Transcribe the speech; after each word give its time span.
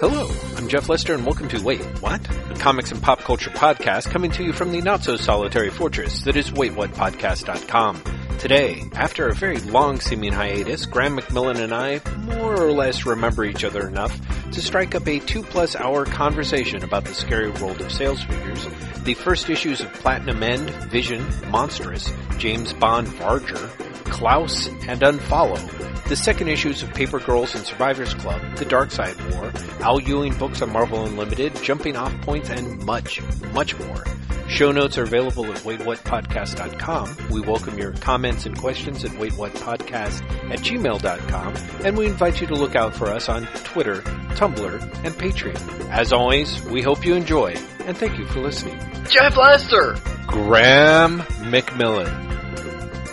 Hello, 0.00 0.28
I'm 0.56 0.68
Jeff 0.68 0.88
Lester 0.88 1.14
and 1.14 1.24
welcome 1.24 1.48
to 1.48 1.62
Wait, 1.62 1.80
What? 2.00 2.20
A 2.50 2.54
comics 2.54 2.90
and 2.90 3.02
pop 3.02 3.20
culture 3.20 3.50
podcast 3.50 4.10
coming 4.10 4.30
to 4.32 4.42
you 4.42 4.52
from 4.52 4.72
the 4.72 4.80
not 4.80 5.04
so 5.04 5.16
solitary 5.16 5.70
fortress 5.70 6.22
that 6.22 6.36
is 6.36 6.50
waitwhatpodcast.com. 6.50 8.02
Today, 8.38 8.82
after 8.94 9.28
a 9.28 9.34
very 9.34 9.58
long 9.58 10.00
seeming 10.00 10.32
hiatus, 10.32 10.86
Graham 10.86 11.16
McMillan 11.16 11.62
and 11.62 11.72
I 11.72 12.00
more 12.24 12.54
or 12.60 12.72
less 12.72 13.06
remember 13.06 13.44
each 13.44 13.64
other 13.64 13.86
enough 13.88 14.18
to 14.50 14.60
strike 14.60 14.94
up 14.94 15.06
a 15.06 15.20
two 15.20 15.42
plus 15.42 15.76
hour 15.76 16.04
conversation 16.04 16.82
about 16.82 17.04
the 17.04 17.14
scary 17.14 17.50
world 17.50 17.80
of 17.80 17.92
sales 17.92 18.22
figures, 18.22 18.66
the 19.04 19.14
first 19.14 19.48
issues 19.48 19.80
of 19.80 19.92
Platinum 19.94 20.42
End, 20.42 20.70
Vision, 20.90 21.22
Monstress, 21.50 22.12
James 22.38 22.72
Bond 22.72 23.06
Vargr, 23.06 23.68
Klaus, 24.04 24.66
and 24.88 25.00
Unfollow, 25.00 25.83
the 26.14 26.22
second 26.22 26.46
issues 26.46 26.80
of 26.80 26.94
Paper 26.94 27.18
Girls 27.18 27.56
and 27.56 27.66
Survivors 27.66 28.14
Club, 28.14 28.40
The 28.54 28.64
Darkseid 28.64 29.34
War, 29.34 29.52
Al 29.80 30.00
Ewing 30.00 30.38
books 30.38 30.62
on 30.62 30.70
Marvel 30.70 31.04
Unlimited, 31.04 31.52
Jumping 31.60 31.96
Off 31.96 32.14
Points, 32.20 32.50
and 32.50 32.80
much, 32.84 33.20
much 33.52 33.76
more. 33.80 34.04
Show 34.46 34.70
notes 34.70 34.96
are 34.96 35.02
available 35.02 35.44
at 35.46 35.58
waitwhatpodcast.com. 35.62 37.16
We 37.32 37.40
welcome 37.40 37.76
your 37.76 37.94
comments 37.94 38.46
and 38.46 38.56
questions 38.56 39.04
at 39.04 39.10
waitwhatpodcast 39.10 40.52
at 40.52 40.60
gmail.com, 40.60 41.56
and 41.84 41.98
we 41.98 42.06
invite 42.06 42.40
you 42.40 42.46
to 42.46 42.54
look 42.54 42.76
out 42.76 42.94
for 42.94 43.08
us 43.08 43.28
on 43.28 43.46
Twitter, 43.64 44.02
Tumblr, 44.36 44.82
and 45.04 45.14
Patreon. 45.14 45.90
As 45.90 46.12
always, 46.12 46.62
we 46.66 46.80
hope 46.80 47.04
you 47.04 47.16
enjoy, 47.16 47.56
and 47.86 47.98
thank 47.98 48.20
you 48.20 48.26
for 48.26 48.38
listening. 48.38 48.78
Jeff 49.10 49.36
Lester! 49.36 49.96
Graham 50.28 51.22
McMillan. 51.50 52.22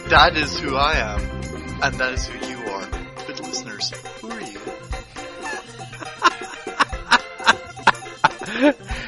That 0.09 0.38
is 0.38 0.59
who 0.59 0.76
I 0.76 0.98
am, 0.98 1.20
and 1.81 1.95
that 1.95 2.14
is 2.14 2.28
who 2.28 2.48
you 2.48 2.61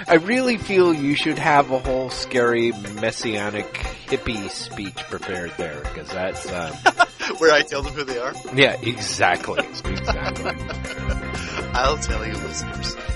I 0.07 0.15
really 0.15 0.57
feel 0.57 0.93
you 0.93 1.15
should 1.15 1.37
have 1.37 1.71
a 1.71 1.79
whole 1.79 2.09
scary 2.09 2.71
messianic 3.01 3.73
hippie 4.07 4.49
speech 4.49 4.95
prepared 5.09 5.51
there, 5.57 5.81
because 5.81 6.09
that's, 6.09 6.51
um, 6.51 6.73
Where 7.39 7.53
I 7.53 7.61
tell 7.61 7.81
them 7.81 7.93
who 7.93 8.03
they 8.03 8.17
are? 8.19 8.33
yeah, 8.53 8.75
exactly, 8.81 9.59
exactly. 9.85 10.51
I'll 11.73 11.97
tell 11.97 12.25
you, 12.25 12.33
listeners. 12.33 12.95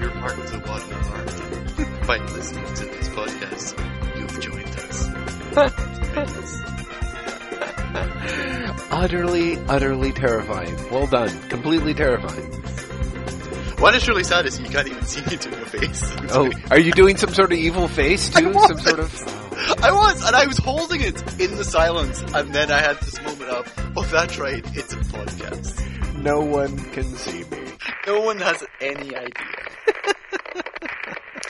You're 0.00 0.10
part 0.10 0.38
of 0.38 0.50
the 0.52 0.58
one 0.66 0.82
part. 1.04 2.06
By 2.06 2.18
listening 2.32 2.74
to 2.74 2.84
this 2.84 3.08
podcast, 3.08 3.74
you've 4.16 4.40
joined 4.40 4.68
us. 4.78 5.08
utterly, 8.90 9.56
utterly 9.66 10.12
terrifying. 10.12 10.74
Well 10.90 11.06
done. 11.06 11.30
Completely 11.48 11.94
terrifying. 11.94 12.55
What 13.78 13.94
is 13.94 14.08
really 14.08 14.24
sad 14.24 14.46
is 14.46 14.58
you 14.58 14.66
can't 14.68 14.88
even 14.88 15.04
see 15.04 15.20
me 15.22 15.36
doing 15.36 15.54
a 15.60 15.66
face. 15.66 16.12
Oh, 16.30 16.50
are 16.70 16.78
you 16.78 16.92
doing 16.92 17.16
some 17.16 17.32
sort 17.32 17.52
of 17.52 17.58
evil 17.58 17.88
face 17.88 18.28
too? 18.30 18.50
was. 18.52 18.66
Some 18.68 18.78
sort 18.80 18.98
of. 19.00 19.82
I 19.82 19.92
was, 19.92 20.26
and 20.26 20.34
I 20.34 20.46
was 20.46 20.58
holding 20.58 21.00
it 21.02 21.40
in 21.40 21.56
the 21.56 21.64
silence, 21.64 22.20
and 22.34 22.52
then 22.54 22.70
I 22.70 22.78
had 22.78 22.96
this 23.00 23.20
moment 23.22 23.50
of, 23.50 23.92
oh, 23.96 24.02
that's 24.04 24.38
right, 24.38 24.64
it's 24.76 24.92
a 24.92 24.96
podcast. 24.96 26.22
No 26.22 26.40
one 26.40 26.76
can 26.92 27.04
see 27.16 27.44
me. 27.44 27.58
No 28.06 28.20
one 28.22 28.38
has 28.38 28.64
any 28.80 29.14
idea. 29.14 29.32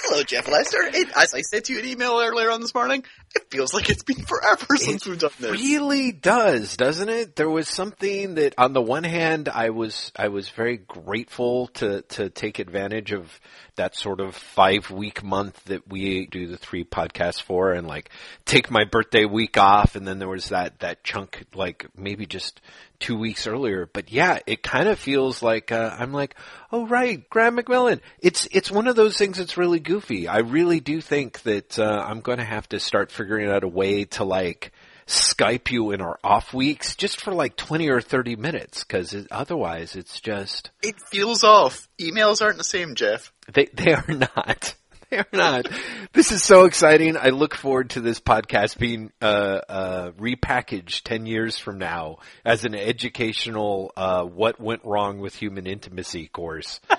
Hello, 0.02 0.22
Jeff 0.22 0.48
Lester. 0.48 0.78
It, 0.82 1.08
as 1.16 1.34
I 1.34 1.40
sent 1.40 1.68
you 1.68 1.78
an 1.78 1.86
email 1.86 2.20
earlier 2.20 2.50
on 2.50 2.60
this 2.60 2.74
morning, 2.74 3.04
it 3.34 3.50
feels 3.50 3.72
like 3.72 3.88
it's 3.88 4.02
been 4.02 4.24
forever 4.24 4.76
since 4.76 5.06
we've 5.06 5.18
done 5.18 5.30
this. 5.38 5.50
really 5.52 6.12
does, 6.12 6.76
doesn't 6.76 7.08
it? 7.08 7.36
There 7.36 7.48
was 7.48 7.68
something 7.68 8.34
that, 8.36 8.54
on 8.58 8.72
the 8.72 8.82
one 8.82 9.04
hand, 9.04 9.48
I 9.48 9.70
was 9.70 10.12
I 10.16 10.28
was 10.28 10.48
very 10.48 10.76
grateful 10.76 11.68
to 11.74 12.02
to 12.02 12.30
take 12.30 12.58
advantage 12.58 13.12
of 13.12 13.40
that 13.76 13.94
sort 13.94 14.20
of 14.20 14.34
five 14.34 14.90
week 14.90 15.22
month 15.22 15.62
that 15.64 15.88
we 15.88 16.26
do 16.26 16.46
the 16.46 16.56
three 16.56 16.84
podcasts 16.84 17.42
for, 17.42 17.72
and 17.72 17.86
like 17.86 18.10
take 18.44 18.70
my 18.70 18.84
birthday 18.84 19.24
week 19.24 19.58
off, 19.58 19.96
and 19.96 20.06
then 20.06 20.18
there 20.18 20.28
was 20.28 20.50
that 20.50 20.80
that 20.80 21.04
chunk 21.04 21.44
like 21.54 21.86
maybe 21.96 22.26
just 22.26 22.60
two 22.98 23.16
weeks 23.16 23.46
earlier. 23.46 23.88
But 23.92 24.10
yeah, 24.10 24.40
it 24.46 24.62
kind 24.62 24.88
of 24.88 24.98
feels 24.98 25.42
like 25.42 25.72
uh, 25.72 25.96
I'm 25.98 26.12
like, 26.12 26.34
oh 26.72 26.86
right, 26.86 27.28
Graham 27.30 27.56
McMillan. 27.56 28.00
It's 28.20 28.48
it's 28.50 28.70
one 28.70 28.86
of 28.86 28.96
those 28.96 29.16
things 29.16 29.38
that's 29.38 29.56
really 29.56 29.80
goofy. 29.80 30.28
I 30.28 30.38
really 30.38 30.80
do 30.80 31.00
think 31.00 31.42
that 31.42 31.78
uh, 31.78 32.04
I'm 32.06 32.20
going 32.20 32.38
to 32.38 32.44
have 32.44 32.68
to 32.70 32.80
start 32.80 33.10
figuring 33.10 33.48
out 33.50 33.64
a 33.64 33.68
way 33.68 34.04
to 34.04 34.24
like 34.24 34.72
Skype 35.06 35.70
you 35.70 35.92
in 35.92 36.00
our 36.00 36.18
off 36.24 36.52
weeks 36.52 36.96
just 36.96 37.20
for 37.20 37.32
like 37.32 37.56
20 37.56 37.88
or 37.90 38.00
30 38.00 38.34
minutes 38.34 38.82
because 38.82 39.14
it, 39.14 39.28
otherwise 39.30 39.94
it's 39.94 40.20
just 40.20 40.70
It 40.82 40.96
feels 41.10 41.44
off. 41.44 41.88
Emails 42.00 42.42
aren't 42.42 42.58
the 42.58 42.64
same, 42.64 42.96
Jeff. 42.96 43.32
they 43.52 43.66
they 43.66 43.92
are 43.92 44.04
not. 44.36 44.74
They 45.10 45.18
are 45.18 45.26
not. 45.32 45.68
This 46.12 46.32
is 46.32 46.42
so 46.42 46.64
exciting. 46.64 47.16
I 47.16 47.28
look 47.28 47.54
forward 47.54 47.90
to 47.90 48.00
this 48.00 48.18
podcast 48.20 48.76
being 48.78 49.12
uh, 49.22 49.24
uh, 49.68 50.10
repackaged 50.12 51.02
ten 51.04 51.26
years 51.26 51.58
from 51.58 51.78
now 51.78 52.18
as 52.44 52.64
an 52.64 52.74
educational 52.74 53.92
uh, 53.96 54.24
"What 54.24 54.60
Went 54.60 54.84
Wrong 54.84 55.20
with 55.20 55.34
Human 55.36 55.66
Intimacy" 55.66 56.26
course. 56.28 56.80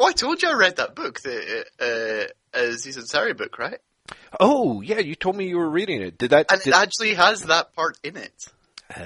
Oh, 0.00 0.06
I 0.06 0.12
told 0.12 0.40
you 0.42 0.48
I 0.48 0.54
read 0.54 0.76
that 0.76 0.94
book, 0.94 1.20
the 1.20 1.64
uh, 1.78 2.58
Aziz 2.58 2.96
Ansari 2.96 3.36
book, 3.36 3.58
right? 3.58 3.78
Oh 4.40 4.80
yeah, 4.80 5.00
you 5.00 5.14
told 5.14 5.36
me 5.36 5.48
you 5.48 5.58
were 5.58 5.68
reading 5.68 6.00
it. 6.00 6.16
Did 6.16 6.30
that? 6.30 6.46
And 6.50 6.62
did, 6.62 6.68
it 6.70 6.74
actually 6.76 7.12
has 7.14 7.42
that 7.42 7.74
part 7.74 7.98
in 8.02 8.16
it. 8.16 8.32
uh, 8.94 9.04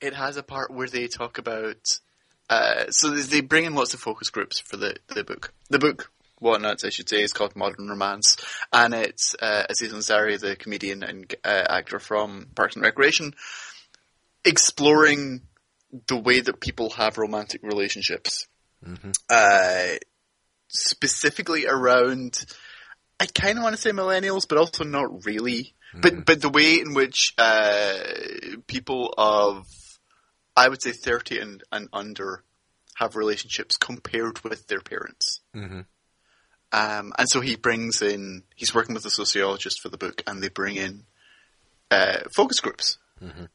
It 0.00 0.12
has 0.14 0.36
a 0.38 0.42
part 0.42 0.72
where 0.72 0.88
they 0.88 1.06
talk 1.06 1.38
about. 1.38 1.98
Uh, 2.50 2.90
so 2.90 3.10
they- 3.10 3.22
they 3.22 3.40
bring 3.42 3.64
in 3.64 3.74
lots 3.76 3.94
of 3.94 4.00
focus 4.00 4.30
groups 4.30 4.58
for 4.58 4.76
the, 4.76 4.96
the 5.08 5.22
book. 5.24 5.52
The 5.68 5.78
book, 5.78 6.10
whatnot, 6.38 6.84
I 6.84 6.90
should 6.90 7.08
say, 7.08 7.22
is 7.22 7.32
called 7.32 7.56
Modern 7.56 7.88
Romance, 7.88 8.36
and 8.72 8.94
it's 8.94 9.34
uh, 9.40 9.64
Aziz 9.68 9.92
Ansari, 9.92 10.38
the 10.38 10.56
comedian 10.56 11.02
and 11.02 11.34
uh, 11.44 11.64
actor 11.68 11.98
from 11.98 12.48
Parks 12.54 12.76
and 12.76 12.84
Recreation, 12.84 13.34
exploring 14.44 15.42
the 16.06 16.16
way 16.18 16.40
that 16.40 16.60
people 16.60 16.90
have 16.90 17.18
romantic 17.18 17.62
relationships. 17.62 18.46
Uh, 19.30 19.96
specifically 20.68 21.66
around, 21.66 22.44
I 23.18 23.26
kind 23.26 23.58
of 23.58 23.64
want 23.64 23.74
to 23.74 23.80
say 23.80 23.90
millennials, 23.90 24.46
but 24.48 24.58
also 24.58 24.84
not 24.84 25.24
really. 25.24 25.74
But 25.94 26.26
but 26.26 26.42
the 26.42 26.50
way 26.50 26.74
in 26.74 26.92
which 26.94 27.32
uh, 27.38 27.98
people 28.66 29.14
of, 29.16 29.66
I 30.54 30.68
would 30.68 30.82
say 30.82 30.92
thirty 30.92 31.38
and, 31.38 31.62
and 31.72 31.88
under, 31.92 32.42
have 32.96 33.16
relationships 33.16 33.76
compared 33.76 34.40
with 34.44 34.66
their 34.66 34.80
parents. 34.80 35.40
Mhm. 35.54 35.86
Um, 36.72 37.12
and 37.18 37.28
so 37.28 37.40
he 37.40 37.56
brings 37.56 38.02
in, 38.02 38.42
he's 38.54 38.74
working 38.74 38.94
with 38.94 39.06
a 39.06 39.10
sociologist 39.10 39.80
for 39.80 39.88
the 39.88 39.96
book, 39.98 40.22
and 40.26 40.42
they 40.42 40.48
bring 40.48 40.76
in 40.76 41.04
uh, 41.90 42.20
focus 42.34 42.60
groups. 42.60 42.98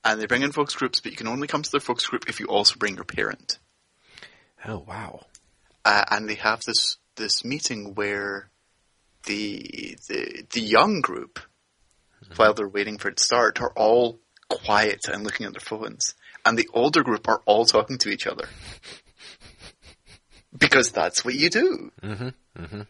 And 0.04 0.20
they 0.20 0.26
bring 0.26 0.42
in 0.42 0.52
focus 0.52 0.76
groups, 0.76 1.02
but 1.02 1.12
you 1.12 1.18
can 1.18 1.28
only 1.28 1.48
come 1.48 1.62
to 1.62 1.72
their 1.72 1.80
focus 1.80 2.08
group 2.08 2.28
if 2.28 2.40
you 2.40 2.48
also 2.48 2.78
bring 2.80 2.96
your 2.96 3.04
parent 3.04 3.60
oh 4.66 4.84
wow. 4.88 5.26
uh, 5.86 6.06
and 6.12 6.30
they 6.30 6.36
have 6.36 6.62
this 6.62 6.98
this 7.16 7.44
meeting 7.44 7.94
where 7.96 8.50
the 9.26 9.98
the 10.08 10.46
the 10.52 10.62
young 10.62 11.02
group, 11.02 11.40
while 12.36 12.54
they're 12.54 12.68
waiting 12.68 12.98
for 12.98 13.10
it 13.10 13.18
to 13.18 13.24
start, 13.24 13.62
are 13.62 13.74
all 13.76 14.20
quiet 14.50 15.02
and 15.08 15.24
looking 15.24 15.46
at 15.46 15.54
their 15.54 15.60
phones, 15.60 16.16
and 16.46 16.58
the 16.58 16.70
older 16.74 17.04
group 17.04 17.28
are 17.28 17.42
all 17.46 17.66
talking 17.66 17.98
to 18.00 18.10
each 18.10 18.28
other 18.28 18.48
because 20.58 20.92
that's 20.92 21.24
what 21.24 21.36
you 21.36 21.50
do. 21.50 21.92
Mm-hmm. 22.02 22.82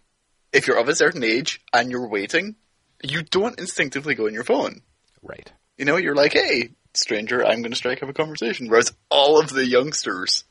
If 0.53 0.67
you're 0.67 0.79
of 0.79 0.89
a 0.89 0.95
certain 0.95 1.23
age 1.23 1.61
and 1.73 1.91
you're 1.91 2.07
waiting, 2.07 2.55
you 3.03 3.23
don't 3.23 3.59
instinctively 3.59 4.15
go 4.15 4.27
on 4.27 4.33
your 4.33 4.43
phone. 4.43 4.81
Right. 5.21 5.51
You 5.77 5.85
know, 5.85 5.97
you're 5.97 6.15
like, 6.15 6.33
"Hey, 6.33 6.71
stranger, 6.93 7.45
I'm 7.45 7.61
going 7.61 7.71
to 7.71 7.77
strike 7.77 8.03
up 8.03 8.09
a 8.09 8.13
conversation." 8.13 8.69
Whereas 8.69 8.93
all 9.09 9.39
of 9.39 9.49
the 9.49 9.65
youngsters 9.65 10.43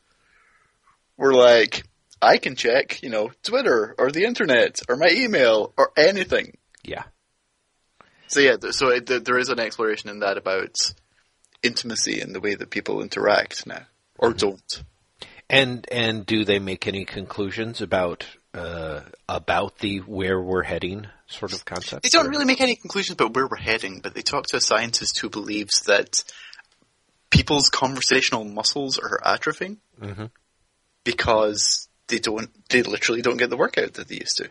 were 1.17 1.35
like, 1.35 1.85
"I 2.21 2.39
can 2.39 2.57
check, 2.57 3.03
you 3.03 3.11
know, 3.11 3.31
Twitter 3.43 3.95
or 3.99 4.11
the 4.11 4.25
internet 4.25 4.81
or 4.89 4.97
my 4.97 5.11
email 5.11 5.73
or 5.77 5.93
anything." 5.97 6.57
Yeah. 6.83 7.05
So 8.27 8.41
yeah, 8.41 8.57
so 8.71 8.89
it, 8.89 9.07
th- 9.07 9.25
there 9.25 9.39
is 9.39 9.49
an 9.49 9.59
exploration 9.59 10.09
in 10.09 10.21
that 10.21 10.39
about 10.39 10.77
intimacy 11.63 12.21
and 12.21 12.35
the 12.35 12.41
way 12.41 12.55
that 12.55 12.71
people 12.71 13.03
interact 13.03 13.67
now 13.67 13.83
or 14.19 14.33
don't. 14.33 14.83
And 15.49 15.87
and 15.91 16.25
do 16.25 16.45
they 16.45 16.59
make 16.59 16.87
any 16.87 17.05
conclusions 17.05 17.81
about 17.81 18.25
uh, 18.55 19.01
about 19.29 19.79
the 19.79 19.99
where 19.99 20.41
we're 20.41 20.63
heading 20.65 21.07
sort 21.29 21.53
of 21.53 21.65
concept? 21.65 22.03
They 22.03 22.09
don't 22.09 22.27
or- 22.27 22.31
really 22.31 22.45
make 22.45 22.61
any 22.61 22.77
conclusions 22.77 23.15
about 23.15 23.35
where 23.35 23.47
we're 23.47 23.57
heading, 23.57 24.01
but 24.01 24.15
they 24.15 24.23
talk 24.23 24.47
to 24.49 24.57
a 24.57 24.61
scientist 24.61 25.19
who 25.21 25.29
believes 25.29 25.83
that 25.83 26.23
people's 27.31 27.69
conversational 27.69 28.45
muscles 28.45 28.99
are 28.99 29.21
atrophying 29.25 29.77
Mhm. 30.01 30.31
because 31.05 31.89
they 32.09 32.19
don't, 32.19 32.51
they 32.71 32.83
literally 32.83 33.23
don't 33.23 33.37
get 33.37 33.51
the 33.51 33.57
workout 33.57 33.95
that 33.95 34.09
they 34.09 34.17
used 34.17 34.37
to. 34.39 34.51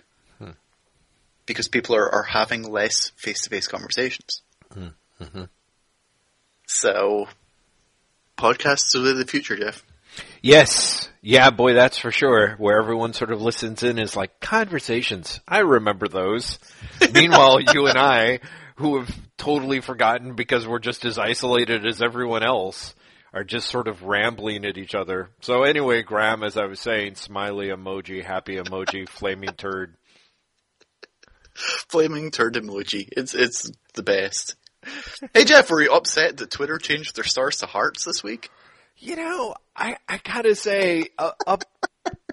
Because 1.45 1.67
people 1.67 1.95
are, 1.95 2.07
are 2.13 2.23
having 2.23 2.61
less 2.61 3.09
face-to-face 3.15 3.67
conversations. 3.67 4.43
So, 6.67 7.27
podcasts 8.37 8.93
are 8.95 9.13
the 9.13 9.25
future, 9.25 9.55
Jeff. 9.57 9.83
Yes. 10.41 11.09
Yeah, 11.21 11.49
boy, 11.49 11.73
that's 11.73 11.97
for 11.97 12.11
sure. 12.11 12.55
Where 12.57 12.79
everyone 12.79 13.13
sort 13.13 13.31
of 13.31 13.41
listens 13.41 13.83
in 13.83 13.99
is 13.99 14.15
like 14.15 14.39
conversations. 14.39 15.41
I 15.47 15.59
remember 15.59 16.07
those. 16.07 16.59
Meanwhile, 17.13 17.59
you 17.73 17.87
and 17.87 17.97
I, 17.97 18.39
who 18.75 18.99
have 18.99 19.13
totally 19.37 19.81
forgotten 19.81 20.35
because 20.35 20.67
we're 20.67 20.79
just 20.79 21.03
as 21.03 21.17
isolated 21.17 21.85
as 21.85 22.01
everyone 22.01 22.43
else, 22.43 22.95
are 23.33 23.43
just 23.43 23.69
sort 23.69 23.87
of 23.87 24.03
rambling 24.03 24.65
at 24.65 24.77
each 24.77 24.95
other. 24.95 25.29
So 25.41 25.63
anyway, 25.63 26.01
Graham, 26.01 26.43
as 26.43 26.57
I 26.57 26.65
was 26.65 26.79
saying, 26.79 27.15
smiley 27.15 27.67
emoji, 27.67 28.23
happy 28.23 28.55
emoji, 28.55 29.07
flaming 29.09 29.53
turd. 29.53 29.95
Flaming 31.89 32.31
turd 32.31 32.55
emoji. 32.55 33.09
It's 33.11 33.35
it's 33.35 33.69
the 33.93 34.03
best. 34.03 34.55
Hey 35.33 35.43
Jeff, 35.43 35.69
were 35.69 35.81
you 35.81 35.91
upset 35.91 36.37
that 36.37 36.51
Twitter 36.51 36.77
changed 36.77 37.15
their 37.15 37.25
stars 37.25 37.57
to 37.57 37.65
hearts 37.65 38.05
this 38.05 38.23
week? 38.23 38.49
You 38.97 39.17
know, 39.17 39.55
I 39.79 39.97
I 40.07 40.19
gotta 40.23 40.55
say, 40.55 41.09
uh, 41.17 41.31
up, 41.47 41.63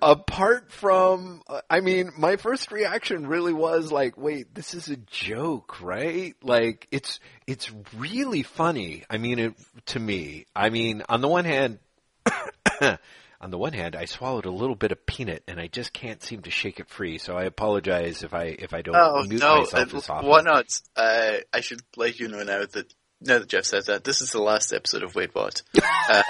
apart 0.02 0.72
from, 0.72 1.42
uh, 1.48 1.60
I 1.70 1.80
mean, 1.80 2.10
my 2.18 2.36
first 2.36 2.72
reaction 2.72 3.26
really 3.28 3.52
was 3.52 3.92
like, 3.92 4.18
wait, 4.18 4.54
this 4.54 4.74
is 4.74 4.88
a 4.88 4.96
joke, 4.96 5.80
right? 5.80 6.34
Like, 6.42 6.88
it's 6.90 7.20
it's 7.46 7.70
really 7.96 8.42
funny. 8.42 9.04
I 9.08 9.18
mean, 9.18 9.38
it, 9.38 9.54
to 9.86 10.00
me, 10.00 10.46
I 10.54 10.70
mean, 10.70 11.02
on 11.08 11.20
the 11.20 11.28
one 11.28 11.44
hand. 11.44 11.78
on 13.40 13.50
the 13.50 13.58
one 13.58 13.72
hand, 13.72 13.94
I 13.94 14.06
swallowed 14.06 14.46
a 14.46 14.50
little 14.50 14.74
bit 14.74 14.90
of 14.90 15.06
peanut 15.06 15.44
and 15.46 15.60
I 15.60 15.68
just 15.68 15.92
can't 15.92 16.20
seem 16.20 16.42
to 16.42 16.50
shake 16.50 16.80
it 16.80 16.88
free. 16.88 17.18
So 17.18 17.36
I 17.36 17.44
apologize 17.44 18.24
if 18.24 18.34
I 18.34 18.56
if 18.58 18.74
I 18.74 18.82
don't 18.82 18.96
oh, 18.96 19.22
mute 19.22 19.40
no, 19.40 19.58
myself 19.58 19.94
as 19.94 20.10
often. 20.10 20.28
Why 20.28 20.40
not? 20.40 20.66
Uh, 20.96 21.36
I 21.52 21.60
should 21.60 21.80
let 21.96 22.18
you 22.18 22.26
know 22.26 22.42
now 22.42 22.64
that 22.66 22.92
now 23.20 23.38
that 23.38 23.48
Jeff 23.48 23.64
says 23.64 23.86
that 23.86 24.02
this 24.02 24.20
is 24.20 24.32
the 24.32 24.42
last 24.42 24.72
episode 24.72 25.04
of 25.04 25.14
Wait 25.14 25.32
What. 25.32 25.62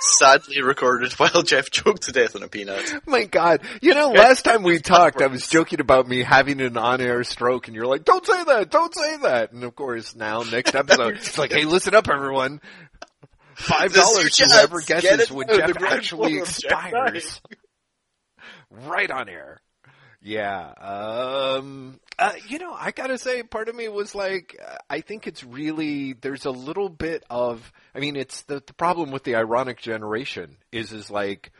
Sadly 0.00 0.62
recorded 0.62 1.12
while 1.18 1.42
Jeff 1.42 1.70
choked 1.70 2.04
to 2.04 2.12
death 2.12 2.34
on 2.34 2.42
a 2.42 2.48
peanut. 2.48 2.92
My 3.06 3.24
God, 3.24 3.60
you 3.82 3.94
know, 3.94 4.10
last 4.10 4.42
time 4.44 4.62
we 4.62 4.78
talked, 4.80 5.20
I 5.20 5.26
was 5.26 5.46
joking 5.46 5.80
about 5.80 6.08
me 6.08 6.22
having 6.22 6.60
an 6.60 6.76
on-air 6.76 7.22
stroke, 7.24 7.68
and 7.68 7.74
you're 7.74 7.86
like, 7.86 8.04
"Don't 8.04 8.26
say 8.26 8.44
that, 8.44 8.70
don't 8.70 8.94
say 8.94 9.18
that." 9.18 9.52
And 9.52 9.62
of 9.62 9.76
course, 9.76 10.16
now 10.16 10.42
next 10.42 10.74
episode, 10.74 11.16
it's 11.16 11.36
like, 11.36 11.52
"Hey, 11.52 11.64
listen 11.64 11.94
up, 11.94 12.08
everyone." 12.08 12.60
Five 13.54 13.92
dollars 13.92 14.38
whoever 14.38 14.80
guesses 14.80 15.30
when 15.30 15.48
Jeff 15.48 15.76
actually 15.82 16.38
expires. 16.38 17.42
right 18.70 19.10
on 19.10 19.28
air. 19.28 19.60
Yeah. 20.22 20.72
Um, 20.78 21.98
uh, 22.18 22.32
you 22.48 22.58
know, 22.58 22.72
I 22.72 22.90
gotta 22.90 23.16
say, 23.16 23.42
part 23.42 23.68
of 23.68 23.74
me 23.74 23.88
was 23.88 24.14
like, 24.14 24.58
uh, 24.62 24.76
I 24.88 25.00
think 25.00 25.26
it's 25.26 25.42
really, 25.42 26.12
there's 26.12 26.44
a 26.44 26.50
little 26.50 26.88
bit 26.90 27.24
of, 27.30 27.72
I 27.94 28.00
mean, 28.00 28.16
it's 28.16 28.42
the, 28.42 28.62
the 28.66 28.74
problem 28.74 29.10
with 29.10 29.24
the 29.24 29.36
ironic 29.36 29.80
generation 29.80 30.56
is, 30.70 30.92
is 30.92 31.10
like, 31.10 31.52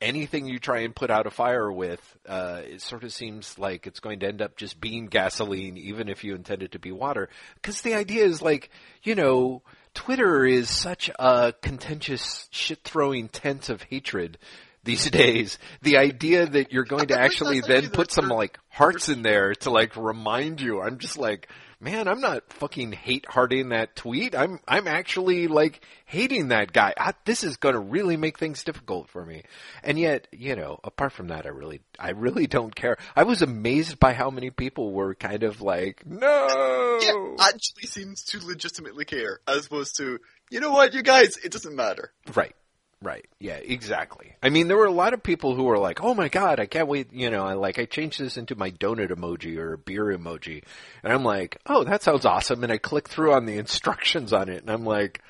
anything 0.00 0.46
you 0.46 0.58
try 0.58 0.80
and 0.80 0.96
put 0.96 1.10
out 1.10 1.28
a 1.28 1.30
fire 1.30 1.70
with, 1.70 2.00
uh, 2.28 2.62
it 2.64 2.82
sort 2.82 3.04
of 3.04 3.12
seems 3.12 3.56
like 3.56 3.86
it's 3.86 4.00
going 4.00 4.18
to 4.18 4.26
end 4.26 4.42
up 4.42 4.56
just 4.56 4.80
being 4.80 5.06
gasoline, 5.06 5.76
even 5.76 6.08
if 6.08 6.24
you 6.24 6.34
intend 6.34 6.64
it 6.64 6.72
to 6.72 6.80
be 6.80 6.90
water. 6.90 7.28
Because 7.54 7.82
the 7.82 7.94
idea 7.94 8.24
is 8.24 8.42
like, 8.42 8.70
you 9.04 9.14
know, 9.14 9.62
Twitter 9.94 10.44
is 10.44 10.68
such 10.68 11.08
a 11.20 11.54
contentious, 11.62 12.48
shit-throwing 12.50 13.28
tent 13.28 13.68
of 13.68 13.82
hatred 13.82 14.38
these 14.84 15.10
days. 15.10 15.58
The 15.82 15.98
idea 15.98 16.46
that 16.46 16.72
you're 16.72 16.84
going 16.84 17.08
to 17.08 17.20
actually 17.20 17.60
then 17.60 17.90
put 17.90 18.10
some 18.10 18.28
like 18.28 18.58
hearts 18.68 19.08
in 19.08 19.22
there 19.22 19.54
to 19.56 19.70
like 19.70 19.96
remind 19.96 20.60
you, 20.60 20.80
I'm 20.80 20.98
just 20.98 21.18
like, 21.18 21.48
man, 21.82 22.06
I'm 22.06 22.20
not 22.20 22.52
fucking 22.52 22.92
hate 22.92 23.26
hearting 23.28 23.70
that 23.70 23.96
tweet. 23.96 24.34
I'm 24.34 24.60
I'm 24.66 24.86
actually 24.86 25.48
like 25.48 25.84
hating 26.06 26.48
that 26.48 26.72
guy. 26.72 26.94
I, 26.96 27.12
this 27.24 27.42
is 27.42 27.56
going 27.56 27.74
to 27.74 27.80
really 27.80 28.16
make 28.16 28.38
things 28.38 28.62
difficult 28.64 29.08
for 29.08 29.24
me. 29.26 29.42
And 29.82 29.98
yet, 29.98 30.28
you 30.30 30.54
know, 30.54 30.78
apart 30.84 31.12
from 31.12 31.28
that, 31.28 31.44
I 31.44 31.50
really 31.50 31.82
I 31.98 32.10
really 32.10 32.46
don't 32.46 32.74
care. 32.74 32.96
I 33.16 33.24
was 33.24 33.42
amazed 33.42 33.98
by 33.98 34.12
how 34.12 34.30
many 34.30 34.50
people 34.50 34.92
were 34.92 35.14
kind 35.14 35.42
of 35.42 35.60
like, 35.60 36.06
no. 36.06 36.98
Yeah, 37.02 37.46
actually 37.46 37.88
seems 37.88 38.22
to 38.26 38.38
legitimately 38.46 39.04
care, 39.04 39.40
as 39.48 39.66
opposed 39.66 39.96
to, 39.96 40.20
you 40.50 40.60
know 40.60 40.70
what, 40.70 40.94
you 40.94 41.02
guys, 41.02 41.36
it 41.38 41.50
doesn't 41.50 41.74
matter. 41.74 42.12
Right. 42.34 42.54
Right. 43.02 43.26
Yeah, 43.40 43.56
exactly. 43.56 44.36
I 44.44 44.50
mean, 44.50 44.68
there 44.68 44.76
were 44.76 44.86
a 44.86 44.92
lot 44.92 45.12
of 45.12 45.24
people 45.24 45.56
who 45.56 45.64
were 45.64 45.78
like, 45.78 46.00
"Oh 46.02 46.14
my 46.14 46.28
god, 46.28 46.60
I 46.60 46.66
can't 46.66 46.86
wait!" 46.86 47.12
You 47.12 47.30
know, 47.30 47.44
I 47.44 47.54
like 47.54 47.80
I 47.80 47.84
changed 47.84 48.20
this 48.20 48.36
into 48.36 48.54
my 48.54 48.70
donut 48.70 49.10
emoji 49.10 49.58
or 49.58 49.72
a 49.72 49.78
beer 49.78 50.04
emoji, 50.04 50.62
and 51.02 51.12
I'm 51.12 51.24
like, 51.24 51.58
"Oh, 51.66 51.82
that 51.82 52.04
sounds 52.04 52.24
awesome!" 52.24 52.62
And 52.62 52.72
I 52.72 52.78
click 52.78 53.08
through 53.08 53.32
on 53.32 53.44
the 53.44 53.58
instructions 53.58 54.32
on 54.32 54.48
it, 54.48 54.62
and 54.62 54.70
I'm 54.70 54.84
like, 54.84 55.20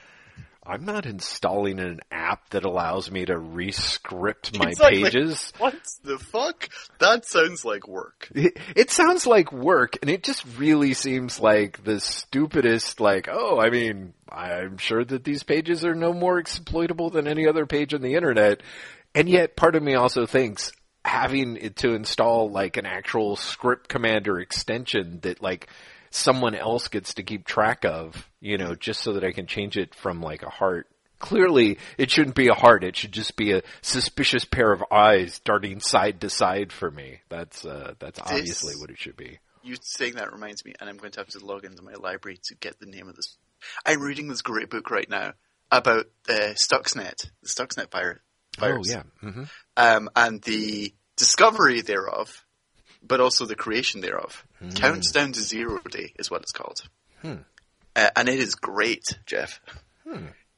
"I'm 0.64 0.84
not 0.84 1.06
installing 1.06 1.80
an 1.80 2.00
app 2.10 2.50
that 2.50 2.64
allows 2.64 3.10
me 3.10 3.24
to 3.24 3.36
re-script 3.36 4.58
my 4.58 4.70
Exactly. 4.70 5.02
pages." 5.04 5.52
What 5.58 5.74
the 6.04 6.18
fuck? 6.18 6.68
That 6.98 7.24
sounds 7.26 7.64
like 7.64 7.88
work. 7.88 8.28
It, 8.34 8.58
it 8.76 8.90
sounds 8.90 9.26
like 9.26 9.52
work, 9.52 9.98
and 10.02 10.10
it 10.10 10.22
just 10.22 10.44
really 10.58 10.94
seems 10.94 11.40
like 11.40 11.82
the 11.84 12.00
stupidest. 12.00 13.00
Like, 13.00 13.28
oh, 13.30 13.60
I 13.60 13.70
mean, 13.70 14.14
I'm 14.28 14.78
sure 14.78 15.04
that 15.04 15.24
these 15.24 15.42
pages 15.42 15.84
are 15.84 15.94
no 15.94 16.12
more 16.12 16.38
exploitable 16.38 17.10
than 17.10 17.26
any 17.26 17.46
other 17.46 17.66
page 17.66 17.94
on 17.94 18.02
the 18.02 18.14
internet, 18.14 18.62
and 19.14 19.28
yet 19.28 19.56
part 19.56 19.76
of 19.76 19.82
me 19.82 19.94
also 19.94 20.26
thinks 20.26 20.72
having 21.04 21.56
it 21.56 21.76
to 21.76 21.94
install 21.94 22.50
like 22.50 22.76
an 22.76 22.86
actual 22.86 23.34
script 23.36 23.88
commander 23.88 24.38
extension 24.38 25.18
that 25.22 25.42
like 25.42 25.68
someone 26.14 26.54
else 26.54 26.88
gets 26.88 27.14
to 27.14 27.22
keep 27.22 27.46
track 27.46 27.84
of, 27.84 28.28
you 28.40 28.58
know, 28.58 28.74
just 28.74 29.02
so 29.02 29.14
that 29.14 29.24
I 29.24 29.32
can 29.32 29.46
change 29.46 29.76
it 29.76 29.94
from 29.94 30.20
like 30.20 30.42
a 30.42 30.50
heart. 30.50 30.88
Clearly, 31.18 31.78
it 31.98 32.10
shouldn't 32.10 32.34
be 32.34 32.48
a 32.48 32.54
heart. 32.54 32.82
It 32.82 32.96
should 32.96 33.12
just 33.12 33.36
be 33.36 33.52
a 33.52 33.62
suspicious 33.80 34.44
pair 34.44 34.72
of 34.72 34.82
eyes 34.90 35.38
darting 35.44 35.78
side 35.78 36.20
to 36.22 36.30
side 36.30 36.72
for 36.72 36.90
me. 36.90 37.20
That's 37.28 37.64
uh, 37.64 37.94
that's 38.00 38.18
obviously 38.18 38.74
what 38.74 38.90
it 38.90 38.98
should 38.98 39.16
be. 39.16 39.38
You 39.62 39.76
saying 39.80 40.16
that 40.16 40.32
reminds 40.32 40.64
me, 40.64 40.74
and 40.80 40.90
I'm 40.90 40.96
going 40.96 41.12
to 41.12 41.20
have 41.20 41.28
to 41.28 41.44
log 41.44 41.64
into 41.64 41.82
my 41.82 41.94
library 41.94 42.40
to 42.44 42.56
get 42.56 42.80
the 42.80 42.86
name 42.86 43.08
of 43.08 43.14
this. 43.14 43.36
I'm 43.86 44.02
reading 44.02 44.26
this 44.26 44.42
great 44.42 44.68
book 44.68 44.90
right 44.90 45.08
now 45.08 45.34
about 45.70 46.06
uh, 46.28 46.54
Stuxnet, 46.54 47.30
the 47.42 47.48
Stuxnet 47.48 47.92
virus. 47.92 48.18
virus. 48.58 48.88
Oh 48.92 48.92
yeah. 48.92 49.02
hmm 49.20 49.44
um, 49.76 50.10
and 50.16 50.42
the 50.42 50.92
discovery 51.16 51.80
thereof, 51.80 52.44
but 53.06 53.20
also 53.20 53.44
the 53.46 53.56
creation 53.56 54.00
thereof. 54.00 54.44
Counts 54.74 55.10
down 55.12 55.32
to 55.32 55.40
zero 55.40 55.80
day 55.90 56.12
is 56.18 56.30
what 56.30 56.42
it's 56.42 56.52
called. 56.52 56.82
Hmm. 57.20 57.34
Uh, 57.94 58.10
and 58.16 58.28
it 58.28 58.38
is 58.38 58.54
great, 58.54 59.18
Jeff. 59.26 59.60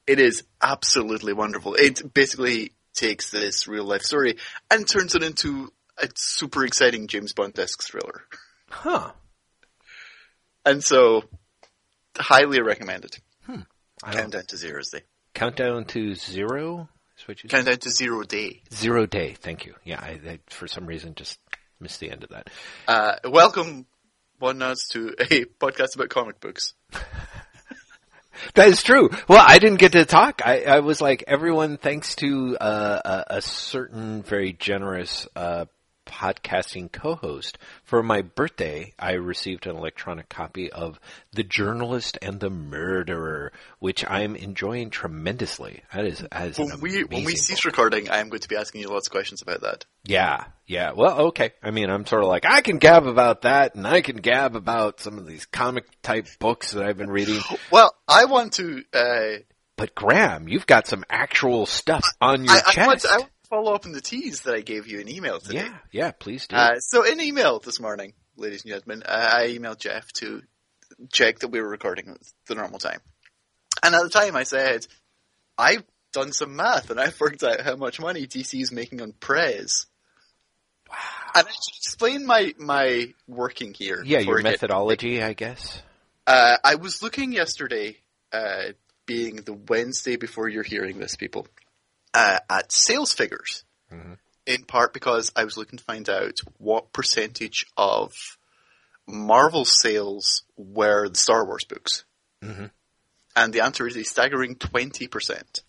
It 0.07 0.21
is 0.21 0.45
absolutely 0.63 1.33
wonderful. 1.33 1.75
It 1.75 2.13
basically 2.13 2.73
takes 2.95 3.31
this 3.31 3.67
real 3.67 3.85
life 3.85 4.03
story 4.03 4.37
and 4.71 4.87
turns 4.87 5.15
it 5.15 5.23
into 5.23 5.73
a 5.99 6.09
super 6.15 6.65
exciting 6.65 7.07
James 7.07 7.33
Bond-esque 7.33 7.83
thriller. 7.83 8.23
Huh. 8.71 9.13
And 10.65 10.83
so, 10.83 11.25
highly 12.17 12.61
recommended. 12.61 13.17
I 14.03 14.13
Countdown 14.13 14.45
to 14.47 14.57
zero 14.57 14.83
day. 14.93 15.03
Countdown 15.35 15.85
to 15.87 16.15
zero. 16.15 16.89
Is 17.19 17.29
what 17.29 17.43
you? 17.43 17.49
Countdown 17.49 17.79
to 17.79 17.91
zero 17.91 18.23
day. 18.23 18.63
Zero 18.73 19.07
day. 19.07 19.35
Thank 19.35 19.67
you. 19.67 19.75
Yeah, 19.85 20.01
I, 20.01 20.21
I 20.29 20.39
for 20.49 20.67
some 20.67 20.87
reason 20.87 21.15
just 21.15 21.39
missed 21.81 22.01
the 22.01 22.11
end 22.11 22.25
of 22.25 22.31
that. 22.31 22.51
Uh, 22.87 23.17
welcome, 23.25 23.87
one 24.39 24.59
nuts, 24.59 24.89
to 24.89 25.15
a 25.19 25.45
podcast 25.45 25.95
about 25.95 26.09
comic 26.09 26.41
books. 26.41 26.75
That 28.55 28.69
is 28.69 28.83
true. 28.83 29.11
Well, 29.29 29.45
I 29.47 29.59
didn't 29.59 29.79
get 29.79 29.93
to 29.93 30.05
talk. 30.05 30.43
I, 30.45 30.65
I 30.65 30.81
was 30.81 31.01
like, 31.01 31.25
everyone, 31.27 31.77
thanks 31.77 32.17
to 32.17 32.57
uh, 32.59 33.01
a, 33.05 33.37
a 33.37 33.43
certain 33.43 34.23
very 34.23 34.53
generous 34.53 35.27
uh, 35.35 35.67
podcasting 36.07 36.91
co-host. 36.93 37.59
For 37.85 38.03
my 38.03 38.23
birthday, 38.23 38.93
I 38.99 39.13
received 39.13 39.67
an 39.67 39.77
electronic 39.77 40.29
copy 40.29 40.71
of 40.73 40.99
The 41.33 41.43
Journalist 41.43 42.19
and 42.23 42.41
the 42.41 42.51
Murderer, 42.51 43.53
which 43.79 44.05
I'm 44.09 44.37
enjoying 44.37 44.91
tremendously. 44.91 45.83
That 45.93 46.05
is, 46.05 46.19
that 46.31 46.49
is 46.49 46.59
When 46.59 46.81
we 46.81 47.05
when 47.05 47.25
we 47.25 47.37
cease 47.37 47.61
book. 47.61 47.73
recording, 47.73 48.11
I 48.11 48.19
am 48.19 48.29
going 48.29 48.41
to 48.41 48.49
be 48.49 48.57
asking 48.57 48.83
you 48.83 48.89
lots 48.89 49.09
of 49.09 49.13
questions 49.13 49.43
about 49.43 49.63
that. 49.63 49.85
Yeah, 50.05 50.45
yeah. 50.67 50.93
Well, 50.93 51.21
okay. 51.29 51.53
I 51.63 51.71
mean, 51.71 51.91
I'm 51.91 52.07
sort 52.07 52.23
of 52.23 52.29
like, 52.29 52.45
I 52.47 52.61
can 52.61 52.79
gab 52.79 53.07
about 53.07 53.43
that, 53.43 53.75
and 53.75 53.87
I 53.87 54.01
can 54.01 54.17
gab 54.17 54.57
about 54.57 55.01
some 55.01 55.19
of 55.19 55.27
these 55.27 55.47
comic 55.47 55.85
type 56.03 56.27
books 56.39 56.73
that 56.73 56.85
I've 56.85 56.99
been 56.99 57.11
reading. 57.11 57.41
Well, 57.71 57.95
I 58.07 58.27
want 58.27 58.53
to. 58.55 58.83
Uh, 58.93 59.39
But 59.77 59.95
Graham, 59.95 60.49
you've 60.49 60.67
got 60.67 60.87
some 60.87 61.05
actual 61.11 61.67
stuff 61.67 62.05
on 62.21 62.45
your 62.45 62.55
I, 62.55 62.61
chest. 62.71 63.07
I 63.09 63.27
follow 63.55 63.75
up 63.75 63.87
on 63.87 63.93
the 63.93 64.01
tease 64.01 64.43
that 64.43 64.55
I 64.55 64.61
gave 64.61 64.87
you 64.89 64.99
in 64.99 65.09
email 65.09 65.39
today. 65.39 65.67
yeah, 65.67 65.79
yeah. 65.93 66.11
Please 66.11 66.47
do. 66.47 66.57
Uh, 66.57 66.81
so 66.81 67.05
in 67.05 67.21
email 67.21 67.61
this 67.61 67.81
morning, 67.81 68.13
ladies 68.37 68.65
and 68.65 68.73
gentlemen, 68.73 69.05
uh, 69.07 69.31
I 69.33 69.47
emailed 69.49 69.79
Jeff 69.79 70.11
to 70.15 70.43
check 71.13 71.39
that 71.41 71.49
we 71.49 71.61
were 71.61 71.69
recording 71.69 72.09
at 72.09 72.19
the 72.49 72.57
normal 72.57 72.79
time. 72.79 73.01
And 73.83 73.95
at 73.95 74.03
the 74.03 74.09
time 74.09 74.35
I 74.35 74.43
said, 74.43 74.87
I've 75.57 75.85
done 76.13 76.33
some 76.33 76.57
math 76.57 76.91
and 76.91 76.99
I've 76.99 77.19
worked 77.21 77.43
out 77.45 77.61
how 77.61 77.77
much 77.77 78.01
money 78.01 78.27
DC 78.27 78.61
is 78.61 78.73
making 78.73 79.01
on 79.01 79.13
Prez. 79.13 79.87
wow. 80.91 80.97
And 81.37 81.47
I 81.47 81.51
should 81.51 81.79
explain 81.79 82.27
my, 82.27 82.55
my 82.59 83.13
working 83.29 83.75
here. 83.75 84.03
Yeah, 84.05 84.21
your 84.21 84.43
methodology, 84.43 85.23
I 85.23 85.33
guess. 85.33 85.81
Uh, 86.27 86.57
I 86.65 86.77
was 86.77 87.03
looking 87.03 87.33
yesterday, 87.33 87.99
uh, 88.33 88.73
being 89.07 89.37
the 89.37 89.53
Wednesday 89.53 90.17
before 90.17 90.49
you're 90.49 90.63
hearing 90.63 90.99
this, 90.99 91.15
people. 91.15 91.47
Uh, 92.15 92.39
at 92.49 92.73
sales 92.73 93.13
figures. 93.13 93.65
In 94.47 94.65
part 94.65 94.93
because 94.93 95.33
I 95.35 95.45
was 95.45 95.57
looking 95.57 95.79
to 95.79 95.85
find 95.85 96.09
out 96.09 96.39
what 96.59 96.93
percentage 96.93 97.67
of 97.77 98.13
Marvel 99.07 99.65
sales 99.65 100.43
were 100.57 101.09
the 101.09 101.17
Star 101.17 101.45
Wars 101.45 101.65
books. 101.65 102.05
And 103.37 103.53
the 103.53 103.63
answer 103.63 103.87
is 103.87 103.97
a 103.97 104.05
staggering 104.05 104.57
20%, 104.57 105.63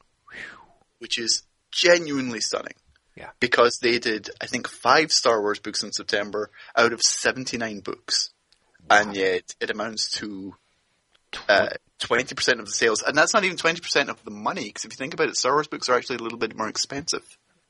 which 1.00 1.18
is 1.18 1.44
genuinely 1.72 2.42
stunning. 2.42 2.75
Yeah. 3.16 3.30
Because 3.40 3.80
they 3.82 3.98
did, 3.98 4.30
I 4.42 4.46
think, 4.46 4.68
five 4.68 5.12
Star 5.12 5.42
Wars 5.42 5.60
books 5.60 5.84
in 5.84 5.92
September 5.94 6.52
out 6.75 6.92
of 6.94 7.02
79 7.02 7.80
books. 7.80 8.32
And 8.90 9.16
yet 9.16 9.56
it 9.60 9.70
amounts 9.70 10.12
to 10.20 10.56
uh, 11.48 11.70
20% 12.00 12.60
of 12.60 12.66
the 12.66 12.72
sales. 12.72 13.02
And 13.02 13.18
that's 13.18 13.34
not 13.34 13.44
even 13.44 13.58
20% 13.58 14.10
of 14.10 14.24
the 14.24 14.32
money, 14.32 14.66
because 14.66 14.86
if 14.86 14.94
you 14.94 14.98
think 14.98 15.14
about 15.14 15.30
it, 15.30 15.38
Star 15.38 15.54
Wars 15.54 15.68
books 15.68 15.90
are 15.90 15.96
actually 15.96 16.18
a 16.18 16.24
little 16.24 16.38
bit 16.38 16.56
more 16.56 16.68
expensive. 16.68 17.24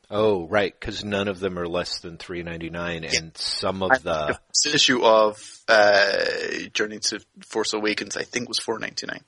Oh, 0.09 0.47
right, 0.47 0.73
because 0.77 1.03
none 1.03 1.27
of 1.27 1.39
them 1.39 1.57
are 1.57 1.67
less 1.67 1.99
than 1.99 2.17
three 2.17 2.43
ninety 2.43 2.69
nine, 2.69 3.03
and 3.03 3.35
some 3.35 3.81
of 3.81 4.03
the 4.03 4.39
issue 4.71 5.03
of 5.03 5.35
uh, 5.67 6.25
Journey 6.73 6.99
to 6.99 7.19
Force 7.47 7.73
Awakens, 7.73 8.15
I 8.15 8.21
think, 8.21 8.47
was 8.47 8.59
four 8.59 8.77
ninety 8.77 9.07
nine. 9.07 9.21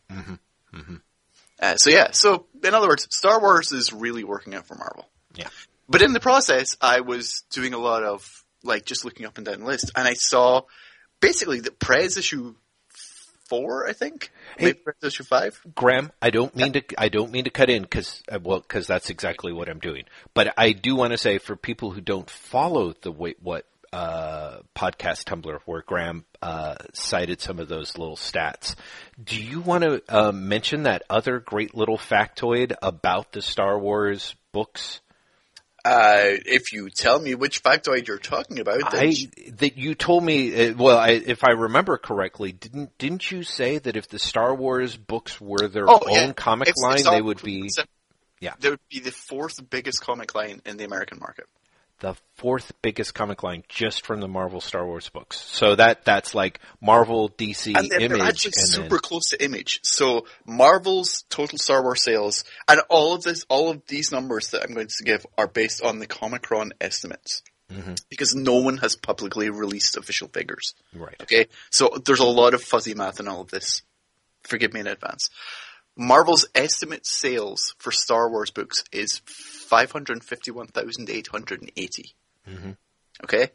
Uh, 1.60 1.76
so 1.78 1.90
yeah, 1.90 2.12
so 2.12 2.46
in 2.64 2.76
other 2.76 2.88
words, 2.88 3.08
Star 3.10 3.42
Wars 3.42 3.72
is 3.72 3.92
really 3.92 4.24
working 4.24 4.54
out 4.54 4.68
for 4.68 4.76
Marvel. 4.76 5.10
Yeah. 5.34 5.48
But 5.90 6.04
in 6.04 6.14
the 6.14 6.20
process, 6.20 6.78
I 6.80 7.00
was 7.00 7.44
doing 7.50 7.74
a 7.74 7.80
lot 7.80 8.04
of 8.04 8.44
like 8.64 8.86
just 8.86 9.06
looking 9.06 9.26
up 9.26 9.38
and 9.38 9.46
down 9.46 9.62
the 9.62 9.66
list, 9.66 9.92
and 9.96 10.08
I 10.08 10.14
saw 10.14 10.62
basically 11.20 11.62
that 11.62 11.80
Prez 11.80 12.18
issue 12.18 12.54
four, 13.50 13.88
I 13.88 13.94
think, 13.94 14.32
Prez 14.58 14.76
issue 15.04 15.24
five. 15.24 15.60
Graham, 15.76 16.12
I 16.22 16.30
don't 16.30 16.56
mean 16.56 16.74
to. 16.74 16.84
I 16.98 17.10
don't 17.10 17.32
mean 17.32 17.46
to 17.46 17.50
cut 17.50 17.70
in 17.70 17.84
because 17.84 18.24
well, 18.42 18.60
because 18.60 18.88
that's 18.88 19.10
exactly 19.10 19.54
what 19.54 19.70
I'm 19.70 19.80
doing. 19.80 20.04
But 20.34 20.54
I 20.58 20.72
do 20.72 20.96
want 20.96 21.12
to 21.12 21.18
say 21.18 21.38
for 21.38 21.56
people 21.56 21.92
who 21.92 22.02
don't 22.02 22.30
follow 22.30 22.94
the 23.02 23.12
Wait 23.12 23.38
What 23.42 23.66
uh, 23.94 24.60
podcast 24.76 25.24
Tumblr, 25.24 25.60
where 25.66 25.82
Graham 25.82 26.26
uh, 26.42 26.76
cited 26.94 27.42
some 27.42 27.60
of 27.60 27.68
those 27.68 27.98
little 27.98 28.16
stats, 28.18 28.76
do 29.22 29.42
you 29.42 29.62
want 29.62 29.84
to 29.84 30.02
uh, 30.10 30.32
mention 30.32 30.84
that 30.84 31.04
other 31.10 31.40
great 31.40 31.76
little 31.76 31.98
factoid 31.98 32.76
about 32.82 33.32
the 33.32 33.42
Star 33.42 33.80
Wars 33.80 34.36
books? 34.52 35.02
Uh, 35.88 36.38
if 36.46 36.74
you 36.74 36.90
tell 36.90 37.20
me 37.20 37.34
which 37.36 37.64
factoid 37.64 38.08
you're 38.08 38.18
talking 38.18 38.60
about, 38.60 38.82
I 38.94 39.14
that 39.58 39.78
you 39.78 39.96
told 39.96 40.24
me. 40.24 40.70
Uh, 40.70 40.74
well, 40.78 40.98
I, 40.98 41.10
if 41.12 41.44
I 41.44 41.52
remember 41.52 41.98
correctly, 41.98 42.52
didn't 42.52 42.98
didn't 42.98 43.32
you 43.32 43.44
say 43.44 43.78
that 43.78 43.96
if 43.96 44.08
the 44.10 44.20
Star 44.20 44.54
Wars 44.54 44.98
books 44.98 45.40
were 45.40 45.68
their 45.68 45.90
Oh, 45.90 46.00
own 46.08 46.14
yeah. 46.14 46.34
comic 46.34 46.70
If- 46.70 46.76
line, 46.82 47.04
they 47.04 47.22
would 47.22 47.42
be 47.42 47.70
yeah. 48.40 48.54
They 48.60 48.70
would 48.72 48.80
be 48.90 49.00
the 49.00 49.12
fourth 49.12 49.68
biggest 49.70 50.02
comic 50.02 50.36
line 50.36 50.62
in 50.66 50.78
the 50.78 50.84
American 50.84 51.20
market. 51.20 51.46
The 52.00 52.16
fourth 52.36 52.74
biggest 52.84 53.16
comic 53.16 53.42
line 53.42 53.64
just 53.68 54.06
from 54.06 54.20
the 54.20 54.28
Marvel 54.28 54.62
Star 54.62 54.86
Wars 54.86 55.10
books. 55.10 55.38
So 55.40 55.74
that 55.76 56.06
that's 56.06 56.36
like 56.36 56.60
Marvel, 56.80 57.28
DC, 57.30 57.76
and 57.76 57.90
they're, 57.90 58.00
Image, 58.02 58.20
they're 58.20 58.28
actually 58.28 58.52
super 58.52 58.90
then 58.90 59.00
close 59.00 59.30
to 59.30 59.44
Image. 59.44 59.80
So 59.84 60.28
Marvel's 60.46 61.26
total 61.30 61.58
Star 61.58 61.82
Wars 61.82 62.04
sales, 62.04 62.44
and 62.68 62.82
all 62.90 63.16
of 63.16 63.24
this, 63.24 63.46
all 63.50 63.72
of 63.72 63.82
these 63.88 64.12
numbers 64.12 64.52
that 64.52 64.62
I'm 64.62 64.76
going 64.76 64.88
to 64.88 65.04
give 65.04 65.26
are 65.40 65.48
based 65.48 65.82
on 65.84 65.98
the 66.00 66.08
Comichron 66.08 66.72
estimates, 66.80 67.42
Mm-hmm. 67.74 67.96
because 68.10 68.34
no 68.34 68.60
one 68.62 68.78
has 68.78 68.96
publicly 68.96 69.50
released 69.50 69.98
official 69.98 70.30
figures. 70.30 70.74
right. 70.94 71.18
Okay, 71.22 71.48
so 71.70 71.90
there's 72.06 72.22
a 72.22 72.26
lot 72.26 72.54
of 72.54 72.62
fuzzy 72.64 72.94
math 72.94 73.20
in 73.20 73.28
all 73.28 73.42
of 73.42 73.50
this. 73.52 73.82
Forgive 74.44 74.72
me 74.74 74.80
in 74.80 74.88
advance. 74.88 75.30
Marvel's 75.98 76.46
estimate 76.56 77.06
sales 77.06 77.76
for 77.80 77.92
Star 77.92 78.30
Wars 78.30 78.52
books 78.52 78.86
is 78.94 79.20
five 79.68 79.92
hundred 79.92 80.24
fifty-one 80.24 80.68
thousand 80.68 81.10
eight 81.10 81.28
hundred 81.28 81.62
and 81.62 81.72
eighty. 81.78 82.14
Okay, 83.24 83.50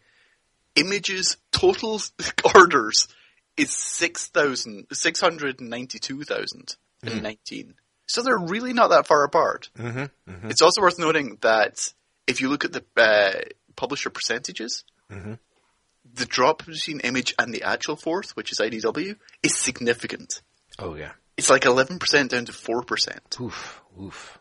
Image's 0.76 1.36
total 1.50 2.00
orders 2.54 3.08
is 3.56 3.70
six 3.70 4.28
thousand 4.28 4.86
six 4.92 5.20
hundred 5.20 5.60
ninety-two 5.60 6.22
thousand 6.24 6.76
and 7.02 7.22
nineteen. 7.22 7.74
So 8.06 8.22
they're 8.22 8.38
really 8.38 8.72
not 8.72 8.90
that 8.90 9.06
far 9.06 9.24
apart. 9.24 9.70
Mm-hmm. 9.78 10.50
It's 10.50 10.60
also 10.62 10.82
worth 10.82 10.98
noting 10.98 11.38
that 11.40 11.92
if 12.26 12.40
you 12.40 12.48
look 12.48 12.64
at 12.64 12.72
the 12.72 12.84
uh, 12.96 13.40
publisher 13.76 14.10
percentages, 14.10 14.84
the 15.08 16.26
drop 16.26 16.66
between 16.66 17.00
Image 17.00 17.34
and 17.38 17.54
the 17.54 17.62
actual 17.62 17.96
fourth, 17.96 18.36
which 18.36 18.52
is 18.52 18.58
IDW, 18.58 19.16
is 19.42 19.56
significant. 19.56 20.42
Oh 20.78 20.94
yeah. 20.94 21.12
It's 21.36 21.48
like 21.48 21.62
11% 21.62 22.28
down 22.28 22.44
to 22.44 22.52
4%. 22.52 23.40
Oof. 23.40 23.80
Oof. 24.00 24.38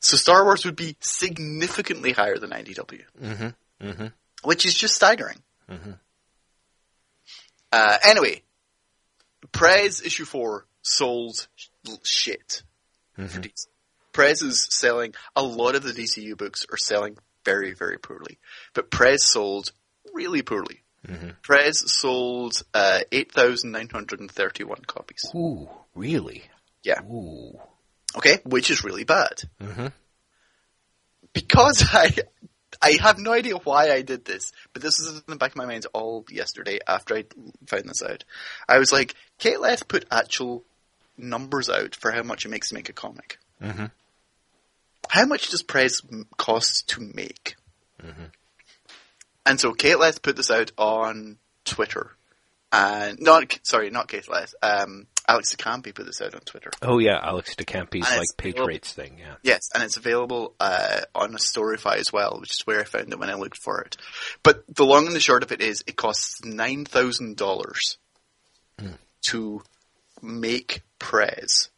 So 0.00 0.16
Star 0.16 0.44
Wars 0.44 0.64
would 0.64 0.76
be 0.76 0.96
significantly 1.00 2.12
higher 2.12 2.38
than 2.38 2.50
IDW. 2.50 3.02
Mm-hmm. 3.22 3.86
Mm-hmm. 3.86 4.06
Which 4.44 4.64
is 4.66 4.74
just 4.74 4.94
staggering. 4.94 5.38
Uh, 7.70 7.98
anyway, 8.04 8.42
Prez 9.52 10.00
issue 10.00 10.24
4 10.24 10.64
sold 10.82 11.46
sh- 11.56 11.68
shit 12.04 12.62
for 13.14 13.22
DC. 13.40 13.66
Prez 14.12 14.42
is 14.42 14.66
selling, 14.70 15.14
a 15.36 15.42
lot 15.42 15.74
of 15.74 15.82
the 15.82 15.92
DCU 15.92 16.36
books 16.36 16.64
are 16.72 16.76
selling 16.76 17.16
very, 17.44 17.74
very 17.74 17.98
poorly. 17.98 18.38
But 18.74 18.90
Prez 18.90 19.24
sold 19.24 19.72
really 20.12 20.42
poorly. 20.42 20.82
Prez 21.42 21.90
sold 21.92 22.62
uh, 22.74 23.00
8,931 23.12 24.78
copies. 24.86 25.30
Ooh, 25.34 25.68
really? 25.94 26.42
Yeah. 26.82 27.00
Ooh. 27.02 27.58
Okay, 28.16 28.38
which 28.44 28.70
is 28.70 28.84
really 28.84 29.04
bad. 29.04 29.42
Mhm. 29.60 29.92
Because 31.32 31.84
I, 31.92 32.10
I 32.80 32.98
have 33.00 33.18
no 33.18 33.32
idea 33.32 33.56
why 33.56 33.90
I 33.92 34.02
did 34.02 34.24
this, 34.24 34.52
but 34.72 34.82
this 34.82 34.98
was 34.98 35.16
in 35.18 35.22
the 35.26 35.36
back 35.36 35.50
of 35.52 35.56
my 35.56 35.66
mind 35.66 35.86
all 35.92 36.24
yesterday 36.30 36.78
after 36.86 37.16
I 37.16 37.24
found 37.66 37.88
this 37.88 38.02
out. 38.02 38.24
I 38.68 38.78
was 38.78 38.92
like, 38.92 39.14
Kate 39.38 39.60
Leth 39.60 39.88
put 39.88 40.06
actual 40.10 40.64
numbers 41.16 41.68
out 41.68 41.94
for 41.94 42.10
how 42.12 42.22
much 42.22 42.44
it 42.44 42.48
makes 42.48 42.68
to 42.68 42.74
make 42.74 42.88
a 42.88 42.92
comic. 42.92 43.38
Mhm. 43.62 43.90
How 45.10 45.24
much 45.26 45.48
does 45.50 45.62
Prez 45.62 46.02
m- 46.10 46.26
cost 46.36 46.88
to 46.90 47.00
make? 47.00 47.56
And 49.46 49.58
so 49.58 49.72
Kate 49.72 49.98
Leth 49.98 50.22
put 50.22 50.36
this 50.36 50.50
out 50.50 50.70
on 50.76 51.38
Twitter. 51.64 52.12
And 52.70 53.18
not 53.20 53.58
sorry, 53.62 53.88
not 53.90 54.08
Kate 54.08 54.28
Leth. 54.28 54.54
Um, 54.62 55.06
Alex 55.28 55.50
de 55.50 55.56
Campi 55.58 55.92
put 55.92 56.06
this 56.06 56.22
out 56.22 56.34
on 56.34 56.40
Twitter. 56.40 56.70
Oh 56.80 56.98
yeah, 56.98 57.20
Alex 57.22 57.54
de 57.54 57.64
Campi's 57.64 58.10
like 58.10 58.56
rates 58.66 58.94
thing. 58.94 59.18
Yeah. 59.18 59.34
Yes, 59.42 59.68
and 59.74 59.84
it's 59.84 59.98
available 59.98 60.54
uh, 60.58 61.02
on 61.14 61.34
a 61.34 61.38
Storify 61.38 61.96
as 61.96 62.10
well, 62.10 62.38
which 62.40 62.50
is 62.52 62.62
where 62.64 62.80
I 62.80 62.84
found 62.84 63.12
it 63.12 63.18
when 63.18 63.28
I 63.28 63.34
looked 63.34 63.58
for 63.58 63.82
it. 63.82 63.98
But 64.42 64.64
the 64.74 64.86
long 64.86 65.06
and 65.06 65.14
the 65.14 65.20
short 65.20 65.42
of 65.42 65.52
it 65.52 65.60
is, 65.60 65.84
it 65.86 65.96
costs 65.96 66.42
nine 66.44 66.86
thousand 66.86 67.36
dollars 67.36 67.98
hmm. 68.80 68.92
to 69.28 69.62
make 70.22 70.80
Prez 70.98 71.68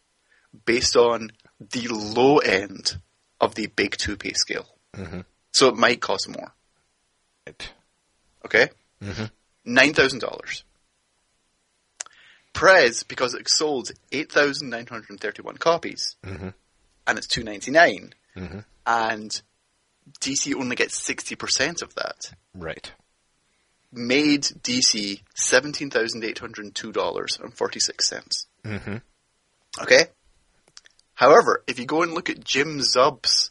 based 0.64 0.96
on 0.96 1.32
the 1.58 1.88
low 1.88 2.38
end 2.38 2.98
of 3.40 3.56
the 3.56 3.66
big 3.66 3.96
two 3.96 4.16
pay 4.16 4.32
scale. 4.32 4.68
Mm-hmm. 4.94 5.20
So 5.52 5.68
it 5.68 5.76
might 5.76 6.00
cost 6.00 6.28
more. 6.28 6.52
Right. 7.46 7.72
Okay, 8.46 8.68
mm-hmm. 9.02 9.24
nine 9.64 9.92
thousand 9.92 10.20
dollars. 10.20 10.62
Prez, 12.52 13.02
because 13.04 13.34
it 13.34 13.48
sold 13.48 13.90
eight 14.12 14.30
thousand 14.32 14.70
nine 14.70 14.86
hundred 14.86 15.20
thirty-one 15.20 15.56
copies, 15.56 16.16
mm-hmm. 16.24 16.48
and 17.06 17.18
it's 17.18 17.26
two 17.26 17.44
ninety-nine, 17.44 18.12
mm-hmm. 18.36 18.60
and 18.86 19.42
DC 20.20 20.54
only 20.54 20.76
gets 20.76 21.00
sixty 21.00 21.36
percent 21.36 21.82
of 21.82 21.94
that. 21.94 22.32
Right. 22.54 22.92
Made 23.92 24.42
DC 24.42 25.20
seventeen 25.34 25.90
thousand 25.90 26.24
eight 26.24 26.38
hundred 26.38 26.74
two 26.74 26.92
dollars 26.92 27.38
and 27.42 27.54
forty-six 27.54 28.08
cents. 28.08 28.46
Mm-hmm. 28.64 28.96
Okay. 29.82 30.06
However, 31.14 31.62
if 31.66 31.78
you 31.78 31.86
go 31.86 32.02
and 32.02 32.14
look 32.14 32.30
at 32.30 32.42
Jim 32.42 32.80
Zub's 32.80 33.50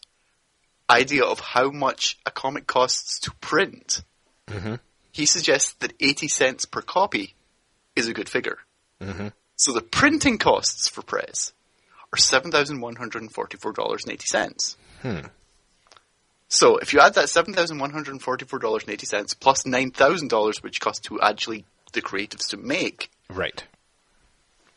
idea 0.89 1.24
of 1.24 1.39
how 1.39 1.70
much 1.70 2.18
a 2.25 2.32
comic 2.32 2.65
costs 2.65 3.20
to 3.22 3.32
print, 3.36 4.01
mm-hmm. 4.48 4.75
he 5.12 5.25
suggests 5.25 5.74
that 5.74 5.94
80 6.00 6.27
cents 6.27 6.65
per 6.65 6.82
copy 6.82 7.36
is 7.96 8.08
a 8.08 8.13
good 8.13 8.27
figure. 8.27 8.58
Mm-hmm. 9.01 9.29
So 9.56 9.74
the 9.74 9.82
printing 9.82 10.38
costs 10.38 10.88
for 10.88 11.01
Prez 11.01 11.53
are 12.13 12.18
$7,144.80. 12.18 14.75
Hmm. 15.01 15.20
So 16.48 16.77
if 16.77 16.94
you 16.94 17.00
add 17.00 17.15
that 17.15 17.25
$7,144.80 17.25 19.39
plus 19.39 19.63
$9,000 19.63 20.63
which 20.63 20.79
costs 20.79 21.08
to 21.08 21.20
actually 21.22 21.65
the 21.94 22.01
creatives 22.01 22.50
to 22.50 22.58
make, 22.58 23.10
Right. 23.29 23.63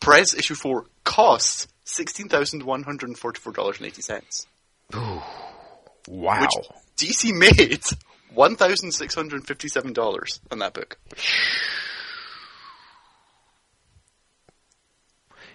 Prez 0.00 0.34
issue 0.34 0.54
4 0.54 0.84
costs 1.04 1.68
$16,144.80. 1.86 4.46
Wow. 6.08 6.40
Which 6.40 6.50
DC 6.98 7.32
made 7.32 7.80
$1,657 8.36 10.40
on 10.50 10.58
that 10.58 10.74
book. 10.74 10.98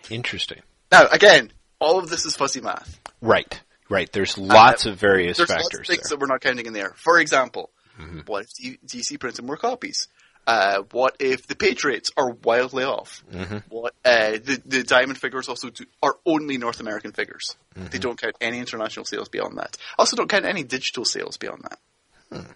Interesting. 0.09 0.61
Now, 0.91 1.07
again, 1.11 1.51
all 1.79 1.99
of 1.99 2.09
this 2.09 2.25
is 2.25 2.35
fuzzy 2.35 2.61
math. 2.61 2.99
Right. 3.21 3.61
Right. 3.89 4.11
There's 4.11 4.37
lots 4.37 4.85
uh, 4.85 4.91
of 4.91 4.99
various 4.99 5.37
there's 5.37 5.49
factors. 5.49 5.65
Lots 5.65 5.79
of 5.79 5.85
things 5.87 6.09
there. 6.09 6.17
that 6.17 6.21
we're 6.21 6.27
not 6.27 6.41
counting 6.41 6.65
in 6.65 6.73
there. 6.73 6.93
For 6.95 7.19
example, 7.19 7.69
mm-hmm. 7.99 8.19
what 8.25 8.45
if 8.59 8.81
DC 8.85 9.19
printed 9.19 9.45
more 9.45 9.57
copies? 9.57 10.07
Uh, 10.45 10.83
what 10.91 11.17
if 11.19 11.45
the 11.45 11.55
Patriots 11.55 12.09
are 12.15 12.29
wildly 12.31 12.85
off? 12.85 13.21
Mm-hmm. 13.31 13.57
What 13.67 13.93
uh, 14.05 14.31
the 14.31 14.61
the 14.65 14.83
Diamond 14.83 15.17
figures 15.17 15.49
also 15.49 15.69
do, 15.69 15.83
are 16.01 16.15
only 16.25 16.57
North 16.57 16.79
American 16.79 17.11
figures. 17.11 17.57
Mm-hmm. 17.75 17.87
They 17.89 17.99
don't 17.99 18.19
count 18.19 18.35
any 18.39 18.59
international 18.59 19.03
sales 19.05 19.27
beyond 19.27 19.57
that. 19.57 19.75
Also, 19.99 20.15
don't 20.15 20.29
count 20.29 20.45
any 20.45 20.63
digital 20.63 21.03
sales 21.03 21.35
beyond 21.35 21.63
that. 21.63 21.79
Hmm. 22.31 22.51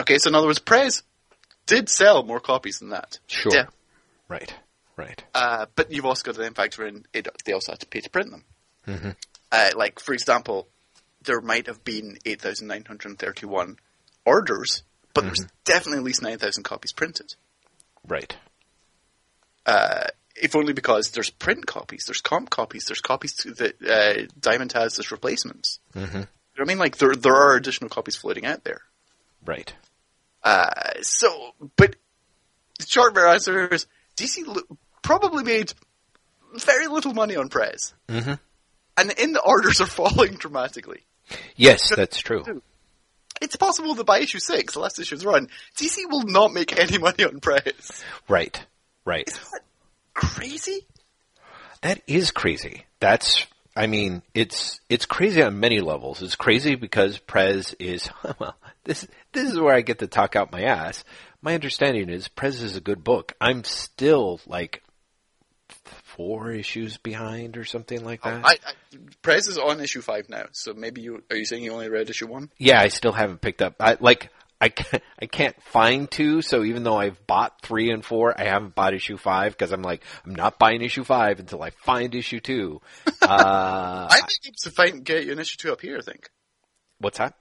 Okay, 0.00 0.16
so 0.16 0.30
in 0.30 0.34
other 0.34 0.46
words, 0.46 0.58
Prez 0.60 1.02
did 1.66 1.90
sell 1.90 2.22
more 2.22 2.40
copies 2.40 2.78
than 2.78 2.90
that. 2.90 3.18
Sure. 3.26 3.52
Yeah. 3.54 3.66
Right. 4.26 4.54
Right. 5.00 5.24
Uh, 5.34 5.66
but 5.74 5.90
you've 5.90 6.06
also 6.06 6.24
got 6.24 6.34
to 6.34 6.40
then 6.40 6.54
factor 6.54 6.86
in 6.86 7.06
it, 7.12 7.28
they 7.44 7.52
also 7.52 7.72
had 7.72 7.80
to 7.80 7.86
pay 7.86 8.00
to 8.00 8.10
print 8.10 8.30
them. 8.30 8.44
Mm-hmm. 8.86 9.10
Uh, 9.52 9.70
like 9.76 9.98
for 9.98 10.12
example, 10.12 10.68
there 11.22 11.40
might 11.40 11.66
have 11.66 11.84
been 11.84 12.18
eight 12.24 12.40
thousand 12.40 12.68
nine 12.68 12.84
hundred 12.84 13.18
thirty-one 13.18 13.76
orders 14.24 14.82
but 15.14 15.24
mm-hmm. 15.24 15.28
there's 15.28 15.50
definitely 15.64 15.98
at 15.98 16.04
least 16.04 16.22
9,000 16.22 16.62
copies 16.62 16.92
printed. 16.92 17.34
Right. 18.06 18.36
Uh, 19.66 20.04
if 20.36 20.54
only 20.54 20.72
because 20.72 21.10
there's 21.10 21.30
print 21.30 21.66
copies, 21.66 22.04
there's 22.06 22.20
comp 22.20 22.50
copies, 22.50 22.84
there's 22.86 23.00
copies 23.00 23.34
that 23.34 23.82
uh, 23.82 24.26
Diamond 24.40 24.72
has 24.72 24.98
as 24.98 25.10
replacements. 25.10 25.80
Mm-hmm. 25.94 26.18
You 26.18 26.22
know 26.22 26.62
I 26.62 26.64
mean? 26.64 26.78
Like, 26.78 26.98
there, 26.98 27.14
there 27.14 27.34
are 27.34 27.56
additional 27.56 27.90
copies 27.90 28.16
floating 28.16 28.46
out 28.46 28.64
there. 28.64 28.82
Right. 29.44 29.72
Uh, 30.42 30.70
so, 31.02 31.54
but 31.76 31.96
the 32.78 32.86
short 32.86 33.16
answer 33.16 33.66
is 33.68 33.86
DC 34.16 34.44
probably 35.18 35.44
made 35.44 35.72
very 36.54 36.86
little 36.86 37.14
money 37.14 37.36
on 37.36 37.48
Prez. 37.48 37.94
Mm-hmm. 38.08 38.34
And 38.96 39.12
in 39.12 39.32
the 39.32 39.40
orders 39.40 39.80
are 39.80 39.86
falling 40.00 40.34
dramatically. 40.34 41.00
Yes, 41.56 41.92
that's 41.94 42.20
true 42.20 42.62
it's 43.40 43.56
possible 43.56 43.94
that 43.94 44.04
by 44.04 44.20
issue 44.20 44.38
six, 44.38 44.74
the 44.74 44.80
last 44.80 44.98
issue's 44.98 45.24
run, 45.24 45.48
DC 45.76 45.96
will 46.08 46.24
not 46.24 46.52
make 46.52 46.78
any 46.78 46.98
money 47.06 47.24
on 47.24 47.40
Prez. 47.40 48.02
Right. 48.28 48.64
Right. 49.04 49.26
Is 49.26 49.38
that 49.38 49.62
crazy? 50.14 50.86
That 51.82 52.02
is 52.06 52.30
crazy. 52.30 52.84
That's 53.00 53.46
I 53.74 53.86
mean, 53.86 54.22
it's 54.34 54.80
it's 54.88 55.06
crazy 55.06 55.42
on 55.42 55.60
many 55.60 55.80
levels. 55.80 56.22
It's 56.22 56.36
crazy 56.36 56.74
because 56.74 57.18
Prez 57.18 57.74
is 57.78 58.10
well, 58.38 58.56
this 58.84 59.06
this 59.32 59.50
is 59.50 59.58
where 59.58 59.74
I 59.74 59.80
get 59.80 60.00
to 60.00 60.06
talk 60.06 60.36
out 60.36 60.52
my 60.52 60.62
ass. 60.62 61.04
My 61.40 61.54
understanding 61.54 62.10
is 62.10 62.28
Prez 62.28 62.60
is 62.62 62.76
a 62.76 62.80
good 62.80 63.02
book. 63.02 63.32
I'm 63.40 63.64
still 63.64 64.40
like 64.46 64.82
four 66.20 66.52
issues 66.52 66.98
behind 66.98 67.56
or 67.56 67.64
something 67.64 68.04
like 68.04 68.22
that. 68.22 68.44
I, 68.44 68.50
I, 68.50 68.72
Prez 69.22 69.48
is 69.48 69.56
on 69.56 69.80
issue 69.80 70.02
five 70.02 70.28
now, 70.28 70.44
so 70.52 70.74
maybe 70.74 71.00
you 71.00 71.22
are 71.30 71.36
you 71.36 71.46
saying 71.46 71.64
you 71.64 71.72
only 71.72 71.88
read 71.88 72.10
issue 72.10 72.26
one? 72.26 72.50
Yeah, 72.58 72.78
I 72.78 72.88
still 72.88 73.12
haven't 73.12 73.40
picked 73.40 73.62
up. 73.62 73.76
I 73.80 73.96
like 74.00 74.30
I 74.60 74.68
can't, 74.68 75.02
I 75.18 75.24
can't 75.24 75.60
find 75.62 76.10
two, 76.10 76.42
so 76.42 76.62
even 76.62 76.82
though 76.82 76.98
I've 76.98 77.26
bought 77.26 77.62
three 77.62 77.90
and 77.90 78.04
four, 78.04 78.38
I 78.38 78.44
haven't 78.44 78.74
bought 78.74 78.92
issue 78.92 79.16
five 79.16 79.52
because 79.52 79.72
I'm 79.72 79.80
like 79.80 80.04
I'm 80.26 80.34
not 80.34 80.58
buying 80.58 80.82
issue 80.82 81.04
five 81.04 81.40
until 81.40 81.62
I 81.62 81.70
find 81.70 82.14
issue 82.14 82.40
two. 82.40 82.80
Uh, 83.22 84.08
I 84.10 84.16
think 84.16 84.40
it's 84.46 84.64
to 84.64 84.70
find 84.70 85.04
get 85.04 85.24
you 85.24 85.32
an 85.32 85.38
issue 85.38 85.56
two 85.56 85.72
up 85.72 85.80
here. 85.80 85.96
I 85.96 86.00
think. 86.00 86.30
What's 86.98 87.18
that? 87.18 87.34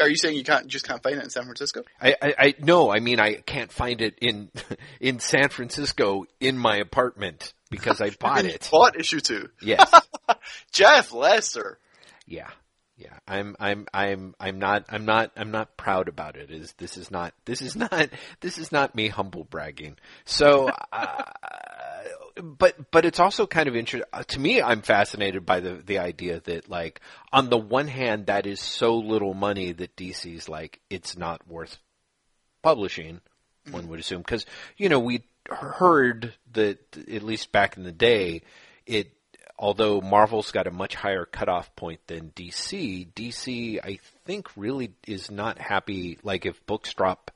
Are 0.00 0.08
you 0.08 0.16
saying 0.16 0.36
you 0.36 0.44
can't 0.44 0.68
just 0.68 0.86
can't 0.86 1.02
find 1.02 1.16
it 1.16 1.24
in 1.24 1.30
San 1.30 1.42
Francisco? 1.42 1.82
I, 2.00 2.14
I, 2.22 2.34
I 2.38 2.54
no, 2.60 2.92
I 2.92 3.00
mean 3.00 3.18
I 3.18 3.34
can't 3.34 3.72
find 3.72 4.00
it 4.00 4.16
in 4.20 4.50
in 5.00 5.18
San 5.18 5.48
Francisco 5.48 6.26
in 6.38 6.56
my 6.56 6.76
apartment 6.76 7.52
because 7.70 8.00
I 8.00 8.10
bought 8.20 8.44
it. 8.44 8.68
Bought 8.70 8.98
issue 8.98 9.20
two. 9.20 9.48
Yes. 9.60 9.92
Jeff 10.72 11.12
Lesser. 11.12 11.78
Yeah. 12.26 12.50
Yeah. 12.96 13.16
I'm 13.26 13.56
I'm 13.60 13.86
I'm 13.92 14.34
I'm 14.40 14.58
not 14.58 14.84
I'm 14.88 15.04
not 15.04 15.32
I'm 15.36 15.50
not 15.50 15.76
proud 15.76 16.08
about 16.08 16.36
it. 16.36 16.50
Is 16.50 16.72
this 16.78 16.96
is 16.96 17.10
not 17.10 17.34
this 17.44 17.62
is 17.62 17.76
not 17.76 18.10
this 18.40 18.58
is 18.58 18.72
not 18.72 18.94
me 18.94 19.08
humble 19.08 19.44
bragging. 19.44 19.96
So 20.24 20.70
uh, 20.92 21.24
but 22.42 22.90
but 22.90 23.04
it's 23.04 23.20
also 23.20 23.46
kind 23.46 23.68
of 23.68 23.76
interesting 23.76 24.08
uh, 24.12 24.22
to 24.24 24.40
me 24.40 24.62
I'm 24.62 24.82
fascinated 24.82 25.44
by 25.44 25.60
the 25.60 25.74
the 25.74 25.98
idea 25.98 26.40
that 26.40 26.68
like 26.68 27.00
on 27.32 27.50
the 27.50 27.58
one 27.58 27.88
hand 27.88 28.26
that 28.26 28.46
is 28.46 28.60
so 28.60 28.96
little 28.96 29.34
money 29.34 29.72
that 29.72 29.96
DC's 29.96 30.48
like 30.48 30.80
it's 30.90 31.16
not 31.16 31.46
worth 31.48 31.78
publishing 32.62 33.20
one 33.70 33.88
would 33.88 34.00
assume 34.00 34.22
because 34.22 34.46
you 34.76 34.88
know 34.88 34.98
we 34.98 35.22
heard 35.48 36.34
that 36.52 36.78
at 36.96 37.22
least 37.22 37.52
back 37.52 37.76
in 37.76 37.84
the 37.84 37.92
day, 37.92 38.42
it 38.86 39.12
although 39.58 40.00
Marvel's 40.00 40.52
got 40.52 40.66
a 40.66 40.70
much 40.70 40.94
higher 40.94 41.24
cutoff 41.24 41.74
point 41.74 42.00
than 42.06 42.30
DC, 42.30 43.12
DC 43.12 43.78
I 43.82 43.98
think 44.24 44.48
really 44.56 44.92
is 45.06 45.30
not 45.30 45.58
happy. 45.58 46.18
Like 46.22 46.46
if 46.46 46.64
books 46.66 46.94
drop, 46.94 47.30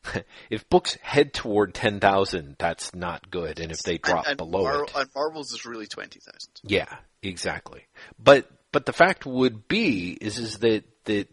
if 0.50 0.68
books 0.68 0.96
head 1.02 1.32
toward 1.32 1.74
ten 1.74 2.00
thousand, 2.00 2.56
that's 2.58 2.94
not 2.94 3.30
good, 3.30 3.58
and 3.58 3.72
if 3.72 3.80
they 3.80 3.98
drop 3.98 4.26
and, 4.26 4.32
and 4.32 4.38
below 4.38 4.62
Mar- 4.62 4.84
it, 4.84 4.92
and 4.94 5.10
Marvel's 5.14 5.52
is 5.52 5.64
really 5.64 5.86
twenty 5.86 6.20
thousand. 6.20 6.52
Yeah, 6.62 6.94
exactly. 7.22 7.86
But 8.22 8.48
but 8.72 8.86
the 8.86 8.92
fact 8.92 9.26
would 9.26 9.68
be 9.68 10.16
is 10.20 10.38
is 10.38 10.58
that 10.58 10.84
that 11.04 11.28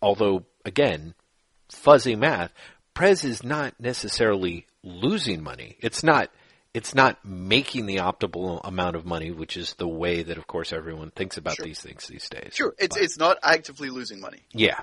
although 0.00 0.46
again 0.64 1.14
fuzzy 1.68 2.16
math, 2.16 2.52
Prez 2.94 3.24
is 3.24 3.42
not 3.42 3.74
necessarily 3.78 4.66
losing 4.86 5.42
money. 5.42 5.76
It's 5.80 6.02
not 6.02 6.30
it's 6.72 6.94
not 6.94 7.24
making 7.24 7.86
the 7.86 7.96
optimal 7.96 8.60
amount 8.62 8.96
of 8.96 9.06
money, 9.06 9.30
which 9.30 9.56
is 9.56 9.74
the 9.74 9.88
way 9.88 10.22
that, 10.22 10.36
of 10.36 10.46
course, 10.46 10.74
everyone 10.74 11.10
thinks 11.10 11.38
about 11.38 11.56
sure. 11.56 11.64
these 11.64 11.80
things 11.80 12.06
these 12.06 12.28
days. 12.28 12.52
Sure, 12.54 12.74
it's 12.78 12.96
but, 12.96 13.02
it's 13.04 13.18
not 13.18 13.38
actively 13.42 13.88
losing 13.88 14.20
money. 14.20 14.42
Yeah. 14.52 14.78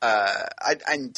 Uh, 0.00 0.46
I, 0.58 0.76
and 0.88 1.16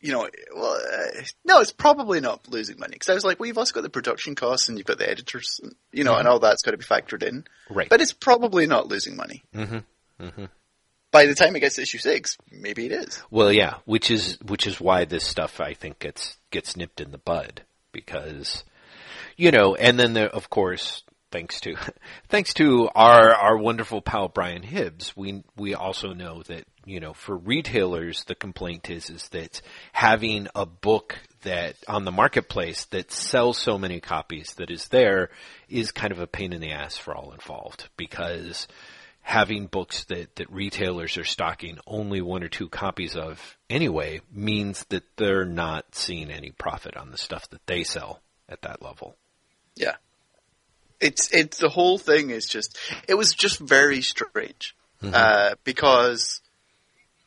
you 0.00 0.12
know, 0.12 0.28
well, 0.54 0.76
uh, 0.76 1.22
no, 1.44 1.60
it's 1.60 1.72
probably 1.72 2.20
not 2.20 2.48
losing 2.48 2.78
money 2.78 2.92
because 2.92 3.08
I 3.08 3.14
was 3.14 3.24
like, 3.24 3.40
well, 3.40 3.48
you've 3.48 3.58
also 3.58 3.74
got 3.74 3.82
the 3.82 3.90
production 3.90 4.34
costs 4.34 4.68
and 4.68 4.78
you've 4.78 4.86
got 4.86 4.98
the 4.98 5.10
editors, 5.10 5.60
and, 5.62 5.74
you 5.92 6.04
know, 6.04 6.12
mm-hmm. 6.12 6.20
and 6.20 6.28
all 6.28 6.38
that's 6.38 6.62
got 6.62 6.70
to 6.70 6.76
be 6.76 6.84
factored 6.84 7.22
in. 7.22 7.44
Right. 7.68 7.88
But 7.88 8.00
it's 8.00 8.12
probably 8.12 8.66
not 8.66 8.88
losing 8.88 9.16
money. 9.16 9.42
Mm-hmm. 9.54 10.24
Mm-hmm 10.24 10.44
by 11.14 11.26
the 11.26 11.34
time 11.36 11.54
it 11.54 11.60
gets 11.60 11.76
to 11.76 11.82
issue 11.82 11.98
six, 11.98 12.36
maybe 12.50 12.86
it 12.86 12.92
is. 12.92 13.22
Well, 13.30 13.52
yeah, 13.52 13.76
which 13.84 14.10
is 14.10 14.36
which 14.42 14.66
is 14.66 14.80
why 14.80 15.04
this 15.04 15.24
stuff 15.24 15.60
I 15.60 15.72
think 15.72 16.00
gets 16.00 16.36
gets 16.50 16.76
nipped 16.76 17.00
in 17.00 17.12
the 17.12 17.18
bud 17.18 17.62
because 17.92 18.64
you 19.36 19.52
know, 19.52 19.76
and 19.76 19.96
then 19.96 20.14
there, 20.14 20.28
of 20.28 20.50
course, 20.50 21.04
thanks 21.30 21.60
to 21.60 21.76
thanks 22.28 22.52
to 22.54 22.88
our 22.96 23.32
our 23.32 23.56
wonderful 23.56 24.02
pal 24.02 24.26
Brian 24.26 24.64
Hibbs, 24.64 25.16
we 25.16 25.44
we 25.56 25.76
also 25.76 26.14
know 26.14 26.42
that 26.48 26.64
you 26.84 26.98
know 26.98 27.12
for 27.12 27.36
retailers 27.36 28.24
the 28.24 28.34
complaint 28.34 28.90
is 28.90 29.08
is 29.08 29.28
that 29.28 29.62
having 29.92 30.48
a 30.56 30.66
book 30.66 31.16
that 31.42 31.76
on 31.86 32.04
the 32.04 32.10
marketplace 32.10 32.86
that 32.86 33.12
sells 33.12 33.56
so 33.56 33.78
many 33.78 34.00
copies 34.00 34.54
that 34.54 34.68
is 34.68 34.88
there 34.88 35.30
is 35.68 35.92
kind 35.92 36.10
of 36.10 36.18
a 36.18 36.26
pain 36.26 36.52
in 36.52 36.60
the 36.60 36.72
ass 36.72 36.96
for 36.96 37.14
all 37.14 37.30
involved 37.30 37.88
because 37.96 38.66
having 39.24 39.66
books 39.66 40.04
that, 40.04 40.36
that 40.36 40.52
retailers 40.52 41.16
are 41.16 41.24
stocking 41.24 41.78
only 41.86 42.20
one 42.20 42.44
or 42.44 42.48
two 42.48 42.68
copies 42.68 43.16
of 43.16 43.56
anyway 43.70 44.20
means 44.30 44.84
that 44.90 45.02
they're 45.16 45.46
not 45.46 45.94
seeing 45.94 46.30
any 46.30 46.50
profit 46.50 46.94
on 46.94 47.10
the 47.10 47.16
stuff 47.16 47.48
that 47.48 47.66
they 47.66 47.82
sell 47.82 48.20
at 48.50 48.60
that 48.60 48.82
level. 48.82 49.16
Yeah. 49.76 49.94
It's, 51.00 51.32
it's, 51.32 51.56
the 51.56 51.70
whole 51.70 51.96
thing 51.96 52.28
is 52.28 52.46
just, 52.46 52.78
it 53.08 53.14
was 53.14 53.32
just 53.32 53.58
very 53.58 54.02
strange. 54.02 54.76
Mm-hmm. 55.02 55.14
Uh, 55.14 55.54
because, 55.64 56.42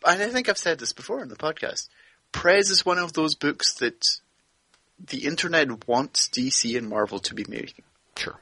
and 0.08 0.22
I 0.22 0.30
think 0.30 0.50
I've 0.50 0.58
said 0.60 0.78
this 0.78 0.94
before 0.94 1.24
in 1.24 1.30
the 1.30 1.36
podcast, 1.36 1.90
Prez 2.32 2.70
is 2.70 2.86
one 2.86 3.00
of 3.00 3.14
those 3.14 3.34
books 3.34 3.74
that 3.80 4.06
the 5.04 5.26
internet 5.26 5.88
wants 5.88 6.30
DC 6.30 6.78
and 6.78 6.88
Marvel 6.88 7.18
to 7.20 7.34
be 7.34 7.46
making. 7.50 7.86
Sure 8.16 8.40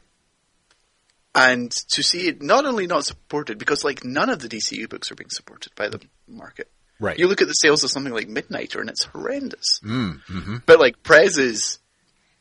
and 1.35 1.69
to 1.69 2.01
see 2.01 2.29
it 2.29 2.41
not 2.41 2.65
only 2.65 2.87
not 2.87 3.05
supported 3.05 3.59
because 3.59 3.83
like 3.83 4.05
none 4.05 4.29
of 4.29 4.39
the 4.39 4.47
DCU 4.47 4.89
books 4.89 5.11
are 5.11 5.15
being 5.15 5.29
supported 5.29 5.75
by 5.75 5.89
the 5.89 5.99
market. 6.27 6.71
Right. 6.97 7.19
You 7.19 7.27
look 7.27 7.41
at 7.41 7.49
the 7.49 7.53
sales 7.53 7.83
of 7.83 7.91
something 7.91 8.13
like 8.13 8.27
Midnighter 8.27 8.79
and 8.79 8.89
it's 8.89 9.03
horrendous. 9.03 9.81
Mm, 9.83 10.21
mm-hmm. 10.23 10.55
But 10.65 10.79
like 10.79 11.03
Prez 11.03 11.37
is 11.37 11.79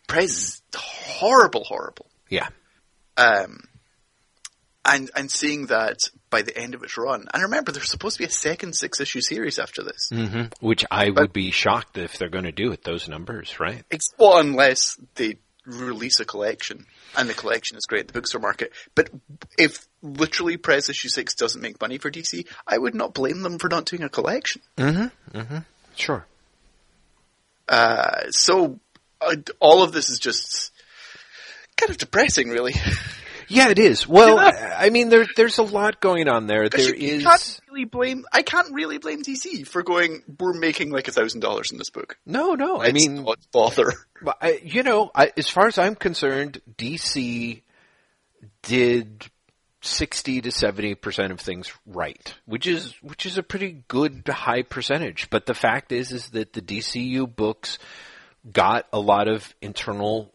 Prez 0.07 0.31
is 0.31 0.63
horrible, 0.77 1.65
horrible. 1.65 2.07
Yeah. 2.31 2.49
Um, 3.17 3.65
and 4.85 5.11
and 5.17 5.31
seeing 5.31 5.67
that 5.67 5.99
by 6.31 6.43
the 6.43 6.57
end 6.57 6.75
of 6.75 6.83
its 6.83 6.99
run, 6.99 7.27
and 7.33 7.43
remember, 7.45 7.73
there's 7.73 7.91
supposed 7.91 8.17
to 8.17 8.23
be 8.23 8.27
a 8.27 8.31
second 8.31 8.75
six 8.75 9.01
issue 9.01 9.21
series 9.21 9.59
after 9.59 9.83
this, 9.83 10.11
mm-hmm. 10.13 10.47
which 10.61 10.85
I 10.91 11.11
but, 11.11 11.23
would 11.23 11.33
be 11.33 11.51
shocked 11.51 11.97
if 11.97 12.19
they're 12.19 12.29
going 12.29 12.45
to 12.45 12.53
do 12.53 12.73
at 12.73 12.83
those 12.83 13.09
numbers, 13.09 13.59
right? 13.59 13.85
Well, 14.19 14.39
unless 14.39 14.99
they 15.15 15.39
release 15.67 16.21
a 16.21 16.25
collection 16.25 16.87
and 17.17 17.29
the 17.29 17.35
collection 17.35 17.77
is 17.77 17.87
great 17.87 18.01
at 18.03 18.07
the 18.09 18.13
bookstore 18.13 18.41
market. 18.41 18.73
But 18.95 19.11
if 19.59 19.87
literally 20.03 20.57
Prez 20.57 20.89
issue 20.89 21.09
six 21.09 21.35
doesn't 21.35 21.61
make 21.61 21.81
money 21.81 21.99
for 21.99 22.11
DC, 22.11 22.47
I 22.67 22.79
would 22.79 22.95
not 22.95 23.15
blame 23.15 23.43
them 23.43 23.59
for 23.59 23.69
not 23.69 23.87
doing 23.87 24.03
a 24.03 24.09
collection. 24.09 24.63
Mm-hmm. 24.77 25.39
Mm-hmm. 25.39 25.59
Sure. 25.97 26.27
Uh, 27.69 28.31
so 28.31 28.79
uh, 29.21 29.37
all 29.61 29.83
of 29.83 29.93
this 29.93 30.11
is 30.11 30.19
just 30.19 30.73
kind 31.77 31.91
of 31.91 31.99
depressing, 31.99 32.51
really. 32.51 32.75
Yeah, 33.49 33.71
it 33.71 33.79
is. 33.79 34.07
Well, 34.09 34.39
I 34.39 34.91
mean, 34.91 35.09
there, 35.09 35.27
there's 35.37 35.59
a 35.59 35.63
lot 35.63 36.01
going 36.01 36.29
on 36.29 36.47
there. 36.47 36.69
There 36.69 36.95
you, 36.95 37.17
is. 37.17 37.25
Can't 37.25 37.61
really 37.71 37.85
blame. 37.85 38.25
I 38.33 38.43
can't 38.43 38.73
really 38.73 38.99
blame 38.99 39.23
DC 39.23 39.67
for 39.67 39.83
going. 39.83 40.23
We're 40.39 40.53
making 40.53 40.91
like 40.91 41.09
a 41.09 41.13
thousand 41.13 41.41
dollars 41.41 41.73
in 41.73 41.79
this 41.79 41.91
book. 41.91 42.19
No, 42.27 42.55
no. 42.55 42.79
I 42.79 42.87
It's 42.87 42.95
mean, 42.95 43.25
not 43.25 43.39
bother. 43.53 43.93
I, 44.41 44.61
you 44.63 44.83
know, 44.83 45.11
I, 45.15 45.33
as 45.37 45.49
far 45.49 45.67
as 45.67 45.79
I'm 45.79 45.95
concerned, 45.95 46.61
DC 46.77 47.63
did 48.63 49.27
sixty 49.81 50.41
to 50.41 50.51
seventy 50.51 50.95
percent 50.95 51.33
of 51.33 51.41
things 51.41 51.73
right, 51.87 52.35
which 52.47 52.67
is 52.67 52.95
which 53.03 53.27
is 53.27 53.39
a 53.39 53.43
pretty 53.43 53.85
good 53.89 54.23
high 54.29 54.63
percentage. 54.63 55.29
But 55.31 55.47
the 55.47 55.55
fact 55.55 55.93
is, 55.93 56.13
is 56.13 56.31
that 56.31 56.53
the 56.53 56.63
DCU 56.63 57.35
books 57.35 57.79
got 58.51 58.87
a 58.93 59.01
lot 59.01 59.29
of 59.29 59.55
internal 59.61 60.34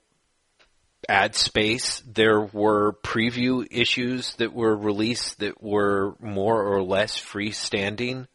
ad 1.09 1.35
space. 1.35 2.01
There 2.05 2.39
were 2.41 2.93
preview 3.03 3.67
issues 3.69 4.35
that 4.35 4.53
were 4.53 4.75
released 4.75 5.39
that 5.39 5.61
were 5.61 6.15
more 6.21 6.63
or 6.63 6.81
less 6.83 7.19
freestanding, 7.19 8.27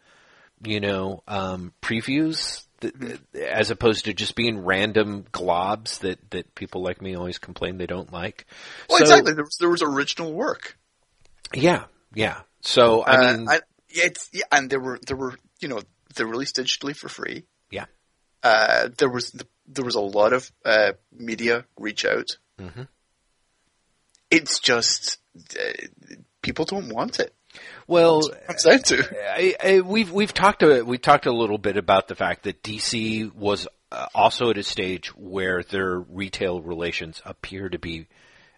you 0.64 0.80
know, 0.80 1.22
um, 1.28 1.72
previews. 1.80 2.64
That, 2.80 2.98
that- 3.00 3.20
as 3.36 3.70
opposed 3.70 4.06
to 4.06 4.12
just 4.12 4.34
being 4.34 4.58
random 4.64 5.24
globs 5.32 6.00
that, 6.00 6.18
that 6.32 6.54
people 6.54 6.82
like 6.82 7.00
me 7.00 7.14
always 7.14 7.38
complain 7.38 7.78
they 7.78 7.86
don't 7.86 8.12
like. 8.12 8.46
Well, 8.90 8.98
So- 8.98 9.04
exactly. 9.04 9.32
There 9.34 9.44
was, 9.44 9.56
there 9.58 9.70
was 9.70 9.82
original 9.82 10.32
work. 10.32 10.76
Yeah, 11.54 11.84
yeah. 12.14 12.40
So 12.60 13.02
I 13.02 13.14
Uh, 13.16 13.36
mean, 13.36 13.48
I, 13.48 13.54
yeah, 13.88 14.04
it's, 14.06 14.28
yeah, 14.32 14.42
and 14.50 14.68
there 14.68 14.80
were 14.80 14.98
there 15.06 15.16
were 15.16 15.34
you 15.60 15.68
know 15.68 15.80
they're 16.14 16.26
released 16.26 16.56
digitally 16.56 16.96
for 16.96 17.08
free. 17.08 17.44
yeah, 17.70 17.84
Uh, 18.42 18.88
there 18.98 19.08
was 19.10 19.30
there 19.66 19.84
was 19.84 19.94
a 19.94 20.00
lot 20.00 20.32
of 20.32 20.50
uh, 20.64 20.92
media 21.12 21.64
reach 21.78 22.04
out. 22.04 22.38
Mhm. 22.60 22.88
It's 24.30 24.58
just 24.60 25.18
uh, 25.58 25.86
people 26.42 26.64
don't 26.64 26.88
want 26.88 27.20
it. 27.20 27.34
well, 27.86 28.20
It 28.26 28.46
comes 28.46 28.62
down 28.64 28.82
to 28.82 29.08
I, 29.36 29.54
I, 29.62 29.80
we've 29.80 30.10
we've 30.10 30.34
talked 30.34 30.62
a 30.62 30.82
we 30.82 30.98
talked 30.98 31.26
a 31.26 31.32
little 31.32 31.58
bit 31.58 31.76
about 31.76 32.08
the 32.08 32.14
fact 32.14 32.44
that 32.44 32.62
DC 32.62 33.32
was 33.34 33.68
uh, 33.92 34.06
also 34.14 34.50
at 34.50 34.58
a 34.58 34.62
stage 34.62 35.08
where 35.16 35.62
their 35.62 35.98
retail 36.00 36.60
relations 36.60 37.22
appear 37.24 37.68
to 37.68 37.78
be 37.78 38.06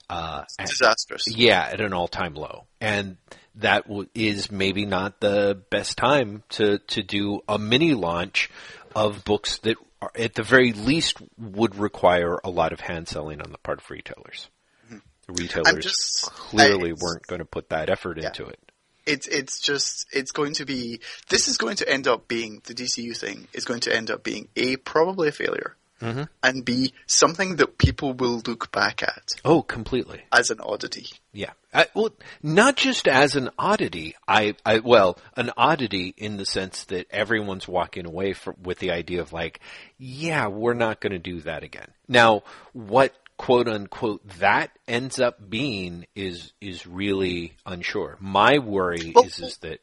uh, 0.09 0.45
at- 0.59 0.69
disastrous. 0.69 1.25
yeah 1.29 1.69
at 1.73 1.81
an 1.81 1.93
all 1.93 2.09
time 2.09 2.35
low, 2.35 2.67
and 2.81 3.17
that 3.57 3.87
w- 3.89 4.09
is 4.15 4.51
maybe 4.51 4.87
not 4.87 5.21
the 5.21 5.61
best 5.71 5.97
time 5.99 6.43
to 6.51 6.79
to 6.79 7.03
do 7.03 7.41
a 7.49 7.59
mini 7.59 7.93
launch 7.95 8.51
of 8.95 9.25
books 9.25 9.59
that 9.59 9.77
at 10.15 10.35
the 10.35 10.43
very 10.43 10.73
least 10.73 11.17
would 11.39 11.77
require 11.77 12.39
a 12.45 12.51
lot 12.51 12.73
of 12.73 12.81
hand 12.81 13.09
selling 13.09 13.41
on 13.41 13.53
the 13.53 13.59
part 13.59 13.79
of 13.81 13.91
retailers. 13.91 14.49
Mm-hmm. 14.87 14.99
The 15.27 15.33
Retailers 15.43 15.85
just- 15.85 16.23
clearly 16.33 16.91
I- 16.91 16.97
weren't 17.01 17.27
going 17.27 17.41
to 17.41 17.45
put 17.45 17.69
that 17.71 17.91
effort 17.91 18.19
into 18.19 18.47
it. 18.47 18.59
It's 19.07 19.29
it's 19.29 19.61
just 19.61 20.07
it's 20.13 20.33
going 20.33 20.55
to 20.55 20.65
be 20.65 21.01
this 21.29 21.47
is 21.47 21.59
going 21.59 21.77
to 21.77 21.89
end 21.89 22.09
up 22.09 22.27
being 22.27 22.61
the 22.65 22.75
DCU 22.75 23.17
thing 23.17 23.47
is 23.53 23.65
going 23.65 23.79
to 23.81 23.95
end 23.95 24.11
up 24.11 24.25
being 24.25 24.49
a 24.57 24.75
probably 24.79 25.29
a 25.29 25.33
failure 25.33 25.77
Mhm. 26.01 26.29
and 26.43 26.65
be 26.65 26.93
something 27.07 27.57
that 27.57 27.79
people 27.79 28.13
will 28.13 28.43
look 28.47 28.71
back 28.71 29.03
at 29.03 29.33
Oh, 29.45 29.63
completely. 29.63 30.23
as 30.31 30.51
an 30.51 30.61
oddity. 30.61 31.07
Yeah. 31.33 31.53
I, 31.73 31.87
well, 31.95 32.11
not 32.43 32.77
just 32.77 33.09
as 33.09 33.35
an 33.37 33.51
oddity. 33.59 34.15
I, 34.29 34.55
I, 34.65 34.79
well, 34.81 35.19
an 35.37 35.51
oddity 35.57 36.15
in 36.17 36.37
the 36.37 36.45
sense 36.47 36.85
that 36.85 37.07
everyone's 37.11 37.67
walking 37.67 38.05
away 38.07 38.33
from, 38.35 38.57
with 38.63 38.79
the 38.79 38.91
idea 38.91 39.21
of 39.23 39.33
like, 39.33 39.61
yeah, 39.99 40.49
we're 40.49 40.75
not 40.75 41.01
going 41.01 41.13
to 41.13 41.19
do 41.19 41.41
that 41.43 41.63
again. 41.63 41.89
Now, 42.09 42.43
what 42.75 43.15
quote 43.39 43.69
unquote 43.69 44.27
that 44.39 44.71
ends 44.89 45.19
up 45.21 45.49
being 45.51 46.07
is, 46.15 46.53
is 46.61 46.87
really 46.87 47.55
unsure. 47.67 48.17
My 48.21 48.59
worry 48.59 49.13
Well- 49.15 49.25
is, 49.25 49.39
is 49.41 49.57
that 49.59 49.81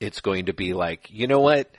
it's 0.00 0.20
going 0.20 0.46
to 0.46 0.52
be 0.52 0.72
like, 0.74 1.08
you 1.10 1.26
know 1.26 1.40
what? 1.40 1.70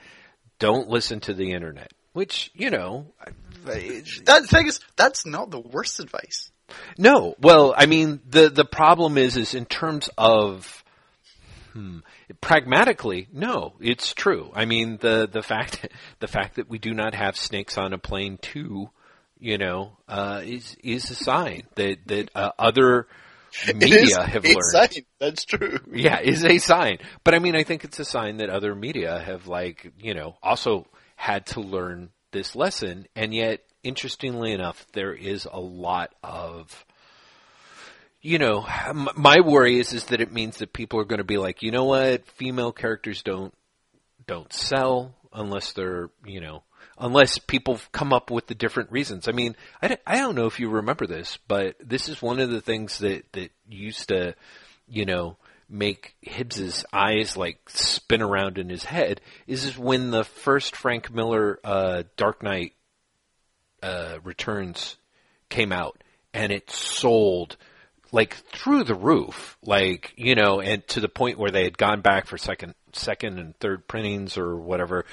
Don't 0.58 0.88
listen 0.88 1.20
to 1.20 1.34
the 1.34 1.50
internet. 1.52 1.92
Which, 2.14 2.50
you 2.54 2.70
know, 2.70 3.06
I- 3.20 4.02
That 4.24 4.46
thing 4.46 4.66
is 4.68 4.80
that's 4.96 5.26
not 5.26 5.50
the 5.50 5.60
worst 5.60 6.00
advice. 6.00 6.50
no, 6.96 7.34
well, 7.40 7.74
I 7.76 7.86
mean 7.86 8.20
the 8.28 8.48
the 8.48 8.64
problem 8.64 9.18
is 9.18 9.36
is 9.36 9.54
in 9.54 9.66
terms 9.66 10.08
of 10.16 10.82
hmm, 11.72 11.98
pragmatically, 12.40 13.28
no, 13.32 13.74
it's 13.80 14.14
true. 14.14 14.50
I 14.54 14.64
mean 14.64 14.98
the 15.00 15.28
the 15.30 15.42
fact 15.42 15.86
the 16.20 16.28
fact 16.28 16.56
that 16.56 16.68
we 16.70 16.78
do 16.78 16.94
not 16.94 17.14
have 17.14 17.36
snakes 17.36 17.76
on 17.78 17.92
a 17.92 17.98
plane 17.98 18.38
too, 18.40 18.90
you 19.38 19.58
know, 19.58 19.96
uh, 20.08 20.40
is 20.44 20.76
is 20.82 21.10
a 21.10 21.14
sign 21.16 21.64
that 21.74 21.98
that 22.06 22.30
uh, 22.34 22.52
other 22.58 23.06
media 23.74 24.22
have 24.22 24.44
a 24.44 24.48
learned. 24.48 24.62
sign. 24.72 25.04
That's 25.18 25.44
true. 25.44 25.78
Yeah, 25.92 26.20
is 26.20 26.44
a 26.44 26.58
sign. 26.58 26.98
But 27.24 27.34
I 27.34 27.38
mean, 27.40 27.56
I 27.56 27.62
think 27.64 27.84
it's 27.84 27.98
a 27.98 28.04
sign 28.04 28.38
that 28.38 28.50
other 28.50 28.74
media 28.74 29.18
have 29.18 29.46
like, 29.46 29.92
you 29.98 30.14
know, 30.14 30.36
also 30.42 30.86
had 31.14 31.46
to 31.46 31.60
learn 31.60 32.10
this 32.32 32.54
lesson. 32.54 33.06
And 33.14 33.34
yet, 33.34 33.60
interestingly 33.82 34.52
enough, 34.52 34.86
there 34.92 35.14
is 35.14 35.46
a 35.50 35.60
lot 35.60 36.14
of, 36.22 36.84
you 38.20 38.38
know, 38.38 38.66
my 39.16 39.40
worry 39.40 39.78
is, 39.78 39.92
is 39.92 40.06
that 40.06 40.20
it 40.20 40.32
means 40.32 40.58
that 40.58 40.72
people 40.72 41.00
are 41.00 41.04
going 41.04 41.18
to 41.18 41.24
be 41.24 41.38
like, 41.38 41.62
you 41.62 41.70
know 41.70 41.84
what, 41.84 42.26
female 42.26 42.72
characters 42.72 43.22
don't, 43.22 43.54
don't 44.26 44.52
sell 44.52 45.14
unless 45.32 45.72
they're, 45.72 46.10
you 46.24 46.40
know, 46.40 46.62
unless 46.98 47.38
people 47.38 47.80
come 47.92 48.12
up 48.12 48.30
with 48.30 48.46
the 48.46 48.54
different 48.54 48.90
reasons. 48.92 49.28
I 49.28 49.32
mean, 49.32 49.56
I 49.82 49.88
don't, 49.88 50.00
I 50.06 50.16
don't 50.16 50.34
know 50.34 50.46
if 50.46 50.60
you 50.60 50.68
remember 50.68 51.06
this, 51.06 51.38
but 51.48 51.76
this 51.80 52.08
is 52.08 52.22
one 52.22 52.40
of 52.40 52.50
the 52.50 52.60
things 52.60 52.98
that, 52.98 53.24
that 53.32 53.50
used 53.68 54.08
to, 54.08 54.34
you 54.88 55.04
know, 55.04 55.36
make 55.74 56.14
Hibbs's 56.22 56.84
eyes 56.92 57.36
like 57.36 57.58
spin 57.68 58.22
around 58.22 58.58
in 58.58 58.68
his 58.68 58.84
head 58.84 59.20
is, 59.46 59.64
is 59.64 59.76
when 59.76 60.10
the 60.10 60.24
first 60.24 60.76
Frank 60.76 61.12
Miller, 61.12 61.58
uh, 61.64 62.04
Dark 62.16 62.42
Knight, 62.42 62.72
uh, 63.82 64.18
Returns 64.22 64.96
came 65.50 65.72
out 65.72 66.02
and 66.32 66.52
it 66.52 66.70
sold 66.70 67.56
like 68.12 68.34
through 68.34 68.84
the 68.84 68.94
roof, 68.94 69.58
like, 69.62 70.14
you 70.16 70.36
know, 70.36 70.60
and 70.60 70.86
to 70.88 71.00
the 71.00 71.08
point 71.08 71.38
where 71.38 71.50
they 71.50 71.64
had 71.64 71.76
gone 71.76 72.00
back 72.00 72.26
for 72.26 72.38
second, 72.38 72.74
second 72.92 73.40
and 73.40 73.58
third 73.58 73.88
printings 73.88 74.38
or 74.38 74.56
whatever. 74.56 75.04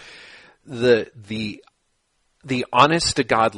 The, 0.68 1.12
the, 1.16 1.64
the 2.44 2.68
honest 2.72 3.16
to 3.16 3.24
God, 3.24 3.56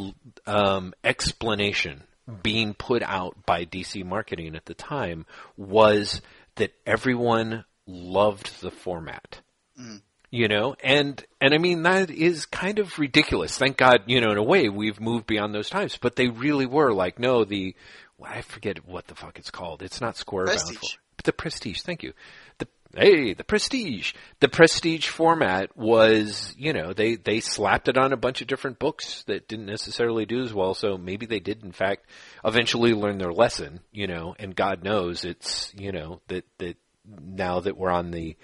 um, 0.48 0.94
explanation 1.04 2.04
being 2.42 2.74
put 2.74 3.04
out 3.04 3.46
by 3.46 3.66
DC 3.66 4.06
marketing 4.06 4.56
at 4.56 4.66
the 4.66 4.74
time 4.74 5.26
was 5.58 6.22
that 6.56 6.74
everyone 6.86 7.66
loved 7.88 8.62
the 8.62 8.72
format. 8.72 9.42
Mm. 9.80 10.02
You 10.30 10.48
know, 10.48 10.76
and 10.84 11.24
and 11.40 11.54
I 11.54 11.60
mean 11.60 11.84
that 11.84 12.10
is 12.10 12.48
kind 12.48 12.80
of 12.80 12.98
ridiculous. 12.98 13.56
Thank 13.56 13.78
God, 13.78 14.02
you 14.08 14.20
know, 14.20 14.32
in 14.32 14.38
a 14.38 14.44
way 14.44 14.68
we've 14.68 15.00
moved 15.00 15.28
beyond 15.28 15.54
those 15.54 15.70
times. 15.70 15.98
But 16.02 16.16
they 16.16 16.28
really 16.28 16.66
were 16.66 16.92
like, 16.92 17.20
no, 17.20 17.46
the 17.46 17.76
well, 18.18 18.32
I 18.34 18.42
forget 18.42 18.88
what 18.88 19.06
the 19.08 19.16
fuck 19.16 19.38
it's 19.38 19.52
called. 19.52 19.84
It's 19.84 20.02
not 20.02 20.18
Square 20.18 20.48
Bound. 20.48 20.58
Prestige. 20.58 20.94
For, 20.94 21.24
the 21.24 21.34
Prestige. 21.34 21.82
Thank 21.82 22.02
you. 22.02 22.14
The 22.58 22.68
hey, 22.96 23.34
the 23.34 23.44
Prestige. 23.44 24.14
The 24.40 24.50
Prestige 24.50 25.08
format 25.08 25.76
was, 25.78 26.54
you 26.58 26.74
know, 26.74 26.94
they 26.94 27.16
they 27.16 27.40
slapped 27.40 27.88
it 27.88 27.98
on 27.98 28.14
a 28.14 28.18
bunch 28.18 28.42
of 28.42 28.48
different 28.48 28.80
books 28.80 29.24
that 29.24 29.48
didn't 29.48 29.66
necessarily 29.66 30.26
do 30.26 30.42
as 30.42 30.54
well. 30.54 30.74
So 30.74 30.98
maybe 30.98 31.26
they 31.26 31.40
did, 31.40 31.64
in 31.64 31.72
fact, 31.72 32.06
eventually 32.46 32.94
learn 32.94 33.18
their 33.18 33.34
lesson. 33.34 33.80
You 33.92 34.08
know, 34.08 34.36
and 34.38 34.56
God 34.56 34.84
knows 34.84 35.26
it's, 35.26 35.74
you 35.76 35.92
know, 35.92 36.22
that 36.28 36.46
that 36.60 36.78
now 37.06 37.60
that 37.62 37.78
we're 37.78 37.92
on 37.92 38.12
the 38.12 38.36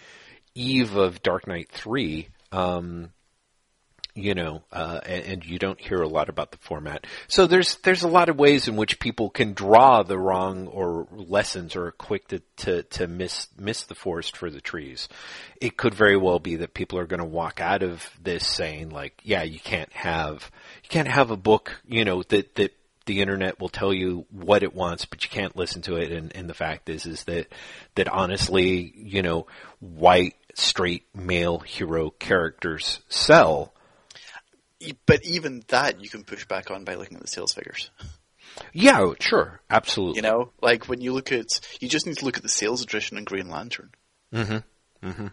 eve 0.55 0.95
of 0.95 1.21
Dark 1.21 1.47
Knight 1.47 1.69
three, 1.71 2.29
um, 2.51 3.11
you 4.21 4.35
know, 4.35 4.63
uh, 4.71 4.99
and, 5.05 5.25
and 5.25 5.45
you 5.45 5.59
don't 5.59 5.79
hear 5.79 6.01
a 6.01 6.07
lot 6.07 6.29
about 6.29 6.51
the 6.51 6.57
format. 6.57 7.05
So 7.27 7.47
there's 7.47 7.77
there's 7.77 8.03
a 8.03 8.07
lot 8.07 8.29
of 8.29 8.37
ways 8.37 8.67
in 8.67 8.75
which 8.75 8.99
people 8.99 9.29
can 9.29 9.53
draw 9.53 10.03
the 10.03 10.17
wrong 10.17 10.67
or 10.67 11.07
lessons 11.11 11.75
or 11.75 11.87
are 11.87 11.91
quick 11.91 12.27
to, 12.29 12.41
to, 12.57 12.83
to 12.83 13.07
miss 13.07 13.47
miss 13.57 13.83
the 13.83 13.95
forest 13.95 14.37
for 14.37 14.49
the 14.49 14.61
trees. 14.61 15.09
It 15.61 15.77
could 15.77 15.93
very 15.93 16.17
well 16.17 16.39
be 16.39 16.57
that 16.57 16.73
people 16.73 16.99
are 16.99 17.07
going 17.07 17.21
to 17.21 17.25
walk 17.25 17.59
out 17.61 17.83
of 17.83 18.09
this 18.21 18.47
saying 18.47 18.89
like, 18.89 19.19
yeah, 19.23 19.43
you 19.43 19.59
can't 19.59 19.91
have 19.93 20.51
you 20.83 20.89
can't 20.89 21.07
have 21.07 21.31
a 21.31 21.37
book, 21.37 21.81
you 21.87 22.05
know, 22.05 22.23
that 22.23 22.55
that 22.55 22.73
the 23.09 23.21
internet 23.21 23.59
will 23.59 23.69
tell 23.69 23.91
you 23.91 24.27
what 24.29 24.61
it 24.61 24.75
wants, 24.75 25.05
but 25.05 25.23
you 25.23 25.31
can't 25.31 25.55
listen 25.55 25.81
to 25.81 25.95
it. 25.95 26.11
And, 26.11 26.31
and 26.35 26.47
the 26.47 26.53
fact 26.53 26.89
is, 26.89 27.07
is 27.07 27.23
that, 27.23 27.47
that 27.95 28.07
honestly, 28.07 28.93
you 28.95 29.23
know, 29.23 29.47
white, 29.79 30.35
straight, 30.53 31.05
male 31.15 31.57
hero 31.57 32.11
characters 32.11 32.99
sell. 33.09 33.73
But 35.05 35.25
even 35.25 35.63
that 35.67 36.01
you 36.01 36.09
can 36.09 36.23
push 36.23 36.45
back 36.45 36.71
on 36.71 36.85
by 36.85 36.95
looking 36.95 37.17
at 37.17 37.21
the 37.21 37.27
sales 37.27 37.53
figures. 37.53 37.89
Yeah, 38.73 39.11
sure. 39.19 39.59
Absolutely. 39.69 40.17
You 40.17 40.21
know, 40.23 40.51
like 40.61 40.87
when 40.87 41.01
you 41.01 41.13
look 41.13 41.31
at, 41.31 41.47
you 41.79 41.87
just 41.87 42.05
need 42.07 42.17
to 42.17 42.25
look 42.25 42.37
at 42.37 42.43
the 42.43 42.49
sales 42.49 42.81
attrition 42.81 43.17
in 43.17 43.23
Green 43.23 43.49
Lantern, 43.49 43.91
Mm-hmm. 44.33 45.07
Mm-hmm. 45.07 45.27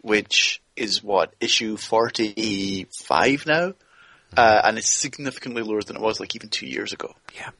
which 0.00 0.62
is 0.76 1.02
what 1.02 1.34
issue 1.40 1.76
forty 1.76 2.86
five 3.06 3.46
now, 3.46 3.74
uh, 4.36 4.60
and 4.64 4.78
it's 4.78 4.92
significantly 4.92 5.62
lower 5.62 5.82
than 5.82 5.96
it 5.96 6.02
was 6.02 6.20
like 6.20 6.34
even 6.34 6.48
two 6.48 6.66
years 6.66 6.92
ago. 6.92 7.14
Yeah. 7.34 7.50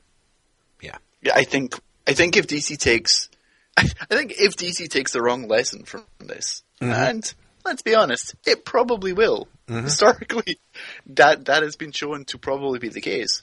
Yeah. 0.80 0.98
Yeah, 1.22 1.32
I 1.34 1.44
think 1.44 1.74
I 2.06 2.12
think 2.12 2.36
if 2.36 2.46
DC 2.46 2.78
takes, 2.78 3.28
I 3.76 3.84
think 3.84 4.32
if 4.38 4.56
DC 4.56 4.88
takes 4.88 5.12
the 5.12 5.22
wrong 5.22 5.48
lesson 5.48 5.84
from 5.84 6.04
this, 6.20 6.62
mm-hmm. 6.80 6.92
and 6.92 7.34
let's 7.64 7.82
be 7.82 7.94
honest, 7.94 8.34
it 8.46 8.64
probably 8.64 9.12
will. 9.12 9.48
Mm-hmm. 9.68 9.84
Historically, 9.84 10.58
that 11.06 11.46
that 11.46 11.62
has 11.62 11.76
been 11.76 11.92
shown 11.92 12.24
to 12.26 12.38
probably 12.38 12.78
be 12.78 12.88
the 12.88 13.00
case. 13.00 13.42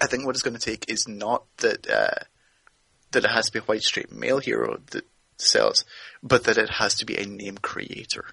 I 0.00 0.06
think 0.06 0.26
what 0.26 0.34
it's 0.34 0.42
going 0.42 0.56
to 0.56 0.60
take 0.60 0.90
is 0.90 1.06
not 1.08 1.44
that 1.58 1.88
uh, 1.88 2.24
that 3.12 3.24
it 3.24 3.30
has 3.30 3.46
to 3.46 3.52
be 3.52 3.58
a 3.60 3.62
white 3.62 3.82
straight 3.82 4.12
male 4.12 4.38
hero 4.38 4.80
that 4.90 5.04
sells, 5.36 5.84
but 6.22 6.44
that 6.44 6.58
it 6.58 6.70
has 6.70 6.96
to 6.96 7.06
be 7.06 7.16
a 7.16 7.26
name 7.26 7.58
creator. 7.58 8.24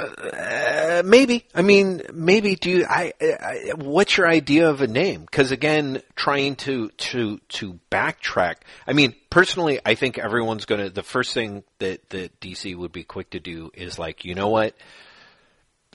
Uh, 0.00 1.02
maybe. 1.04 1.46
I 1.54 1.62
mean, 1.62 2.02
maybe. 2.12 2.56
Do 2.56 2.70
you, 2.70 2.86
I, 2.88 3.12
I? 3.20 3.72
What's 3.76 4.16
your 4.16 4.28
idea 4.28 4.70
of 4.70 4.80
a 4.80 4.86
name? 4.86 5.22
Because 5.22 5.52
again, 5.52 6.02
trying 6.16 6.56
to 6.56 6.88
to 6.88 7.38
to 7.38 7.78
backtrack. 7.90 8.56
I 8.86 8.92
mean, 8.92 9.14
personally, 9.30 9.80
I 9.84 9.94
think 9.94 10.18
everyone's 10.18 10.64
gonna. 10.64 10.90
The 10.90 11.02
first 11.02 11.34
thing 11.34 11.64
that 11.78 12.08
that 12.10 12.40
DC 12.40 12.76
would 12.76 12.92
be 12.92 13.04
quick 13.04 13.30
to 13.30 13.40
do 13.40 13.70
is 13.74 13.98
like, 13.98 14.24
you 14.24 14.34
know 14.34 14.48
what? 14.48 14.74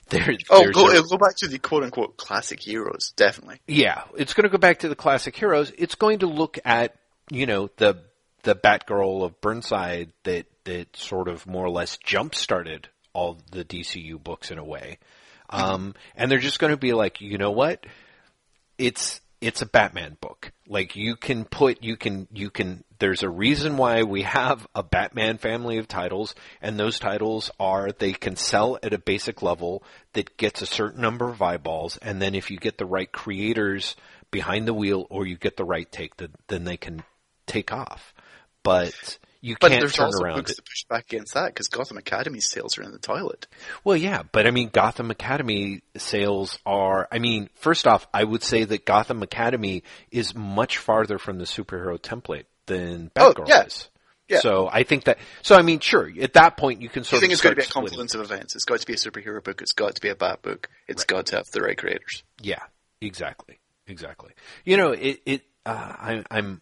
There, 0.08 0.36
oh, 0.50 0.70
go, 0.70 0.88
a, 0.88 1.02
go 1.02 1.18
back 1.18 1.36
to 1.38 1.48
the 1.48 1.58
quote 1.58 1.82
unquote 1.82 2.16
classic 2.16 2.60
heroes, 2.60 3.12
definitely. 3.16 3.60
Yeah, 3.66 4.04
it's 4.16 4.34
going 4.34 4.44
to 4.44 4.50
go 4.50 4.58
back 4.58 4.80
to 4.80 4.88
the 4.88 4.94
classic 4.94 5.34
heroes. 5.34 5.72
It's 5.76 5.96
going 5.96 6.20
to 6.20 6.26
look 6.26 6.60
at 6.64 6.94
you 7.28 7.46
know 7.46 7.70
the 7.76 8.02
the 8.44 8.54
Batgirl 8.54 9.24
of 9.24 9.40
Burnside 9.40 10.12
that 10.22 10.46
that 10.64 10.96
sort 10.96 11.26
of 11.26 11.46
more 11.46 11.64
or 11.64 11.70
less 11.70 11.96
jump 11.96 12.36
started 12.36 12.88
all 13.16 13.38
the 13.50 13.64
DCU 13.64 14.22
books 14.22 14.50
in 14.50 14.58
a 14.58 14.64
way. 14.64 14.98
Um, 15.48 15.94
and 16.14 16.30
they're 16.30 16.38
just 16.38 16.58
going 16.58 16.72
to 16.72 16.76
be 16.76 16.92
like, 16.92 17.22
you 17.22 17.38
know 17.38 17.50
what? 17.50 17.86
It's 18.76 19.20
it's 19.40 19.62
a 19.62 19.66
Batman 19.66 20.18
book. 20.20 20.52
Like 20.68 20.96
you 20.96 21.16
can 21.16 21.44
put 21.44 21.82
you 21.82 21.96
can 21.96 22.28
you 22.30 22.50
can 22.50 22.84
there's 22.98 23.22
a 23.22 23.30
reason 23.30 23.78
why 23.78 24.02
we 24.02 24.22
have 24.22 24.66
a 24.74 24.82
Batman 24.82 25.38
family 25.38 25.78
of 25.78 25.88
titles 25.88 26.34
and 26.60 26.78
those 26.78 26.98
titles 26.98 27.50
are 27.58 27.90
they 27.90 28.12
can 28.12 28.36
sell 28.36 28.78
at 28.82 28.92
a 28.92 28.98
basic 28.98 29.42
level 29.42 29.82
that 30.12 30.36
gets 30.36 30.60
a 30.62 30.66
certain 30.66 31.00
number 31.00 31.28
of 31.28 31.40
eyeballs 31.40 31.96
and 31.98 32.20
then 32.20 32.34
if 32.34 32.50
you 32.50 32.58
get 32.58 32.76
the 32.76 32.86
right 32.86 33.10
creators 33.12 33.96
behind 34.30 34.66
the 34.66 34.74
wheel 34.74 35.06
or 35.10 35.26
you 35.26 35.36
get 35.36 35.56
the 35.56 35.64
right 35.64 35.90
take 35.90 36.14
then 36.48 36.64
they 36.64 36.76
can 36.76 37.02
take 37.46 37.72
off. 37.72 38.14
But 38.62 39.18
you 39.40 39.56
but 39.60 39.70
can't 39.70 39.80
there's 39.80 39.94
turn 39.94 40.06
also 40.06 40.24
around 40.24 40.36
books 40.36 40.52
it. 40.52 40.56
to 40.56 40.62
push 40.62 40.84
back 40.88 41.04
against 41.04 41.34
that 41.34 41.46
because 41.46 41.68
Gotham 41.68 41.98
Academy 41.98 42.40
sales 42.40 42.78
are 42.78 42.82
in 42.82 42.92
the 42.92 42.98
toilet. 42.98 43.46
Well, 43.84 43.96
yeah, 43.96 44.22
but 44.30 44.46
I 44.46 44.50
mean, 44.50 44.70
Gotham 44.72 45.10
Academy 45.10 45.82
sales 45.96 46.58
are. 46.66 47.08
I 47.10 47.18
mean, 47.18 47.48
first 47.54 47.86
off, 47.86 48.06
I 48.12 48.24
would 48.24 48.42
say 48.42 48.64
that 48.64 48.84
Gotham 48.84 49.22
Academy 49.22 49.82
is 50.10 50.34
much 50.34 50.78
farther 50.78 51.18
from 51.18 51.38
the 51.38 51.44
superhero 51.44 51.98
template 51.98 52.44
than 52.66 53.10
Batgirl 53.14 53.40
oh, 53.40 53.44
yeah. 53.46 53.64
is. 53.64 53.88
Yeah. 54.28 54.40
So 54.40 54.68
I 54.70 54.82
think 54.82 55.04
that. 55.04 55.18
So 55.42 55.54
I 55.54 55.62
mean, 55.62 55.78
sure. 55.80 56.10
At 56.20 56.32
that 56.32 56.56
point, 56.56 56.82
you 56.82 56.88
can 56.88 57.04
sort 57.04 57.18
I 57.18 57.20
think 57.20 57.32
it's 57.32 57.40
got 57.42 57.50
to 57.50 57.56
be 57.56 57.62
a 57.62 57.66
confluence 57.66 58.14
of 58.14 58.20
events. 58.22 58.56
It's 58.56 58.64
got 58.64 58.80
to 58.80 58.86
be 58.86 58.94
a 58.94 58.96
superhero 58.96 59.42
book. 59.42 59.62
It's 59.62 59.72
got 59.72 59.94
to 59.94 60.00
be 60.00 60.08
a 60.08 60.16
Bat 60.16 60.42
book. 60.42 60.68
It's 60.88 61.02
Right. 61.02 61.06
got 61.06 61.26
to 61.26 61.36
have 61.36 61.46
the 61.52 61.60
right 61.60 61.78
creators. 61.78 62.24
Yeah, 62.40 62.62
exactly, 63.00 63.60
exactly. 63.86 64.32
You 64.64 64.76
know, 64.78 64.90
it. 64.92 65.20
it 65.24 65.42
uh, 65.64 65.70
I, 65.98 66.24
I'm. 66.30 66.60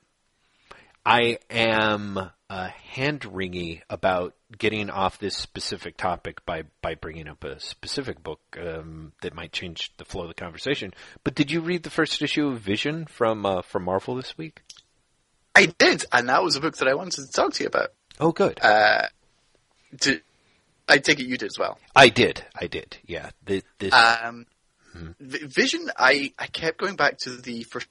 I 1.07 1.39
am 1.51 2.31
uh, 2.49 2.69
hand 2.69 3.21
wringy 3.23 3.83
about 3.91 4.35
getting 4.57 4.91
off 4.91 5.19
this 5.19 5.37
specific 5.37 5.97
topic 5.97 6.45
by 6.47 6.65
by 6.81 6.95
bringing 6.95 7.29
up 7.29 7.45
a 7.45 7.61
specific 7.61 8.23
book 8.23 8.41
um, 8.61 9.13
that 9.23 9.35
might 9.35 9.53
change 9.53 9.93
the 9.97 10.05
flow 10.05 10.23
of 10.23 10.29
the 10.29 10.35
conversation. 10.35 10.95
But 11.25 11.35
did 11.35 11.51
you 11.51 11.61
read 11.61 11.83
the 11.83 11.91
first 11.91 12.23
issue 12.23 12.49
of 12.49 12.61
Vision 12.61 13.07
from 13.07 13.45
uh, 13.45 13.63
from 13.63 13.85
Marvel 13.85 14.15
this 14.15 14.39
week? 14.39 14.63
I 15.55 15.67
did, 15.67 16.05
and 16.13 16.29
that 16.29 16.43
was 16.43 16.57
a 16.57 16.61
book 16.61 16.77
that 16.79 16.89
I 16.89 16.95
wanted 16.95 17.27
to 17.27 17.33
talk 17.33 17.53
to 17.55 17.63
you 17.63 17.69
about. 17.69 17.91
Oh, 18.19 18.33
good. 18.33 18.59
Uh, 18.63 19.07
to, 20.01 20.21
I 20.89 20.99
take 20.99 21.21
it 21.21 21.27
you 21.27 21.37
did 21.37 21.47
as 21.47 21.59
well. 21.59 21.79
I 21.95 22.09
did. 22.09 22.45
I 22.61 22.67
did. 22.67 22.99
Yeah. 23.07 23.31
The, 23.45 23.63
this. 23.79 23.93
Um, 23.93 24.47
V- 24.95 25.47
Vision, 25.47 25.91
I, 25.97 26.33
I 26.39 26.47
kept 26.47 26.79
going 26.79 26.97
back 26.97 27.19
to 27.19 27.31
the 27.37 27.65
first 27.65 27.89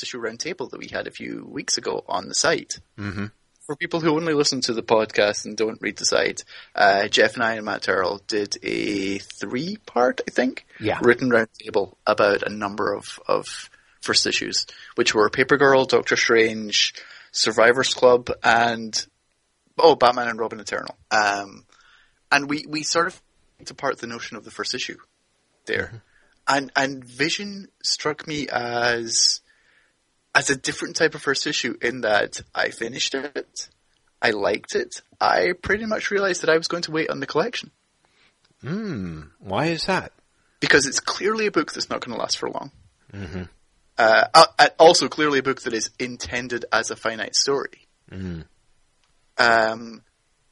issue 0.00 0.20
roundtable 0.20 0.70
that 0.70 0.78
we 0.78 0.88
had 0.88 1.06
a 1.06 1.10
few 1.10 1.44
weeks 1.48 1.76
ago 1.78 2.04
on 2.08 2.28
the 2.28 2.34
site. 2.34 2.78
Mhm. 2.98 3.32
For 3.66 3.76
people 3.76 4.00
who 4.00 4.16
only 4.16 4.34
listen 4.34 4.60
to 4.62 4.72
the 4.72 4.82
podcast 4.82 5.44
and 5.44 5.56
don't 5.56 5.80
read 5.80 5.96
the 5.96 6.04
site, 6.04 6.44
uh, 6.74 7.06
Jeff 7.08 7.34
and 7.34 7.44
I 7.44 7.54
and 7.54 7.64
Matt 7.64 7.82
Terrell 7.82 8.20
did 8.26 8.56
a 8.62 9.18
three 9.18 9.76
part, 9.86 10.20
I 10.26 10.30
think, 10.30 10.66
Yeah. 10.80 10.98
written 11.02 11.30
roundtable 11.30 11.96
about 12.06 12.42
a 12.42 12.50
number 12.50 12.92
of, 12.92 13.20
of 13.26 13.70
first 14.00 14.26
issues, 14.26 14.66
which 14.96 15.14
were 15.14 15.30
Paper 15.30 15.56
Girl, 15.56 15.84
Doctor 15.84 16.16
Strange, 16.16 16.94
Survivors 17.30 17.94
Club, 17.94 18.30
and 18.42 19.06
oh, 19.78 19.94
Batman 19.94 20.28
and 20.28 20.38
Robin 20.40 20.58
Eternal. 20.60 20.96
Um, 21.10 21.64
and 22.30 22.48
we, 22.50 22.64
we 22.68 22.82
sort 22.82 23.06
of 23.06 23.22
apart 23.70 23.98
the 23.98 24.06
notion 24.08 24.36
of 24.36 24.44
the 24.44 24.50
first 24.50 24.74
issue 24.74 24.96
there. 25.66 26.02
And 26.48 26.72
and 26.74 27.04
Vision 27.04 27.68
struck 27.84 28.26
me 28.26 28.48
as 28.48 29.40
as 30.34 30.50
a 30.50 30.56
different 30.56 30.96
type 30.96 31.14
of 31.14 31.22
first 31.22 31.46
issue 31.46 31.76
in 31.82 32.02
that 32.02 32.40
I 32.54 32.70
finished 32.70 33.14
it, 33.14 33.68
I 34.20 34.30
liked 34.30 34.74
it, 34.74 35.02
I 35.20 35.52
pretty 35.60 35.86
much 35.86 36.10
realized 36.10 36.42
that 36.42 36.50
I 36.50 36.56
was 36.56 36.68
going 36.68 36.84
to 36.84 36.92
wait 36.92 37.10
on 37.10 37.20
the 37.20 37.26
collection 37.26 37.70
Hmm. 38.60 39.22
Why 39.40 39.66
is 39.66 39.86
that? 39.86 40.12
because 40.62 40.86
it's 40.86 41.00
clearly 41.00 41.46
a 41.46 41.50
book 41.50 41.72
that's 41.72 41.90
not 41.90 42.00
going 42.00 42.14
to 42.16 42.20
last 42.20 42.38
for 42.38 42.48
long. 42.48 42.70
Uh, 43.98 44.24
uh, 44.32 44.46
uh, 44.58 44.68
also, 44.78 45.08
clearly 45.08 45.40
a 45.40 45.42
book 45.42 45.60
that 45.62 45.74
is 45.74 45.90
intended 45.98 46.64
as 46.72 46.90
a 46.90 46.96
finite 46.96 47.34
story. 47.34 47.88
Um, 49.36 50.02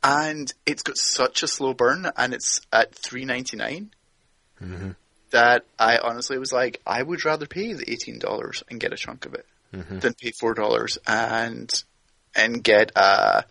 and 0.03 0.53
it's 0.67 0.83
got 0.83 0.99
such 0.99 1.45
a 1.45 1.49
slow 1.49 1.75
burn, 1.75 2.11
and 2.17 2.35
it's 2.35 2.61
at 2.73 2.93
three 2.93 3.25
that 5.31 5.65
I 5.79 5.99
honestly 5.99 6.39
was 6.39 6.53
like, 6.53 6.81
I 6.85 7.03
would 7.03 7.25
rather 7.25 7.47
pay 7.47 7.73
the 7.73 7.89
eighteen 7.91 8.19
dollars 8.19 8.65
and 8.69 8.81
get 8.81 8.93
a 8.93 8.97
chunk 8.97 9.27
of 9.27 9.35
it 9.35 9.47
than 9.73 10.15
pay 10.15 10.33
four 10.33 10.55
dollars 10.55 10.99
and 11.07 11.71
and 12.35 12.63
get. 12.63 12.93
Uh, 12.97 13.43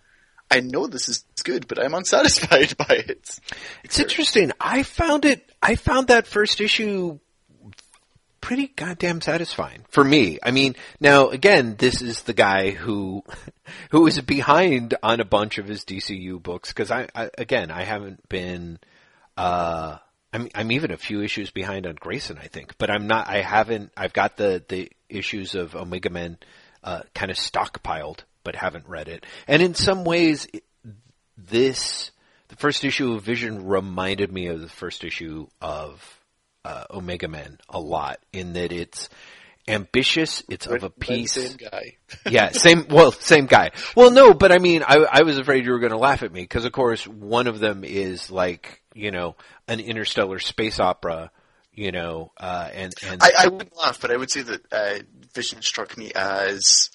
I 0.51 0.61
know 0.61 0.87
this 0.87 1.09
is 1.09 1.23
good, 1.43 1.67
but 1.67 1.83
I'm 1.83 1.93
unsatisfied 1.93 2.75
by 2.77 3.03
it. 3.07 3.39
It's 3.83 3.99
interesting. 3.99 4.51
I 4.59 4.83
found 4.83 5.25
it. 5.25 5.49
I 5.61 5.75
found 5.75 6.07
that 6.07 6.27
first 6.27 6.59
issue 6.59 7.19
pretty 8.41 8.67
goddamn 8.67 9.21
satisfying 9.21 9.85
for 9.89 10.03
me. 10.03 10.39
I 10.41 10.51
mean, 10.51 10.75
now 10.99 11.29
again, 11.29 11.75
this 11.77 12.01
is 12.01 12.23
the 12.23 12.33
guy 12.33 12.71
who 12.71 13.23
who 13.91 14.07
is 14.07 14.19
behind 14.21 14.95
on 15.03 15.19
a 15.19 15.25
bunch 15.25 15.57
of 15.57 15.67
his 15.67 15.85
DCU 15.85 16.41
books 16.41 16.69
because 16.69 16.91
I, 16.91 17.07
I 17.13 17.29
again 17.37 17.71
I 17.71 17.83
haven't 17.83 18.27
been. 18.29 18.79
Uh, 19.37 19.97
I'm 20.31 20.49
I'm 20.53 20.71
even 20.71 20.91
a 20.91 20.97
few 20.97 21.21
issues 21.21 21.51
behind 21.51 21.87
on 21.87 21.95
Grayson, 21.95 22.37
I 22.41 22.47
think, 22.47 22.77
but 22.77 22.89
I'm 22.89 23.07
not. 23.07 23.27
I 23.27 23.41
haven't. 23.41 23.91
I've 23.97 24.13
got 24.13 24.37
the 24.37 24.63
the 24.67 24.91
issues 25.09 25.55
of 25.55 25.75
Omega 25.75 26.09
Men 26.09 26.37
uh, 26.83 27.01
kind 27.13 27.31
of 27.31 27.37
stockpiled, 27.37 28.19
but 28.43 28.55
haven't 28.55 28.87
read 28.87 29.07
it. 29.07 29.25
And 29.47 29.61
in 29.61 29.73
some 29.73 30.03
ways, 30.03 30.47
this 31.37 32.11
the 32.49 32.55
first 32.55 32.83
issue 32.83 33.13
of 33.13 33.23
Vision 33.23 33.65
reminded 33.65 34.31
me 34.31 34.47
of 34.47 34.61
the 34.61 34.69
first 34.69 35.03
issue 35.03 35.47
of 35.61 36.19
uh, 36.65 36.85
Omega 36.91 37.27
Men 37.27 37.57
a 37.69 37.79
lot 37.79 38.19
in 38.31 38.53
that 38.53 38.71
it's 38.71 39.09
ambitious. 39.67 40.43
It's 40.49 40.65
of 40.65 40.71
a 40.71 40.73
Written 40.73 40.89
by 40.99 41.05
the 41.05 41.21
piece. 41.21 41.31
Same 41.33 41.57
guy. 41.57 41.97
yeah, 42.29 42.51
same. 42.51 42.85
Well, 42.89 43.11
same 43.11 43.45
guy. 43.45 43.71
Well, 43.95 44.11
no, 44.11 44.33
but 44.33 44.51
I 44.51 44.57
mean, 44.57 44.83
I, 44.85 45.05
I 45.11 45.21
was 45.23 45.37
afraid 45.37 45.65
you 45.65 45.71
were 45.71 45.79
going 45.79 45.91
to 45.91 45.97
laugh 45.97 46.23
at 46.23 46.31
me 46.31 46.41
because, 46.41 46.65
of 46.65 46.71
course, 46.71 47.07
one 47.07 47.47
of 47.47 47.59
them 47.59 47.83
is 47.83 48.31
like 48.31 48.81
you 48.99 49.11
know 49.11 49.35
an 49.67 49.79
interstellar 49.79 50.39
space 50.39 50.79
opera. 50.79 51.31
You 51.71 51.91
know, 51.91 52.31
uh, 52.37 52.69
and 52.73 52.93
and 53.07 53.21
I, 53.23 53.31
I 53.39 53.47
wouldn't 53.47 53.77
laugh, 53.77 54.01
but 54.01 54.11
I 54.11 54.17
would 54.17 54.29
say 54.29 54.41
that 54.41 54.61
uh, 54.71 54.99
Vision 55.33 55.61
struck 55.61 55.97
me 55.97 56.11
as 56.13 56.89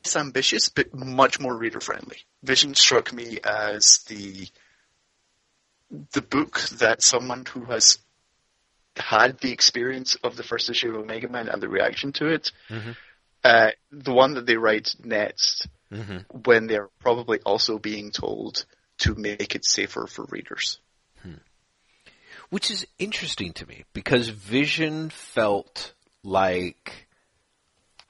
it's 0.00 0.16
ambitious, 0.16 0.68
but 0.68 0.94
much 0.94 1.40
more 1.40 1.56
reader 1.56 1.80
friendly. 1.80 2.18
Vision 2.42 2.74
struck 2.74 3.12
me 3.12 3.38
as 3.42 3.98
the 4.08 4.48
the 6.12 6.20
book 6.22 6.60
that 6.78 7.02
someone 7.02 7.46
who 7.46 7.64
has 7.64 7.98
had 8.96 9.38
the 9.38 9.52
experience 9.52 10.16
of 10.16 10.36
the 10.36 10.42
first 10.42 10.68
issue 10.68 10.90
of 10.90 10.96
Omega 10.96 11.28
Men 11.28 11.48
and 11.48 11.62
the 11.62 11.68
reaction 11.68 12.12
to 12.14 12.26
it, 12.26 12.52
uh, 13.44 13.70
the 13.90 14.12
one 14.12 14.34
that 14.34 14.44
they 14.44 14.56
write 14.56 14.94
next 15.02 15.68
when 16.44 16.66
they're 16.66 16.88
probably 16.98 17.38
also 17.46 17.78
being 17.78 18.10
told 18.10 18.66
to 18.98 19.14
make 19.14 19.54
it 19.54 19.64
safer 19.64 20.06
for 20.06 20.24
readers. 20.30 20.78
which 22.50 22.70
is 22.70 22.86
interesting 22.98 23.52
to 23.54 23.66
me 23.66 23.84
because 23.92 24.28
Vision 24.28 25.10
felt 25.10 25.92
like, 26.22 27.06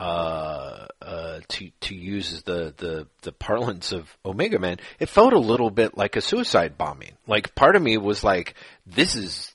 uh, 0.01 0.87
uh, 1.03 1.41
to 1.49 1.71
to 1.81 1.95
use 1.95 2.43
the 2.43 2.73
the 2.77 3.09
the 3.23 3.33
parlance 3.33 3.93
of 3.93 4.17
Omega 4.25 4.59
Men, 4.59 4.79
it 5.01 5.09
felt 5.09 5.33
a 5.33 5.39
little 5.39 5.71
bit 5.71 5.97
like 5.97 6.17
a 6.17 6.21
suicide 6.21 6.79
bombing. 6.79 7.13
Like 7.27 7.55
part 7.55 7.75
of 7.75 7.83
me 7.83 7.97
was 7.97 8.23
like, 8.23 8.55
this 8.87 9.17
is 9.17 9.53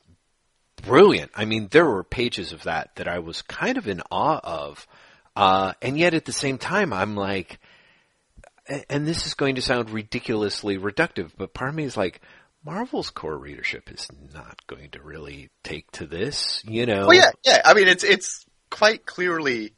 brilliant. 0.84 1.32
I 1.34 1.46
mean, 1.46 1.69
there 1.72 1.86
were 1.86 2.04
pages 2.04 2.52
of 2.52 2.63
that 2.63 2.96
that 2.96 3.08
I 3.08 3.19
was 3.19 3.41
kind 3.41 3.78
of 3.78 3.88
in 3.88 4.02
awe 4.12 4.39
of. 4.43 4.86
Uh, 5.36 5.74
and 5.82 5.98
yet 5.98 6.13
at 6.13 6.26
the 6.26 6.34
same 6.34 6.58
time, 6.60 6.93
I'm 6.93 7.15
like, 7.15 7.60
and 8.89 9.08
this 9.08 9.26
is 9.28 9.34
going 9.34 9.56
to 9.56 9.62
sound 9.62 9.89
ridiculously 9.89 10.78
reductive, 10.78 11.32
but 11.38 11.54
part 11.54 11.69
of 11.69 11.76
me 11.76 11.84
is 11.84 11.97
like, 11.97 12.21
Marvel's 12.65 13.10
core 13.10 13.38
readership 13.38 13.91
is 13.91 14.08
not 14.34 14.65
going 14.67 14.89
to 14.91 15.02
really 15.02 15.49
take 15.63 15.91
to 15.91 16.06
this, 16.06 16.63
you 16.65 16.86
know? 16.86 17.08
Well, 17.08 17.17
yeah, 17.17 17.32
yeah. 17.43 17.62
I 17.65 17.73
mean, 17.73 17.88
it's 17.89 18.04
it's 18.06 18.45
quite 18.69 19.06
clearly 19.06 19.73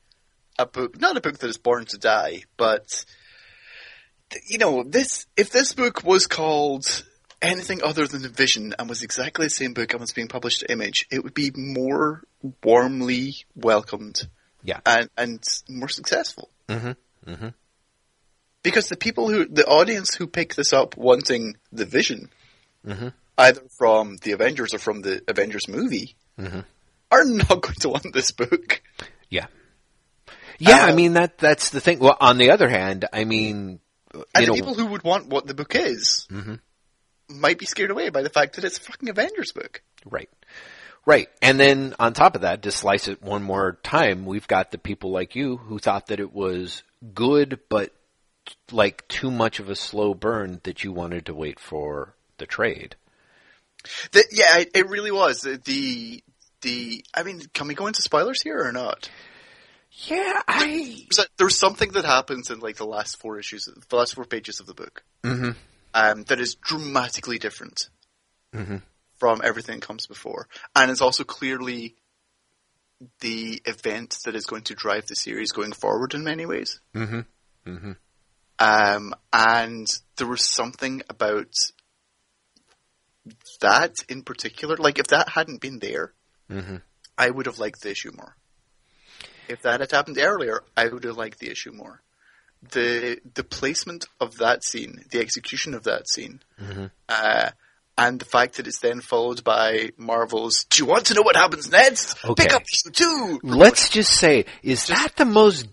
a 0.59 0.65
book, 0.65 0.99
not 0.99 1.17
a 1.17 1.21
book 1.21 1.39
that 1.39 1.49
is 1.49 1.57
born 1.57 1.85
to 1.85 1.97
die, 1.97 2.43
but 2.57 3.05
you 4.47 4.59
know, 4.59 4.83
this 4.83 5.25
if 5.35 5.49
this 5.49 5.73
book 5.73 6.03
was 6.03 6.27
called 6.27 7.03
anything 7.41 7.81
other 7.83 8.05
than 8.07 8.21
the 8.21 8.29
Vision 8.29 8.75
and 8.77 8.87
was 8.87 9.03
exactly 9.03 9.47
the 9.47 9.49
same 9.51 9.73
book 9.73 9.91
and 9.93 10.01
was 10.01 10.13
being 10.13 10.27
published 10.27 10.59
to 10.61 10.71
Image, 10.71 11.07
it 11.11 11.23
would 11.23 11.33
be 11.33 11.51
more 11.55 12.23
warmly 12.63 13.35
welcomed, 13.55 14.27
yeah, 14.63 14.79
and 14.85 15.09
and 15.17 15.43
more 15.67 15.89
successful. 15.89 16.49
Mm-hmm. 16.69 17.31
Mm-hmm. 17.31 17.47
Because 18.65 18.89
the 18.89 18.97
people 18.97 19.29
who, 19.29 19.45
the 19.45 19.65
audience 19.65 20.15
who 20.15 20.27
pick 20.27 20.55
this 20.55 20.73
up 20.73 20.97
wanting 20.97 21.55
the 21.71 21.85
Vision, 21.85 22.29
mm-hmm. 22.85 23.09
either 23.37 23.61
from 23.77 24.17
the 24.23 24.31
Avengers 24.31 24.73
or 24.73 24.79
from 24.79 25.01
the 25.01 25.21
Avengers 25.27 25.67
movie, 25.67 26.15
mm-hmm. 26.39 26.59
are 27.11 27.25
not 27.25 27.61
going 27.61 27.75
to 27.81 27.89
want 27.89 28.11
this 28.11 28.31
book. 28.31 28.81
Yeah. 29.29 29.45
Yeah, 30.57 30.83
Uh, 30.83 30.87
I 30.87 30.95
mean 30.95 31.13
that 31.13 31.37
that's 31.37 31.69
the 31.69 31.79
thing. 31.79 31.99
Well, 31.99 32.17
on 32.19 32.37
the 32.37 32.51
other 32.51 32.67
hand, 32.67 33.05
I 33.13 33.23
mean, 33.25 33.79
you 34.13 34.23
And 34.33 34.47
know, 34.47 34.53
the 34.53 34.59
people 34.59 34.73
who 34.73 34.87
would 34.87 35.03
want 35.03 35.27
what 35.27 35.45
the 35.45 35.53
book 35.53 35.75
is 35.75 36.27
Mhm. 36.31 36.59
might 37.29 37.59
be 37.59 37.65
scared 37.65 37.91
away 37.91 38.09
by 38.09 38.23
the 38.23 38.29
fact 38.29 38.55
that 38.55 38.65
it's 38.65 38.77
a 38.77 38.81
fucking 38.81 39.09
Avengers 39.09 39.51
book. 39.51 39.81
Right. 40.05 40.29
Right. 41.05 41.29
And 41.41 41.59
then 41.59 41.93
on 41.99 42.13
top 42.13 42.35
of 42.35 42.41
that, 42.41 42.63
to 42.63 42.71
slice 42.71 43.07
it 43.07 43.21
one 43.21 43.43
more 43.43 43.77
time, 43.83 44.25
we've 44.25 44.47
got 44.47 44.71
the 44.71 44.79
people 44.79 45.11
like 45.11 45.35
you 45.35 45.57
who 45.57 45.77
thought 45.77 46.07
that 46.07 46.19
it 46.19 46.33
was 46.33 46.81
good, 47.13 47.59
but 47.69 47.93
like 48.71 49.07
too 49.07 49.31
much 49.31 49.59
of 49.59 49.69
a 49.69 49.75
slow 49.75 50.13
burn 50.13 50.61
that 50.63 50.83
you 50.83 50.91
wanted 50.91 51.25
to 51.25 51.33
wait 51.33 51.59
for 51.59 52.15
the 52.37 52.45
trade. 52.45 52.95
The, 54.11 54.25
yeah, 54.31 54.59
it, 54.59 54.71
it 54.73 54.89
really 54.89 55.11
was. 55.11 55.41
The, 55.41 56.21
the, 56.61 57.05
I 57.13 57.23
mean, 57.23 57.41
can 57.53 57.67
we 57.67 57.75
go 57.75 57.87
into 57.87 58.01
spoilers 58.01 58.41
here 58.41 58.59
or 58.59 58.71
not? 58.71 59.09
Yeah, 60.07 60.41
I. 60.47 61.05
So 61.11 61.23
there's 61.37 61.57
something 61.57 61.91
that 61.93 62.03
happens 62.03 62.49
in 62.51 62.59
like 62.59 62.75
the 62.75 62.85
last 62.85 63.17
four 63.19 63.39
issues, 63.39 63.69
the 63.89 63.95
last 63.95 64.15
four 64.15 64.25
pages 64.25 64.59
of 64.59 64.65
the 64.65 64.73
book, 64.73 65.03
hmm 65.23 65.51
um, 65.93 66.23
that 66.23 66.39
is 66.41 66.55
dramatically 66.55 67.37
different 67.39 67.89
Mhm. 68.53 68.81
from 69.17 69.41
everything 69.43 69.79
that 69.79 69.87
comes 69.87 70.05
before, 70.07 70.47
and 70.75 70.91
it's 70.91 70.99
also 71.01 71.23
clearly 71.23 71.95
the 73.21 73.61
event 73.65 74.17
that 74.25 74.35
is 74.35 74.45
going 74.45 74.63
to 74.63 74.75
drive 74.75 75.05
the 75.07 75.15
series 75.15 75.51
going 75.51 75.71
forward 75.71 76.13
in 76.13 76.23
many 76.23 76.45
ways. 76.45 76.81
hmm 76.93 77.21
hmm 77.63 77.91
Um, 78.59 79.13
and 79.33 79.87
there 80.17 80.27
was 80.27 80.45
something 80.49 81.01
about 81.09 81.53
that 83.61 83.95
in 84.09 84.23
particular. 84.23 84.77
Like, 84.77 84.99
if 84.99 85.07
that 85.07 85.29
hadn't 85.29 85.61
been 85.61 85.79
there, 85.79 86.13
hmm 86.49 86.77
I 87.17 87.29
would 87.29 87.45
have 87.45 87.59
liked 87.59 87.81
the 87.81 87.91
issue 87.91 88.11
more. 88.13 88.35
If 89.47 89.61
that 89.61 89.79
had 89.79 89.91
happened 89.91 90.17
earlier, 90.19 90.63
I 90.75 90.87
would 90.87 91.05
have 91.05 91.15
liked 91.15 91.39
the 91.39 91.49
issue 91.49 91.71
more. 91.71 92.01
The 92.71 93.19
the 93.35 93.43
placement 93.43 94.05
of 94.19 94.37
that 94.37 94.63
scene, 94.63 95.05
the 95.11 95.19
execution 95.19 95.73
of 95.73 95.83
that 95.83 96.09
scene, 96.09 96.41
Mhm. 96.61 96.91
uh, 97.07 97.51
and 97.97 98.19
the 98.19 98.25
fact 98.25 98.55
that 98.57 98.67
it's 98.67 98.79
then 98.79 98.99
followed 99.01 99.43
by 99.45 99.91
Marvel's 99.97 100.65
"Do 100.65 100.81
you 100.83 100.85
want 100.85 101.05
to 101.07 101.13
know 101.13 101.21
what 101.21 101.35
happens 101.37 101.69
next? 101.69 102.17
Okay. 102.25 102.43
Pick 102.43 102.53
up 102.53 102.63
issue 102.63 102.91
two. 102.91 103.39
Let's 103.43 103.89
just 103.89 104.11
say, 104.13 104.45
is 104.61 104.87
that 104.87 105.15
the 105.15 105.25
most? 105.25 105.67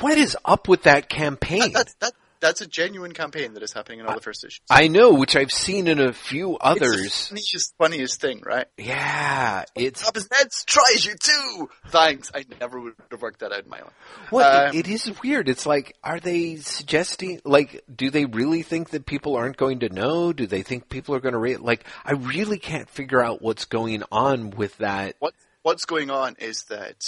What 0.00 0.16
is 0.16 0.36
up 0.44 0.68
with 0.68 0.84
that 0.84 1.10
campaign? 1.10 1.72
That's 1.72 1.94
that, 2.00 2.12
that's 2.40 2.60
a 2.60 2.66
genuine 2.66 3.12
campaign 3.12 3.54
that 3.54 3.62
is 3.62 3.72
happening 3.72 4.00
in 4.00 4.06
all 4.06 4.14
the 4.14 4.20
first 4.20 4.44
issues. 4.44 4.60
I 4.70 4.88
know, 4.88 5.14
which 5.14 5.36
I've 5.36 5.50
seen 5.52 5.88
in 5.88 6.00
a 6.00 6.12
few 6.12 6.52
It's 6.54 6.60
others. 6.62 7.28
the 7.28 7.34
funniest, 7.36 7.74
funniest 7.78 8.20
thing, 8.20 8.42
right? 8.44 8.66
Yeah, 8.76 9.64
it's 9.74 10.02
happens 10.02 10.28
next? 10.30 10.66
Try 10.68 10.94
you 11.00 11.14
too. 11.20 11.70
Thanks. 11.88 12.30
I 12.34 12.44
never 12.60 12.80
would 12.80 12.94
have 13.10 13.22
worked 13.22 13.40
that 13.40 13.52
out 13.52 13.64
in 13.64 13.70
my 13.70 13.80
own. 13.80 13.90
Well, 14.30 14.68
Um, 14.68 14.76
it, 14.76 14.86
it 14.86 14.92
is 14.92 15.10
weird. 15.22 15.48
It's 15.48 15.66
like, 15.66 15.96
are 16.04 16.20
they 16.20 16.56
suggesting, 16.56 17.40
like, 17.44 17.84
do 17.94 18.10
they 18.10 18.24
really 18.24 18.62
think 18.62 18.90
that 18.90 19.06
people 19.06 19.36
aren't 19.36 19.56
going 19.56 19.80
to 19.80 19.88
know? 19.88 20.32
Do 20.32 20.46
they 20.46 20.62
think 20.62 20.88
people 20.88 21.14
are 21.14 21.20
going 21.20 21.32
to 21.34 21.38
rate? 21.38 21.60
Like, 21.60 21.84
I 22.04 22.12
really 22.12 22.58
can't 22.58 22.88
figure 22.88 23.22
out 23.22 23.42
what's 23.42 23.64
going 23.64 24.02
on 24.12 24.50
with 24.50 24.76
that. 24.78 25.16
what 25.18 25.34
what's 25.62 25.84
going 25.84 26.10
on 26.10 26.36
is 26.38 26.64
that 26.64 27.02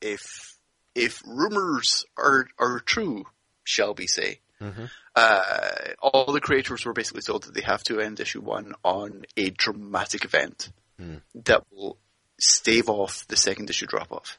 if 0.00 0.56
if 0.94 1.22
rumors 1.26 2.04
are 2.16 2.46
are 2.58 2.80
true, 2.80 3.24
shall 3.64 3.94
we 3.94 4.06
say, 4.06 4.40
Mhm. 4.60 4.90
uh, 5.16 5.70
all 6.02 6.32
the 6.32 6.40
creators 6.40 6.84
were 6.84 6.92
basically 6.92 7.22
told 7.22 7.44
that 7.44 7.54
they 7.54 7.62
have 7.62 7.82
to 7.84 8.00
end 8.00 8.20
issue 8.20 8.40
one 8.40 8.74
on 8.84 9.24
a 9.36 9.50
dramatic 9.50 10.24
event 10.24 10.70
Mm. 11.00 11.22
that 11.46 11.64
will 11.72 11.96
stave 12.38 12.88
off 12.90 13.26
the 13.28 13.36
second 13.36 13.70
issue 13.70 13.86
drop 13.86 14.12
off. 14.12 14.38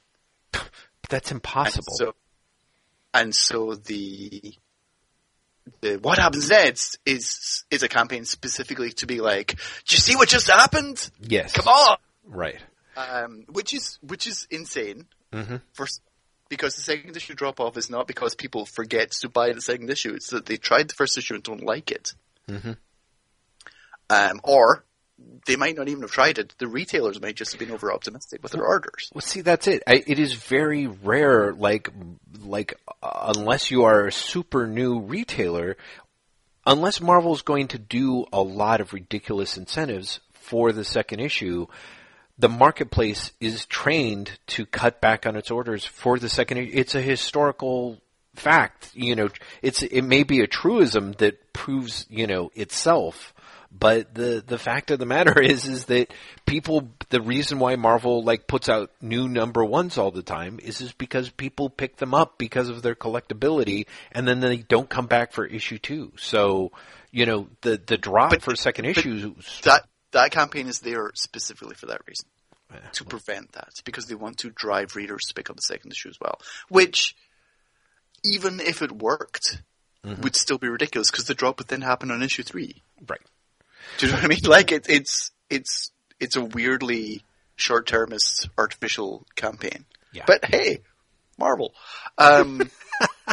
That's 1.10 1.31
impossible. 1.31 1.93
So, 1.95 2.15
and 3.13 3.36
so 3.36 3.75
the 3.75 4.53
the 5.81 5.97
what 5.97 6.17
happens 6.19 6.49
next 6.49 6.97
is 7.05 7.63
is 7.71 7.84
a 7.84 7.88
campaign 7.89 8.25
specifically 8.25 8.91
to 8.93 9.07
be 9.07 9.21
like, 9.21 9.55
do 9.86 9.95
you 9.95 9.99
see 9.99 10.15
what 10.15 10.29
just 10.29 10.47
happened? 10.49 11.10
yes. 11.19 11.53
Come 11.53 11.67
on, 11.67 11.97
Right. 12.25 12.60
um, 12.95 13.45
which 13.49 13.73
is 13.73 13.97
which 14.01 14.27
is 14.27 14.47
insane. 14.51 15.07
hmm 15.34 15.57
First, 15.73 16.01
because 16.51 16.75
the 16.75 16.81
second 16.81 17.17
issue 17.17 17.33
drop 17.33 17.59
off 17.59 17.77
is 17.77 17.89
not 17.89 18.05
because 18.05 18.35
people 18.35 18.67
forget 18.67 19.09
to 19.21 19.29
buy 19.29 19.51
the 19.53 19.61
second 19.61 19.89
issue; 19.89 20.13
it's 20.13 20.29
that 20.29 20.45
they 20.45 20.57
tried 20.57 20.89
the 20.89 20.93
first 20.93 21.17
issue 21.17 21.33
and 21.33 21.43
don't 21.43 21.63
like 21.63 21.89
it, 21.89 22.13
hmm 22.47 22.73
um, 24.11 24.41
or 24.43 24.83
they 25.45 25.55
might 25.55 25.75
not 25.75 25.87
even 25.87 26.01
have 26.01 26.11
tried 26.11 26.37
it. 26.37 26.53
The 26.57 26.67
retailers 26.67 27.21
might 27.21 27.35
just 27.35 27.51
have 27.51 27.59
been 27.59 27.71
over 27.71 27.93
optimistic 27.93 28.43
with 28.43 28.51
their 28.51 28.65
orders. 28.65 29.09
Well, 29.13 29.21
see, 29.21 29.41
that's 29.41 29.67
it. 29.67 29.83
I, 29.87 30.03
it 30.05 30.19
is 30.19 30.33
very 30.33 30.87
rare, 30.87 31.53
like, 31.53 31.89
like, 32.41 32.75
uh, 33.01 33.33
unless 33.35 33.71
you 33.71 33.83
are 33.83 34.07
a 34.07 34.11
super 34.11 34.67
new 34.67 34.99
retailer, 34.99 35.77
unless 36.65 36.99
Marvel's 36.99 37.41
going 37.41 37.69
to 37.69 37.79
do 37.79 38.25
a 38.33 38.41
lot 38.41 38.81
of 38.81 38.93
ridiculous 38.93 39.57
incentives 39.57 40.19
for 40.33 40.71
the 40.71 40.83
second 40.83 41.19
issue, 41.19 41.67
the 42.41 42.49
marketplace 42.49 43.32
is 43.39 43.67
trained 43.67 44.32
to 44.47 44.65
cut 44.65 44.99
back 44.99 45.27
on 45.27 45.36
its 45.36 45.51
orders 45.51 45.86
for 45.86 46.17
the 46.17 46.27
second 46.27 46.58
issue. 46.58 46.71
It's 46.73 46.95
a 46.95 47.01
historical 47.01 48.01
fact. 48.36 48.89
You 48.95 49.15
know, 49.15 49.30
it's, 49.62 49.84
it 49.84 50.01
may 50.01 50.23
be 50.23 50.41
a 50.41 50.47
truism 50.47 51.12
that 51.19 51.54
proves, 51.54 52.08
you 52.10 52.25
know, 52.25 52.51
itself. 52.56 53.34
But 53.73 54.13
the 54.13 54.43
the 54.45 54.58
fact 54.58 54.91
of 54.91 54.99
the 54.99 55.06
matter 55.06 55.39
is 55.54 55.65
is 55.65 55.86
that 55.86 56.12
people 56.45 56.89
the 57.08 57.21
reason 57.21 57.58
why 57.58 57.77
Marvel 57.77 58.21
like 58.21 58.45
puts 58.45 58.67
out 58.67 58.91
new 59.01 59.30
number 59.30 59.63
ones 59.63 59.97
all 59.97 60.12
the 60.12 60.23
time 60.23 60.60
is 60.62 60.82
is 60.82 60.91
because 60.91 61.30
people 61.30 61.69
pick 61.69 61.95
them 61.95 62.13
up 62.13 62.38
because 62.38 62.67
of 62.67 62.82
their 62.82 62.95
collectability 62.95 63.86
and 64.12 64.27
then 64.27 64.41
they 64.41 64.58
don't 64.58 64.89
come 64.89 65.06
back 65.06 65.32
for 65.32 65.45
issue 65.45 65.77
two. 65.77 66.12
So, 66.17 66.73
you 67.12 67.25
know, 67.25 67.47
the 67.62 67.80
the 67.86 67.97
drop 67.97 68.32
But- 68.32 68.41
for 68.41 68.58
second 68.58 68.86
issues 68.86 69.23
That 69.63 69.86
that 70.12 70.32
campaign 70.32 70.67
is 70.67 70.80
there 70.80 71.12
specifically 71.15 71.76
for 71.76 71.88
that 71.88 72.02
reason. 72.08 72.28
Eh, 72.74 72.78
to 72.93 73.04
prevent 73.04 73.52
that 73.54 73.69
because 73.84 74.06
they 74.06 74.15
want 74.15 74.38
to 74.39 74.50
drive 74.50 74.95
readers 74.95 75.21
to 75.28 75.34
pick 75.34 75.50
up 75.50 75.56
the 75.58 75.62
second 75.62 75.91
issue 75.91 76.10
as 76.10 76.17
well. 76.21 76.39
Which, 76.69 77.15
even 78.24 78.60
if 78.60 78.82
it 78.82 78.91
worked, 78.91 79.62
Mm-hmm. 80.04 80.24
would 80.24 80.36
still 80.36 80.58
be 80.58 80.67
ridiculous 80.67 81.12
because 81.12 81.26
the 81.26 81.36
drop 81.36 81.60
would 81.60 81.67
then 81.67 81.82
happen 81.82 82.10
on 82.10 82.24
issue 82.24 82.41
three. 82.41 82.82
right. 83.08 83.21
Do 84.00 84.08
you 84.08 84.12
know 84.12 84.17
what 84.17 84.26
I 84.26 84.30
mean? 84.30 84.39
Like 84.45 84.71
it, 84.71 84.88
it's 84.89 85.30
it's 85.47 85.91
it's 86.19 86.36
a 86.36 86.43
weirdly 86.43 87.24
short-termist 87.56 88.50
artificial 88.58 89.28
campaign. 89.36 89.85
Yeah. 90.12 90.23
But 90.25 90.44
hey, 90.46 90.79
Marvel. 91.38 91.75
Um, 92.17 92.67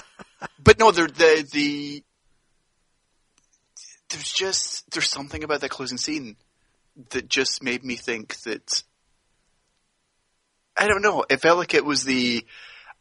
but 0.62 0.78
no, 0.78 0.90
there 0.90 1.07
the 1.07 1.48
the 1.50 2.05
there's 4.11 4.30
just 4.30 4.90
there's 4.90 5.09
something 5.09 5.42
about 5.44 5.62
that 5.62 5.70
closing 5.70 5.96
scene 5.96 6.36
that 7.11 7.28
just 7.28 7.62
made 7.62 7.84
me 7.84 7.96
think 7.96 8.36
that 8.42 8.82
I 10.76 10.86
don't 10.88 11.03
know. 11.03 11.24
It 11.28 11.40
felt 11.40 11.59
like 11.59 11.74
it 11.74 11.84
was 11.84 12.05
the 12.05 12.44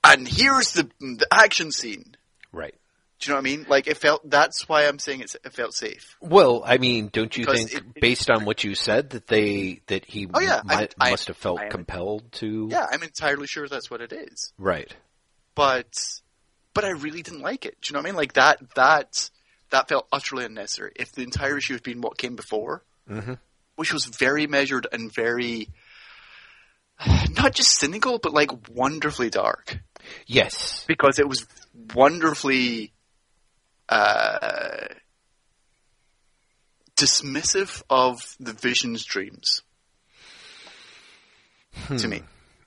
and 0.04 0.28
here's 0.28 0.72
the 0.74 0.89
the 1.00 1.28
action 1.32 1.72
scene. 1.72 2.16
Right. 2.52 2.76
Do 3.20 3.30
you 3.30 3.34
know 3.34 3.38
what 3.41 3.48
I 3.48 3.56
mean? 3.56 3.66
Like 3.68 3.88
it 3.88 3.98
felt. 3.98 4.30
That's 4.30 4.70
why 4.70 4.88
I'm 4.88 5.00
saying 5.00 5.22
it's, 5.22 5.36
it 5.36 5.52
felt 5.54 5.74
safe. 5.74 6.16
Well, 6.22 6.62
I 6.66 6.78
mean, 6.78 7.10
don't 7.12 7.36
you 7.36 7.45
Because 7.45 7.66
think, 7.66 7.74
it- 7.74 7.88
it- 7.95 8.02
based 8.02 8.30
on 8.30 8.45
what 8.45 8.64
you 8.64 8.76
said, 8.76 9.12
that 9.12 9.28
they 9.28 9.82
that 9.88 10.06
he 10.06 10.28
Oh, 10.32 10.39
yeah, 10.39 10.62
might, 10.64 10.93
I- 11.00 11.10
must 11.12 11.28
have 11.28 11.38
felt 11.38 11.60
compelled 11.72 12.32
to? 12.34 12.68
Yeah, 12.72 12.86
I'm 12.91 13.02
entirely 13.04 13.48
sure 13.48 13.68
that's 13.68 13.89
what 13.89 14.02
it 14.02 14.14
is. 14.14 14.54
Right. 14.60 14.95
But 15.56 15.91
but 16.76 16.86
I 16.86 16.89
really 16.91 17.24
didn't 17.24 17.41
like 17.41 17.66
it. 17.66 17.78
Do 17.82 17.89
you 17.89 17.93
know 17.93 18.00
what 18.02 18.06
I 18.06 18.10
mean? 18.12 18.16
Like 18.18 18.34
that 18.34 18.60
that 18.76 19.30
that 19.72 19.89
felt 19.89 20.08
utterly 20.12 20.45
unnecessary. 20.45 20.93
If 20.95 21.12
the 21.12 21.24
entire 21.24 21.58
issue 21.58 21.74
had 21.74 21.84
been 21.84 22.02
what 22.02 22.18
came 22.18 22.36
before, 22.36 22.84
Mm-hmm. 23.10 23.34
Which 23.78 23.93
was 23.93 24.05
very 24.05 24.47
measured 24.47 24.88
and 24.91 25.13
very 25.13 25.69
not 27.38 27.53
just 27.53 27.78
cynical, 27.78 28.19
but 28.19 28.34
like 28.34 28.51
wonderfully 28.69 29.30
dark. 29.30 29.80
Yes. 30.25 30.84
Because 30.88 31.19
it 31.19 31.28
was 31.28 31.47
wonderfully 31.93 32.91
uh, 33.88 34.88
dismissive 36.95 37.84
of 37.89 38.36
the 38.39 38.53
Vision's 38.53 39.05
dreams. 39.05 39.61
Hmm. 41.73 41.97
To 41.97 42.07
me. 42.07 42.23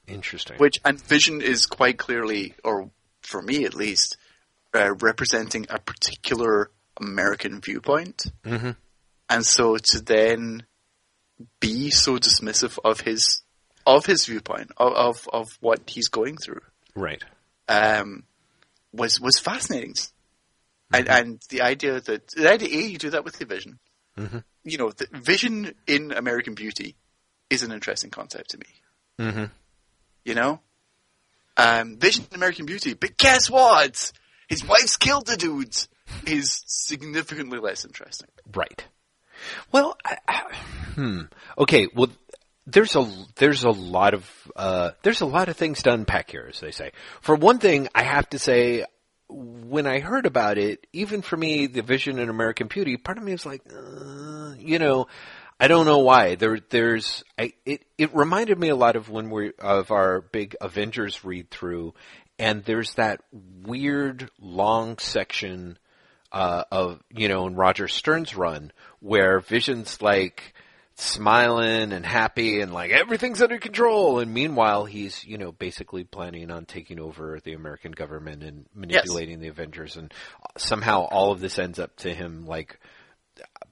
Interesting. 0.06 0.58
Which, 0.58 0.80
and 0.84 1.00
Vision 1.00 1.42
is 1.42 1.66
quite 1.66 1.98
clearly, 1.98 2.54
or 2.64 2.90
for 3.22 3.42
me 3.42 3.64
at 3.64 3.74
least, 3.74 4.16
uh, 4.74 4.94
representing 5.00 5.66
a 5.68 5.80
particular 5.80 6.70
American 7.00 7.60
viewpoint. 7.60 8.26
Mm-hmm. 8.44 8.70
And 9.28 9.46
so 9.46 9.76
to 9.76 10.00
then 10.00 10.64
be 11.60 11.90
so 11.90 12.18
dismissive 12.18 12.78
of 12.84 13.00
his 13.00 13.42
of 13.86 14.06
his 14.06 14.26
viewpoint 14.26 14.70
of 14.76 14.92
of, 14.92 15.28
of 15.32 15.48
what 15.60 15.88
he's 15.88 16.08
going 16.08 16.36
through, 16.36 16.60
Right. 16.94 17.22
um, 17.68 18.24
was 18.92 19.20
was 19.20 19.38
fascinating. 19.38 19.94
And, 20.92 21.08
and 21.08 21.40
the 21.50 21.62
idea 21.62 22.00
that 22.00 22.28
the 22.28 22.50
idea 22.50 22.68
a 22.68 22.82
you 22.82 22.98
do 22.98 23.10
that 23.10 23.24
with 23.24 23.38
the 23.38 23.44
Vision, 23.44 23.78
Mhm. 24.18 24.42
you 24.64 24.76
know, 24.76 24.90
the 24.90 25.06
Vision 25.12 25.72
in 25.86 26.10
American 26.12 26.54
Beauty 26.54 26.96
is 27.48 27.62
an 27.62 27.70
interesting 27.70 28.10
concept 28.10 28.50
to 28.50 28.58
me. 28.58 28.66
Mm-hmm. 29.20 29.44
You 30.24 30.34
know, 30.34 30.60
um, 31.56 31.96
Vision 31.98 32.26
in 32.30 32.34
American 32.36 32.66
Beauty, 32.66 32.94
but 32.94 33.16
guess 33.16 33.48
what? 33.48 34.12
His 34.48 34.64
wife's 34.64 34.96
killed 34.96 35.26
the 35.26 35.36
dudes. 35.36 35.88
Is 36.26 36.64
significantly 36.66 37.60
less 37.60 37.84
interesting. 37.84 38.26
Right. 38.52 38.84
Well, 39.72 39.96
I, 40.04 40.18
I, 40.26 40.54
hmm. 40.94 41.20
Okay. 41.58 41.88
Well, 41.94 42.08
there's 42.66 42.94
a 42.96 43.10
there's 43.36 43.64
a 43.64 43.70
lot 43.70 44.14
of 44.14 44.30
uh, 44.56 44.90
there's 45.02 45.20
a 45.20 45.26
lot 45.26 45.48
of 45.48 45.56
things 45.56 45.82
to 45.82 45.92
unpack 45.92 46.30
here, 46.30 46.46
as 46.48 46.60
they 46.60 46.70
say. 46.70 46.92
For 47.20 47.34
one 47.34 47.58
thing, 47.58 47.88
I 47.94 48.02
have 48.02 48.28
to 48.30 48.38
say, 48.38 48.84
when 49.28 49.86
I 49.86 50.00
heard 50.00 50.26
about 50.26 50.58
it, 50.58 50.86
even 50.92 51.22
for 51.22 51.36
me, 51.36 51.66
the 51.66 51.82
Vision 51.82 52.18
in 52.18 52.28
American 52.28 52.68
Beauty, 52.68 52.96
part 52.96 53.18
of 53.18 53.24
me 53.24 53.32
was 53.32 53.46
like, 53.46 53.62
uh, 53.72 54.54
you 54.58 54.78
know, 54.78 55.06
I 55.58 55.68
don't 55.68 55.86
know 55.86 55.98
why. 55.98 56.36
There, 56.36 56.58
there's, 56.70 57.22
I, 57.38 57.52
it, 57.64 57.84
it 57.98 58.14
reminded 58.14 58.58
me 58.58 58.70
a 58.70 58.76
lot 58.76 58.96
of 58.96 59.10
when 59.10 59.30
we 59.30 59.52
of 59.58 59.90
our 59.90 60.20
big 60.20 60.56
Avengers 60.60 61.24
read 61.24 61.50
through, 61.50 61.94
and 62.38 62.64
there's 62.64 62.94
that 62.94 63.20
weird 63.62 64.30
long 64.40 64.98
section 64.98 65.78
uh, 66.32 66.64
of 66.70 67.00
you 67.10 67.28
know 67.28 67.46
in 67.46 67.54
Roger 67.54 67.88
Stern's 67.88 68.36
run 68.36 68.72
where 69.00 69.40
Vision's 69.40 70.00
like 70.00 70.54
smiling 70.94 71.92
and 71.92 72.04
happy 72.04 72.60
and 72.60 72.72
like 72.74 72.90
everything's 72.90 73.42
under 73.42 73.58
control, 73.58 74.18
and 74.18 74.32
meanwhile 74.32 74.84
he's 74.84 75.24
you 75.24 75.38
know 75.38 75.52
basically 75.52 76.04
planning 76.04 76.50
on 76.50 76.66
taking 76.66 77.00
over 77.00 77.40
the 77.42 77.54
American 77.54 77.92
government 77.92 78.42
and 78.42 78.66
manipulating 78.74 79.40
the 79.40 79.48
Avengers, 79.48 79.96
and 79.96 80.12
somehow 80.56 81.02
all 81.02 81.32
of 81.32 81.40
this 81.40 81.58
ends 81.58 81.78
up 81.78 81.96
to 81.96 82.12
him 82.12 82.46
like 82.46 82.78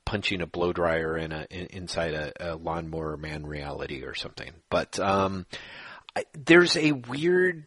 punching 0.04 0.40
a 0.40 0.46
blow 0.46 0.72
dryer 0.72 1.18
in 1.18 1.32
a 1.32 1.46
in, 1.50 1.66
inside 1.66 2.14
a, 2.14 2.54
a 2.54 2.56
lawnmower 2.56 3.16
man 3.16 3.46
reality 3.46 4.04
or 4.04 4.14
something. 4.14 4.50
But 4.70 4.98
um, 4.98 5.46
I, 6.16 6.24
there's 6.32 6.76
a 6.76 6.92
weird 6.92 7.66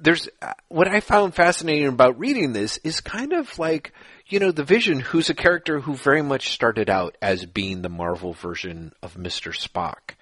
there's 0.00 0.28
uh, 0.40 0.52
what 0.68 0.88
I 0.88 1.00
found 1.00 1.34
fascinating 1.34 1.86
about 1.86 2.18
reading 2.18 2.52
this 2.52 2.78
is 2.78 3.00
kind 3.00 3.32
of 3.32 3.58
like 3.58 3.92
you 4.26 4.38
know 4.38 4.50
the 4.50 4.64
Vision, 4.64 5.00
who's 5.00 5.30
a 5.30 5.34
character 5.34 5.80
who 5.80 5.94
very 5.94 6.22
much 6.22 6.50
started 6.50 6.88
out 6.88 7.16
as 7.20 7.44
being 7.44 7.82
the 7.82 7.88
Marvel 7.88 8.32
version 8.32 8.92
of 9.02 9.18
Mister 9.18 9.50
Spock, 9.50 10.14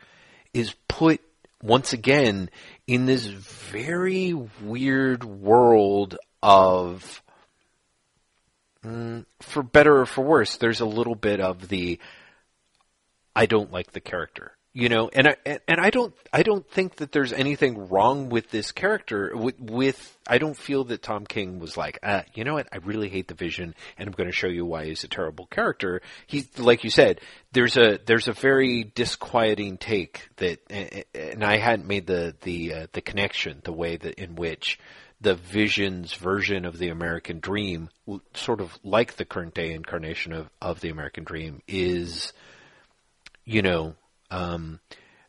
is 0.53 0.75
put 0.89 1.21
once 1.63 1.93
again 1.93 2.51
in 2.87 3.07
this 3.07 3.25
very 3.27 4.35
weird 4.35 5.25
world 5.25 6.19
of 6.43 7.23
mm, 8.85 9.25
for 9.41 9.63
better 9.63 10.01
or 10.01 10.07
for 10.07 10.25
worse, 10.25 10.57
there's 10.57 10.81
a 10.81 10.87
little 10.87 11.15
bit 11.15 11.41
of 11.41 11.69
the 11.69 11.99
I 13.37 13.47
don't 13.47 13.73
like 13.73 13.93
the 13.93 14.01
character, 14.01 14.54
you 14.77 14.89
know, 14.89 15.09
and 15.09 15.29
I 15.29 15.37
and 15.69 15.81
I 15.81 15.91
don't 15.91 16.13
I 16.33 16.43
don't 16.43 16.69
think 16.69 16.97
that 16.97 17.13
there's 17.13 17.33
anything 17.33 17.89
wrong 17.89 18.29
with 18.29 18.51
this 18.51 18.73
character. 18.73 19.31
With, 19.33 19.61
with 19.61 20.19
I 20.27 20.39
don't 20.39 20.57
feel 20.57 20.83
that 20.85 21.01
Tom 21.01 21.25
King 21.27 21.61
was 21.61 21.77
like, 21.77 22.01
uh, 22.03 22.23
you 22.35 22.43
know 22.43 22.55
what, 22.55 22.67
I 22.73 22.79
really 22.79 23.09
hate 23.09 23.29
the 23.29 23.35
Vision, 23.35 23.77
and 23.97 24.09
I'm 24.09 24.15
going 24.15 24.29
to 24.29 24.35
show 24.35 24.49
you 24.49 24.67
why 24.67 24.87
he's 24.87 25.05
a 25.05 25.09
terrible 25.09 25.47
character. 25.47 26.03
He's 26.27 26.59
like 26.59 26.83
you 26.83 26.91
said, 26.91 27.21
there's 27.53 27.77
a 27.77 28.01
there's 28.05 28.27
a 28.27 28.33
very 28.33 28.91
disquieting 28.97 29.79
take 29.79 30.29
that, 30.39 30.59
and 31.15 31.45
I 31.45 31.59
hadn't 31.59 31.87
made 31.87 32.09
the 32.09 32.35
the 32.43 32.75
uh, 32.75 32.87
the 32.93 33.01
connection 33.01 33.61
the 33.63 33.73
way 33.73 33.97
that 33.97 34.15
in 34.15 34.35
which 34.35 34.81
the 35.21 35.37
Vision's 35.37 36.15
version 36.15 36.65
of 36.65 36.79
the 36.79 36.89
American 36.89 37.39
Dream, 37.39 37.91
sort 38.35 38.61
of 38.61 38.77
like 38.83 39.15
the 39.15 39.25
current 39.25 39.55
day 39.55 39.73
incarnation 39.73 40.33
of, 40.33 40.51
of 40.61 40.81
the 40.81 40.91
American 40.91 41.23
Dream, 41.23 41.63
is, 41.69 42.33
you 43.45 43.63
know, 43.63 43.95
um, 44.35 44.81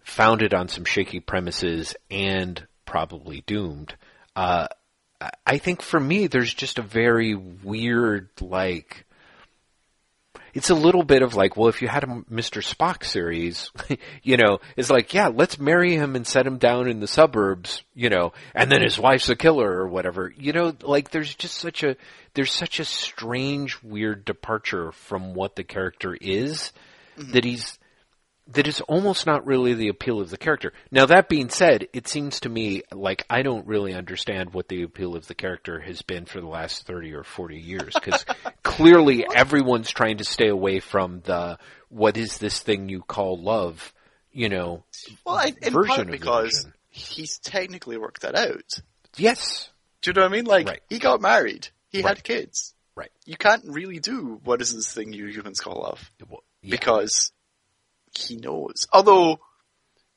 founded 0.01 0.53
on 0.53 0.67
some 0.67 0.83
shaky 0.83 1.19
premises 1.19 1.95
and 2.09 2.65
probably 2.85 3.43
doomed. 3.45 3.95
Uh, 4.35 4.67
I 5.45 5.59
think 5.59 5.81
for 5.81 5.99
me, 5.99 6.27
there's 6.27 6.53
just 6.53 6.79
a 6.79 6.81
very 6.81 7.35
weird, 7.35 8.29
like, 8.41 9.05
it's 10.53 10.69
a 10.69 10.75
little 10.75 11.03
bit 11.03 11.21
of 11.21 11.35
like, 11.35 11.55
well, 11.55 11.67
if 11.67 11.81
you 11.81 11.87
had 11.87 12.03
a 12.03 12.07
Mr. 12.07 12.63
Spock 12.63 13.03
series, 13.03 13.71
you 14.23 14.37
know, 14.37 14.59
it's 14.75 14.89
like, 14.89 15.13
yeah, 15.13 15.27
let's 15.27 15.59
marry 15.59 15.95
him 15.95 16.15
and 16.15 16.25
set 16.25 16.47
him 16.47 16.57
down 16.57 16.89
in 16.89 16.99
the 16.99 17.07
suburbs, 17.07 17.83
you 17.93 18.09
know, 18.09 18.33
and 18.53 18.71
then 18.71 18.81
his 18.81 18.97
wife's 18.97 19.29
a 19.29 19.35
killer 19.35 19.69
or 19.69 19.87
whatever. 19.87 20.33
You 20.35 20.53
know, 20.53 20.73
like 20.81 21.11
there's 21.11 21.35
just 21.35 21.55
such 21.57 21.83
a, 21.83 21.95
there's 22.33 22.51
such 22.51 22.79
a 22.79 22.85
strange, 22.85 23.81
weird 23.83 24.25
departure 24.25 24.91
from 24.91 25.33
what 25.33 25.55
the 25.55 25.63
character 25.63 26.17
is 26.19 26.71
mm-hmm. 27.17 27.33
that 27.33 27.43
he's, 27.43 27.77
that 28.47 28.67
is 28.67 28.81
almost 28.81 29.25
not 29.25 29.45
really 29.45 29.73
the 29.73 29.87
appeal 29.87 30.21
of 30.21 30.29
the 30.29 30.37
character. 30.37 30.71
Now 30.91 31.07
that 31.07 31.29
being 31.29 31.49
said, 31.49 31.87
it 31.93 32.07
seems 32.07 32.41
to 32.41 32.49
me 32.49 32.83
like 32.91 33.25
I 33.29 33.41
don't 33.41 33.65
really 33.65 33.93
understand 33.93 34.53
what 34.53 34.67
the 34.67 34.83
appeal 34.83 35.15
of 35.15 35.27
the 35.27 35.33
character 35.33 35.79
has 35.79 36.01
been 36.01 36.25
for 36.25 36.41
the 36.41 36.47
last 36.47 36.85
30 36.85 37.13
or 37.13 37.23
40 37.23 37.57
years 37.57 37.93
because 37.93 38.23
clearly 38.63 39.25
everyone's 39.33 39.89
trying 39.89 40.17
to 40.17 40.23
stay 40.23 40.47
away 40.47 40.79
from 40.79 41.21
the 41.21 41.57
what 41.89 42.17
is 42.17 42.37
this 42.37 42.59
thing 42.59 42.87
you 42.87 43.01
call 43.01 43.41
love, 43.41 43.93
you 44.31 44.49
know, 44.49 44.83
well, 45.25 45.37
I, 45.37 45.53
in 45.61 45.73
version 45.73 45.95
part 45.95 46.11
because 46.11 46.67
he's 46.89 47.39
technically 47.39 47.97
worked 47.97 48.21
that 48.21 48.35
out. 48.35 48.79
Yes. 49.17 49.69
Do 50.01 50.11
you 50.11 50.13
know 50.13 50.21
what 50.21 50.31
I 50.31 50.35
mean? 50.35 50.45
Like 50.45 50.67
right. 50.67 50.81
he 50.87 50.99
got 50.99 51.19
married, 51.21 51.69
he 51.89 52.01
right. 52.01 52.09
had 52.09 52.23
kids. 52.23 52.73
Right. 52.95 53.11
You 53.25 53.35
can't 53.37 53.65
really 53.65 53.99
do 53.99 54.39
what 54.43 54.61
is 54.61 54.73
this 54.73 54.93
thing 54.93 55.11
you 55.11 55.25
humans 55.27 55.59
call 55.59 55.81
love 55.81 56.11
well, 56.29 56.43
yeah. 56.61 56.71
because 56.71 57.31
he 58.17 58.37
knows. 58.37 58.87
Although 58.91 59.39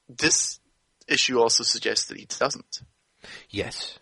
this 0.09 0.61
issue 1.07 1.41
also 1.41 1.65
suggests 1.65 2.07
that 2.07 2.19
he 2.19 2.27
doesn't. 2.27 2.83
Yes. 3.51 3.99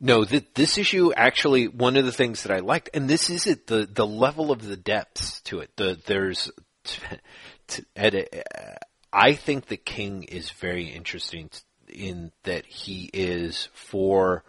No, 0.00 0.24
th- 0.24 0.46
this 0.54 0.78
issue 0.78 1.12
actually 1.14 1.68
one 1.68 1.96
of 1.96 2.04
the 2.04 2.12
things 2.12 2.42
that 2.42 2.52
I 2.52 2.58
liked, 2.58 2.90
and 2.92 3.08
this 3.08 3.30
is 3.30 3.46
it 3.46 3.68
the 3.68 3.86
the 3.86 4.06
level 4.06 4.50
of 4.50 4.66
the 4.66 4.76
depths 4.76 5.40
to 5.42 5.60
it. 5.60 5.70
The 5.76 5.98
there's, 6.06 6.50
t- 7.68 7.84
at 7.94 8.14
a, 8.14 8.26
uh, 8.40 8.78
I 9.12 9.34
think 9.34 9.66
the 9.66 9.76
King 9.76 10.24
is 10.24 10.50
very 10.50 10.88
interesting 10.88 11.50
in 11.88 12.32
that 12.42 12.66
he 12.66 13.10
is 13.12 13.68
for 13.74 14.42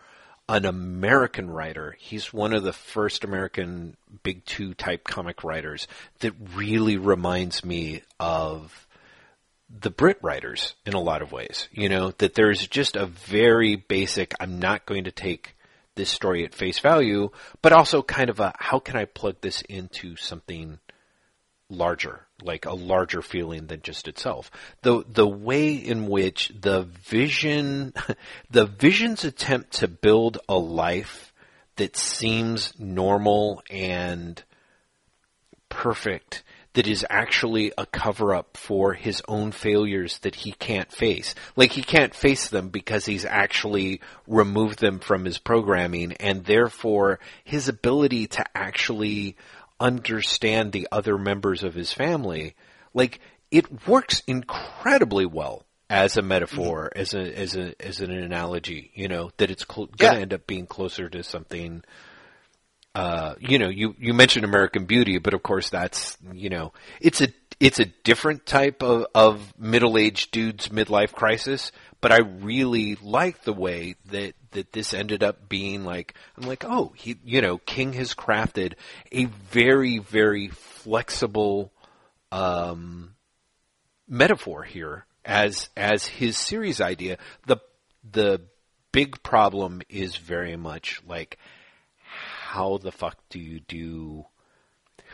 an 0.49 0.65
American 0.65 1.49
writer. 1.49 1.95
He's 1.99 2.33
one 2.33 2.53
of 2.53 2.63
the 2.63 2.73
first 2.73 3.23
American 3.23 3.95
big 4.23 4.45
two 4.45 4.73
type 4.73 5.03
comic 5.05 5.43
writers 5.43 5.87
that 6.19 6.33
really 6.55 6.97
reminds 6.97 7.63
me 7.63 8.03
of 8.19 8.87
the 9.69 9.89
Brit 9.89 10.17
writers 10.21 10.75
in 10.85 10.93
a 10.93 10.99
lot 10.99 11.21
of 11.21 11.31
ways. 11.31 11.67
You 11.71 11.89
know, 11.89 12.11
that 12.17 12.35
there's 12.35 12.67
just 12.67 12.95
a 12.95 13.05
very 13.05 13.75
basic, 13.75 14.33
I'm 14.39 14.59
not 14.59 14.85
going 14.85 15.05
to 15.05 15.11
take 15.11 15.55
this 15.95 16.09
story 16.09 16.43
at 16.43 16.55
face 16.55 16.79
value, 16.79 17.29
but 17.61 17.71
also 17.71 18.01
kind 18.01 18.29
of 18.29 18.39
a, 18.39 18.53
how 18.57 18.79
can 18.79 18.97
I 18.97 19.05
plug 19.05 19.37
this 19.41 19.61
into 19.63 20.15
something 20.15 20.79
larger, 21.69 22.27
like 22.41 22.65
a 22.65 22.73
larger 22.73 23.21
feeling 23.21 23.67
than 23.67 23.81
just 23.81 24.07
itself. 24.07 24.51
The 24.81 25.03
the 25.07 25.27
way 25.27 25.73
in 25.73 26.07
which 26.07 26.51
the 26.59 26.83
vision, 26.83 27.93
the 28.49 28.65
vision's 28.65 29.23
attempt 29.23 29.73
to 29.73 29.87
build 29.87 30.39
a 30.47 30.57
life 30.57 31.33
that 31.75 31.97
seems 31.97 32.73
normal 32.79 33.63
and 33.69 34.41
perfect, 35.69 36.43
that 36.73 36.87
is 36.87 37.05
actually 37.09 37.71
a 37.77 37.85
cover 37.85 38.33
up 38.33 38.57
for 38.57 38.93
his 38.93 39.21
own 39.27 39.51
failures 39.51 40.19
that 40.19 40.35
he 40.35 40.51
can't 40.53 40.91
face. 40.91 41.35
Like 41.55 41.71
he 41.71 41.83
can't 41.83 42.15
face 42.15 42.49
them 42.49 42.69
because 42.69 43.05
he's 43.05 43.25
actually 43.25 44.01
removed 44.27 44.79
them 44.79 44.99
from 44.99 45.25
his 45.25 45.37
programming, 45.37 46.13
and 46.13 46.43
therefore 46.43 47.19
his 47.43 47.69
ability 47.69 48.27
to 48.27 48.45
actually 48.55 49.35
understand 49.79 50.71
the 50.71 50.87
other 50.91 51.17
members 51.17 51.63
of 51.63 51.73
his 51.73 51.93
family, 51.93 52.55
like 52.93 53.19
it 53.51 53.87
works 53.87 54.21
incredibly 54.27 55.25
well 55.25 55.65
as 55.89 56.17
a 56.17 56.21
metaphor, 56.21 56.91
mm-hmm. 56.95 56.99
as 56.99 57.13
a 57.13 57.37
as 57.39 57.55
a 57.55 57.85
as 57.85 58.01
an 58.01 58.11
analogy. 58.11 58.91
You 58.95 59.07
know 59.07 59.31
that 59.37 59.51
it's 59.51 59.65
cl- 59.69 59.87
going 59.87 60.15
to 60.15 60.21
end 60.21 60.33
up 60.33 60.47
being 60.47 60.65
closer 60.67 61.09
to 61.09 61.23
something. 61.23 61.83
Uh, 62.95 63.33
you 63.39 63.57
know, 63.57 63.69
you 63.69 63.95
you 63.99 64.13
mentioned 64.13 64.45
American 64.45 64.85
Beauty, 64.85 65.17
but 65.17 65.33
of 65.33 65.41
course 65.41 65.69
that's 65.69 66.17
you 66.31 66.49
know 66.49 66.73
it's 67.01 67.21
a 67.21 67.29
it's 67.59 67.79
a 67.79 67.85
different 67.85 68.45
type 68.45 68.83
of 68.83 69.07
of 69.15 69.53
middle 69.57 69.97
aged 69.97 70.31
dude's 70.31 70.69
midlife 70.69 71.13
crisis. 71.13 71.71
But 72.01 72.11
I 72.11 72.19
really 72.19 72.95
like 73.01 73.43
the 73.43 73.53
way 73.53 73.95
that 74.11 74.33
that 74.51 74.73
this 74.73 74.93
ended 74.93 75.23
up 75.23 75.49
being 75.49 75.83
like 75.83 76.13
I'm 76.37 76.47
like 76.47 76.65
oh 76.65 76.93
he 76.95 77.17
you 77.25 77.41
know 77.41 77.57
King 77.57 77.93
has 77.93 78.13
crafted 78.13 78.73
a 79.11 79.25
very 79.25 79.97
very 79.97 80.49
flexible 80.49 81.71
um, 82.31 83.15
metaphor 84.07 84.63
here 84.63 85.05
as 85.25 85.69
as 85.75 86.05
his 86.05 86.37
series 86.37 86.79
idea. 86.81 87.17
The 87.47 87.57
the 88.11 88.41
big 88.91 89.23
problem 89.23 89.81
is 89.89 90.17
very 90.17 90.55
much 90.55 91.01
like 91.07 91.39
how 92.53 92.77
the 92.77 92.91
fuck 92.91 93.17
do 93.29 93.39
you 93.39 93.59
do 93.61 94.25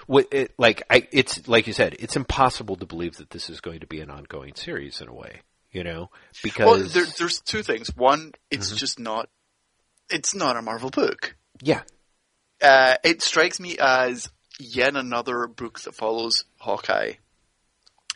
what 0.07 0.27
it, 0.31 0.53
like 0.57 0.83
I 0.89 1.07
it's 1.11 1.47
like 1.47 1.67
you 1.67 1.73
said 1.73 1.95
it's 1.99 2.15
impossible 2.15 2.75
to 2.77 2.85
believe 2.85 3.17
that 3.17 3.29
this 3.29 3.49
is 3.49 3.61
going 3.61 3.79
to 3.79 3.87
be 3.87 4.01
an 4.01 4.09
ongoing 4.09 4.55
series 4.55 5.01
in 5.01 5.07
a 5.07 5.13
way 5.13 5.41
you 5.71 5.83
know 5.83 6.09
because 6.43 6.65
Well, 6.65 6.89
there, 6.89 7.05
there's 7.17 7.39
two 7.41 7.63
things. 7.63 7.95
One, 7.95 8.33
it's 8.51 8.67
Mm-hmm. 8.69 8.77
just 8.77 8.99
not. 8.99 9.29
It's 10.09 10.33
not 10.33 10.57
a 10.57 10.61
Marvel 10.61 10.89
book. 10.89 11.35
yeah 11.61 11.81
Uh, 12.61 12.95
it 13.03 13.21
strikes 13.21 13.59
me 13.59 13.77
as 13.79 14.29
yet 14.59 14.95
another 14.95 15.47
book 15.47 15.79
that 15.81 15.95
follows 15.95 16.43
Hawkeye. 16.57 17.13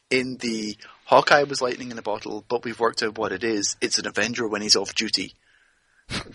In 0.09 0.37
the 0.37 0.77
Hawkeye 1.05 1.43
was 1.43 1.61
lightning 1.61 1.91
in 1.91 1.97
a 1.97 2.01
bottle, 2.03 2.43
but 2.47 2.63
we've 2.65 2.79
worked 2.79 3.01
out 3.03 3.17
what 3.17 3.31
it 3.31 3.43
is. 3.43 3.77
It's 3.81 3.99
an 3.99 4.07
Avenger 4.07 4.47
when 4.47 4.61
he's 4.61 4.75
off 4.75 4.93
duty. 4.95 5.33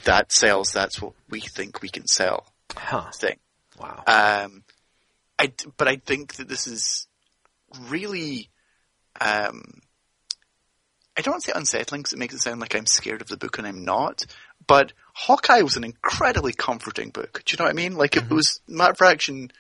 that 0.05 0.32
sells. 0.32 0.72
That's 0.72 1.01
what 1.03 1.12
we 1.28 1.41
think 1.41 1.82
we 1.82 1.89
can 1.89 2.07
sell. 2.07 2.47
Huh 2.77 3.11
Thing. 3.12 3.39
wow 3.81 4.03
Um, 4.07 4.62
I, 5.39 5.53
but 5.77 5.89
I 5.89 5.97
think 5.97 6.35
that 6.35 6.49
this 6.49 6.66
is 6.66 7.07
really, 7.89 8.51
um, 9.21 9.81
I 11.16 11.21
don't 11.21 11.35
want 11.35 11.45
to 11.45 11.51
say 11.51 11.53
unsettling 11.55 12.01
because 12.01 12.12
it 12.12 12.19
makes 12.19 12.35
it 12.35 12.41
sound 12.41 12.61
like 12.61 12.75
I'm 12.75 12.87
scared 12.87 13.21
of 13.21 13.29
the 13.29 13.37
book 13.37 13.59
and 13.59 13.66
I'm 13.66 13.85
not. 13.85 14.25
But 14.66 14.93
Hawkeye 15.14 15.62
was 15.62 15.77
an 15.77 15.85
incredibly 15.85 16.53
comforting 16.53 17.11
book. 17.11 17.43
Do 17.45 17.53
you 17.53 17.57
know 17.59 17.64
what 17.66 17.71
I 17.71 17.75
mean? 17.75 17.95
Like 17.95 18.16
it 18.16 18.29
was 18.31 18.61
Matt 18.69 18.99
Fraction 18.99 19.51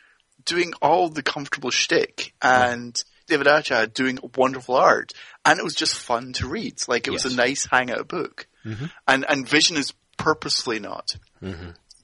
doing 0.44 0.72
all 0.82 1.08
the 1.08 1.22
comfortable 1.22 1.70
shtick 1.70 2.34
and 2.42 3.02
David 3.26 3.46
Aja 3.46 3.86
doing 3.86 4.18
wonderful 4.36 4.74
art, 4.76 5.12
and 5.44 5.58
it 5.58 5.64
was 5.64 5.74
just 5.74 5.94
fun 5.94 6.32
to 6.34 6.48
read. 6.48 6.76
Like 6.88 7.06
it 7.06 7.12
was 7.12 7.24
a 7.24 7.36
nice 7.36 7.66
hangout 7.66 8.08
book. 8.08 8.46
And 9.06 9.24
and 9.28 9.48
Vision 9.48 9.76
is 9.76 9.92
purposefully 10.16 10.80
not. 10.80 11.16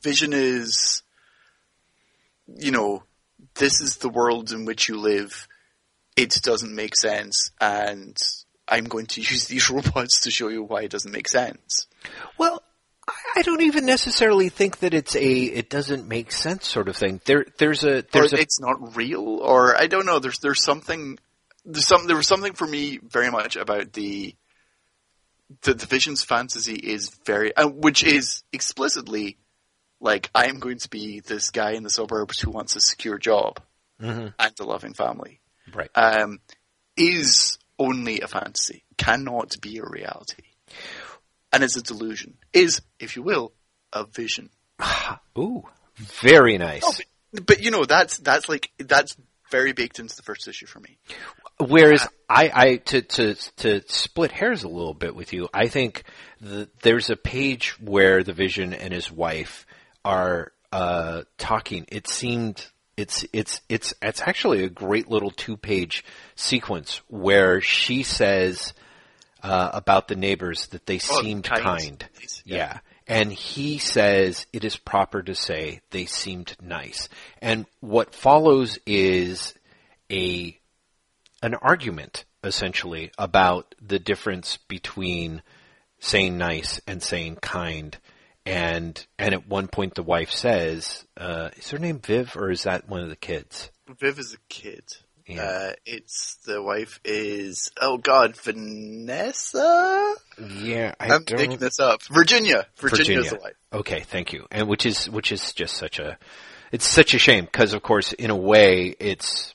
Vision 0.04 0.32
is 0.32 1.02
you 2.46 2.70
know, 2.70 3.02
this 3.54 3.80
is 3.80 3.96
the 3.96 4.08
world 4.08 4.52
in 4.52 4.64
which 4.64 4.88
you 4.88 4.98
live. 4.98 5.48
It 6.16 6.38
doesn't 6.42 6.74
make 6.74 6.94
sense, 6.94 7.50
and 7.60 8.16
I'm 8.68 8.84
going 8.84 9.06
to 9.06 9.20
use 9.32 9.46
these 9.46 9.70
robots 9.70 10.20
to 10.20 10.30
show 10.30 10.48
you 10.48 10.62
why 10.62 10.82
it 10.82 10.90
doesn't 10.90 11.10
make 11.12 11.28
sense. 11.28 11.86
Well, 12.38 12.62
I- 13.36 13.42
don't 13.42 13.62
even 13.62 13.84
necessarily 13.84 14.48
think 14.48 14.78
that 14.78 14.94
it's 14.94 15.16
a 15.16 15.42
it 15.42 15.68
doesn't 15.68 16.06
make 16.06 16.32
sense 16.32 16.66
sort 16.68 16.88
of 16.88 16.96
thing. 16.96 17.20
There, 17.24 17.46
there's 17.58 17.84
a 17.84 18.02
there's 18.12 18.32
or 18.32 18.36
a 18.36 18.40
it's 18.40 18.60
not 18.60 18.96
real, 18.96 19.40
or 19.40 19.76
I 19.76 19.86
don't 19.86 20.06
know. 20.06 20.18
There's 20.18 20.38
there's 20.38 20.64
something 20.64 21.18
there's 21.64 21.86
some 21.86 22.06
there 22.06 22.16
was 22.16 22.28
something 22.28 22.52
for 22.52 22.66
me 22.66 22.98
very 23.02 23.30
much 23.30 23.56
about 23.56 23.92
the 23.92 24.34
the, 25.62 25.74
the 25.74 25.86
Vision's 25.86 26.24
fantasy 26.24 26.74
is 26.74 27.10
very, 27.26 27.54
uh, 27.54 27.68
which 27.68 28.02
is 28.02 28.42
explicitly 28.52 29.36
like 30.04 30.30
I 30.34 30.46
am 30.46 30.60
going 30.60 30.78
to 30.78 30.90
be 30.90 31.20
this 31.20 31.50
guy 31.50 31.72
in 31.72 31.82
the 31.82 31.90
suburbs 31.90 32.38
who 32.38 32.50
wants 32.50 32.76
a 32.76 32.80
secure 32.80 33.18
job 33.18 33.60
and 33.98 34.32
a 34.38 34.64
loving 34.64 34.92
family. 34.92 35.40
right. 35.74 35.90
um, 35.94 36.40
is 36.96 37.58
only 37.78 38.20
a 38.20 38.28
fantasy, 38.28 38.84
cannot 38.96 39.60
be 39.60 39.78
a 39.78 39.84
reality, 39.84 40.42
and 41.52 41.64
is 41.64 41.76
a 41.76 41.82
delusion. 41.82 42.34
Is, 42.52 42.82
if 43.00 43.16
you 43.16 43.22
will, 43.22 43.52
a 43.92 44.04
vision. 44.04 44.50
Ooh, 45.38 45.64
very 45.96 46.58
nice. 46.58 46.84
Oh, 46.84 46.94
but, 47.32 47.46
but 47.46 47.62
you 47.62 47.70
know 47.70 47.84
that's 47.84 48.18
that's 48.18 48.48
like 48.48 48.70
that's 48.78 49.16
very 49.50 49.72
baked 49.72 49.98
into 49.98 50.16
the 50.16 50.22
first 50.22 50.48
issue 50.48 50.66
for 50.66 50.80
me. 50.80 50.98
Whereas 51.60 52.08
I, 52.28 52.50
I 52.52 52.76
to 52.76 53.02
to 53.02 53.34
to 53.56 53.82
split 53.86 54.32
hairs 54.32 54.64
a 54.64 54.68
little 54.68 54.94
bit 54.94 55.14
with 55.14 55.32
you, 55.32 55.48
I 55.54 55.68
think 55.68 56.04
the, 56.40 56.68
there's 56.82 57.10
a 57.10 57.16
page 57.16 57.80
where 57.80 58.22
the 58.22 58.32
Vision 58.32 58.74
and 58.74 58.92
his 58.92 59.10
wife 59.10 59.63
are 60.04 60.52
uh, 60.72 61.22
talking. 61.38 61.86
It 61.88 62.06
seemed 62.08 62.66
it's 62.96 63.24
it's 63.32 63.60
it's 63.68 63.94
it's 64.02 64.20
actually 64.20 64.64
a 64.64 64.68
great 64.68 65.08
little 65.10 65.30
two 65.30 65.56
page 65.56 66.04
sequence 66.36 67.00
where 67.08 67.60
she 67.60 68.02
says 68.02 68.72
uh, 69.42 69.70
about 69.72 70.08
the 70.08 70.16
neighbors 70.16 70.68
that 70.68 70.86
they 70.86 70.96
Oh, 71.10 71.20
seemed 71.22 71.44
kind. 71.44 71.60
kind. 71.62 72.08
Yeah. 72.44 72.56
yeah. 72.56 72.78
And 73.06 73.30
he 73.30 73.76
says 73.78 74.46
it 74.52 74.64
is 74.64 74.76
proper 74.76 75.22
to 75.22 75.34
say 75.34 75.80
they 75.90 76.06
seemed 76.06 76.56
nice. 76.62 77.08
And 77.42 77.66
what 77.80 78.14
follows 78.14 78.78
is 78.86 79.54
a 80.10 80.58
an 81.42 81.54
argument 81.54 82.24
essentially 82.42 83.10
about 83.18 83.74
the 83.80 83.98
difference 83.98 84.56
between 84.68 85.42
saying 85.98 86.38
nice 86.38 86.80
and 86.86 87.02
saying 87.02 87.36
kind. 87.36 87.96
And 88.46 89.04
and 89.18 89.32
at 89.34 89.48
one 89.48 89.68
point 89.68 89.94
the 89.94 90.02
wife 90.02 90.30
says, 90.30 91.04
uh, 91.16 91.50
"Is 91.56 91.70
her 91.70 91.78
name 91.78 91.98
Viv 92.00 92.36
or 92.36 92.50
is 92.50 92.64
that 92.64 92.88
one 92.88 93.00
of 93.00 93.08
the 93.08 93.16
kids?" 93.16 93.70
Viv 93.98 94.18
is 94.18 94.34
a 94.34 94.38
kid. 94.48 94.84
Yeah. 95.26 95.42
Uh, 95.42 95.72
it's 95.86 96.36
the 96.44 96.62
wife 96.62 97.00
is 97.04 97.70
oh 97.80 97.96
god 97.96 98.36
Vanessa. 98.36 100.14
Yeah, 100.60 100.94
I 101.00 101.06
I'm 101.14 101.24
don't. 101.24 101.38
making 101.38 101.58
this 101.58 101.80
up. 101.80 102.02
Virginia. 102.12 102.66
Virginia, 102.76 103.20
is 103.20 103.28
Virginia. 103.28 103.30
the 103.30 103.36
wife. 103.42 103.54
Okay, 103.72 104.00
thank 104.00 104.32
you. 104.32 104.46
And 104.50 104.68
which 104.68 104.84
is 104.84 105.08
which 105.08 105.32
is 105.32 105.52
just 105.52 105.76
such 105.76 105.98
a 105.98 106.18
it's 106.72 106.86
such 106.86 107.14
a 107.14 107.18
shame 107.18 107.44
because 107.46 107.72
of 107.72 107.82
course 107.82 108.12
in 108.12 108.30
a 108.30 108.36
way 108.36 108.94
it's 109.00 109.54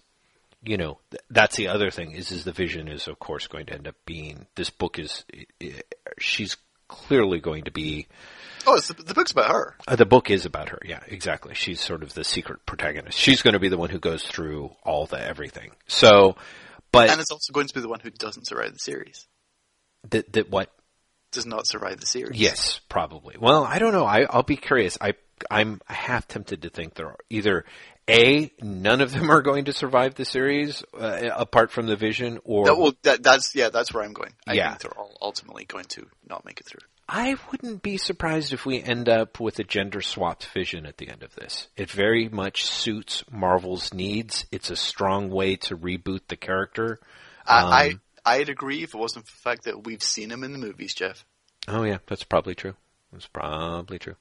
you 0.64 0.78
know 0.78 0.98
th- 1.12 1.22
that's 1.30 1.56
the 1.56 1.68
other 1.68 1.92
thing 1.92 2.12
is 2.12 2.32
is 2.32 2.44
the 2.46 2.52
vision 2.52 2.88
is 2.88 3.08
of 3.08 3.20
course 3.20 3.46
going 3.48 3.66
to 3.68 3.74
end 3.74 3.88
up 3.88 3.96
being 4.06 4.48
this 4.56 4.70
book 4.72 4.98
is 4.98 5.24
i- 5.34 5.46
i- 5.64 5.82
she's 6.20 6.58
clearly 6.88 7.40
going 7.40 7.66
to 7.66 7.72
be 7.72 8.08
Oh, 8.68 8.76
it's 8.76 8.88
the, 8.88 8.94
the 8.94 9.14
book's 9.14 9.32
about 9.32 9.52
her. 9.52 9.76
uh, 9.88 9.96
the 9.96 10.06
book 10.06 10.30
is 10.30 10.46
about 10.46 10.70
her. 10.70 10.80
Yeah, 10.86 11.00
exactly. 11.08 11.54
She's 11.56 11.80
sort 11.82 12.04
of 12.04 12.14
the 12.14 12.24
secret 12.24 12.66
protagonist. 12.66 13.18
She's 13.18 13.42
going 13.42 13.54
to 13.54 13.60
be 13.60 13.70
the 13.70 13.78
one 13.78 13.90
who 13.90 14.00
goes 14.00 14.24
through 14.24 14.72
all 14.84 15.06
the 15.06 15.20
everything. 15.22 15.72
So, 15.88 16.36
but 16.92 17.10
And 17.10 17.20
it's 17.22 17.32
also 17.32 17.54
going 17.54 17.68
to 17.68 17.74
be 17.74 17.82
the 17.82 17.90
one 17.90 18.00
who 18.02 18.10
doesn't 18.10 18.48
survive 18.48 18.74
the 18.74 18.80
series. 18.80 19.28
that 20.10 20.32
that 20.34 20.50
what 20.50 20.72
Does 21.32 21.46
not 21.46 21.68
survive 21.68 22.00
the 22.00 22.06
series. 22.06 22.40
Yes, 22.40 22.80
probably. 22.90 23.36
Well, 23.40 23.64
I 23.64 23.80
don't 23.80 23.94
know. 23.94 24.06
I, 24.06 24.26
I'll 24.30 24.44
be 24.44 24.58
curious. 24.58 24.98
I 25.00 25.14
I'm 25.50 25.80
half 25.88 26.28
tempted 26.28 26.64
to 26.64 26.70
think 26.70 26.96
there 26.96 27.08
are 27.08 27.18
either 27.30 27.64
a 28.10 28.52
none 28.62 29.00
of 29.02 29.12
them 29.14 29.30
are 29.32 29.42
going 29.42 29.66
to 29.66 29.74
survive 29.74 30.16
the 30.16 30.26
series 30.26 30.84
uh, 31.00 31.30
apart 31.36 31.72
from 31.72 31.86
the 31.86 31.96
Vision, 31.96 32.40
or 32.44 32.66
That, 32.66 32.76
well, 32.78 32.94
that, 33.04 33.24
that's 33.24 33.56
yeah, 33.56 33.70
that's 33.70 33.94
where 33.94 34.04
I'm 34.04 34.12
going. 34.14 34.34
I 34.48 34.54
Yeah. 34.54 34.70
think 34.72 34.82
they're 34.82 35.00
all 35.00 35.16
ultimately 35.22 35.64
going 35.66 35.86
to 35.90 36.08
not 36.28 36.44
make 36.44 36.60
it 36.60 36.66
through. 36.66 36.82
I 37.12 37.38
wouldn't 37.50 37.82
be 37.82 37.98
surprised 37.98 38.54
if 38.54 38.68
we 38.68 38.84
end 38.84 39.10
up 39.10 39.40
with 39.40 39.58
a 39.58 39.64
gender 39.64 40.00
swapped 40.00 40.46
Vision 40.46 40.86
at 40.86 40.98
the 40.98 41.10
end 41.10 41.24
of 41.24 41.34
this. 41.34 41.68
It 41.76 41.90
very 41.90 42.30
much 42.30 42.66
suits 42.66 43.24
Marvel's 43.32 43.92
needs. 43.92 44.46
It's 44.52 44.70
a 44.70 44.76
strong 44.76 45.32
way 45.32 45.56
to 45.56 45.76
reboot 45.76 46.22
the 46.28 46.36
character. 46.36 47.00
I, 47.48 47.62
Um, 47.62 48.00
I 48.26 48.38
I'd 48.38 48.50
agree 48.50 48.84
if 48.84 48.94
it 48.94 48.98
wasn't 48.98 49.28
for 49.28 49.32
the 49.32 49.42
fact 49.42 49.64
that 49.64 49.86
we've 49.86 50.04
seen 50.04 50.30
him 50.30 50.44
in 50.44 50.52
the 50.52 50.60
movies, 50.60 50.94
Jeff. 50.94 51.26
Oh 51.68 51.82
yeah, 51.84 51.98
that's 52.06 52.24
probably 52.24 52.54
true. 52.54 52.76
That's 53.12 53.26
probably 53.26 53.98
true. 53.98 54.16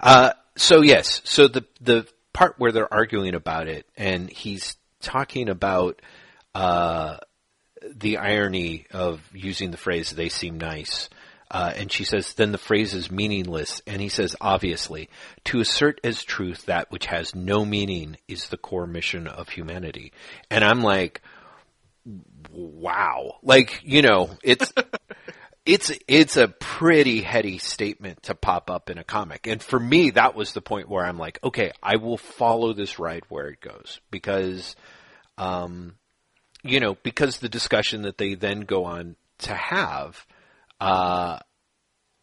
Uh, 0.00 0.32
so 0.56 0.82
yes, 0.82 1.20
so 1.24 1.48
the 1.48 1.64
the 1.80 2.06
part 2.32 2.54
where 2.58 2.70
they're 2.70 2.92
arguing 2.92 3.34
about 3.34 3.66
it, 3.66 3.86
and 3.96 4.30
he's 4.30 4.76
talking 5.02 5.48
about 5.48 6.00
uh, 6.54 7.16
the 7.82 8.18
irony 8.18 8.86
of 8.92 9.20
using 9.32 9.72
the 9.72 9.76
phrase 9.76 10.10
"they 10.10 10.28
seem 10.28 10.58
nice." 10.58 11.08
Uh, 11.50 11.72
and 11.76 11.90
she 11.90 12.04
says, 12.04 12.34
then 12.34 12.52
the 12.52 12.58
phrase 12.58 12.94
is 12.94 13.10
meaningless. 13.10 13.82
And 13.86 14.00
he 14.00 14.08
says, 14.08 14.36
obviously, 14.40 15.08
to 15.44 15.60
assert 15.60 16.00
as 16.04 16.22
truth 16.22 16.66
that 16.66 16.90
which 16.90 17.06
has 17.06 17.34
no 17.34 17.64
meaning 17.64 18.16
is 18.28 18.48
the 18.48 18.56
core 18.56 18.86
mission 18.86 19.26
of 19.26 19.48
humanity. 19.48 20.12
And 20.50 20.64
I'm 20.64 20.82
like, 20.82 21.22
wow. 22.52 23.38
Like, 23.42 23.80
you 23.84 24.02
know, 24.02 24.30
it's, 24.44 24.72
it's 25.66 25.92
it's 26.08 26.36
a 26.36 26.48
pretty 26.48 27.20
heady 27.20 27.58
statement 27.58 28.22
to 28.24 28.34
pop 28.34 28.70
up 28.70 28.90
in 28.90 28.98
a 28.98 29.04
comic. 29.04 29.46
And 29.46 29.62
for 29.62 29.78
me 29.78 30.10
that 30.10 30.34
was 30.34 30.52
the 30.52 30.62
point 30.62 30.88
where 30.88 31.04
I'm 31.04 31.18
like, 31.18 31.38
okay, 31.44 31.72
I 31.82 31.96
will 31.96 32.16
follow 32.16 32.72
this 32.72 32.98
ride 32.98 33.24
where 33.28 33.48
it 33.48 33.60
goes 33.60 34.00
because 34.10 34.74
um 35.36 35.96
you 36.62 36.80
know, 36.80 36.94
because 37.02 37.38
the 37.38 37.48
discussion 37.48 38.02
that 38.02 38.18
they 38.18 38.34
then 38.34 38.60
go 38.62 38.84
on 38.84 39.16
to 39.38 39.54
have, 39.54 40.26
uh, 40.80 41.38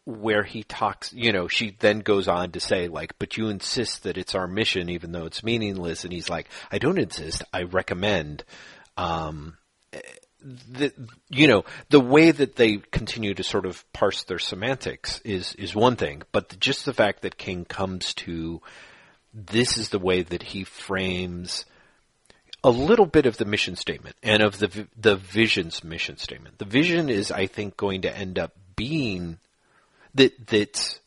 where 0.04 0.42
he 0.42 0.62
talks, 0.62 1.12
you 1.12 1.32
know, 1.32 1.48
she 1.48 1.76
then 1.80 2.00
goes 2.00 2.28
on 2.28 2.50
to 2.52 2.60
say 2.60 2.88
like, 2.88 3.18
but 3.18 3.36
you 3.36 3.48
insist 3.48 4.04
that 4.04 4.16
it's 4.16 4.34
our 4.34 4.46
mission 4.48 4.88
even 4.88 5.12
though 5.12 5.26
it's 5.26 5.44
meaningless. 5.44 6.04
And 6.04 6.12
he's 6.12 6.30
like, 6.30 6.48
I 6.72 6.78
don't 6.78 6.98
insist. 6.98 7.44
I 7.52 7.64
recommend, 7.64 8.44
um, 8.96 9.58
the, 10.40 10.92
you 11.28 11.46
know, 11.46 11.64
the 11.90 12.00
way 12.00 12.30
that 12.30 12.56
they 12.56 12.76
continue 12.76 13.34
to 13.34 13.42
sort 13.42 13.66
of 13.66 13.84
parse 13.92 14.24
their 14.24 14.38
semantics 14.38 15.20
is, 15.24 15.52
is 15.54 15.74
one 15.74 15.96
thing, 15.96 16.22
but 16.32 16.58
just 16.58 16.84
the 16.84 16.94
fact 16.94 17.22
that 17.22 17.36
King 17.36 17.64
comes 17.64 18.14
to, 18.14 18.62
this 19.34 19.76
is 19.76 19.90
the 19.90 19.98
way 19.98 20.22
that 20.22 20.42
he 20.42 20.64
frames 20.64 21.66
a 22.64 22.70
little 22.70 23.06
bit 23.06 23.26
of 23.26 23.36
the 23.36 23.44
mission 23.44 23.76
statement 23.76 24.16
and 24.22 24.42
of 24.42 24.58
the 24.58 24.88
the 24.96 25.16
vision's 25.16 25.84
mission 25.84 26.16
statement. 26.16 26.58
The 26.58 26.64
vision 26.64 27.08
is, 27.08 27.30
I 27.30 27.46
think, 27.46 27.76
going 27.76 28.02
to 28.02 28.16
end 28.16 28.38
up 28.38 28.52
being 28.76 29.38
that 30.14 30.46
that 30.48 31.00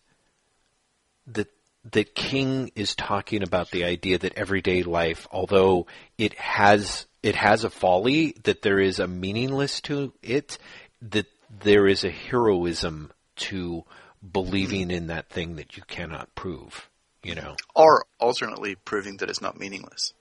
that 1.27 1.47
that 1.91 2.15
King 2.15 2.71
is 2.75 2.95
talking 2.95 3.43
about 3.43 3.71
the 3.71 3.83
idea 3.83 4.17
that 4.19 4.37
everyday 4.37 4.83
life, 4.83 5.27
although 5.31 5.87
it 6.17 6.33
has 6.35 7.05
it 7.21 7.35
has 7.35 7.63
a 7.63 7.69
folly, 7.69 8.35
that 8.43 8.61
there 8.61 8.79
is 8.79 8.99
a 8.99 9.07
meaningless 9.07 9.81
to 9.81 10.13
it, 10.23 10.57
that 11.01 11.27
there 11.63 11.87
is 11.87 12.03
a 12.03 12.09
heroism 12.09 13.11
to 13.35 13.83
believing 14.31 14.91
in 14.91 15.07
that 15.07 15.29
thing 15.29 15.55
that 15.55 15.75
you 15.75 15.83
cannot 15.83 16.33
prove. 16.35 16.89
You 17.23 17.35
know, 17.35 17.55
or 17.75 18.05
alternately 18.19 18.75
proving 18.75 19.17
that 19.17 19.29
it's 19.29 19.41
not 19.41 19.59
meaningless. 19.59 20.13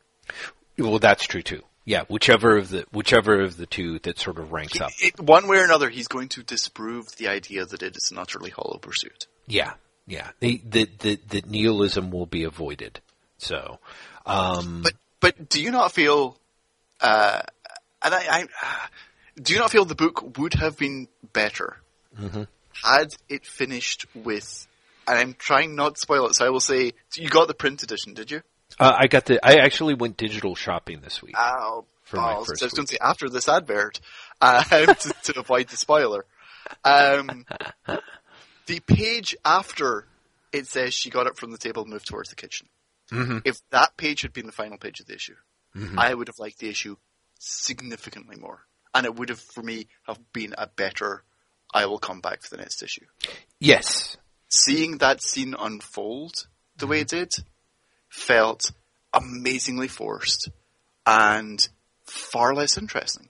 Well, 0.80 0.98
that's 0.98 1.26
true 1.26 1.42
too. 1.42 1.62
Yeah, 1.84 2.04
whichever 2.08 2.56
of 2.56 2.68
the 2.70 2.84
whichever 2.92 3.40
of 3.40 3.56
the 3.56 3.66
two 3.66 3.98
that 4.00 4.18
sort 4.18 4.38
of 4.38 4.52
ranks 4.52 4.74
He- 4.74 4.80
up. 4.80 4.90
it- 5.00 5.20
one 5.20 5.48
way 5.48 5.58
or 5.58 5.64
another, 5.64 5.88
he's 5.88 6.08
going 6.08 6.28
to 6.30 6.42
disprove 6.42 7.16
the 7.16 7.28
idea 7.28 7.64
that 7.64 7.82
it 7.82 7.96
is 7.96 8.10
an 8.12 8.18
utterly 8.18 8.50
hollow 8.50 8.78
pursuit. 8.78 9.26
Yeah, 9.46 9.74
yeah. 10.06 10.30
The, 10.40 10.60
the, 10.64 10.88
the, 10.98 11.20
the 11.28 11.42
nihilism 11.46 12.10
will 12.10 12.26
be 12.26 12.44
avoided. 12.44 13.00
So, 13.38 13.78
um, 14.26 14.82
But 14.82 14.92
but 15.20 15.48
do 15.48 15.62
you 15.62 15.70
not 15.70 15.92
feel? 15.92 16.38
Uh, 17.00 17.40
and 18.02 18.14
I, 18.14 18.18
I 18.30 18.48
do 19.42 19.54
you 19.54 19.58
not 19.58 19.70
feel 19.70 19.84
the 19.84 19.94
book 19.94 20.38
would 20.38 20.54
have 20.54 20.76
been 20.76 21.08
better 21.32 21.76
had 22.84 23.08
it 23.28 23.46
finished 23.46 24.06
with? 24.14 24.66
And 25.08 25.18
I'm 25.18 25.34
trying 25.34 25.74
not 25.74 25.94
to 25.96 26.00
spoil 26.00 26.26
it, 26.26 26.34
so 26.34 26.46
I 26.46 26.50
will 26.50 26.60
say 26.60 26.92
you 27.16 27.28
got 27.30 27.48
the 27.48 27.54
print 27.54 27.82
edition, 27.82 28.14
did 28.14 28.30
you? 28.30 28.42
Uh, 28.80 28.96
I 28.98 29.06
got 29.06 29.26
the. 29.26 29.44
I 29.44 29.56
actually 29.56 29.94
went 29.94 30.16
digital 30.16 30.54
shopping 30.54 31.00
this 31.00 31.22
week. 31.22 31.34
Oh, 31.38 31.84
For 32.04 32.16
balls. 32.16 32.46
So 32.58 32.64
I 32.64 32.66
was 32.66 32.72
going 32.72 32.86
to 32.86 32.92
say 32.94 32.98
after 33.00 33.28
this 33.28 33.48
advert, 33.48 34.00
um, 34.40 34.60
to, 34.72 35.14
to 35.24 35.40
avoid 35.40 35.68
the 35.68 35.76
spoiler. 35.76 36.24
Um, 36.84 37.44
the 38.66 38.80
page 38.80 39.36
after 39.44 40.06
it 40.52 40.66
says 40.66 40.94
she 40.94 41.10
got 41.10 41.26
up 41.26 41.38
from 41.38 41.52
the 41.52 41.58
table 41.58 41.82
and 41.82 41.92
moved 41.92 42.06
towards 42.06 42.30
the 42.30 42.36
kitchen. 42.36 42.68
Mm-hmm. 43.12 43.38
If 43.44 43.58
that 43.70 43.96
page 43.96 44.22
had 44.22 44.32
been 44.32 44.46
the 44.46 44.52
final 44.52 44.78
page 44.78 45.00
of 45.00 45.06
the 45.06 45.14
issue, 45.14 45.36
I 45.96 46.14
would 46.14 46.28
have 46.28 46.38
liked 46.38 46.58
the 46.58 46.68
issue 46.68 46.96
significantly 47.38 48.36
more, 48.36 48.60
and 48.94 49.04
it 49.04 49.14
would 49.14 49.28
have, 49.28 49.40
for 49.40 49.62
me, 49.62 49.86
have 50.04 50.18
been 50.32 50.54
a 50.56 50.66
better. 50.66 51.22
I 51.72 51.86
will 51.86 51.98
come 51.98 52.20
back 52.20 52.42
for 52.42 52.50
the 52.50 52.62
next 52.62 52.82
issue. 52.82 53.04
yes. 53.60 54.16
Seeing 54.48 54.98
that 54.98 55.22
scene 55.22 55.54
unfold 55.56 56.48
the 56.76 56.88
way 56.88 57.00
it 57.00 57.08
did 57.08 57.30
felt 58.10 58.72
amazingly 59.12 59.88
forced 59.88 60.50
and 61.06 61.66
far 62.04 62.54
less 62.54 62.76
interesting. 62.76 63.28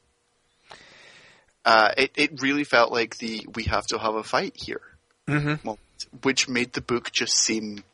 Uh, 1.64 1.92
it, 1.96 2.10
it 2.16 2.42
really 2.42 2.64
felt 2.64 2.90
like 2.90 3.18
the 3.18 3.46
we 3.54 3.64
have 3.64 3.86
to 3.86 3.98
have 3.98 4.14
a 4.14 4.24
fight 4.24 4.54
here 4.56 4.82
Mm-hmm. 5.28 5.64
moment, 5.64 5.80
which 6.22 6.48
made 6.48 6.72
the 6.72 6.80
book 6.80 7.12
just 7.12 7.36
seem 7.36 7.84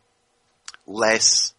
less 0.87 1.53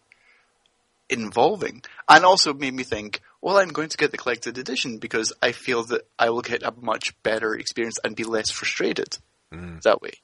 involving. 1.08 1.82
And 2.08 2.24
also 2.24 2.52
made 2.52 2.74
me 2.74 2.82
think, 2.82 3.20
well, 3.40 3.58
I'm 3.58 3.68
going 3.68 3.90
to 3.90 3.96
get 3.96 4.10
the 4.10 4.16
collected 4.16 4.58
edition 4.58 4.98
because 4.98 5.32
I 5.40 5.52
feel 5.52 5.84
that 5.84 6.02
I 6.18 6.30
will 6.30 6.40
get 6.40 6.64
a 6.64 6.74
much 6.80 7.14
better 7.22 7.54
experience 7.54 7.98
and 8.02 8.16
be 8.16 8.24
less 8.24 8.50
frustrated 8.50 9.18
that 9.84 10.02
way. 10.02 10.14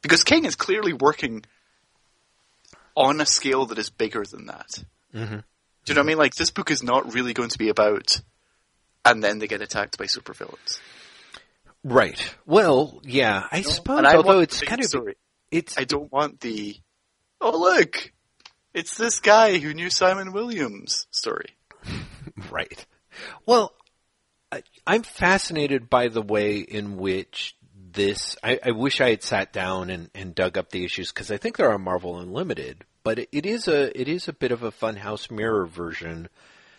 Because 0.00 0.22
King 0.22 0.44
is 0.44 0.54
clearly 0.54 0.92
working 0.92 1.44
on 2.96 3.20
a 3.20 3.26
scale 3.26 3.66
that 3.66 3.78
is 3.78 3.90
bigger 3.90 4.24
than 4.24 4.46
that. 4.46 4.84
Mm-hmm. 5.14 5.36
Do 5.36 5.42
you 5.86 5.94
know 5.94 6.00
what 6.00 6.04
I 6.04 6.08
mean? 6.08 6.18
Like, 6.18 6.34
this 6.34 6.50
book 6.50 6.70
is 6.70 6.82
not 6.82 7.14
really 7.14 7.32
going 7.32 7.48
to 7.48 7.58
be 7.58 7.68
about, 7.68 8.20
and 9.04 9.22
then 9.22 9.38
they 9.38 9.48
get 9.48 9.62
attacked 9.62 9.98
by 9.98 10.04
supervillains. 10.04 10.78
Right. 11.84 12.34
Well, 12.46 13.00
yeah. 13.04 13.46
I 13.50 13.62
suppose. 13.62 13.98
And 13.98 14.06
I 14.06 14.14
although 14.14 14.40
it's 14.40 14.60
kind 14.62 14.80
of 14.80 14.86
story. 14.86 15.16
it's 15.50 15.76
I 15.76 15.84
don't 15.84 16.12
want 16.12 16.40
the, 16.40 16.76
oh 17.40 17.58
look, 17.58 18.12
it's 18.72 18.96
this 18.96 19.18
guy 19.20 19.58
who 19.58 19.74
knew 19.74 19.90
Simon 19.90 20.32
Williams 20.32 21.06
story. 21.10 21.56
Right. 22.50 22.86
Well, 23.46 23.74
I, 24.50 24.62
I'm 24.86 25.02
fascinated 25.02 25.90
by 25.90 26.08
the 26.08 26.22
way 26.22 26.58
in 26.58 26.96
which 26.96 27.54
this. 27.92 28.36
I, 28.42 28.58
I 28.64 28.70
wish 28.72 29.00
I 29.00 29.10
had 29.10 29.22
sat 29.22 29.52
down 29.52 29.90
and, 29.90 30.10
and 30.14 30.34
dug 30.34 30.56
up 30.58 30.70
the 30.70 30.84
issues 30.84 31.10
because 31.12 31.30
I 31.30 31.36
think 31.36 31.56
they're 31.56 31.72
on 31.72 31.82
Marvel 31.82 32.18
Unlimited, 32.18 32.84
but 33.04 33.18
it, 33.18 33.28
it 33.32 33.46
is 33.46 33.68
a 33.68 33.98
it 34.00 34.08
is 34.08 34.28
a 34.28 34.32
bit 34.32 34.52
of 34.52 34.62
a 34.62 34.70
Funhouse 34.72 35.30
Mirror 35.30 35.66
version. 35.66 36.28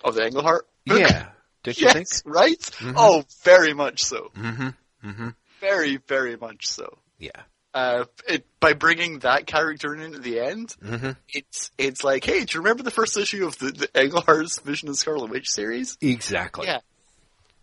Of 0.03 0.15
the 0.15 0.25
Englehart? 0.25 0.67
Yeah, 0.85 1.27
you 1.65 1.73
yes, 1.77 1.93
think? 1.93 2.07
right? 2.25 2.69
Oh, 2.95 3.23
very 3.43 3.73
much 3.73 4.03
so. 4.03 4.31
Mm-hmm. 4.37 5.09
Mm-hmm. 5.09 5.29
Very, 5.61 5.97
very 6.07 6.35
much 6.35 6.67
so. 6.67 6.97
Yeah. 7.19 7.31
Uh, 7.73 8.05
it, 8.27 8.45
by 8.59 8.73
bringing 8.73 9.19
that 9.19 9.47
character 9.47 9.95
in 9.95 10.13
at 10.13 10.21
the 10.21 10.39
end, 10.39 10.75
Mm-hmm. 10.83 11.11
it's 11.29 11.71
it's 11.77 12.03
like, 12.03 12.23
hey, 12.25 12.43
do 12.43 12.55
you 12.57 12.59
remember 12.61 12.83
the 12.83 12.91
first 12.91 13.17
issue 13.17 13.47
of 13.47 13.57
the, 13.57 13.71
the 13.71 13.89
Englehart's 13.99 14.59
Vision 14.59 14.89
of 14.89 14.95
Scarlet 14.97 15.29
Witch 15.31 15.47
series? 15.49 15.97
Exactly. 16.01 16.67
Yeah. 16.67 16.79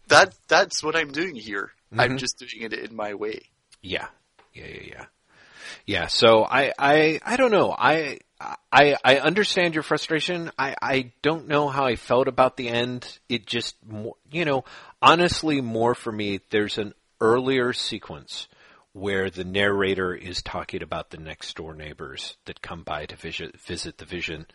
That 0.08 0.34
that's 0.48 0.82
what 0.82 0.96
I'm 0.96 1.12
doing 1.12 1.36
here. 1.36 1.70
I'm 1.96 2.12
Mhm. 2.12 2.18
just 2.18 2.38
doing 2.38 2.62
it 2.62 2.72
in 2.72 2.94
my 2.94 3.14
way. 3.14 3.40
Yeah. 3.82 4.08
Yeah, 4.52 4.66
yeah, 4.66 4.82
yeah. 4.82 5.04
Yeah, 5.86 6.06
so 6.08 6.44
I, 6.44 6.72
I, 6.78 7.20
I 7.24 7.36
don't 7.36 7.52
know. 7.52 7.74
I, 7.76 8.18
I, 8.72 8.96
I 9.04 9.18
understand 9.18 9.74
your 9.74 9.82
frustration. 9.82 10.50
I, 10.58 10.74
I 10.80 11.12
don't 11.22 11.48
know 11.48 11.68
how 11.68 11.84
I 11.84 11.96
felt 11.96 12.28
about 12.28 12.56
the 12.56 12.68
end. 12.68 13.18
It 13.28 13.46
just, 13.46 13.76
you 14.30 14.44
know, 14.44 14.64
honestly, 15.00 15.60
more 15.60 15.94
for 15.94 16.10
me, 16.10 16.40
there's 16.50 16.78
an 16.78 16.94
earlier 17.20 17.72
sequence 17.72 18.48
where 18.92 19.30
the 19.30 19.44
narrator 19.44 20.12
is 20.14 20.42
talking 20.42 20.82
about 20.82 21.10
the 21.10 21.18
next 21.18 21.54
door 21.54 21.74
neighbors 21.74 22.36
that 22.46 22.60
come 22.60 22.82
by 22.82 23.06
to 23.06 23.16
visit, 23.16 23.58
visit 23.60 23.98
the 23.98 24.04
Vision 24.04 24.46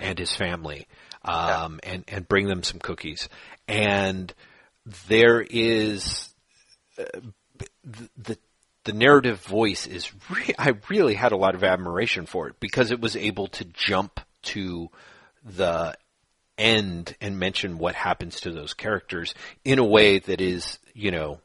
and 0.00 0.18
his 0.18 0.34
family, 0.34 0.86
um, 1.24 1.78
and, 1.82 2.04
and 2.08 2.26
bring 2.26 2.46
them 2.46 2.62
some 2.62 2.78
cookies. 2.78 3.28
And 3.68 4.32
there 5.08 5.42
is, 5.42 6.31
the, 6.96 8.38
the 8.84 8.92
narrative 8.92 9.40
voice 9.40 9.86
is 9.86 10.10
re- 10.30 10.54
I 10.58 10.74
really 10.88 11.14
had 11.14 11.32
a 11.32 11.36
lot 11.36 11.54
of 11.54 11.64
admiration 11.64 12.26
for 12.26 12.48
it 12.48 12.60
because 12.60 12.90
it 12.90 13.00
was 13.00 13.16
able 13.16 13.48
to 13.48 13.64
jump 13.64 14.20
to 14.42 14.90
the 15.44 15.96
end 16.58 17.16
and 17.20 17.38
mention 17.38 17.78
what 17.78 17.94
happens 17.94 18.40
to 18.40 18.52
those 18.52 18.74
characters 18.74 19.34
in 19.64 19.78
a 19.78 19.84
way 19.84 20.18
that 20.18 20.40
is 20.40 20.78
you 20.94 21.10
know 21.10 21.40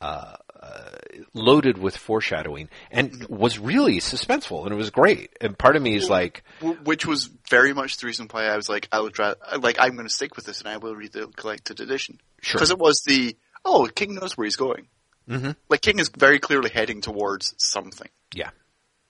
uh, 0.00 0.36
uh, 0.60 0.90
loaded 1.32 1.78
with 1.78 1.96
foreshadowing 1.96 2.68
and 2.90 3.26
was 3.28 3.58
really 3.58 3.98
suspenseful 4.00 4.64
and 4.64 4.72
it 4.72 4.76
was 4.76 4.90
great 4.90 5.30
and 5.40 5.58
part 5.58 5.76
of 5.76 5.82
me 5.82 5.94
is 5.94 6.10
like 6.10 6.44
Which 6.84 7.06
was 7.06 7.30
very 7.50 7.74
much 7.74 7.96
the 7.98 8.06
reason 8.06 8.28
why 8.30 8.44
I 8.44 8.56
was 8.56 8.68
like, 8.68 8.88
I 8.92 9.00
would 9.00 9.18
ra- 9.18 9.34
like, 9.58 9.76
I'm 9.78 9.94
going 9.96 10.06
to 10.06 10.14
stick 10.14 10.36
with 10.36 10.46
this 10.46 10.60
and 10.60 10.68
I 10.68 10.76
will 10.78 10.94
read 10.94 11.12
the 11.12 11.26
collected 11.26 11.80
edition. 11.80 12.18
Sure. 12.40 12.58
Because 12.58 12.70
it 12.70 12.78
was 12.78 13.02
the, 13.06 13.36
oh, 13.64 13.86
King 13.94 14.14
knows 14.14 14.36
where 14.36 14.44
he's 14.46 14.56
going. 14.56 14.88
Mhm. 15.28 15.54
Like, 15.68 15.80
King 15.82 15.98
is 15.98 16.08
very 16.16 16.38
clearly 16.38 16.70
heading 16.70 17.00
towards 17.00 17.54
something. 17.58 18.08
yeah 18.34 18.50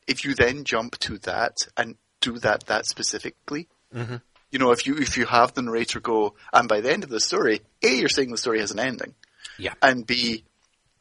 If 0.06 0.24
you 0.24 0.34
then 0.34 0.64
jump 0.64 0.98
to 1.00 1.18
that 1.18 1.56
and 1.76 1.96
do 2.20 2.38
that 2.40 2.66
that 2.66 2.86
specifically, 2.86 3.68
Mhm. 3.94 4.20
you 4.50 4.58
know, 4.58 4.72
if 4.72 4.86
you, 4.86 4.96
if 4.96 5.16
you 5.16 5.24
have 5.26 5.54
the 5.54 5.62
narrator 5.62 6.00
go, 6.00 6.34
and 6.52 6.68
by 6.68 6.80
the 6.80 6.92
end 6.92 7.04
of 7.04 7.10
the 7.10 7.20
story, 7.20 7.60
A, 7.82 7.94
you're 7.94 8.08
saying 8.08 8.30
the 8.30 8.36
story 8.38 8.60
has 8.60 8.70
an 8.72 8.78
ending. 8.80 9.14
yeah 9.58 9.74
and 9.82 10.06
B, 10.06 10.44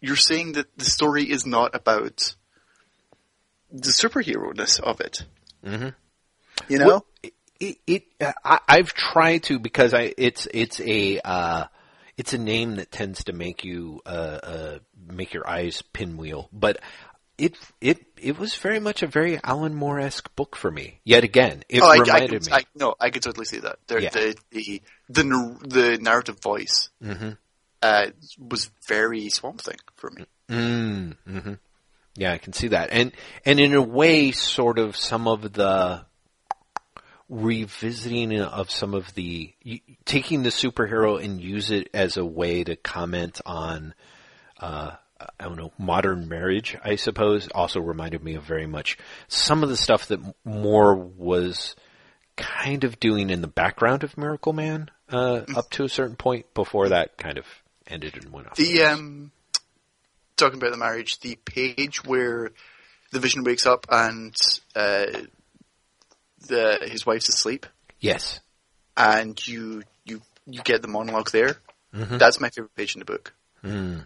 you're 0.01 0.15
saying 0.15 0.53
that 0.53 0.67
the 0.77 0.85
story 0.85 1.23
is 1.29 1.45
not 1.45 1.75
about 1.75 2.35
the 3.71 3.89
superhero-ness 3.91 4.79
of 4.79 5.01
it. 5.01 5.25
Mhm. 5.63 5.93
You 6.67 6.79
know? 6.79 6.87
Well, 6.87 7.05
it, 7.59 7.77
it 7.87 8.03
I, 8.43 8.59
I've 8.67 8.93
tried 8.93 9.43
to 9.43 9.59
because 9.59 9.93
I 9.93 10.13
it's 10.17 10.47
it's 10.53 10.79
a 10.79 11.19
uh, 11.19 11.65
it's 12.19 12.33
a 12.33 12.37
name 12.37 12.75
that 12.75 12.91
tends 12.91 13.23
to 13.23 13.33
make 13.33 13.63
you 13.63 14.01
uh, 14.05 14.09
uh, 14.43 14.79
make 15.07 15.33
your 15.33 15.47
eyes 15.47 15.81
pinwheel, 15.93 16.49
but 16.51 16.77
it 17.37 17.55
it 17.79 18.05
it 18.21 18.37
was 18.37 18.55
very 18.55 18.81
much 18.81 19.01
a 19.01 19.07
very 19.07 19.39
Alan 19.41 19.73
Moore 19.73 20.01
esque 20.01 20.35
book 20.35 20.57
for 20.57 20.69
me. 20.69 20.99
Yet 21.05 21.23
again, 21.23 21.63
it 21.69 21.81
oh, 21.81 21.87
I, 21.87 21.95
I, 21.95 21.99
reminded 21.99 22.29
could, 22.43 22.45
me. 22.47 22.51
I, 22.53 22.61
no, 22.75 22.93
I 22.99 23.09
could 23.09 23.23
totally 23.23 23.45
see 23.45 23.59
that. 23.59 23.79
The, 23.87 24.01
Yeah. 24.01 24.09
the, 24.09 24.35
the, 24.51 24.81
the, 25.07 25.57
the 25.61 25.97
narrative 26.01 26.41
voice 26.41 26.89
Mhm. 27.01 27.37
uh, 27.81 28.07
was 28.37 28.69
very 28.85 29.29
Swamp 29.29 29.61
Thing 29.61 29.77
for 29.95 30.11
me. 30.11 30.25
Mm, 30.49 31.15
hmm 31.25 31.53
Yeah, 32.15 32.33
I 32.33 32.37
can 32.37 32.51
see 32.51 32.67
that, 32.67 32.89
and 32.91 33.13
and 33.45 33.61
in 33.61 33.73
a 33.73 33.81
way, 33.81 34.33
sort 34.33 34.77
of 34.77 34.97
some 34.97 35.25
of 35.25 35.53
the 35.53 36.05
revisiting 37.29 38.41
of 38.41 38.71
some 38.71 38.93
of 38.93 39.13
the 39.13 39.53
taking 40.05 40.43
the 40.43 40.49
superhero 40.49 41.23
and 41.23 41.39
use 41.39 41.69
it 41.71 41.89
as 41.93 42.17
a 42.17 42.25
way 42.25 42.63
to 42.63 42.75
comment 42.75 43.39
on. 43.45 43.93
Uh, 44.59 44.91
I 45.37 45.43
don't 45.43 45.57
know, 45.57 45.73
modern 45.77 46.29
marriage, 46.29 46.77
I 46.81 46.95
suppose, 46.95 47.49
also 47.49 47.81
reminded 47.81 48.23
me 48.23 48.35
of 48.35 48.43
very 48.43 48.67
much 48.67 48.97
some 49.27 49.63
of 49.63 49.69
the 49.69 49.75
stuff 49.75 50.07
that 50.07 50.21
Moore 50.45 50.95
was 50.95 51.75
kind 52.37 52.85
of 52.85 53.01
doing 53.01 53.29
in 53.29 53.41
the 53.41 53.47
background 53.47 54.05
of 54.05 54.15
Miracleman 54.15 54.87
uh, 55.11 55.41
up 55.57 55.69
to 55.71 55.83
a 55.83 55.89
certain 55.89 56.15
point 56.15 56.53
before 56.53 56.89
that 56.89 57.17
kind 57.17 57.37
of 57.37 57.45
ended 57.85 58.15
and 58.15 58.31
went 58.31 58.47
off. 58.47 58.55
The 58.55 58.83
um, 58.83 59.31
talking 60.37 60.57
about 60.57 60.71
the 60.71 60.77
marriage, 60.77 61.19
the 61.19 61.35
page 61.35 62.03
where 62.05 62.51
the 63.11 63.19
Vision 63.19 63.43
wakes 63.43 63.65
up 63.65 63.87
and 63.89 64.33
uh, 64.75 65.05
the 66.47 66.79
his 66.89 67.05
wife's 67.05 67.29
asleep. 67.29 67.65
Yes, 67.99 68.39
and 68.95 69.39
you 69.47 69.83
you 70.05 70.21
you 70.45 70.61
get 70.63 70.81
the 70.81 70.87
monologue 70.87 71.31
there. 71.31 71.57
Mm-hmm. 71.93 72.17
That's 72.17 72.39
my 72.39 72.49
favorite 72.49 72.75
page 72.75 72.95
in 72.95 72.99
the 72.99 73.05
book. 73.05 73.33
Mm 73.63 74.05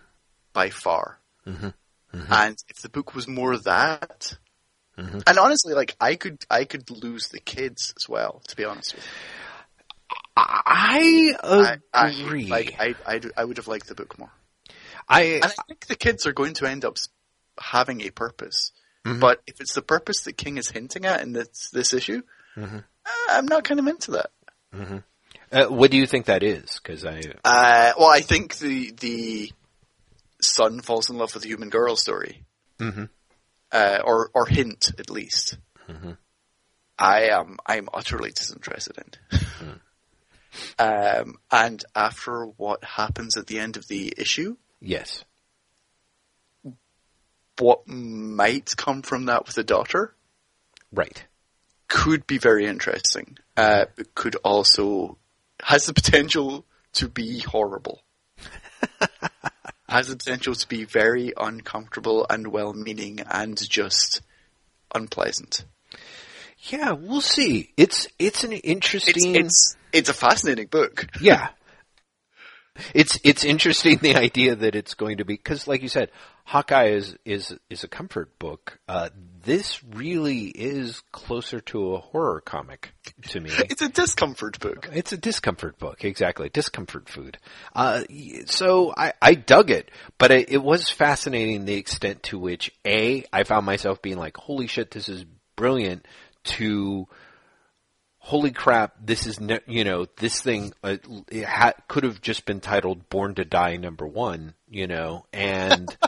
by 0.53 0.69
far. 0.69 1.19
Mm-hmm. 1.45 1.65
Mm-hmm. 1.65 2.33
And 2.33 2.57
if 2.69 2.81
the 2.81 2.89
book 2.89 3.15
was 3.15 3.27
more 3.27 3.57
that, 3.57 4.37
mm-hmm. 4.97 5.19
and 5.25 5.37
honestly, 5.37 5.73
like 5.73 5.95
I 5.99 6.15
could, 6.15 6.45
I 6.49 6.63
could 6.63 6.89
lose 6.89 7.29
the 7.29 7.39
kids 7.39 7.93
as 7.97 8.07
well. 8.07 8.41
To 8.47 8.55
be 8.55 8.63
honest 8.63 8.95
with 8.95 9.03
you, 9.03 9.11
I 10.37 11.77
agree. 11.93 12.51
I, 12.51 12.55
I, 12.55 12.57
like 12.57 12.75
I, 12.79 12.95
I, 13.05 13.21
I 13.35 13.43
would 13.43 13.57
have 13.57 13.67
liked 13.67 13.87
the 13.87 13.95
book 13.95 14.17
more. 14.17 14.31
I, 15.09 15.21
and 15.21 15.45
I 15.45 15.49
think 15.67 15.87
the 15.87 15.95
kids 15.95 16.25
are 16.27 16.33
going 16.33 16.53
to 16.55 16.67
end 16.67 16.85
up 16.85 16.97
having 17.59 18.01
a 18.01 18.11
purpose. 18.11 18.71
Mm-hmm. 19.05 19.19
But 19.19 19.41
if 19.47 19.59
it's 19.59 19.73
the 19.73 19.81
purpose 19.81 20.21
that 20.21 20.37
King 20.37 20.57
is 20.57 20.69
hinting 20.69 21.05
at 21.05 21.21
in 21.21 21.33
this 21.33 21.69
this 21.71 21.93
issue, 21.93 22.21
mm-hmm. 22.55 22.79
I'm 23.29 23.45
not 23.45 23.63
kind 23.65 23.79
of 23.79 23.87
into 23.87 24.11
that. 24.11 24.31
Mm-hmm. 24.73 24.97
Uh, 25.51 25.65
what 25.65 25.91
do 25.91 25.97
you 25.97 26.07
think 26.07 26.25
that 26.25 26.41
is? 26.41 26.79
Because 26.81 27.05
I, 27.05 27.21
uh, 27.43 27.93
well, 27.97 28.09
I 28.09 28.21
think 28.21 28.57
the 28.57 28.91
the 28.91 29.51
son 30.41 30.81
falls 30.81 31.09
in 31.09 31.17
love 31.17 31.33
with 31.33 31.45
a 31.45 31.47
human 31.47 31.69
girl 31.69 31.95
story, 31.95 32.43
mm-hmm. 32.79 33.05
uh, 33.71 33.99
or 34.03 34.31
or 34.33 34.45
hint 34.45 34.91
at 34.97 35.09
least. 35.09 35.57
Mm-hmm. 35.89 36.11
I 36.97 37.29
am 37.29 37.57
I'm 37.65 37.89
utterly 37.93 38.31
disinterested 38.31 38.97
in. 38.97 39.39
mm. 40.79 41.19
um, 41.23 41.37
and 41.51 41.83
after 41.95 42.45
what 42.45 42.83
happens 42.83 43.37
at 43.37 43.47
the 43.47 43.59
end 43.59 43.77
of 43.77 43.87
the 43.87 44.13
issue, 44.17 44.55
yes, 44.79 45.25
what 47.59 47.87
might 47.87 48.75
come 48.77 49.01
from 49.01 49.25
that 49.25 49.45
with 49.45 49.57
a 49.57 49.63
daughter, 49.63 50.13
right, 50.91 51.25
could 51.87 52.25
be 52.27 52.37
very 52.37 52.65
interesting. 52.65 53.37
Uh, 53.55 53.85
could 54.15 54.35
also 54.37 55.17
has 55.61 55.85
the 55.85 55.93
potential 55.93 56.65
to 56.93 57.07
be 57.07 57.39
horrible. 57.39 58.01
has 59.89 60.07
the 60.07 60.15
potential 60.15 60.55
to 60.55 60.67
be 60.67 60.85
very 60.85 61.33
uncomfortable 61.37 62.25
and 62.29 62.47
well-meaning 62.47 63.19
and 63.29 63.57
just 63.69 64.21
unpleasant. 64.93 65.65
Yeah, 66.69 66.93
we'll 66.93 67.21
see. 67.21 67.71
It's 67.77 68.07
it's 68.17 68.43
an 68.43 68.53
interesting. 68.53 69.35
It's 69.35 69.45
it's, 69.45 69.77
it's 69.91 70.09
a 70.09 70.13
fascinating 70.13 70.67
book. 70.67 71.07
yeah, 71.19 71.49
it's 72.93 73.19
it's 73.23 73.43
interesting 73.43 73.97
the 74.01 74.15
idea 74.15 74.55
that 74.55 74.75
it's 74.75 74.93
going 74.93 75.17
to 75.17 75.25
be 75.25 75.33
because, 75.33 75.67
like 75.67 75.81
you 75.81 75.89
said, 75.89 76.09
Hawkeye 76.45 76.89
is 76.89 77.15
is 77.25 77.55
is 77.69 77.83
a 77.83 77.87
comfort 77.87 78.37
book. 78.37 78.79
Uh, 78.87 79.09
this 79.43 79.83
really 79.83 80.45
is 80.47 81.01
closer 81.11 81.61
to 81.61 81.93
a 81.93 81.99
horror 81.99 82.41
comic 82.41 82.93
to 83.29 83.39
me. 83.39 83.49
it's 83.69 83.81
a 83.81 83.89
discomfort 83.89 84.59
book. 84.59 84.89
It's 84.91 85.13
a 85.13 85.17
discomfort 85.17 85.79
book, 85.79 86.03
exactly. 86.03 86.49
Discomfort 86.49 87.09
food. 87.09 87.37
Uh, 87.73 88.03
so 88.45 88.93
I, 88.95 89.13
I 89.21 89.35
dug 89.35 89.71
it, 89.71 89.89
but 90.17 90.31
it, 90.31 90.51
it 90.51 90.63
was 90.63 90.89
fascinating 90.89 91.65
the 91.65 91.75
extent 91.75 92.23
to 92.23 92.37
which 92.37 92.71
a 92.85 93.23
I 93.31 93.43
found 93.43 93.65
myself 93.65 94.01
being 94.01 94.17
like, 94.17 94.37
"Holy 94.37 94.67
shit, 94.67 94.91
this 94.91 95.09
is 95.09 95.25
brilliant!" 95.55 96.05
To 96.43 97.07
holy 98.17 98.51
crap, 98.51 98.95
this 99.01 99.25
is, 99.27 99.39
ne- 99.39 99.59
you 99.67 99.83
know, 99.83 100.05
this 100.17 100.41
thing 100.41 100.73
uh, 100.83 100.95
ha- 101.45 101.73
could 101.87 102.03
have 102.03 102.21
just 102.21 102.45
been 102.45 102.61
titled 102.61 103.09
Born 103.09 103.35
to 103.35 103.43
Die 103.45 103.75
number 103.77 104.05
one, 104.05 104.55
you 104.69 104.87
know, 104.87 105.25
and. 105.31 105.95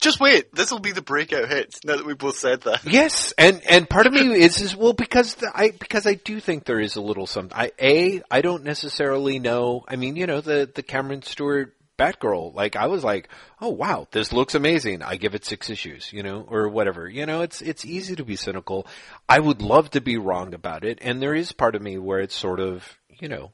just 0.00 0.20
wait, 0.20 0.54
this 0.54 0.70
will 0.70 0.78
be 0.78 0.92
the 0.92 1.02
breakout 1.02 1.48
hit. 1.48 1.76
Now 1.84 1.96
that 1.96 2.06
we 2.06 2.14
both 2.14 2.36
said 2.38 2.62
that. 2.62 2.84
Yes, 2.88 3.32
and 3.36 3.62
and 3.68 3.88
part 3.88 4.06
of 4.06 4.12
me 4.12 4.34
is 4.40 4.60
is 4.60 4.74
well 4.74 4.92
because 4.92 5.36
the, 5.36 5.50
I 5.54 5.70
because 5.70 6.06
I 6.06 6.14
do 6.14 6.40
think 6.40 6.64
there 6.64 6.80
is 6.80 6.96
a 6.96 7.00
little 7.00 7.26
some. 7.26 7.50
I 7.52 7.72
a 7.80 8.22
I 8.30 8.40
don't 8.40 8.64
necessarily 8.64 9.38
know. 9.38 9.84
I 9.86 9.96
mean, 9.96 10.16
you 10.16 10.26
know, 10.26 10.40
the 10.40 10.70
the 10.72 10.82
Cameron 10.82 11.22
Stewart 11.22 11.74
Batgirl. 11.98 12.54
Like 12.54 12.76
I 12.76 12.86
was 12.86 13.04
like, 13.04 13.28
oh 13.60 13.70
wow, 13.70 14.06
this 14.12 14.32
looks 14.32 14.54
amazing. 14.54 15.02
I 15.02 15.16
give 15.16 15.34
it 15.34 15.44
six 15.44 15.68
issues, 15.68 16.12
you 16.12 16.22
know, 16.22 16.46
or 16.48 16.68
whatever. 16.68 17.08
You 17.08 17.26
know, 17.26 17.42
it's 17.42 17.60
it's 17.60 17.84
easy 17.84 18.16
to 18.16 18.24
be 18.24 18.36
cynical. 18.36 18.86
I 19.28 19.40
would 19.40 19.60
love 19.60 19.90
to 19.90 20.00
be 20.00 20.16
wrong 20.16 20.54
about 20.54 20.84
it, 20.84 20.98
and 21.02 21.20
there 21.20 21.34
is 21.34 21.52
part 21.52 21.74
of 21.74 21.82
me 21.82 21.98
where 21.98 22.20
it's 22.20 22.36
sort 22.36 22.60
of, 22.60 22.98
you 23.18 23.28
know. 23.28 23.52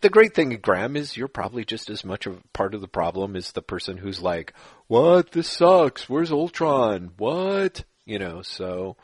The 0.00 0.10
great 0.10 0.34
thing, 0.34 0.58
Graham, 0.62 0.96
is 0.96 1.16
you're 1.16 1.28
probably 1.28 1.64
just 1.64 1.90
as 1.90 2.04
much 2.04 2.26
a 2.26 2.36
part 2.52 2.74
of 2.74 2.80
the 2.80 2.88
problem 2.88 3.36
as 3.36 3.52
the 3.52 3.62
person 3.62 3.96
who's 3.96 4.20
like, 4.20 4.52
"What? 4.86 5.32
This 5.32 5.48
sucks. 5.48 6.08
Where's 6.08 6.32
Ultron? 6.32 7.12
What?" 7.16 7.84
You 8.04 8.18
know. 8.18 8.42
So, 8.42 8.96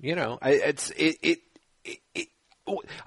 you 0.00 0.14
know, 0.14 0.38
I, 0.40 0.50
it's 0.52 0.90
it, 0.90 1.16
it, 1.22 1.38
it, 1.84 1.98
it. 2.14 2.28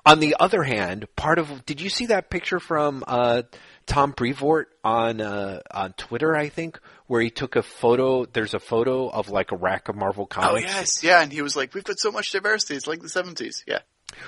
On 0.06 0.20
the 0.20 0.38
other 0.40 0.64
hand, 0.64 1.06
part 1.16 1.38
of 1.38 1.66
did 1.66 1.82
you 1.82 1.90
see 1.90 2.08
that 2.08 2.32
picture 2.32 2.60
from 2.60 3.04
uh, 3.08 3.44
Tom 3.86 4.12
Brevoort 4.12 4.66
on 4.84 5.22
uh, 5.22 5.60
on 5.70 5.94
Twitter, 5.94 6.36
I 6.36 6.50
think, 6.50 6.80
where 7.08 7.22
he 7.22 7.30
took 7.30 7.56
a 7.56 7.62
photo. 7.62 8.26
There's 8.26 8.54
a 8.54 8.60
photo 8.60 9.10
of 9.10 9.30
like 9.30 9.52
a 9.52 9.56
rack 9.56 9.90
of 9.90 9.96
Marvel 9.96 10.24
oh, 10.24 10.28
comics. 10.28 10.66
Oh 10.66 10.78
yes, 10.78 11.04
yeah, 11.04 11.22
and 11.22 11.32
he 11.32 11.42
was 11.42 11.56
like, 11.56 11.74
"We've 11.74 11.84
got 11.84 12.00
so 12.00 12.12
much 12.12 12.32
diversity. 12.32 12.76
It's 12.76 12.88
like 12.88 13.02
the 13.02 13.08
'70s." 13.08 13.64
Yeah, 13.68 13.80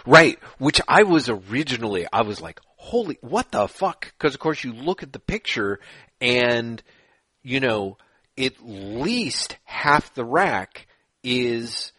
right. 0.05 0.39
Which 0.57 0.81
I 0.88 1.03
was 1.03 1.29
originally, 1.29 2.05
I 2.11 2.23
was 2.23 2.41
like, 2.41 2.59
"Holy, 2.77 3.17
what 3.21 3.51
the 3.51 3.67
fuck?" 3.67 4.13
Because 4.17 4.34
of 4.34 4.39
course 4.39 4.63
you 4.63 4.73
look 4.73 5.03
at 5.03 5.13
the 5.13 5.19
picture, 5.19 5.79
and 6.21 6.81
you 7.41 7.59
know, 7.59 7.97
at 8.38 8.53
least 8.61 9.57
half 9.65 10.13
the 10.13 10.25
rack 10.25 10.88
is, 11.23 11.91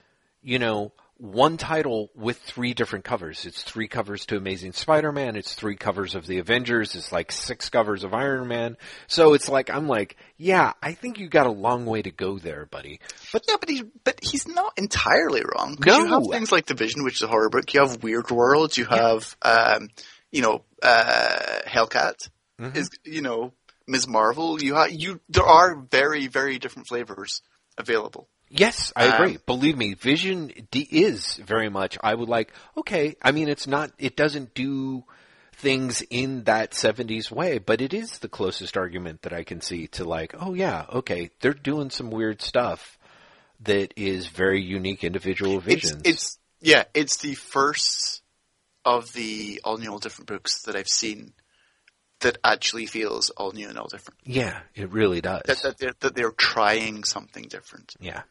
you 0.42 0.58
know, 0.58 0.92
one 1.16 1.56
title 1.56 2.10
with 2.14 2.38
three 2.38 2.74
different 2.74 3.04
covers. 3.04 3.46
It's 3.46 3.62
three 3.62 3.86
covers 3.86 4.26
to 4.26 4.36
Amazing 4.36 4.72
Spider-Man. 4.72 5.36
It's 5.36 5.54
three 5.54 5.76
covers 5.76 6.14
of 6.14 6.26
the 6.26 6.38
Avengers. 6.38 6.94
It's 6.94 7.12
like 7.12 7.30
six 7.30 7.70
covers 7.70 8.02
of 8.02 8.12
Iron 8.12 8.48
Man. 8.48 8.76
So 9.06 9.34
it's 9.34 9.48
like, 9.48 9.70
I'm 9.70 9.86
like, 9.86 10.16
yeah, 10.36 10.72
I 10.82 10.92
think 10.92 11.18
you 11.18 11.28
got 11.28 11.46
a 11.46 11.52
long 11.52 11.86
way 11.86 12.02
to 12.02 12.10
go 12.10 12.38
there, 12.38 12.66
buddy. 12.66 13.00
But 13.32 13.44
yeah, 13.48 13.56
but 13.60 13.68
he's, 13.68 13.84
but 14.02 14.18
he's 14.22 14.48
not 14.48 14.72
entirely 14.76 15.42
wrong. 15.42 15.78
No. 15.84 15.98
You 15.98 16.06
have 16.06 16.26
things 16.30 16.50
like 16.50 16.66
Division, 16.66 17.04
which 17.04 17.16
is 17.16 17.22
a 17.22 17.28
horror 17.28 17.48
book. 17.48 17.72
You 17.72 17.80
have 17.80 18.02
Weird 18.02 18.30
World. 18.30 18.76
You 18.76 18.86
have, 18.86 19.36
yeah. 19.44 19.76
um, 19.78 19.88
you 20.32 20.42
know, 20.42 20.64
uh, 20.82 21.60
Hellcat 21.66 22.28
mm-hmm. 22.60 22.76
is, 22.76 22.90
you 23.04 23.22
know, 23.22 23.52
Ms. 23.86 24.08
Marvel. 24.08 24.60
You 24.60 24.74
have, 24.74 24.90
you, 24.90 25.20
there 25.28 25.46
are 25.46 25.76
very, 25.76 26.26
very 26.26 26.58
different 26.58 26.88
flavors 26.88 27.40
available. 27.78 28.28
Yes, 28.56 28.92
I 28.94 29.06
agree. 29.06 29.34
Um, 29.34 29.42
Believe 29.46 29.76
me, 29.76 29.94
Vision 29.94 30.52
D- 30.70 30.88
is 30.90 31.36
very 31.36 31.68
much. 31.68 31.98
I 32.02 32.14
would 32.14 32.28
like. 32.28 32.52
Okay, 32.76 33.16
I 33.20 33.32
mean, 33.32 33.48
it's 33.48 33.66
not. 33.66 33.90
It 33.98 34.16
doesn't 34.16 34.54
do 34.54 35.04
things 35.56 36.02
in 36.02 36.44
that 36.44 36.72
70s 36.72 37.30
way, 37.30 37.58
but 37.58 37.80
it 37.80 37.94
is 37.94 38.18
the 38.18 38.28
closest 38.28 38.76
argument 38.76 39.22
that 39.22 39.32
I 39.32 39.44
can 39.44 39.60
see 39.60 39.86
to 39.88 40.04
like, 40.04 40.34
oh 40.38 40.54
yeah, 40.54 40.84
okay, 40.92 41.30
they're 41.40 41.52
doing 41.52 41.90
some 41.90 42.10
weird 42.10 42.42
stuff 42.42 42.98
that 43.60 43.94
is 43.96 44.26
very 44.26 44.62
unique 44.62 45.04
individual 45.04 45.60
visions. 45.60 46.02
It's, 46.04 46.08
it's 46.08 46.38
yeah, 46.60 46.84
it's 46.92 47.18
the 47.18 47.34
first 47.34 48.22
of 48.84 49.12
the 49.14 49.60
all 49.64 49.78
new, 49.78 49.90
all 49.90 49.98
different 49.98 50.28
books 50.28 50.62
that 50.62 50.76
I've 50.76 50.88
seen 50.88 51.32
that 52.20 52.38
actually 52.44 52.86
feels 52.86 53.30
all 53.30 53.52
new 53.52 53.68
and 53.68 53.78
all 53.78 53.88
different. 53.88 54.20
Yeah, 54.24 54.60
it 54.74 54.90
really 54.90 55.20
does. 55.20 55.42
That, 55.46 55.62
that, 55.62 55.78
they're, 55.78 55.94
that 56.00 56.14
they're 56.14 56.30
trying 56.30 57.04
something 57.04 57.44
different. 57.44 57.94
Yeah. 58.00 58.22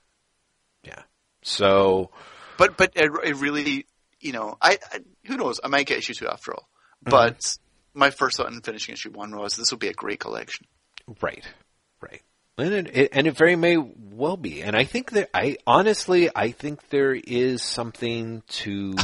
Yeah. 0.83 1.01
So, 1.43 2.11
but 2.57 2.77
but 2.77 2.91
it, 2.95 3.11
it 3.23 3.35
really, 3.37 3.85
you 4.19 4.31
know, 4.31 4.57
I, 4.61 4.77
I, 4.91 4.99
who 5.25 5.37
knows? 5.37 5.59
I 5.63 5.67
might 5.67 5.87
get 5.87 5.97
issue 5.97 6.13
two 6.13 6.27
after 6.27 6.53
all. 6.53 6.69
Mm-hmm. 7.05 7.11
But 7.11 7.39
mm-hmm. 7.39 7.99
my 7.99 8.09
first 8.09 8.37
thought 8.37 8.51
in 8.51 8.61
finishing 8.61 8.93
issue 8.93 9.11
one 9.11 9.35
was 9.35 9.55
this 9.55 9.71
will 9.71 9.79
be 9.79 9.89
a 9.89 9.93
great 9.93 10.19
collection. 10.19 10.65
Right. 11.21 11.43
Right. 12.01 12.21
And 12.57 12.73
it, 12.73 12.95
it, 12.95 13.09
and 13.13 13.27
it 13.27 13.35
very 13.35 13.55
may 13.55 13.77
well 13.77 14.37
be. 14.37 14.61
And 14.61 14.75
I 14.75 14.83
think 14.83 15.11
that 15.11 15.29
I 15.33 15.57
honestly 15.65 16.29
I 16.35 16.51
think 16.51 16.89
there 16.89 17.15
is 17.15 17.63
something 17.63 18.43
to 18.47 18.95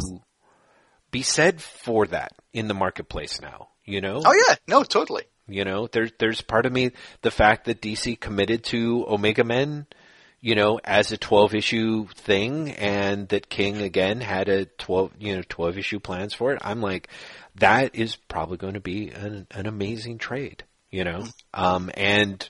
be 1.12 1.24
said 1.24 1.62
for 1.62 2.06
that 2.08 2.34
in 2.54 2.68
the 2.68 2.74
marketplace 2.74 3.42
now. 3.42 3.70
You 3.86 4.02
know? 4.02 4.22
Oh 4.24 4.34
yeah, 4.48 4.56
no, 4.68 4.84
totally. 4.84 5.24
You 5.48 5.66
know, 5.66 5.88
there's 5.88 6.12
there's 6.20 6.42
part 6.42 6.68
of 6.68 6.72
me 6.72 6.92
the 7.22 7.32
fact 7.32 7.66
that 7.66 7.82
DC 7.82 8.20
committed 8.20 8.64
to 8.66 9.06
Omega 9.08 9.44
Men, 9.44 9.88
you 10.42 10.56
know, 10.56 10.80
as 10.84 11.12
a 11.12 11.18
12 11.18 11.56
issue 11.56 12.08
thing, 12.16 12.72
and 12.72 13.28
that 13.30 13.50
King 13.50 13.82
again 13.82 14.22
had 14.22 14.50
a 14.50 14.66
12 14.66 15.12
you 15.20 15.36
know 15.36 15.44
12 15.48 15.78
issue 15.78 16.00
plans 16.00 16.34
for 16.34 16.54
it. 16.54 16.60
I'm 16.62 16.82
like, 16.82 17.10
that 17.56 17.96
is 17.96 18.16
probably 18.16 18.58
going 18.58 18.76
to 18.76 18.80
be 18.80 19.10
an, 19.10 19.48
an 19.52 19.66
amazing 19.66 20.18
trade. 20.18 20.64
You 20.92 21.04
know, 21.04 21.24
um, 21.54 21.92
and 21.94 22.50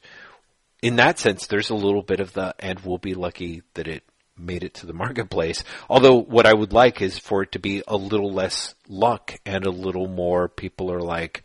in 0.82 0.96
that 0.98 1.20
sense, 1.20 1.48
there's 1.48 1.70
a 1.70 1.76
little 1.76 2.02
bit 2.02 2.20
of 2.20 2.34
the, 2.34 2.56
and 2.60 2.80
we'll 2.80 2.98
be 2.98 3.14
lucky 3.14 3.64
that 3.74 3.88
it 3.88 4.04
made 4.38 4.64
it 4.64 4.76
to 4.76 4.86
the 4.86 4.94
marketplace. 5.06 5.64
Although 5.90 6.22
what 6.22 6.46
I 6.46 6.54
would 6.54 6.74
like 6.74 7.02
is 7.02 7.20
for 7.20 7.44
it 7.44 7.52
to 7.54 7.60
be 7.60 7.84
a 7.88 7.98
little 7.98 8.32
less 8.32 8.76
luck 8.88 9.36
and 9.46 9.66
a 9.66 9.72
little 9.72 10.08
more 10.08 10.48
people 10.48 10.92
are 10.92 11.02
like, 11.02 11.44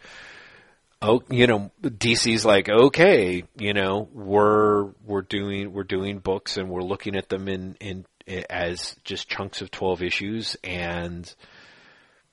oh, 1.03 1.23
you 1.31 1.47
know, 1.47 1.71
DC's 1.83 2.45
like, 2.45 2.69
okay, 2.69 3.45
you 3.57 3.73
know, 3.73 4.09
we're, 4.13 4.85
we're 5.05 5.23
doing, 5.23 5.73
we're 5.73 5.85
doing 5.85 6.19
books 6.19 6.57
and 6.57 6.69
we're 6.69 6.83
looking 6.83 7.17
at 7.17 7.29
them 7.29 7.49
in, 7.49 7.77
in, 7.81 8.07
as 8.49 8.97
just 9.05 9.29
chunks 9.29 9.61
of 9.61 9.71
12 9.71 10.03
issues 10.03 10.57
and, 10.65 11.35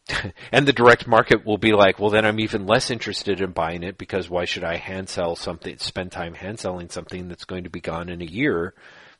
and 0.51 0.67
the 0.67 0.73
direct 0.73 1.07
market 1.07 1.45
will 1.45 1.57
be 1.57 1.73
like, 1.73 1.99
well, 1.99 2.09
then 2.09 2.25
I'm 2.25 2.39
even 2.39 2.65
less 2.65 2.89
interested 2.89 3.41
in 3.41 3.51
buying 3.51 3.83
it 3.83 3.97
because 3.97 4.29
why 4.29 4.45
should 4.45 4.63
I 4.63 4.77
hand 4.77 5.09
sell 5.09 5.35
something, 5.35 5.77
spend 5.77 6.11
time 6.11 6.33
hand 6.33 6.59
selling 6.59 6.89
something 6.89 7.27
that's 7.27 7.45
going 7.45 7.65
to 7.65 7.69
be 7.69 7.81
gone 7.81 8.09
in 8.09 8.21
a 8.21 8.25
year 8.25 8.73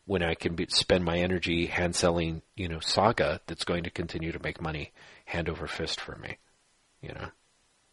when 0.06 0.24
I 0.24 0.34
can 0.34 0.56
be, 0.56 0.68
spend 0.70 1.04
my 1.04 1.18
energy 1.18 1.68
hand 1.68 1.96
selling, 1.96 2.42
you 2.56 2.68
know, 2.68 2.80
Saga 2.80 3.42
that's 3.48 3.66
going 3.66 3.84
to 3.84 3.90
continue 3.90 4.32
to 4.32 4.44
make 4.44 4.62
money 4.62 4.92
hand 5.26 5.50
over 5.50 5.68
fist 5.68 6.00
for 6.02 6.16
me, 6.18 6.38
you 7.02 7.10
know? 7.14 7.28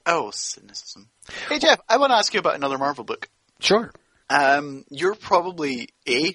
Oh, 0.09 0.31
cynicism. 0.33 1.11
Hey, 1.51 1.59
Jeff, 1.59 1.81
I 1.87 1.99
want 1.99 2.13
to 2.13 2.17
ask 2.17 2.33
you 2.33 2.41
about 2.41 2.55
another 2.55 2.79
Marvel 2.79 3.05
book. 3.05 3.29
Sure. 3.61 3.93
Um, 4.31 4.85
you're 4.91 5.15
probably 5.15 5.91
A, 6.09 6.35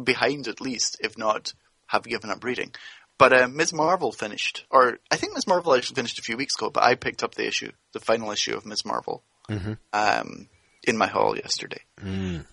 behind 0.00 0.46
at 0.46 0.60
least, 0.60 0.96
if 1.00 1.18
not 1.18 1.52
have 1.88 2.04
given 2.04 2.30
up 2.30 2.44
reading. 2.44 2.72
But 3.18 3.32
uh, 3.32 3.48
Ms. 3.48 3.72
Marvel 3.72 4.12
finished, 4.12 4.64
or 4.70 4.98
I 5.10 5.16
think 5.16 5.34
Ms. 5.34 5.48
Marvel 5.48 5.74
actually 5.74 5.96
finished 5.96 6.20
a 6.20 6.22
few 6.22 6.36
weeks 6.36 6.54
ago. 6.56 6.70
But 6.70 6.84
I 6.84 6.94
picked 6.94 7.24
up 7.24 7.34
the 7.34 7.46
issue, 7.46 7.72
the 7.92 8.00
final 8.00 8.30
issue 8.30 8.56
of 8.56 8.64
Ms. 8.64 8.86
Marvel, 8.86 9.24
mm-hmm. 9.48 9.72
um, 9.92 10.48
in 10.84 10.96
my 10.96 11.08
hall 11.08 11.36
yesterday, 11.36 11.82
mm. 12.00 12.46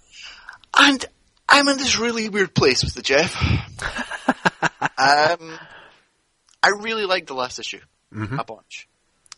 and 0.77 1.05
I'm 1.47 1.67
in 1.69 1.77
this 1.77 1.97
really 1.97 2.27
weird 2.27 2.53
place 2.53 2.83
with 2.83 2.95
the 2.95 3.01
Jeff. 3.01 3.33
um, 4.81 5.59
I 6.61 6.69
really 6.81 7.05
liked 7.05 7.27
the 7.27 7.35
last 7.35 7.59
issue 7.59 7.79
mm-hmm. 8.13 8.37
a 8.37 8.43
bunch, 8.43 8.89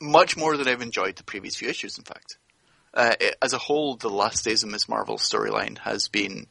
much 0.02 0.38
more 0.38 0.58
than 0.58 0.68
I've 0.68 0.82
enjoyed 0.82 1.16
the 1.16 1.24
previous 1.24 1.56
few 1.56 1.70
issues. 1.70 1.98
In 1.98 2.04
fact, 2.04 2.38
uh, 2.94 3.16
it, 3.20 3.36
as 3.42 3.54
a 3.54 3.58
whole, 3.58 3.96
the 3.96 4.10
last 4.10 4.46
days 4.46 4.64
of 4.64 4.70
Ms. 4.70 4.90
Marvel 4.90 5.18
storyline 5.18 5.78
has 5.80 6.08
been 6.08 6.48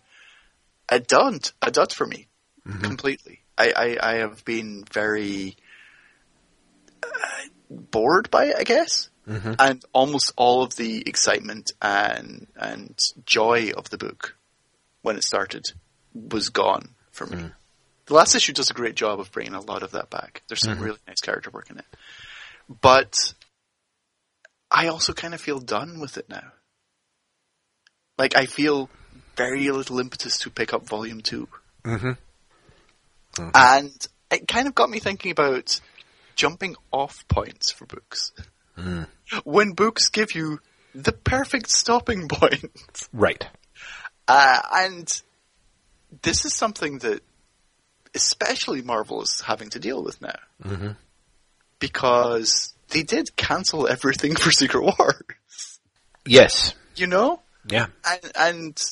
a 0.89 1.01
dud, 1.01 1.51
a 1.63 1.71
dud 1.71 1.93
for 1.93 2.07
me, 2.07 2.29
mm-hmm. 2.67 2.81
completely. 2.83 3.41
I, 3.57 3.73
I, 4.01 4.11
I 4.13 4.15
have 4.19 4.45
been 4.45 4.85
very 4.93 5.57
uh, 7.03 7.09
bored 7.71 8.31
by 8.31 8.47
it, 8.47 8.57
I 8.59 8.65
guess. 8.65 9.11
Mm-hmm. 9.29 9.55
And 9.59 9.85
almost 9.93 10.33
all 10.37 10.63
of 10.63 10.77
the 10.77 11.03
excitement 11.07 11.73
and 11.83 12.47
and 12.57 12.99
joy 13.27 13.73
of 13.77 13.91
the 13.91 13.99
book 13.99 14.35
when 15.03 15.17
it 15.17 15.25
started 15.25 15.73
was 16.15 16.49
gone 16.49 16.95
for 17.11 17.27
me. 17.27 17.37
Mm. 17.37 17.53
The 18.07 18.15
last 18.15 18.35
issue 18.35 18.55
does 18.55 18.71
a 18.71 18.75
great 18.75 18.95
job 18.95 19.21
of 19.21 19.31
bringing 19.31 19.53
a 19.53 19.61
lot 19.61 19.83
of 19.83 19.91
that 19.91 20.09
back. 20.09 20.43
There's 20.49 20.63
some 20.63 20.79
Mhm. 20.79 20.83
really 20.83 20.99
nice 21.07 21.21
character 21.21 21.51
work 21.51 21.69
in 21.69 21.77
it. 21.77 21.85
But 22.81 23.35
I 24.71 24.89
also 24.89 25.13
kind 25.13 25.35
of 25.35 25.41
feel 25.41 25.61
done 25.61 26.01
with 26.01 26.19
it 26.19 26.29
now. 26.29 26.53
Like 28.19 28.37
I 28.37 28.47
feel 28.47 28.91
very 29.37 29.71
little 29.71 30.01
impetus 30.01 30.39
to 30.39 30.51
pick 30.51 30.75
up 30.75 30.87
volume 30.87 31.21
2. 31.21 31.49
Mm-hmm. 31.85 33.51
And 33.55 34.09
it 34.31 34.49
kind 34.49 34.67
of 34.67 34.75
got 34.75 34.91
me 34.91 34.99
thinking 34.99 35.31
about 35.31 35.81
jumping 36.35 36.77
off 36.93 37.27
points 37.29 37.71
for 37.71 37.87
books. 37.87 38.33
Mm. 38.77 39.07
When 39.45 39.73
books 39.73 40.09
give 40.09 40.35
you 40.35 40.61
the 40.95 41.13
perfect 41.13 41.71
stopping 41.71 42.29
point. 42.29 43.09
Right. 43.13 43.47
Uh, 44.27 44.61
and 44.73 45.23
this 46.23 46.45
is 46.45 46.55
something 46.55 46.99
that 46.99 47.23
especially 48.15 48.83
Marvel 48.83 49.23
is 49.23 49.41
having 49.41 49.71
to 49.71 49.79
deal 49.79 50.03
with 50.03 50.21
now. 50.21 50.39
Mm-hmm. 50.65 50.91
Because 51.79 52.75
they 52.91 53.03
did 53.03 53.37
cancel 53.37 53.89
everything 53.89 54.35
for 54.37 54.51
Secret 54.51 54.83
Wars. 54.83 55.81
Yes. 56.27 56.75
You 56.97 57.07
know? 57.07 57.41
Yeah. 57.69 57.87
And, 58.05 58.33
and 58.35 58.83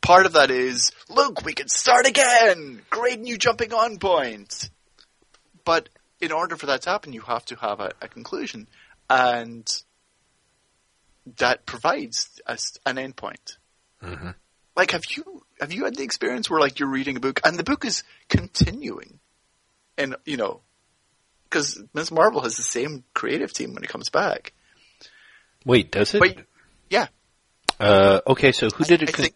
part 0.00 0.26
of 0.26 0.32
that 0.34 0.50
is, 0.50 0.92
look, 1.08 1.44
we 1.44 1.52
can 1.52 1.68
start 1.68 2.06
again! 2.06 2.82
Great 2.90 3.20
new 3.20 3.38
jumping 3.38 3.72
on 3.72 3.98
point! 3.98 4.70
But 5.64 5.88
in 6.20 6.32
order 6.32 6.56
for 6.56 6.66
that 6.66 6.82
to 6.82 6.90
happen, 6.90 7.12
you 7.12 7.20
have 7.22 7.44
to 7.46 7.56
have 7.56 7.80
a, 7.80 7.92
a 8.00 8.08
conclusion. 8.08 8.68
And 9.08 9.68
that 11.38 11.66
provides 11.66 12.40
a 12.46 12.58
an 12.86 12.96
endpoint. 12.96 13.56
Mm-hmm. 14.02 14.30
Like, 14.74 14.92
have 14.92 15.02
you 15.10 15.44
have 15.60 15.72
you 15.72 15.84
had 15.84 15.96
the 15.96 16.02
experience 16.02 16.50
where 16.50 16.60
like 16.60 16.78
you're 16.78 16.88
reading 16.88 17.16
a 17.16 17.20
book 17.20 17.40
and 17.44 17.58
the 17.58 17.64
book 17.64 17.84
is 17.84 18.02
continuing, 18.28 19.20
and 19.96 20.16
you 20.24 20.36
know, 20.36 20.60
because 21.52 21.82
Ms. 21.92 22.10
Marvel 22.10 22.40
has 22.40 22.56
the 22.56 22.62
same 22.62 23.04
creative 23.12 23.52
team 23.52 23.74
when 23.74 23.84
it 23.84 23.90
comes 23.90 24.08
back. 24.08 24.54
Wait, 25.66 25.92
does 25.92 26.14
it? 26.14 26.20
But 26.20 26.38
yeah, 26.88 27.08
Uh, 27.78 28.20
okay, 28.26 28.52
so 28.52 28.68
who 28.70 28.84
did 28.84 29.02
it? 29.02 29.10
I 29.10 29.12
think 29.12 29.34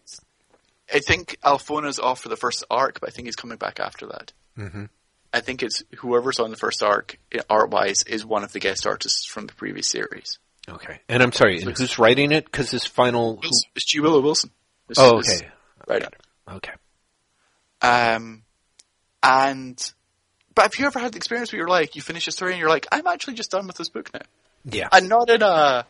I 0.93 0.99
think 0.99 1.37
Alphona's 1.43 1.99
off 1.99 2.21
for 2.21 2.29
the 2.29 2.35
first 2.35 2.63
arc, 2.69 2.99
but 2.99 3.09
I 3.09 3.11
think 3.11 3.27
he's 3.27 3.35
coming 3.35 3.57
back 3.57 3.79
after 3.79 4.07
that. 4.07 4.33
mm-hmm. 4.57 4.85
I 5.33 5.41
think 5.41 5.61
it's 5.61 5.83
whoever's 5.97 6.39
on 6.39 6.51
the 6.51 6.57
first 6.57 6.81
arc, 6.81 7.19
art 7.49 7.69
wise, 7.69 8.03
is 8.07 8.25
one 8.25 8.43
of 8.43 8.53
the 8.53 8.59
guest 8.59 8.87
artists 8.87 9.27
from 9.27 9.45
the 9.45 9.53
previous 9.53 9.89
series. 9.89 10.39
Okay, 10.69 10.99
and 11.07 11.21
I'm 11.21 11.33
sorry, 11.33 11.61
and 11.61 11.77
who's 11.77 11.99
writing 11.99 12.31
it? 12.31 12.45
Because 12.45 12.71
this 12.71 12.85
final. 12.85 13.39
It's, 13.43 13.63
it's 13.75 13.85
G. 13.85 13.99
Willow 13.99 14.21
Wilson. 14.21 14.51
Oh, 14.97 15.17
okay. 15.19 15.49
Right. 15.87 16.03
Okay. 16.49 16.71
Um, 17.81 18.43
and, 19.21 19.93
but 20.57 20.63
have 20.63 20.75
you 20.79 20.87
ever 20.87 20.97
had 20.97 21.11
the 21.11 21.17
experience 21.17 21.51
where 21.51 21.59
you're 21.59 21.67
like, 21.67 21.95
you 21.95 22.01
finish 22.01 22.27
a 22.27 22.31
story 22.31 22.53
and 22.53 22.59
you're 22.59 22.67
like, 22.67 22.87
I'm 22.91 23.05
actually 23.05 23.35
just 23.35 23.51
done 23.51 23.67
with 23.67 23.77
this 23.77 23.89
book 23.89 24.11
now. 24.11 24.21
Yeah. 24.65 24.87
And 24.91 25.07
not 25.07 25.29
in 25.29 25.43
a, 25.43 25.85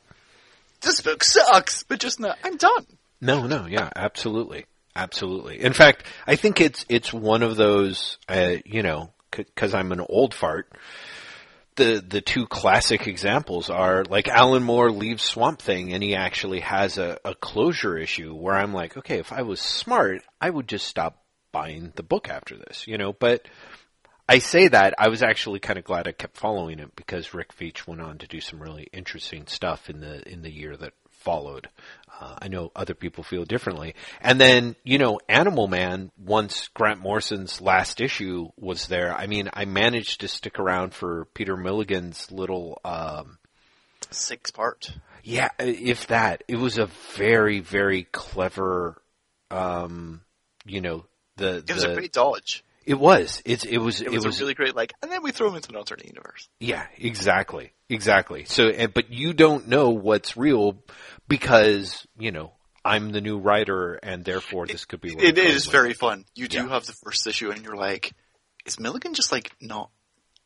this 0.81 0.99
book 0.99 1.23
sucks, 1.23 1.83
but 1.83 2.01
just 2.01 2.19
a, 2.19 2.35
I'm 2.43 2.57
done. 2.57 2.85
No, 3.21 3.47
no, 3.47 3.65
yeah, 3.65 3.89
absolutely, 3.95 4.65
absolutely. 4.93 5.63
In 5.63 5.71
fact, 5.71 6.03
I 6.27 6.35
think 6.35 6.59
it's 6.59 6.85
it's 6.89 7.13
one 7.13 7.43
of 7.43 7.55
those, 7.55 8.17
uh, 8.27 8.55
you 8.65 8.83
know, 8.83 9.11
because 9.31 9.73
I'm 9.73 9.93
an 9.93 10.01
old 10.01 10.33
fart. 10.33 10.69
The 11.75 12.03
the 12.05 12.19
two 12.19 12.45
classic 12.45 13.07
examples 13.07 13.69
are 13.69 14.03
like 14.03 14.27
Alan 14.27 14.63
Moore 14.63 14.91
leaves 14.91 15.23
Swamp 15.23 15.61
Thing, 15.61 15.93
and 15.93 16.03
he 16.03 16.13
actually 16.13 16.59
has 16.59 16.97
a, 16.97 17.17
a 17.23 17.35
closure 17.35 17.97
issue 17.97 18.35
where 18.35 18.55
I'm 18.55 18.73
like, 18.73 18.97
okay, 18.97 19.17
if 19.17 19.31
I 19.31 19.43
was 19.43 19.61
smart, 19.61 20.23
I 20.41 20.49
would 20.49 20.67
just 20.67 20.87
stop 20.87 21.23
buying 21.53 21.93
the 21.95 22.03
book 22.03 22.29
after 22.29 22.57
this, 22.57 22.85
you 22.85 22.97
know. 22.97 23.13
But 23.13 23.47
I 24.29 24.39
say 24.39 24.67
that 24.67 24.93
I 24.97 25.07
was 25.09 25.23
actually 25.23 25.59
kind 25.59 25.79
of 25.79 25.85
glad 25.85 26.07
I 26.07 26.11
kept 26.11 26.37
following 26.37 26.79
it 26.79 26.95
because 26.95 27.33
Rick 27.33 27.55
Veitch 27.57 27.87
went 27.87 28.01
on 28.01 28.17
to 28.19 28.27
do 28.27 28.41
some 28.41 28.61
really 28.61 28.87
interesting 28.91 29.47
stuff 29.47 29.89
in 29.89 30.01
the 30.01 30.27
in 30.27 30.41
the 30.41 30.51
year 30.51 30.75
that 30.77 30.93
followed. 31.09 31.69
Uh, 32.19 32.35
I 32.41 32.47
know 32.47 32.71
other 32.75 32.93
people 32.93 33.23
feel 33.23 33.45
differently. 33.45 33.93
And 34.21 34.39
then, 34.41 34.75
you 34.83 34.97
know, 34.97 35.19
Animal 35.29 35.67
Man, 35.67 36.11
once 36.17 36.67
Grant 36.69 36.99
Morrison's 36.99 37.61
last 37.61 38.01
issue 38.01 38.49
was 38.57 38.87
there, 38.87 39.13
I 39.15 39.27
mean, 39.27 39.49
I 39.53 39.65
managed 39.65 40.21
to 40.21 40.27
stick 40.27 40.57
around 40.57 40.93
for 40.95 41.25
Peter 41.33 41.55
Milligan's 41.55 42.31
little, 42.31 42.79
um, 42.83 43.37
Six 44.09 44.51
part. 44.51 44.91
yeah, 45.23 45.49
if 45.59 46.07
that. 46.07 46.43
It 46.47 46.55
was 46.57 46.77
a 46.79 46.87
very, 47.15 47.59
very 47.59 48.03
clever, 48.11 48.99
um, 49.51 50.21
you 50.65 50.81
know, 50.81 51.05
the, 51.35 51.57
It 51.57 51.71
was 51.73 51.83
the- 51.83 51.91
a 51.91 51.95
great 51.95 52.13
dodge. 52.13 52.63
It 52.87 52.97
was, 52.99 53.41
it's, 53.45 53.65
it 53.65 53.77
was, 53.77 54.01
It 54.01 54.09
was, 54.11 54.25
a 54.25 54.29
really 54.43 54.53
great, 54.53 54.75
like, 54.75 54.93
and 55.03 55.11
then 55.11 55.21
we 55.21 55.31
throw 55.31 55.49
him 55.49 55.55
into 55.55 55.69
an 55.69 55.75
alternate 55.75 56.07
universe. 56.07 56.47
Yeah, 56.59 56.85
exactly, 56.97 57.73
exactly. 57.89 58.45
So, 58.45 58.69
and, 58.69 58.93
but 58.93 59.11
you 59.11 59.33
don't 59.33 59.67
know 59.67 59.89
what's 59.89 60.35
real 60.37 60.77
because 61.27 62.07
you 62.17 62.31
know 62.31 62.53
I'm 62.85 63.11
the 63.11 63.21
new 63.21 63.37
writer, 63.37 63.95
and 64.01 64.23
therefore 64.23 64.65
this 64.67 64.85
could 64.85 65.01
be. 65.01 65.13
It 65.13 65.35
goes 65.35 65.65
with. 65.65 65.71
very 65.71 65.93
fun. 65.93 66.25
You 66.35 66.47
do 66.47 66.57
Yeah. 66.57 66.69
have 66.69 66.85
the 66.85 66.93
first 67.03 67.27
issue 67.27 67.51
and 67.51 67.63
you're 67.63 67.75
like, 67.75 68.13
is 68.65 68.79
Milligan 68.79 69.13
just 69.13 69.31
like 69.31 69.51
not 69.61 69.89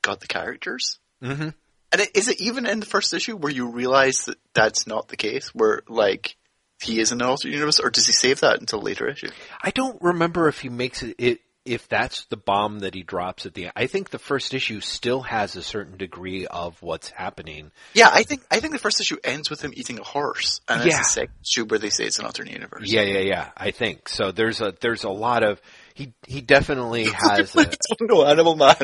got 0.01 0.19
the 0.19 0.27
characters? 0.27 0.99
Mhm. 1.23 1.53
And 1.91 2.01
it, 2.01 2.09
is 2.15 2.27
it 2.29 2.41
even 2.41 2.65
in 2.65 2.79
the 2.79 2.85
first 2.85 3.13
issue 3.13 3.35
where 3.35 3.51
you 3.51 3.67
realize 3.69 4.25
that 4.25 4.37
that's 4.53 4.87
not 4.87 5.09
the 5.09 5.17
case, 5.17 5.49
where 5.53 5.83
like 5.87 6.35
he 6.81 6.99
is 6.99 7.11
in 7.11 7.21
an 7.21 7.27
alternate 7.27 7.53
universe, 7.53 7.79
or 7.79 7.91
does 7.91 8.07
he 8.07 8.13
save 8.13 8.39
that 8.39 8.59
until 8.59 8.81
later 8.81 9.07
issue? 9.07 9.29
I 9.61 9.69
don't 9.69 10.01
remember 10.01 10.47
if 10.47 10.59
he 10.61 10.69
makes 10.69 11.03
it. 11.03 11.15
It 11.19 11.41
if 11.65 11.87
that's 11.87 12.25
the 12.25 12.37
bomb 12.37 12.79
that 12.79 12.95
he 12.95 13.03
drops 13.03 13.45
at 13.45 13.53
the 13.53 13.65
end. 13.65 13.73
I 13.75 13.85
think 13.87 14.09
the 14.09 14.17
first 14.19 14.53
issue 14.53 14.79
still 14.79 15.21
has 15.21 15.55
a 15.55 15.61
certain 15.63 15.97
degree 15.97 16.47
of 16.47 16.81
what's 16.81 17.09
happening. 17.09 17.71
Yeah, 17.93 18.09
I 18.11 18.23
think 18.23 18.41
I 18.49 18.59
think 18.59 18.73
the 18.73 18.79
first 18.79 18.99
issue 18.99 19.17
ends 19.23 19.49
with 19.49 19.61
him 19.63 19.71
eating 19.75 19.99
a 19.99 20.03
horse, 20.03 20.61
and 20.67 20.81
Yeah. 20.83 20.99
it's 20.99 21.07
the 21.09 21.13
second 21.13 21.33
issue 21.45 21.65
where 21.65 21.79
they 21.79 21.89
say 21.91 22.05
it's 22.05 22.19
an 22.19 22.25
alternate 22.25 22.53
universe. 22.53 22.91
Yeah, 22.91 23.01
yeah, 23.03 23.19
yeah. 23.19 23.49
I 23.55 23.71
think 23.71 24.09
so. 24.09 24.31
There's 24.31 24.59
a 24.61 24.73
there's 24.81 25.03
a 25.03 25.09
lot 25.09 25.43
of 25.43 25.61
he 25.93 26.13
he 26.27 26.41
definitely 26.41 27.03
has. 27.13 27.55
A, 27.55 27.67
no, 28.01 28.25
Animal 28.25 28.55
Man. 28.55 28.75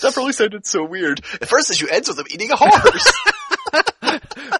That 0.00 0.14
probably 0.14 0.32
sounded 0.32 0.66
so 0.66 0.84
weird. 0.84 1.20
The 1.40 1.46
first 1.46 1.70
issue 1.70 1.88
ends 1.90 2.08
with 2.08 2.18
him 2.18 2.26
eating 2.30 2.50
a 2.52 2.56
horse. 2.56 3.12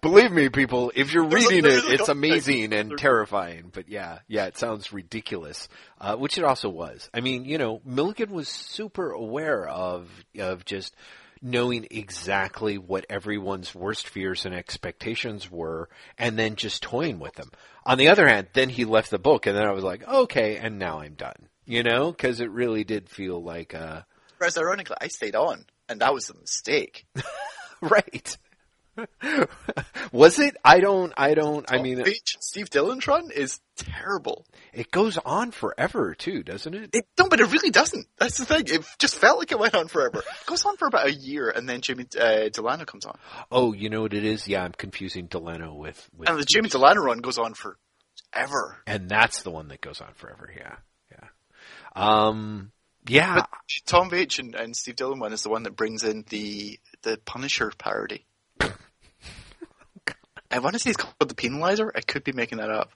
believe 0.03 0.33
me, 0.33 0.49
people, 0.49 0.93
if 0.95 1.13
you're 1.13 1.29
There's 1.29 1.47
reading 1.47 1.63
there's 1.63 1.85
it, 1.85 2.01
it's 2.01 2.09
amazing 2.09 2.73
and 2.73 2.97
terrifying. 2.99 3.71
But 3.73 3.89
yeah, 3.89 4.21
yeah, 4.29 4.47
it 4.47 4.59
sounds 4.59 4.93
ridiculous, 4.93 5.69
uh, 6.01 6.17
which 6.17 6.39
it 6.39 6.45
also 6.45 6.69
was. 6.69 7.11
I 7.15 7.21
mean, 7.21 7.45
you 7.45 7.59
know, 7.59 7.81
Milligan 7.85 8.31
was 8.31 8.49
super 8.49 9.11
aware 9.11 9.69
of 9.69 10.09
of 10.39 10.65
just 10.65 10.95
knowing 11.45 11.87
exactly 11.91 12.79
what 12.79 13.05
everyone's 13.11 13.75
worst 13.75 14.09
fears 14.09 14.47
and 14.47 14.55
expectations 14.55 15.51
were, 15.51 15.89
and 16.19 16.39
then 16.39 16.57
just 16.57 16.83
toying 16.83 17.19
with 17.19 17.35
them. 17.35 17.51
On 17.85 17.99
the 17.99 18.09
other 18.09 18.27
hand, 18.27 18.49
then 18.55 18.71
he 18.71 18.87
left 18.87 19.11
the 19.11 19.19
book, 19.19 19.47
and 19.47 19.57
then 19.57 19.67
I 19.67 19.73
was 19.73 19.85
like, 19.85 20.07
okay, 20.09 20.57
and 20.57 20.79
now 20.79 21.01
I'm 21.01 21.15
done. 21.15 21.49
You 21.67 21.83
know, 21.83 22.11
because 22.11 22.41
it 22.41 22.51
really 22.51 22.85
did 22.85 23.09
feel 23.09 23.43
like, 23.43 23.75
uh, 23.75 24.03
Whereas 24.39 24.59
ironically, 24.59 24.97
I 25.01 25.09
stayed 25.09 25.35
on, 25.35 25.65
and 25.89 26.01
that 26.01 26.13
was 26.13 26.29
a 26.29 26.35
mistake. 26.35 27.07
right. 27.81 28.37
was 30.13 30.39
it? 30.39 30.57
I 30.65 30.81
don't. 30.81 31.13
I 31.17 31.35
don't. 31.35 31.71
I 31.71 31.83
mean, 31.83 32.03
Page, 32.03 32.37
Steve 32.41 32.71
Dillon's 32.71 33.07
run 33.07 33.31
is 33.35 33.61
terrible. 33.77 34.47
It 34.73 34.91
goes 34.91 35.19
on 35.19 35.51
forever 35.51 36.15
too, 36.15 36.43
doesn't 36.43 36.75
it? 36.75 36.91
It, 36.93 37.07
no, 37.19 37.29
but 37.29 37.41
it 37.41 37.51
really 37.51 37.71
doesn't. 37.71 38.07
That's 38.19 38.39
the 38.39 38.45
thing. 38.45 38.65
It 38.67 38.85
just 38.99 39.17
felt 39.17 39.39
like 39.39 39.53
it 39.53 39.59
went 39.59 39.75
on 39.75 39.89
forever. 39.89 40.19
It 40.19 40.47
goes 40.47 40.65
on 40.65 40.77
for 40.77 40.87
about 40.87 41.07
a 41.07 41.13
year, 41.13 41.51
and 41.51 41.69
then 41.69 41.81
Jimmy 41.81 42.07
uh, 42.21 42.49
Delano 42.51 42.85
comes 42.85 43.05
on, 43.05 43.19
Oh, 43.51 43.73
you 43.73 43.89
know 43.91 44.03
what 44.03 44.15
it 44.15 44.25
is? 44.25 44.47
Yeah, 44.47 44.65
I'm 44.65 44.73
confusing 44.73 45.27
Delano 45.27 45.75
with 45.75 46.09
with, 46.17 46.29
and 46.29 46.39
the 46.39 46.45
Jimmy 46.45 46.69
Delano 46.69 47.03
run 47.03 47.19
goes 47.19 47.39
on 47.39 47.55
for 47.55 47.79
ever. 48.33 48.79
and 48.87 49.09
that's 49.09 49.43
the 49.43 49.51
one 49.51 49.69
that 49.69 49.81
goes 49.81 50.01
on 50.01 50.13
forever. 50.15 50.51
Yeah, 50.57 50.77
yeah. 51.11 51.29
Um, 51.95 52.73
yeah. 53.07 53.35
But 53.35 53.49
Tom 53.87 54.11
Veitch 54.11 54.39
and, 54.39 54.55
and 54.55 54.77
Steve 54.77 54.97
Dillon 54.97 55.19
one 55.19 55.33
is 55.33 55.43
the 55.43 55.51
one 55.51 55.65
that 55.65 55.77
brings 55.77 56.05
in 56.05 56.25
the 56.29 56.79
the 57.03 57.19
Punisher 57.25 57.73
parody. 57.77 58.25
I 60.55 60.61
want 60.61 60.75
to 60.75 60.79
say 60.79 60.91
it's 60.91 61.03
called 61.03 61.17
the 61.19 61.35
Penalizer. 61.35 61.91
I 61.95 62.01
could 62.01 62.23
be 62.23 62.31
making 62.31 62.59
that 62.59 62.71
up. 62.71 62.93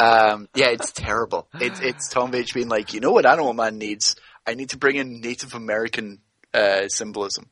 Um, 0.00 0.48
yeah, 0.56 0.70
it's 0.70 0.90
terrible. 0.90 1.46
It's 1.60 1.78
it's 1.78 2.08
Tom 2.08 2.32
Veitch 2.32 2.52
being 2.52 2.68
like, 2.68 2.92
you 2.92 2.98
know 2.98 3.12
what 3.12 3.24
Animal 3.24 3.52
Man 3.52 3.78
needs? 3.78 4.16
I 4.44 4.54
need 4.54 4.70
to 4.70 4.78
bring 4.78 4.96
in 4.96 5.20
Native 5.20 5.54
American 5.54 6.18
uh, 6.52 6.88
symbolism. 6.88 7.46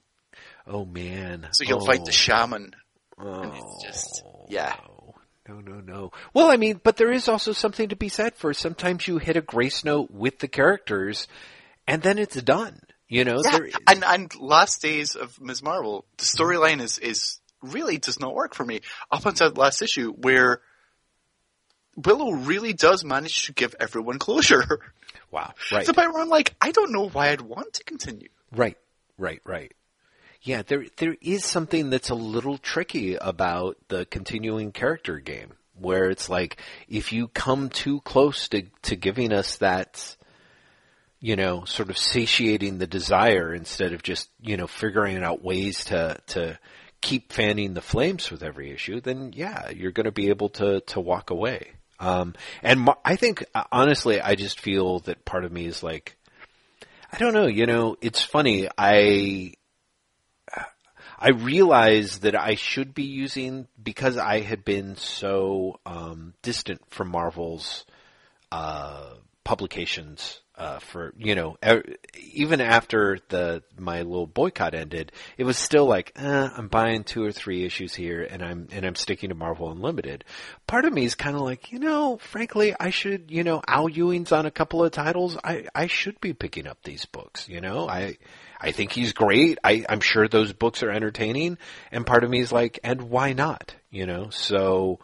oh 0.67 0.85
man. 0.85 1.47
So 1.53 1.65
he'll 1.65 1.83
oh. 1.83 1.87
fight 1.87 2.05
the 2.05 2.11
shaman. 2.11 2.75
Oh, 3.19 3.43
and 3.43 3.53
it's 3.55 3.85
just- 3.85 4.25
yeah. 4.49 4.75
No, 5.49 5.61
no, 5.61 5.81
no. 5.81 6.11
Well, 6.35 6.51
I 6.51 6.57
mean, 6.57 6.81
but 6.83 6.97
there 6.97 7.13
is 7.13 7.29
also 7.29 7.53
something 7.53 7.91
to 7.91 7.97
be 7.97 8.09
said 8.09 8.35
for 8.35 8.53
sometimes 8.53 9.07
you 9.07 9.19
hit 9.19 9.37
a 9.37 9.41
grace 9.41 9.85
note 9.85 10.11
with 10.11 10.41
the 10.41 10.49
characters, 10.49 11.29
and 11.87 12.03
then 12.03 12.19
it's 12.19 12.35
done. 12.43 12.81
You 13.09 13.25
know, 13.25 13.41
Yeah, 13.45 13.61
and 13.87 14.03
and 14.03 14.35
last 14.41 14.83
days 14.83 15.15
of 15.15 15.41
Ms. 15.41 15.63
Marvel, 15.63 16.05
the 16.17 16.25
storyline 16.25 16.81
is 16.81 16.99
is 16.99 17.39
really 17.63 17.99
does 17.99 18.21
not 18.21 18.35
work 18.35 18.55
for 18.55 18.65
me 18.65 18.81
up 19.11 19.27
until 19.27 19.51
the 19.51 19.61
last 19.61 19.83
issue 19.83 20.13
where 20.13 20.61
Willow 21.97 22.33
really 22.33 22.73
does 22.73 23.05
manage 23.05 23.47
to 23.47 23.53
give 23.53 23.75
everyone 23.81 24.19
closure. 24.19 24.65
wow, 25.31 25.53
right. 25.73 25.81
It's 25.81 25.89
the 25.89 25.95
point 25.95 26.13
where 26.13 26.23
I'm 26.23 26.29
like, 26.29 26.55
I 26.61 26.71
don't 26.71 26.93
know 26.93 27.09
why 27.09 27.31
I'd 27.31 27.41
want 27.41 27.75
to 27.75 27.85
continue. 27.85 28.29
Right, 28.53 28.77
right, 29.19 29.41
right. 29.45 29.73
Yeah, 30.43 30.63
there 30.63 30.85
there 30.99 31.17
is 31.21 31.45
something 31.45 31.91
that's 31.91 32.11
a 32.11 32.15
little 32.15 32.59
tricky 32.59 33.15
about 33.15 33.79
the 33.89 34.05
continuing 34.05 34.71
character 34.71 35.19
game, 35.19 35.55
where 35.75 36.11
it's 36.11 36.29
like 36.29 36.59
if 36.89 37.13
you 37.13 37.29
come 37.29 37.69
too 37.69 38.01
close 38.03 38.49
to 38.49 38.63
to 38.83 38.95
giving 38.95 39.33
us 39.33 39.57
that, 39.57 40.15
you 41.19 41.35
know, 41.35 41.65
sort 41.65 41.91
of 41.91 41.99
satiating 41.99 42.79
the 42.79 42.87
desire 42.87 43.55
instead 43.55 43.93
of 43.93 44.03
just 44.03 44.29
you 44.41 44.57
know 44.57 44.69
figuring 44.69 45.25
out 45.25 45.43
ways 45.43 45.87
to 45.87 46.21
to 46.29 46.59
keep 47.01 47.33
fanning 47.33 47.75
the 47.75 47.81
flames 47.81 48.31
with 48.31 48.43
every 48.43 48.71
issue, 48.71 49.01
then 49.01 49.33
yeah, 49.35 49.71
you're 49.71 49.93
going 49.93 50.05
to 50.05 50.13
be 50.13 50.29
able 50.29 50.49
to 50.51 50.81
to 50.81 51.01
walk 51.01 51.31
away. 51.31 51.73
Um, 51.99 52.35
and 52.63 52.81
my, 52.81 52.95
I 53.05 53.17
think 53.17 53.45
uh, 53.55 53.65
honestly, 53.73 54.21
I 54.21 54.35
just 54.35 54.61
feel 54.61 55.01
that 55.01 55.25
part 55.25 55.45
of 55.45 55.53
me 55.53 55.67
is 55.67 55.83
like. 55.83 56.17
I 57.13 57.19
don't 57.19 57.35
know. 57.35 57.47
You 57.47 57.67
know, 57.67 57.97
it's 58.03 58.21
funny. 58.21 58.69
I 58.77 59.53
I 61.19 61.31
realize 61.31 62.19
that 62.21 62.39
I 62.39 62.57
should 62.57 62.95
be 62.95 63.05
using 63.05 63.69
because 63.83 64.19
I 64.19 64.41
had 64.41 64.65
been 64.65 64.97
so 64.97 65.81
um, 65.87 66.35
distant 66.43 66.83
from 66.91 67.09
Marvel's 67.09 67.87
uh, 68.53 69.15
publications 69.43 70.41
uh, 70.57 70.79
for 70.79 71.13
you 71.19 71.35
know 71.35 71.57
even 72.33 72.61
after 72.61 73.19
the 73.29 73.63
my 73.79 74.03
little 74.03 74.27
boycott 74.27 74.75
ended, 74.75 75.13
it 75.37 75.45
was 75.45 75.57
still 75.57 75.87
like 75.87 76.13
eh, 76.17 76.49
I'm 76.57 76.69
buying 76.69 77.05
two 77.05 77.23
or 77.23 77.33
three 77.33 77.65
issues 77.65 77.95
here, 77.95 78.23
and 78.23 78.43
I'm 78.43 78.69
and 78.73 78.87
I'm 78.87 78.95
sticking 78.95 79.29
to 79.29 79.35
Marvel 79.35 79.71
Unlimited. 79.71 80.25
Part 80.67 80.85
of 80.85 80.93
me 80.93 81.05
is 81.05 81.15
kind 81.15 81.37
of 81.37 81.43
like 81.43 81.73
you 81.73 81.79
know, 81.79 82.17
frankly, 82.17 82.75
I 82.79 82.91
should 82.91 83.31
you 83.31 83.45
know 83.45 83.61
Al 83.67 83.89
Ewing's 83.89 84.33
on 84.33 84.47
a 84.47 84.51
couple 84.51 84.83
of 84.83 84.93
titles. 84.93 85.37
I 85.45 85.67
I 85.75 85.87
should 85.89 86.21
be 86.21 86.33
picking 86.33 86.67
up 86.67 86.79
these 86.83 87.05
books. 87.05 87.49
You 87.49 87.61
know, 87.61 87.89
I. 87.89 88.17
I 88.59 88.73
think 88.73 88.91
he's 88.91 89.13
great. 89.13 89.59
I, 89.63 89.85
I'm 89.87 90.01
sure 90.01 90.27
those 90.27 90.55
books 90.55 90.83
are 90.83 90.91
entertaining. 90.91 91.59
And 91.93 92.07
part 92.07 92.25
of 92.25 92.31
me 92.31 92.41
is 92.41 92.51
like, 92.51 92.79
and 92.83 93.03
why 93.03 93.35
not? 93.35 93.75
You 93.91 94.07
know, 94.07 94.31
so, 94.31 94.99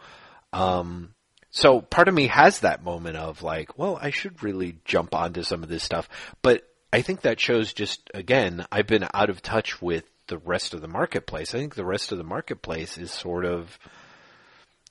um, 0.51 1.13
so 1.53 1.81
part 1.81 2.07
of 2.07 2.15
me 2.15 2.27
has 2.27 2.61
that 2.61 2.83
moment 2.83 3.15
of 3.15 3.43
like, 3.43 3.77
well, 3.77 3.97
I 4.01 4.09
should 4.09 4.41
really 4.41 4.79
jump 4.85 5.13
onto 5.13 5.43
some 5.43 5.61
of 5.61 5.69
this 5.69 5.83
stuff. 5.83 6.09
But 6.41 6.67
I 6.91 7.03
think 7.03 7.21
that 7.21 7.39
shows 7.39 7.73
just, 7.73 8.09
again, 8.11 8.65
I've 8.71 8.87
been 8.87 9.07
out 9.13 9.29
of 9.29 9.43
touch 9.43 9.79
with 9.79 10.03
the 10.27 10.39
rest 10.39 10.73
of 10.73 10.81
the 10.81 10.87
marketplace. 10.87 11.53
I 11.53 11.59
think 11.59 11.75
the 11.75 11.85
rest 11.85 12.11
of 12.11 12.17
the 12.17 12.23
marketplace 12.23 12.97
is 12.97 13.11
sort 13.11 13.45
of, 13.45 13.77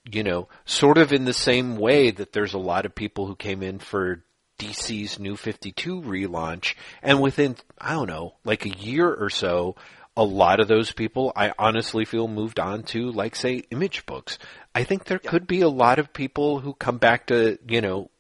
you 0.05 0.23
know, 0.23 0.49
sort 0.65 0.99
of 0.99 1.13
in 1.13 1.25
the 1.25 1.33
same 1.33 1.79
way 1.79 2.13
that 2.13 2.33
there's 2.33 2.55
a 2.55 2.59
lot 2.59 2.87
of 2.87 2.95
people 2.95 3.27
who 3.27 3.35
came 3.35 3.65
in 3.65 3.81
for 3.81 4.23
DC's 4.61 5.19
New 5.19 5.35
52 5.35 6.03
relaunch, 6.03 6.75
and 7.03 7.21
within, 7.21 7.57
I 7.77 7.95
don't 7.95 8.09
know, 8.09 8.35
like 8.45 8.67
a 8.67 8.79
year 8.79 9.13
or 9.13 9.31
so, 9.31 9.75
a 10.17 10.25
lot 10.25 10.61
of 10.61 10.69
those 10.69 10.93
people, 10.93 11.33
I 11.35 11.53
honestly 11.59 12.05
feel 12.05 12.29
moved 12.29 12.61
on 12.61 12.83
to, 12.85 13.11
like, 13.11 13.35
say, 13.35 13.63
image 13.71 14.05
books. 14.05 14.39
I 14.75 14.85
think 14.85 15.05
there 15.05 15.19
could 15.19 15.47
be 15.47 15.63
a 15.63 15.69
lot 15.69 15.99
of 15.99 16.13
people 16.13 16.61
who 16.61 16.75
come 16.75 16.99
back 16.99 17.29
to, 17.29 17.59
you 17.67 17.81
know, 17.81 18.11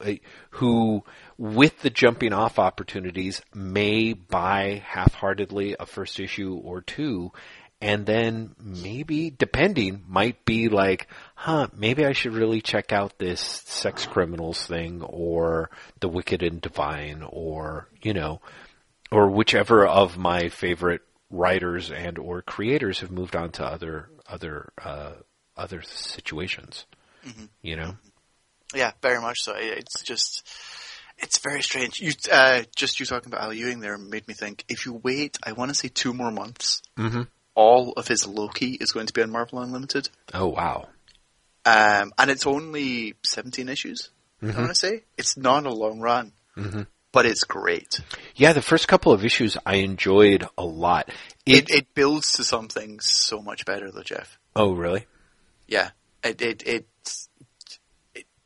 who, 0.50 1.04
with 1.36 1.80
the 1.80 1.90
jumping 1.90 2.32
off 2.32 2.58
opportunities, 2.58 3.42
may 3.54 4.14
buy 4.14 4.82
half-heartedly 4.86 5.76
a 5.78 5.84
first 5.84 6.18
issue 6.18 6.54
or 6.54 6.80
two, 6.80 7.30
and 7.82 8.06
then 8.06 8.54
maybe, 8.58 9.28
depending, 9.28 10.04
might 10.08 10.44
be 10.46 10.68
like, 10.68 11.08
huh, 11.34 11.66
maybe 11.76 12.06
I 12.06 12.12
should 12.12 12.32
really 12.32 12.62
check 12.62 12.92
out 12.92 13.18
this 13.18 13.40
sex 13.40 14.06
criminals 14.06 14.64
thing 14.64 15.02
or 15.02 15.68
the 16.00 16.08
wicked 16.08 16.42
and 16.42 16.60
divine 16.60 17.22
or, 17.28 17.88
you 18.00 18.14
know, 18.14 18.40
or 19.10 19.28
whichever 19.28 19.84
of 19.84 20.16
my 20.16 20.48
favorite 20.48 21.02
writers 21.32 21.90
and 21.90 22.18
or 22.18 22.42
creators 22.42 23.00
have 23.00 23.10
moved 23.10 23.34
on 23.34 23.50
to 23.52 23.64
other, 23.64 24.08
other, 24.28 24.72
uh, 24.82 25.12
other 25.56 25.82
situations, 25.82 26.86
you 27.62 27.74
know? 27.76 27.96
Yeah, 28.74 28.92
very 29.02 29.20
much 29.20 29.38
so. 29.42 29.54
It's 29.56 30.02
just, 30.02 30.46
it's 31.18 31.38
very 31.38 31.62
strange. 31.62 32.00
You, 32.00 32.12
uh, 32.30 32.62
just 32.76 33.00
you 33.00 33.06
talking 33.06 33.32
about 33.32 33.42
Al 33.42 33.52
Ewing 33.52 33.80
there 33.80 33.98
made 33.98 34.26
me 34.28 34.34
think, 34.34 34.64
if 34.68 34.86
you 34.86 34.94
wait, 35.02 35.38
I 35.42 35.52
want 35.52 35.70
to 35.70 35.74
say 35.74 35.88
two 35.88 36.12
more 36.14 36.30
months, 36.30 36.82
Mhm. 36.96 37.26
all 37.54 37.92
of 37.96 38.08
his 38.08 38.26
Loki 38.26 38.72
is 38.80 38.92
going 38.92 39.06
to 39.06 39.12
be 39.12 39.22
on 39.22 39.30
Marvel 39.30 39.60
Unlimited. 39.60 40.08
Oh, 40.32 40.48
wow. 40.48 40.88
Um, 41.64 42.12
and 42.18 42.30
it's 42.30 42.46
only 42.46 43.14
17 43.24 43.68
issues, 43.68 44.08
I 44.42 44.46
want 44.46 44.68
to 44.70 44.74
say. 44.74 45.04
It's 45.16 45.36
not 45.36 45.64
a 45.66 45.70
long 45.72 46.00
run, 46.00 46.32
but 47.12 47.26
it's 47.26 47.44
great. 47.44 48.00
Yeah, 48.34 48.52
the 48.52 48.62
first 48.62 48.88
couple 48.88 49.12
of 49.12 49.24
issues 49.24 49.56
I 49.64 49.76
enjoyed 49.76 50.46
a 50.56 50.64
lot. 50.64 51.10
It, 51.44 51.70
it 51.70 51.94
builds 51.94 52.32
to 52.34 52.44
something 52.44 53.00
so 53.00 53.40
much 53.40 53.64
better 53.66 53.90
though, 53.90 54.02
Jeff. 54.02 54.38
oh, 54.56 54.72
really? 54.72 55.06
Yeah. 55.68 55.90
It, 56.24 56.40
it, 56.40 56.62
it's, 56.66 57.28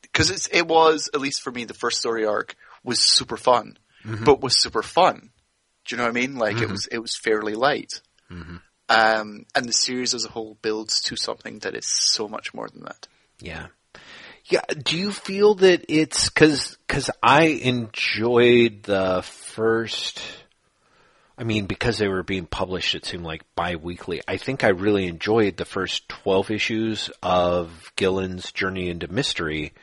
because 0.02 0.30
it's, 0.30 0.48
it 0.48 0.66
was, 0.66 1.10
at 1.14 1.20
least 1.20 1.42
for 1.42 1.50
me, 1.50 1.64
the 1.64 1.74
first 1.74 1.98
story 1.98 2.24
arc 2.24 2.56
was 2.82 3.00
super 3.00 3.36
fun, 3.36 3.78
mm-hmm. 4.04 4.24
but 4.24 4.40
was 4.40 4.60
super 4.60 4.82
fun. 4.82 5.30
Do 5.84 5.94
you 5.94 5.98
know 5.98 6.04
what 6.04 6.16
I 6.16 6.20
mean? 6.20 6.36
Like 6.36 6.56
it 6.56 6.62
mm-hmm. 6.62 6.72
was, 6.72 6.86
it 6.86 6.98
was 6.98 7.16
fairly 7.16 7.54
light. 7.54 8.00
Mm-hmm. 8.30 8.56
Um, 8.88 9.46
and 9.54 9.68
the 9.68 9.72
series 9.72 10.14
as 10.14 10.24
a 10.24 10.30
whole 10.30 10.56
builds 10.62 11.00
to 11.02 11.16
something 11.16 11.58
that 11.60 11.74
is 11.74 11.86
so 11.86 12.28
much 12.28 12.54
more 12.54 12.68
than 12.68 12.82
that. 12.84 13.08
Yeah. 13.40 13.66
Yeah. 14.49 14.61
Do 14.82 14.97
you 14.97 15.11
feel 15.12 15.55
that 15.57 15.86
it's 15.88 16.28
because 16.28 16.76
because 16.86 17.11
I 17.22 17.44
enjoyed 17.47 18.84
the 18.84 19.22
first. 19.22 20.20
I 21.38 21.44
mean, 21.44 21.66
because 21.66 21.99
they 21.99 22.09
were 22.09 22.22
being 22.22 22.47
published, 22.47 22.94
it 22.94 23.05
seemed 23.05 23.24
like 23.24 23.42
bi-weekly. 23.57 24.22
I 24.26 24.38
think 24.38 24.64
I 24.64 24.68
really 24.68 25.07
enjoyed 25.07 25.59
the 25.59 25.66
first 25.66 26.09
12 26.09 26.51
issues 26.51 27.11
of 27.22 27.92
Gillen's 27.94 28.53
Journey 28.53 28.88
into 28.88 29.07
Mystery. 29.09 29.74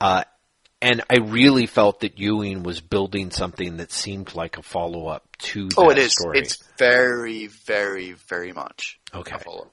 Uh, 0.00 0.24
and 0.80 1.02
I 1.10 1.18
really 1.18 1.66
felt 1.66 2.00
that 2.00 2.18
Ewing 2.18 2.62
was 2.62 2.80
building 2.80 3.30
something 3.30 3.76
that 3.76 3.92
seemed 3.92 4.34
like 4.34 4.56
a 4.56 4.62
follow-up 4.62 5.36
to 5.38 5.68
Oh, 5.76 5.90
it 5.90 5.98
is. 5.98 6.12
story. 6.12 6.38
It's 6.38 6.56
very, 6.78 7.48
very, 7.48 8.12
very 8.12 8.52
much. 8.54 8.98
Okay. 9.12 9.36
a 9.36 9.38
follow-up. 9.38 9.72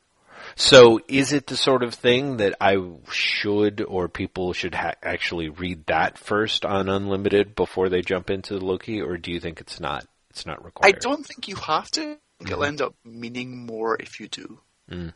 So, 0.56 1.00
is 1.08 1.34
it 1.34 1.48
the 1.48 1.58
sort 1.58 1.82
of 1.84 1.94
thing 1.94 2.38
that 2.38 2.56
I 2.62 2.78
should 3.12 3.82
or 3.82 4.08
people 4.08 4.54
should 4.54 4.76
ha- 4.76 4.94
actually 5.02 5.50
read 5.50 5.86
that 5.88 6.18
first 6.18 6.64
on 6.66 6.90
Unlimited 6.90 7.56
before 7.56 7.90
they 7.90 8.02
jump 8.02 8.30
into 8.30 8.58
Loki, 8.58 9.02
or 9.02 9.18
do 9.18 9.32
you 9.32 9.40
think 9.40 9.60
it's 9.62 9.80
not? 9.80 10.06
It's 10.30 10.46
not 10.46 10.64
required. 10.64 10.96
I 10.96 11.00
don't 11.00 11.26
think 11.26 11.48
you 11.48 11.56
have 11.56 11.90
to. 11.92 12.18
It'll 12.40 12.64
end 12.64 12.82
up 12.82 12.96
meaning 13.04 13.66
more 13.66 13.96
if 14.00 14.20
you 14.20 14.28
do. 14.28 14.60
Mm. 14.92 15.14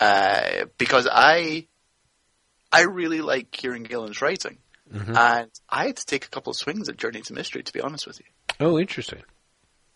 Uh, 0.00 0.66
because 0.78 1.08
I, 1.10 1.66
I 2.72 2.82
really 2.82 3.20
like 3.20 3.50
Kieron 3.50 3.86
Gillen's 3.88 4.20
writing, 4.20 4.58
Mhm. 4.92 5.16
and 5.16 5.50
I 5.68 5.86
had 5.86 5.96
to 5.96 6.06
take 6.06 6.24
a 6.26 6.28
couple 6.28 6.50
of 6.50 6.56
swings 6.56 6.88
at 6.88 6.96
Journey 6.96 7.20
to 7.22 7.32
Mystery. 7.32 7.62
To 7.62 7.72
be 7.72 7.80
honest 7.80 8.06
with 8.06 8.20
you, 8.20 8.26
Oh, 8.60 8.78
interesting. 8.78 9.22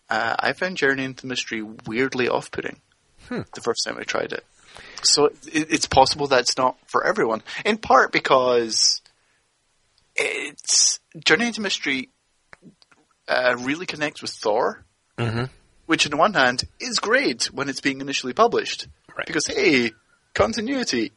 uh, 0.08 0.36
I 0.38 0.52
found 0.54 0.76
Journey 0.76 1.04
into 1.04 1.26
Mystery 1.26 1.62
weirdly 1.62 2.28
off-putting 2.28 2.80
Hmm. 3.28 3.42
the 3.54 3.60
first 3.60 3.84
time 3.86 3.96
I 3.98 4.02
tried 4.04 4.32
it. 4.32 4.44
So 5.02 5.26
it, 5.26 5.36
it's 5.70 5.86
possible 5.86 6.26
that's 6.26 6.56
not 6.56 6.76
for 6.86 7.04
everyone. 7.04 7.42
In 7.64 7.78
part 7.78 8.12
because 8.12 9.00
it's 10.16 10.98
Journey 11.24 11.46
into 11.48 11.60
Mystery 11.60 12.10
uh, 13.28 13.56
really 13.60 13.86
connects 13.86 14.22
with 14.22 14.30
Thor, 14.32 14.84
Mm-hmm. 15.18 15.44
which 15.86 16.06
on 16.06 16.10
the 16.10 16.16
one 16.16 16.32
hand 16.34 16.62
is 16.80 17.00
great 17.00 17.46
when 17.46 17.68
it's 17.68 17.80
being 17.80 18.00
initially 18.00 18.32
published 18.32 18.86
Right. 19.16 19.26
because 19.26 19.46
hey, 19.46 19.90
continuity. 20.34 21.10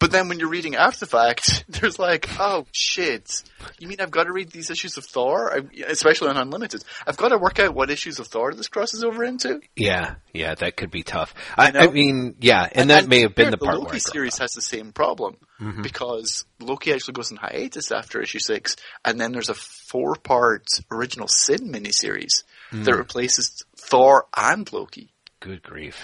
But 0.00 0.10
then 0.10 0.28
when 0.28 0.40
you're 0.40 0.48
reading 0.48 0.74
after 0.74 1.00
the 1.00 1.06
fact, 1.06 1.64
there's 1.68 1.98
like, 1.98 2.26
oh 2.40 2.66
shit, 2.72 3.30
you 3.78 3.86
mean 3.86 4.00
I've 4.00 4.10
got 4.10 4.24
to 4.24 4.32
read 4.32 4.50
these 4.50 4.70
issues 4.70 4.96
of 4.96 5.04
Thor, 5.04 5.52
I, 5.54 5.60
especially 5.86 6.30
on 6.30 6.36
Unlimited? 6.38 6.82
I've 7.06 7.16
got 7.18 7.28
to 7.28 7.38
work 7.38 7.58
out 7.60 7.74
what 7.74 7.90
issues 7.90 8.18
of 8.18 8.26
Thor 8.26 8.52
this 8.54 8.66
crosses 8.68 9.04
over 9.04 9.22
into. 9.22 9.60
Yeah, 9.76 10.14
yeah, 10.32 10.54
that 10.56 10.76
could 10.76 10.90
be 10.90 11.02
tough. 11.04 11.34
I. 11.56 11.70
I 11.72 11.86
mean, 11.88 12.34
yeah, 12.40 12.66
and, 12.72 12.90
that 12.90 13.06
may 13.06 13.20
have 13.20 13.34
been 13.34 13.50
the 13.50 13.58
the 13.58 13.64
part 13.64 13.76
Loki 13.76 13.84
where 13.86 13.94
I 13.94 13.98
got 13.98 14.12
series 14.12 14.38
has 14.38 14.52
the 14.54 14.62
same 14.62 14.92
problem 14.92 15.36
Mhm. 15.60 15.82
because 15.82 16.46
Loki 16.58 16.92
actually 16.92 17.12
goes 17.14 17.30
on 17.30 17.36
hiatus 17.36 17.92
after 17.92 18.20
issue 18.22 18.38
six, 18.40 18.76
and 19.04 19.20
then 19.20 19.32
there's 19.32 19.50
a 19.50 19.54
four-part 19.54 20.64
original 20.90 21.28
Sin 21.28 21.70
miniseries 21.72 22.42
Hmm. 22.70 22.84
that 22.84 22.94
replaces 22.96 23.64
Thor 23.76 24.26
and 24.36 24.72
Loki. 24.72 25.12
Good 25.40 25.62
grief. 25.62 25.96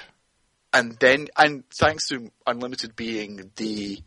And 0.72 0.96
then 0.98 1.28
and 1.36 1.64
thanks 1.70 2.08
to 2.08 2.30
Unlimited 2.46 2.96
being 2.96 3.50
the 3.56 4.00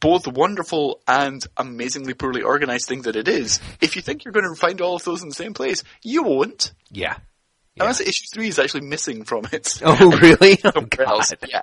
both 0.00 0.26
wonderful 0.26 1.00
and 1.06 1.46
amazingly 1.56 2.14
poorly 2.14 2.42
organized 2.42 2.88
thing 2.88 3.02
that 3.02 3.16
it 3.16 3.28
is, 3.28 3.60
if 3.80 3.96
you 3.96 4.02
think 4.02 4.24
you're 4.24 4.32
going 4.32 4.48
to 4.48 4.58
find 4.58 4.80
all 4.80 4.96
of 4.96 5.04
those 5.04 5.22
in 5.22 5.28
the 5.28 5.34
same 5.34 5.54
place, 5.54 5.84
you 6.02 6.24
won't. 6.24 6.72
Yeah. 6.90 7.16
yeah. 7.74 7.84
Unless 7.84 8.00
issue 8.00 8.24
three 8.34 8.48
is 8.48 8.58
actually 8.58 8.86
missing 8.86 9.24
from 9.24 9.44
it. 9.52 9.80
Oh, 9.84 10.10
really? 10.10 10.58
Oh, 10.64 10.70
Somewhere 10.72 11.06
else. 11.06 11.30
God. 11.30 11.48
Yeah. 11.48 11.62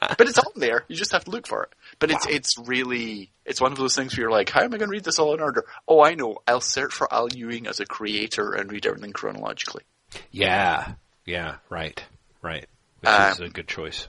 But 0.00 0.28
it's 0.28 0.38
on 0.38 0.52
there. 0.56 0.84
You 0.88 0.96
just 0.96 1.12
have 1.12 1.24
to 1.24 1.30
look 1.30 1.46
for 1.46 1.64
it. 1.64 1.70
But 1.98 2.10
it's 2.10 2.26
it's 2.26 2.58
really 2.58 3.30
it's 3.44 3.60
one 3.60 3.72
of 3.72 3.78
those 3.78 3.94
things 3.94 4.14
where 4.14 4.24
you're 4.24 4.30
like, 4.30 4.50
how 4.50 4.60
am 4.60 4.74
I 4.74 4.78
going 4.78 4.90
to 4.90 4.92
read 4.92 5.04
this 5.04 5.18
all 5.18 5.32
in 5.34 5.40
order? 5.40 5.64
Oh, 5.88 6.02
I 6.02 6.14
know. 6.14 6.38
I'll 6.46 6.60
search 6.60 6.92
for 6.92 7.12
Al 7.12 7.28
Ewing 7.30 7.66
as 7.66 7.80
a 7.80 7.86
creator 7.86 8.52
and 8.52 8.70
read 8.70 8.86
everything 8.86 9.12
chronologically. 9.12 9.84
Yeah, 10.30 10.92
yeah, 11.24 11.56
right, 11.70 12.02
right. 12.42 12.66
Which 13.04 13.32
is 13.34 13.40
Um, 13.40 13.46
a 13.46 13.50
good 13.50 13.68
choice. 13.68 14.08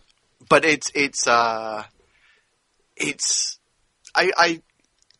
but 0.50 0.66
it's 0.66 0.92
it's 0.96 1.28
uh 1.28 1.84
it's 2.96 3.60
I 4.16 4.32
I 4.38 4.62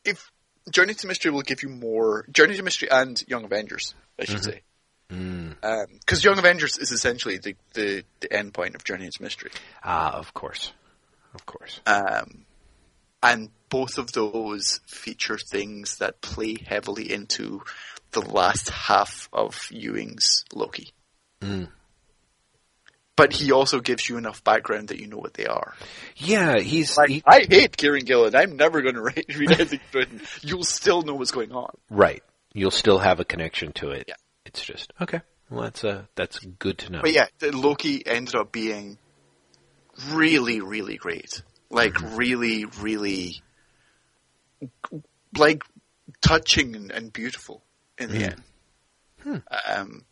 if 0.04 0.32
Journey 0.70 0.94
to 0.94 1.08
Mystery 1.08 1.32
will 1.32 1.42
give 1.42 1.62
you 1.64 1.70
more 1.70 2.26
Journey 2.32 2.56
to 2.58 2.64
Mystery 2.64 2.90
and 2.90 3.22
Young 3.28 3.44
Avengers, 3.46 3.94
I 4.20 4.26
should 4.26 4.44
say. 4.44 4.62
Mm. 5.12 5.56
Because 6.00 6.24
Young 6.24 6.40
Avengers 6.40 6.78
is 6.78 6.92
essentially 6.92 7.38
the, 7.38 7.56
the, 7.74 8.04
the 8.22 8.34
end 8.34 8.54
point 8.54 8.74
of 8.76 8.84
Journey 8.84 9.08
to 9.08 9.22
Mystery. 9.22 9.52
Ah, 9.84 10.12
of 10.14 10.34
course, 10.34 10.74
of 11.36 11.46
course. 11.46 11.80
Um, 11.86 12.46
and 13.22 13.50
both 13.70 13.98
of 14.00 14.12
those 14.14 14.80
feature 14.88 15.38
things 15.38 15.98
that 15.98 16.22
play 16.22 16.56
heavily 16.66 17.12
into 17.12 17.62
the 18.12 18.22
last 18.22 18.70
half 18.70 19.30
of 19.32 19.68
Ewing's 19.72 20.44
Loki. 20.54 20.92
Mm. 21.42 21.70
But 23.16 23.32
he 23.32 23.52
also 23.54 23.80
gives 23.80 24.10
you 24.10 24.18
enough 24.18 24.44
background 24.44 24.90
that 24.90 25.00
you 25.00 25.08
know 25.08 25.18
what 25.18 25.34
they 25.36 25.46
are. 25.46 25.74
Yeah, 26.18 26.60
he's 26.60 26.98
Like, 26.98 27.10
he- 27.10 27.24
I 27.26 27.46
hate 27.50 27.78
Kieron 27.78 28.06
Gillen. 28.06 28.36
I'm 28.36 28.58
never 28.58 28.82
going 28.82 28.96
to 28.96 29.02
read, 29.04 29.26
anything 29.30 29.80
written. 29.94 30.22
You'll 30.42 30.64
still 30.66 31.02
know 31.02 31.16
what's 31.16 31.32
going 31.32 31.52
on. 31.54 31.74
right. 31.90 32.22
You'll 32.54 32.72
still 32.72 33.00
have 33.00 33.20
a 33.20 33.26
connection 33.26 33.74
to 33.74 33.92
it. 33.92 34.06
Yeah. 34.08 34.16
It's 34.46 34.64
just 34.64 34.94
okay. 35.02 35.20
Well, 35.50 35.64
that's 35.64 35.84
uh, 35.84 36.04
that's 36.16 36.40
good 36.40 36.78
to 36.80 36.92
know. 36.92 37.02
But 37.02 37.12
yeah, 37.12 37.28
Loki 37.42 38.06
ended 38.06 38.34
up 38.36 38.52
being 38.54 38.98
really, 40.12 40.62
really 40.62 40.96
great. 40.96 41.42
Like 41.70 42.00
really, 42.18 42.64
really, 42.66 43.42
like 45.38 45.64
touching 46.22 46.92
and, 46.92 47.12
beautiful 47.12 47.62
in 47.98 48.10
the 48.12 48.18
Mm. 48.20 48.24
end. 49.26 49.44
Um, 49.68 50.06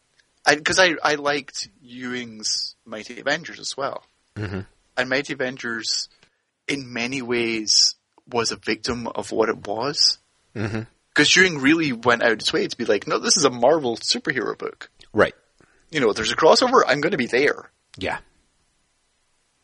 because 0.56 0.80
I, 0.80 0.96
I 1.04 1.16
liked 1.16 1.70
Ewing's 1.82 2.76
Mighty 2.86 3.20
Avengers 3.20 3.60
as 3.60 3.76
well, 3.78 4.04
hmm 4.38 4.62
and 4.96 5.10
Mighty 5.10 5.34
Avengers, 5.34 6.08
in 6.68 6.94
many 6.94 7.22
ways, 7.22 7.96
was 8.30 8.52
a 8.52 8.56
victim 8.58 9.08
of 9.08 9.32
what 9.32 9.50
it 9.50 9.68
was. 9.68 10.20
Because 10.54 11.36
Ewing 11.36 11.60
really 11.60 11.94
went 11.94 12.24
out 12.24 12.34
its 12.34 12.54
way 12.54 12.68
to 12.68 12.78
be 12.78 12.86
like, 12.86 13.08
no, 13.08 13.20
this 13.20 13.38
is 13.38 13.44
a 13.44 13.50
Marvel 13.50 13.98
superhero 13.98 14.58
book. 14.58 14.90
Right. 15.12 15.34
You 15.90 16.00
know, 16.00 16.14
there's 16.14 16.32
a 16.32 16.36
crossover. 16.36 16.84
I'm 16.88 17.02
going 17.02 17.12
to 17.12 17.18
be 17.18 17.28
there. 17.28 17.72
Yeah. 17.98 18.20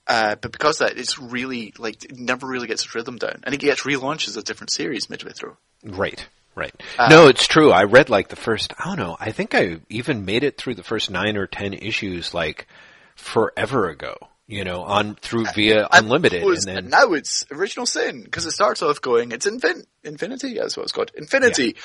Uh, 0.07 0.35
but 0.35 0.51
because 0.51 0.81
of 0.81 0.87
that, 0.87 0.97
it's 0.97 1.19
really 1.19 1.73
like 1.77 2.03
it 2.05 2.17
never 2.17 2.47
really 2.47 2.67
gets 2.67 2.83
its 2.83 2.95
rhythm 2.95 3.17
down, 3.17 3.41
and 3.43 3.53
it 3.53 3.59
gets 3.59 3.83
relaunched 3.83 4.27
as 4.27 4.37
a 4.37 4.41
different 4.41 4.71
series 4.71 5.07
midway 5.09 5.31
through. 5.31 5.55
Right. 5.83 6.27
Right. 6.59 6.83
Uh, 6.97 7.07
no, 7.09 7.27
it's 7.27 7.47
true. 7.47 7.71
I 7.71 7.83
read 7.85 8.09
like 8.09 8.27
the 8.27 8.35
first. 8.35 8.73
I 8.77 8.85
don't 8.85 8.99
know. 8.99 9.15
I 9.19 9.31
think 9.31 9.55
I 9.55 9.77
even 9.89 10.25
made 10.25 10.43
it 10.43 10.57
through 10.57 10.75
the 10.75 10.83
first 10.83 11.09
nine 11.09 11.37
or 11.37 11.47
ten 11.47 11.73
issues 11.73 12.33
like 12.33 12.67
forever 13.15 13.89
ago. 13.89 14.15
You 14.47 14.63
know, 14.63 14.81
on 14.81 15.13
through 15.13 15.45
via 15.53 15.87
Unlimited, 15.91 16.41
it 16.41 16.45
was- 16.45 16.65
and 16.65 16.75
then 16.75 16.83
and 16.85 16.89
now 16.91 17.13
it's 17.13 17.45
original 17.51 17.85
sin 17.85 18.23
because 18.23 18.47
it 18.47 18.51
starts 18.51 18.81
off 18.81 18.99
going 18.99 19.31
it's 19.31 19.45
infin- 19.45 19.85
infinity. 20.03 20.55
That's 20.55 20.75
what 20.75 20.83
it's 20.83 20.91
called, 20.91 21.11
infinity. 21.15 21.75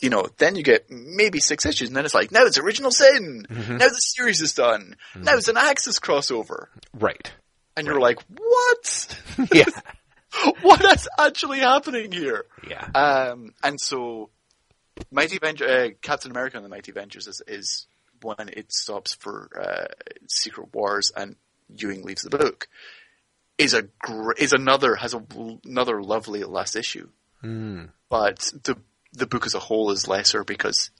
You 0.00 0.10
know, 0.10 0.26
then 0.38 0.56
you 0.56 0.64
get 0.64 0.90
maybe 0.90 1.38
six 1.38 1.64
issues, 1.64 1.88
and 1.88 1.96
then 1.96 2.04
it's 2.04 2.14
like 2.14 2.32
now 2.32 2.44
it's 2.44 2.58
original 2.58 2.90
sin. 2.90 3.46
Mm-hmm. 3.48 3.76
Now 3.76 3.86
the 3.88 3.94
series 3.94 4.40
is 4.40 4.52
done. 4.52 4.96
Now 5.14 5.36
it's 5.36 5.46
an 5.48 5.56
Axis 5.56 6.00
crossover, 6.00 6.66
right. 6.92 7.30
and 7.76 7.86
you're 7.86 8.00
like, 8.00 8.18
what? 8.36 9.22
Yeah. 9.54 9.64
what 10.62 10.84
is 10.84 11.08
actually 11.18 11.58
happening 11.60 12.12
here? 12.12 12.44
Yeah. 12.68 12.84
Um, 12.94 13.54
and 13.62 13.80
so, 13.80 14.30
Mighty 15.10 15.36
Avenger, 15.36 15.66
uh, 15.68 15.88
Captain 16.02 16.30
America 16.30 16.56
and 16.56 16.64
the 16.64 16.68
Mighty 16.70 16.90
Avengers 16.90 17.26
is, 17.26 17.42
is 17.46 17.86
when 18.22 18.48
it 18.48 18.72
stops 18.72 19.14
for 19.14 19.48
uh, 19.58 19.86
Secret 20.28 20.68
Wars 20.74 21.12
and 21.16 21.36
Ewing 21.76 22.02
leaves 22.02 22.22
the 22.22 22.30
book. 22.36 22.68
Is 23.58 23.74
a 23.74 23.82
gr- 23.98 24.32
is 24.38 24.52
another 24.52 24.94
has 24.94 25.14
a, 25.14 25.22
another 25.64 26.00
lovely 26.02 26.44
last 26.44 26.76
issue, 26.76 27.08
Mm. 27.42 27.90
but 28.08 28.38
the 28.64 28.76
the 29.14 29.26
book 29.26 29.46
as 29.46 29.54
a 29.54 29.58
whole 29.60 29.90
is 29.90 30.06
lesser 30.08 30.44
because 30.44 30.90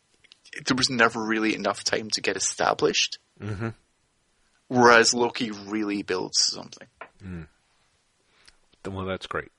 there 0.67 0.77
was 0.77 0.89
never 0.91 1.25
really 1.25 1.55
enough 1.55 1.85
time 1.85 2.11
to 2.11 2.21
get 2.21 2.37
established. 2.37 3.19
Mhm. 3.41 3.75
Whereas 4.69 5.15
Loki 5.15 5.51
really 5.51 6.03
builds 6.03 6.39
something. 6.39 6.89
Well, 8.87 9.07
that's 9.07 9.27
great. 9.27 9.51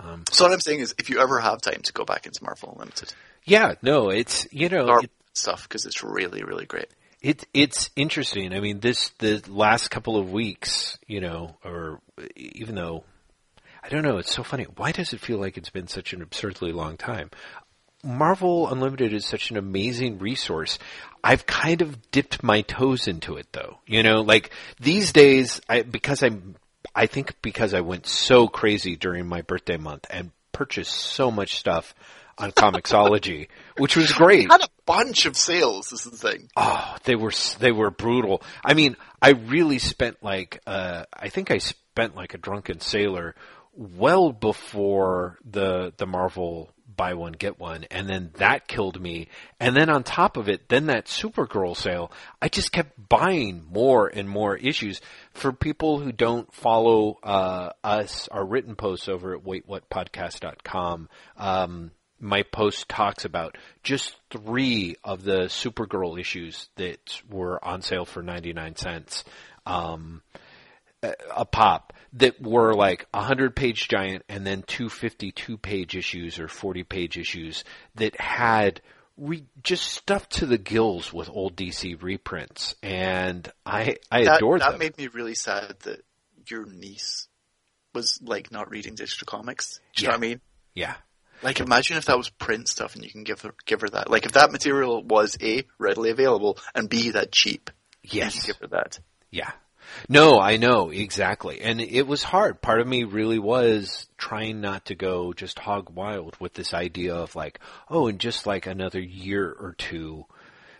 Um, 0.00 0.24
So 0.30 0.44
what 0.44 0.52
I'm 0.52 0.60
saying 0.60 0.80
is, 0.80 0.94
if 0.98 1.10
you 1.10 1.20
ever 1.20 1.40
have 1.40 1.60
time 1.60 1.80
to 1.82 1.92
go 1.92 2.04
back 2.04 2.26
into 2.26 2.44
Marvel 2.44 2.72
Unlimited, 2.72 3.12
yeah. 3.44 3.74
No, 3.82 4.10
it's 4.10 4.46
you 4.52 4.68
know 4.68 4.98
it, 4.98 5.10
stuff 5.32 5.62
because 5.62 5.86
it's 5.86 6.02
really 6.02 6.42
really 6.42 6.66
great. 6.66 6.88
it 7.22 7.46
it's 7.54 7.90
interesting. 7.96 8.52
I 8.52 8.60
mean, 8.60 8.80
this 8.80 9.10
the 9.18 9.42
last 9.48 9.90
couple 9.90 10.16
of 10.18 10.30
weeks, 10.32 10.98
you 11.06 11.20
know, 11.20 11.56
or 11.64 12.00
even 12.36 12.74
though 12.74 13.04
I 13.82 13.88
don't 13.88 14.02
know, 14.02 14.18
it's 14.18 14.34
so 14.34 14.42
funny. 14.42 14.64
Why 14.64 14.92
does 14.92 15.12
it 15.12 15.20
feel 15.20 15.38
like 15.38 15.56
it's 15.56 15.70
been 15.70 15.86
such 15.86 16.12
an 16.12 16.20
absurdly 16.20 16.72
long 16.72 16.96
time? 16.96 17.30
Marvel 18.04 18.68
Unlimited 18.68 19.12
is 19.12 19.24
such 19.24 19.50
an 19.50 19.56
amazing 19.56 20.18
resource. 20.18 20.78
I've 21.24 21.46
kind 21.46 21.82
of 21.82 22.10
dipped 22.10 22.42
my 22.42 22.62
toes 22.62 23.08
into 23.08 23.36
it 23.36 23.46
though. 23.52 23.78
You 23.86 24.02
know, 24.02 24.20
like 24.20 24.50
these 24.80 25.12
days, 25.12 25.60
I, 25.68 25.82
because 25.82 26.22
I'm, 26.22 26.56
I 26.96 27.06
think 27.06 27.40
because 27.42 27.74
I 27.74 27.82
went 27.82 28.06
so 28.06 28.48
crazy 28.48 28.96
during 28.96 29.26
my 29.26 29.42
birthday 29.42 29.76
month 29.76 30.06
and 30.08 30.30
purchased 30.52 30.92
so 30.92 31.30
much 31.30 31.56
stuff 31.56 31.94
on 32.38 32.52
Comixology, 32.52 33.48
which 33.76 33.96
was 33.96 34.10
great. 34.12 34.50
Had 34.50 34.62
a 34.62 34.68
bunch 34.86 35.26
of 35.26 35.36
sales. 35.36 35.90
This 35.90 36.06
is 36.06 36.12
the 36.18 36.30
thing. 36.30 36.48
Oh, 36.56 36.96
they 37.04 37.14
were 37.14 37.32
they 37.58 37.70
were 37.70 37.90
brutal. 37.90 38.42
I 38.64 38.72
mean, 38.72 38.96
I 39.20 39.30
really 39.30 39.78
spent 39.78 40.22
like 40.22 40.60
uh, 40.66 41.04
I 41.12 41.28
think 41.28 41.50
I 41.50 41.58
spent 41.58 42.16
like 42.16 42.32
a 42.32 42.38
drunken 42.38 42.80
sailor 42.80 43.34
well 43.74 44.32
before 44.32 45.38
the 45.44 45.92
the 45.98 46.06
Marvel 46.06 46.70
buy 46.96 47.14
one 47.14 47.32
get 47.32 47.58
one 47.58 47.84
and 47.90 48.08
then 48.08 48.30
that 48.34 48.68
killed 48.68 49.00
me. 49.00 49.28
And 49.60 49.76
then 49.76 49.90
on 49.90 50.02
top 50.02 50.36
of 50.36 50.48
it 50.48 50.68
then 50.68 50.86
that 50.86 51.06
supergirl 51.06 51.76
sale 51.76 52.10
i 52.40 52.48
just 52.48 52.72
kept 52.72 53.08
buying 53.08 53.64
more 53.70 54.08
and 54.08 54.28
more 54.28 54.56
issues. 54.56 55.00
For 55.32 55.52
people 55.52 55.98
who 56.00 56.12
don't 56.12 56.52
follow 56.52 57.18
uh, 57.22 57.70
us 57.84 58.28
our 58.28 58.44
written 58.44 58.74
posts 58.76 59.08
over 59.08 59.34
at 59.34 59.44
waitwhatpodcast.com 59.44 61.08
um, 61.36 61.90
my 62.18 62.42
post 62.42 62.88
talks 62.88 63.24
about 63.24 63.56
just 63.82 64.16
three 64.30 64.96
of 65.04 65.22
the 65.22 65.46
supergirl 65.46 66.18
issues 66.18 66.68
that 66.76 67.20
were 67.28 67.62
on 67.64 67.82
sale 67.82 68.04
for 68.04 68.22
99 68.22 68.76
cents. 68.76 69.24
Um, 69.66 70.22
a 71.02 71.44
pop 71.44 71.92
that 72.16 72.40
were 72.40 72.74
like 72.74 73.06
a 73.14 73.22
hundred 73.22 73.54
page 73.56 73.88
giant 73.88 74.24
and 74.28 74.46
then 74.46 74.62
two 74.66 74.88
fifty 74.88 75.32
two 75.32 75.56
page 75.56 75.96
issues 75.96 76.38
or 76.38 76.48
40 76.48 76.82
page 76.84 77.16
issues 77.18 77.64
that 77.96 78.18
had 78.20 78.80
re- 79.16 79.44
just 79.62 79.84
stuffed 79.84 80.32
to 80.32 80.46
the 80.46 80.58
gills 80.58 81.12
with 81.12 81.30
old 81.30 81.56
DC 81.56 82.02
reprints. 82.02 82.74
And 82.82 83.50
I, 83.64 83.96
I 84.10 84.24
that, 84.24 84.36
adored 84.38 84.60
that 84.60 84.72
them. 84.72 84.78
made 84.78 84.98
me 84.98 85.08
really 85.08 85.34
sad 85.34 85.76
that 85.80 86.02
your 86.48 86.66
niece 86.66 87.28
was 87.94 88.20
like 88.22 88.52
not 88.52 88.70
reading 88.70 88.94
digital 88.94 89.24
comics. 89.26 89.80
Do 89.94 90.02
you 90.02 90.08
Yeah. 90.08 90.12
know 90.12 90.18
what 90.18 90.24
I 90.24 90.28
mean? 90.28 90.40
yeah. 90.74 90.94
Like 91.42 91.60
imagine 91.60 91.98
if 91.98 92.06
that 92.06 92.16
was 92.16 92.30
print 92.30 92.66
stuff 92.68 92.94
and 92.94 93.04
you 93.04 93.10
can 93.10 93.22
give 93.24 93.42
her, 93.42 93.54
give 93.66 93.82
her 93.82 93.88
that. 93.90 94.10
Like 94.10 94.24
if 94.24 94.32
that 94.32 94.52
material 94.52 95.02
was 95.02 95.36
A, 95.42 95.64
readily 95.78 96.10
available 96.10 96.58
and 96.74 96.88
B, 96.88 97.10
that 97.10 97.30
cheap. 97.30 97.70
You 98.02 98.08
can 98.10 98.18
Yes. 98.20 98.46
give 98.46 98.56
her 98.56 98.68
that. 98.68 98.98
Yeah. 99.30 99.50
No, 100.08 100.38
I 100.40 100.56
know 100.56 100.90
exactly. 100.90 101.60
And 101.60 101.80
it 101.80 102.06
was 102.06 102.22
hard. 102.22 102.60
Part 102.60 102.80
of 102.80 102.86
me 102.86 103.04
really 103.04 103.38
was 103.38 104.06
trying 104.16 104.60
not 104.60 104.86
to 104.86 104.94
go 104.94 105.32
just 105.32 105.58
hog 105.58 105.90
wild 105.90 106.36
with 106.38 106.54
this 106.54 106.72
idea 106.72 107.14
of 107.14 107.34
like, 107.34 107.58
oh, 107.90 108.06
in 108.06 108.18
just 108.18 108.46
like 108.46 108.66
another 108.66 109.00
year 109.00 109.50
or 109.50 109.74
two, 109.76 110.26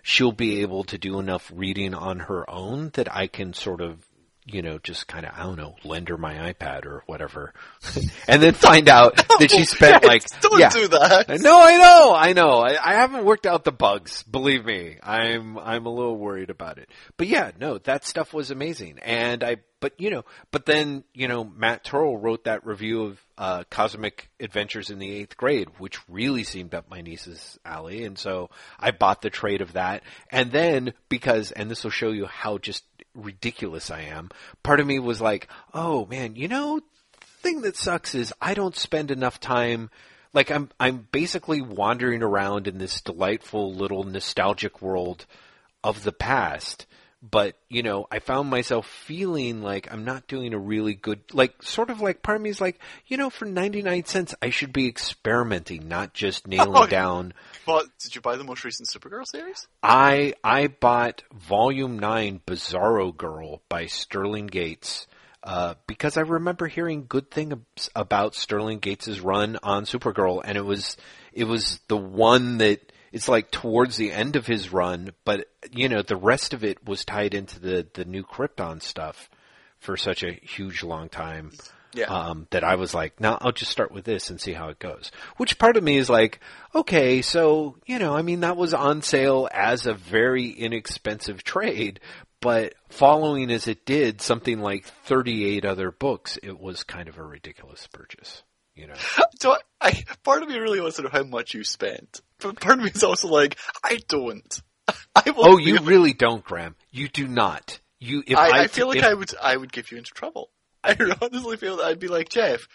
she'll 0.02 0.32
be 0.32 0.62
able 0.62 0.84
to 0.84 0.98
do 0.98 1.18
enough 1.18 1.50
reading 1.54 1.92
on 1.92 2.20
her 2.20 2.48
own 2.48 2.90
that 2.94 3.12
I 3.12 3.26
can 3.26 3.52
sort 3.52 3.80
of, 3.80 4.05
you 4.46 4.62
know, 4.62 4.78
just 4.78 5.08
kind 5.08 5.26
of, 5.26 5.32
I 5.36 5.42
don't 5.42 5.56
know, 5.56 5.74
lend 5.82 6.08
her 6.08 6.16
my 6.16 6.52
iPad 6.52 6.86
or 6.86 7.02
whatever. 7.06 7.52
and 8.28 8.40
then 8.40 8.54
find 8.54 8.88
out 8.88 9.16
that 9.40 9.50
she 9.50 9.64
spent 9.64 10.04
like, 10.04 10.24
Don't 10.40 10.60
yeah. 10.60 10.70
do 10.70 10.86
that. 10.88 11.40
No, 11.40 11.60
I 11.60 11.76
know, 11.76 12.14
I 12.14 12.32
know. 12.32 12.60
I, 12.60 12.92
I 12.92 12.94
haven't 12.94 13.24
worked 13.24 13.46
out 13.46 13.64
the 13.64 13.72
bugs. 13.72 14.22
Believe 14.22 14.64
me, 14.64 14.98
I'm 15.02 15.58
I'm 15.58 15.86
a 15.86 15.90
little 15.90 16.16
worried 16.16 16.50
about 16.50 16.78
it. 16.78 16.88
But 17.16 17.26
yeah, 17.26 17.50
no, 17.58 17.78
that 17.78 18.04
stuff 18.04 18.32
was 18.32 18.52
amazing. 18.52 19.00
And 19.02 19.42
I, 19.42 19.56
but 19.80 20.00
you 20.00 20.10
know, 20.10 20.24
but 20.52 20.64
then 20.64 21.02
you 21.12 21.26
know, 21.26 21.44
Matt 21.44 21.84
Turrell 21.84 22.20
wrote 22.20 22.44
that 22.44 22.64
review 22.64 23.02
of 23.02 23.26
uh, 23.36 23.64
Cosmic 23.68 24.30
Adventures 24.40 24.90
in 24.90 24.98
the 24.98 25.10
Eighth 25.10 25.36
Grade, 25.36 25.68
which 25.78 25.98
really 26.08 26.44
seemed 26.44 26.74
up 26.74 26.88
my 26.88 27.00
niece's 27.00 27.58
alley, 27.64 28.04
and 28.04 28.16
so 28.16 28.50
I 28.78 28.92
bought 28.92 29.22
the 29.22 29.30
trade 29.30 29.60
of 29.60 29.72
that. 29.72 30.02
And 30.30 30.52
then 30.52 30.94
because, 31.08 31.50
and 31.50 31.70
this 31.70 31.82
will 31.82 31.90
show 31.90 32.10
you 32.10 32.26
how 32.26 32.58
just 32.58 32.84
ridiculous 33.16 33.90
I 33.90 34.02
am. 34.02 34.30
Part 34.62 34.80
of 34.80 34.86
me 34.86 34.98
was 34.98 35.20
like, 35.20 35.48
oh 35.74 36.06
man, 36.06 36.36
you 36.36 36.48
know, 36.48 36.80
thing 37.20 37.62
that 37.62 37.76
sucks 37.76 38.14
is 38.14 38.32
I 38.40 38.54
don't 38.54 38.76
spend 38.76 39.10
enough 39.10 39.40
time 39.40 39.90
like 40.32 40.50
I'm 40.50 40.68
I'm 40.78 41.08
basically 41.10 41.60
wandering 41.60 42.22
around 42.22 42.68
in 42.68 42.78
this 42.78 43.00
delightful 43.00 43.72
little 43.72 44.04
nostalgic 44.04 44.82
world 44.82 45.26
of 45.82 46.02
the 46.02 46.12
past 46.12 46.86
but 47.28 47.56
you 47.68 47.82
know 47.82 48.06
I 48.10 48.18
found 48.18 48.50
myself 48.50 48.86
feeling 48.86 49.62
like 49.62 49.92
I'm 49.92 50.04
not 50.04 50.26
doing 50.26 50.54
a 50.54 50.58
really 50.58 50.94
good 50.94 51.20
like 51.32 51.62
sort 51.62 51.90
of 51.90 52.00
like 52.00 52.22
part 52.22 52.36
of 52.36 52.42
me 52.42 52.50
is 52.50 52.60
like 52.60 52.78
you 53.06 53.16
know 53.16 53.30
for 53.30 53.44
99 53.44 54.04
cents 54.04 54.34
I 54.40 54.50
should 54.50 54.72
be 54.72 54.86
experimenting 54.88 55.88
not 55.88 56.14
just 56.14 56.46
nailing 56.48 56.72
Oh, 56.74 56.86
down 56.86 57.34
But 57.64 57.86
did 57.98 58.14
you 58.14 58.20
buy 58.20 58.36
the 58.36 58.44
most 58.44 58.64
recent 58.64 58.88
Supergirl 58.88 59.26
series? 59.26 59.66
I 59.82 60.34
I 60.44 60.68
bought 60.68 61.22
Volume 61.32 61.98
Nine 61.98 62.40
Bizarro 62.46 63.16
Girl 63.16 63.62
by 63.68 63.86
Sterling 63.86 64.46
Gates 64.46 65.06
uh, 65.42 65.74
because 65.86 66.16
I 66.16 66.22
remember 66.22 66.66
hearing 66.66 67.06
good 67.08 67.30
things 67.30 67.54
about 67.94 68.34
Sterling 68.34 68.80
Gates' 68.80 69.20
run 69.20 69.58
on 69.62 69.84
Supergirl, 69.84 70.42
and 70.44 70.58
it 70.58 70.64
was 70.64 70.96
it 71.32 71.44
was 71.44 71.78
the 71.86 71.96
one 71.96 72.58
that 72.58 72.90
it's 73.12 73.28
like 73.28 73.50
towards 73.50 73.96
the 73.96 74.12
end 74.12 74.36
of 74.36 74.46
his 74.46 74.72
run, 74.72 75.10
but 75.24 75.46
you 75.72 75.88
know 75.88 76.02
the 76.02 76.16
rest 76.16 76.52
of 76.54 76.64
it 76.64 76.86
was 76.86 77.04
tied 77.04 77.34
into 77.34 77.60
the 77.60 77.86
the 77.94 78.04
new 78.04 78.22
Krypton 78.22 78.82
stuff 78.82 79.28
for 79.78 79.96
such 79.96 80.22
a 80.22 80.32
huge 80.32 80.82
long 80.82 81.08
time 81.08 81.52
Yeah. 81.94 82.06
um, 82.06 82.46
that 82.50 82.64
I 82.64 82.76
was 82.76 82.94
like, 82.94 83.20
no, 83.20 83.36
I'll 83.40 83.52
just 83.52 83.70
start 83.70 83.92
with 83.92 84.04
this 84.04 84.30
and 84.30 84.40
see 84.40 84.52
how 84.54 84.68
it 84.70 84.78
goes. 84.78 85.12
Which 85.36 85.58
part 85.58 85.76
of 85.76 85.84
me 85.84 85.98
is 85.98 86.08
like, 86.08 86.40
okay, 86.74 87.20
so, 87.22 87.76
you 87.86 87.98
know, 87.98 88.16
I 88.16 88.22
mean, 88.22 88.40
that 88.40 88.56
was 88.56 88.72
on 88.74 89.02
sale 89.02 89.48
as 89.52 89.86
a 89.86 89.92
very 89.94 90.48
inexpensive 90.50 91.44
trade, 91.44 92.00
but 92.40 92.74
following 92.88 93.50
as 93.50 93.68
it 93.68 93.84
did 93.84 94.20
something 94.22 94.60
like 94.60 94.84
38 95.04 95.64
other 95.64 95.90
books, 95.90 96.38
it 96.42 96.58
was 96.58 96.82
kind 96.82 97.08
of 97.08 97.18
a 97.18 97.22
ridiculous 97.22 97.86
purchase, 97.92 98.42
you 98.76 98.86
know? 98.86 98.94
So 99.38 99.52
I, 99.52 99.58
I, 99.88 100.04
part 100.24 100.42
of 100.42 100.48
me 100.48 100.56
really 100.56 100.80
wants 100.80 100.96
to 100.96 101.02
know 101.02 101.10
how 101.12 101.22
much 101.22 101.52
you 101.52 101.62
spent, 101.62 102.22
but 102.40 102.58
part 102.58 102.78
of 102.78 102.84
me 102.84 102.90
is 102.90 103.04
also 103.04 103.28
like, 103.28 103.58
I 103.84 103.98
don't. 104.08 104.62
I 105.14 105.22
Oh, 105.36 105.58
you 105.58 105.78
really 105.80 106.14
don't, 106.14 106.42
Graham. 106.42 106.74
You 106.90 107.08
do 107.08 107.28
not. 107.28 107.78
You, 108.00 108.22
if 108.26 108.38
I, 108.38 108.48
I, 108.48 108.60
I 108.62 108.66
feel 108.68 108.88
like 108.88 108.98
if- 108.98 109.04
I 109.04 109.12
would, 109.12 109.34
I 109.42 109.56
would 109.56 109.72
get 109.72 109.90
you 109.90 109.98
into 109.98 110.12
trouble. 110.12 110.50
I 110.84 110.96
honestly 111.20 111.56
feel 111.58 111.76
that 111.78 111.84
I'd 111.86 111.98
be 111.98 112.08
like, 112.08 112.28
Jeff, 112.30 112.66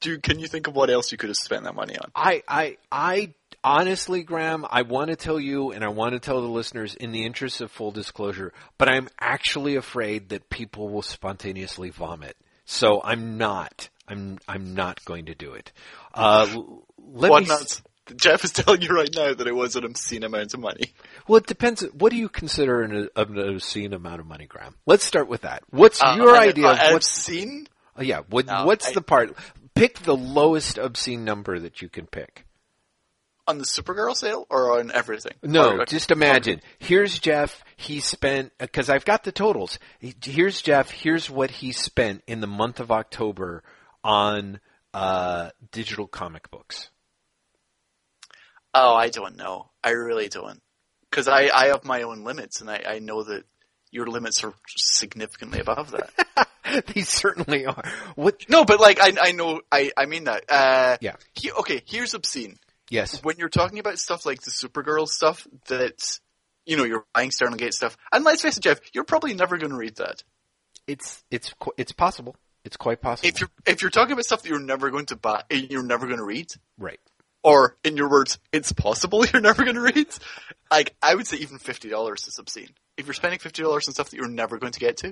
do 0.00 0.18
can 0.18 0.38
you 0.40 0.46
think 0.46 0.66
of 0.66 0.76
what 0.76 0.90
else 0.90 1.10
you 1.10 1.16
could 1.16 1.30
have 1.30 1.36
spent 1.38 1.64
that 1.64 1.74
money 1.74 1.96
on? 1.96 2.10
I, 2.14 2.42
I, 2.46 2.76
I 2.92 3.34
honestly, 3.62 4.22
Graham, 4.24 4.66
I 4.68 4.82
want 4.82 5.08
to 5.10 5.16
tell 5.16 5.40
you 5.40 5.72
and 5.72 5.82
I 5.82 5.88
want 5.88 6.12
to 6.12 6.20
tell 6.20 6.42
the 6.42 6.48
listeners 6.48 6.94
in 6.94 7.12
the 7.12 7.24
interest 7.24 7.62
of 7.62 7.70
full 7.70 7.92
disclosure, 7.92 8.52
but 8.76 8.88
I'm 8.90 9.08
actually 9.18 9.76
afraid 9.76 10.28
that 10.28 10.50
people 10.50 10.90
will 10.90 11.02
spontaneously 11.02 11.90
vomit. 11.90 12.36
So 12.66 13.00
I'm 13.02 13.38
not. 13.38 13.88
I'm, 14.08 14.38
I'm 14.48 14.74
not 14.74 15.04
going 15.04 15.26
to 15.26 15.34
do 15.34 15.52
it. 15.54 15.72
Uh, 16.12 16.46
let 16.98 17.30
What 17.30 17.42
me, 17.42 17.48
not? 17.48 17.80
Jeff 18.16 18.44
is 18.44 18.52
telling 18.52 18.82
you 18.82 18.88
right 18.88 19.08
now 19.14 19.32
that 19.32 19.46
it 19.46 19.54
was 19.54 19.76
an 19.76 19.84
obscene 19.84 20.24
amount 20.24 20.52
of 20.54 20.60
money. 20.60 20.92
well, 21.26 21.38
it 21.38 21.46
depends. 21.46 21.82
What 21.94 22.10
do 22.10 22.16
you 22.16 22.28
consider 22.28 22.82
an, 22.82 23.08
an 23.16 23.38
obscene 23.38 23.92
amount 23.94 24.20
of 24.20 24.26
money, 24.26 24.46
Graham? 24.46 24.74
Let's 24.86 25.04
start 25.04 25.28
with 25.28 25.42
that. 25.42 25.62
What's 25.70 26.02
Uh, 26.02 26.14
your 26.16 26.36
idea 26.36 26.68
of 26.68 26.78
uh, 26.78 26.88
what's, 26.92 27.08
obscene? 27.16 27.66
oh, 27.96 28.02
yeah, 28.02 28.20
what, 28.28 28.46
No, 28.46 28.66
what's 28.66 28.88
I- 28.88 28.92
the 28.92 29.02
part? 29.02 29.34
Pick 29.74 29.98
the 30.00 30.16
lowest 30.16 30.78
obscene 30.78 31.24
number 31.24 31.58
that 31.58 31.82
you 31.82 31.88
can 31.88 32.06
pick. 32.06 32.44
On 33.46 33.58
the 33.58 33.64
Supergirl 33.64 34.14
sale 34.16 34.46
or 34.48 34.78
on 34.78 34.90
everything? 34.92 35.32
No, 35.42 35.78
Or- 35.78 35.84
just 35.84 36.10
imagine. 36.10 36.60
Here's 36.78 37.18
Jeff. 37.18 37.62
He 37.76 38.00
spent 38.00 38.52
because 38.56 38.88
I've 38.88 39.04
got 39.04 39.24
the 39.24 39.32
totals. 39.32 39.78
Here's 40.22 40.62
Jeff. 40.62 40.90
Here's 40.90 41.28
what 41.28 41.50
he 41.50 41.72
spent 41.72 42.22
in 42.26 42.40
the 42.40 42.46
month 42.46 42.80
of 42.80 42.90
October 42.92 43.62
on 44.04 44.60
uh, 44.92 45.50
digital 45.72 46.06
comic 46.06 46.50
books. 46.50 46.90
Oh, 48.72 48.94
I 48.94 49.08
don't 49.08 49.36
know. 49.36 49.70
I 49.82 49.90
really 49.90 50.28
don't. 50.28 50.60
Because 51.10 51.28
I, 51.28 51.48
I 51.54 51.66
have 51.68 51.84
my 51.84 52.02
own 52.02 52.24
limits, 52.24 52.60
and 52.60 52.68
I, 52.70 52.82
I 52.86 52.98
know 52.98 53.22
that 53.22 53.44
your 53.90 54.06
limits 54.08 54.42
are 54.42 54.52
significantly 54.76 55.60
above 55.60 55.92
that. 55.92 56.48
they 56.94 57.02
certainly 57.02 57.66
are. 57.66 57.84
What? 58.16 58.48
no, 58.48 58.64
but 58.64 58.80
like 58.80 58.98
I, 59.00 59.12
I 59.20 59.32
know, 59.32 59.60
I, 59.70 59.92
I 59.96 60.06
mean 60.06 60.24
that. 60.24 60.44
Uh, 60.50 60.96
Yeah. 61.00 61.14
he- 61.34 61.52
okay, 61.52 61.82
here's 61.86 62.14
obscene. 62.14 62.58
Yes. 62.90 63.22
When 63.22 63.36
you're 63.38 63.48
talking 63.48 63.78
about 63.78 63.98
stuff 63.98 64.26
like 64.26 64.42
the 64.42 64.50
Supergirl 64.50 65.06
stuff, 65.08 65.46
that 65.68 66.18
you 66.66 66.76
know 66.76 66.84
you're 66.84 67.04
buying 67.14 67.30
Sterling 67.30 67.56
Gate 67.56 67.74
stuff, 67.74 67.96
and 68.12 68.24
let's 68.24 68.42
face 68.42 68.56
it, 68.58 68.62
Jeff, 68.62 68.80
you're 68.92 69.04
probably 69.04 69.34
never 69.34 69.56
going 69.56 69.70
to 69.70 69.76
read 69.76 69.96
that. 69.96 70.22
It's 70.86 71.22
it's 71.30 71.54
it's 71.78 71.92
possible. 71.92 72.36
It's 72.64 72.76
quite 72.76 73.00
possible. 73.00 73.28
If 73.28 73.40
you're 73.40 73.50
if 73.66 73.82
you're 73.82 73.90
talking 73.90 74.12
about 74.12 74.24
stuff 74.24 74.42
that 74.42 74.48
you're 74.48 74.58
never 74.58 74.90
going 74.90 75.06
to 75.06 75.16
buy, 75.16 75.42
you're 75.50 75.82
never 75.82 76.06
going 76.06 76.18
to 76.18 76.24
read, 76.24 76.50
right. 76.78 76.98
or 77.42 77.76
in 77.84 77.96
your 77.96 78.08
words, 78.10 78.38
it's 78.52 78.72
possible 78.72 79.24
you're 79.32 79.42
never 79.42 79.64
going 79.64 79.76
to 79.76 79.82
read. 79.82 80.06
Like 80.70 80.94
I 81.02 81.14
would 81.14 81.26
say, 81.26 81.36
even 81.38 81.58
fifty 81.58 81.88
dollars 81.90 82.26
is 82.26 82.38
obscene. 82.38 82.70
If 82.96 83.06
you're 83.06 83.14
spending 83.14 83.38
fifty 83.38 83.62
dollars 83.62 83.86
on 83.88 83.94
stuff 83.94 84.10
that 84.10 84.16
you're 84.16 84.28
never 84.28 84.58
going 84.58 84.72
to 84.72 84.80
get 84.80 84.96
to, 84.98 85.08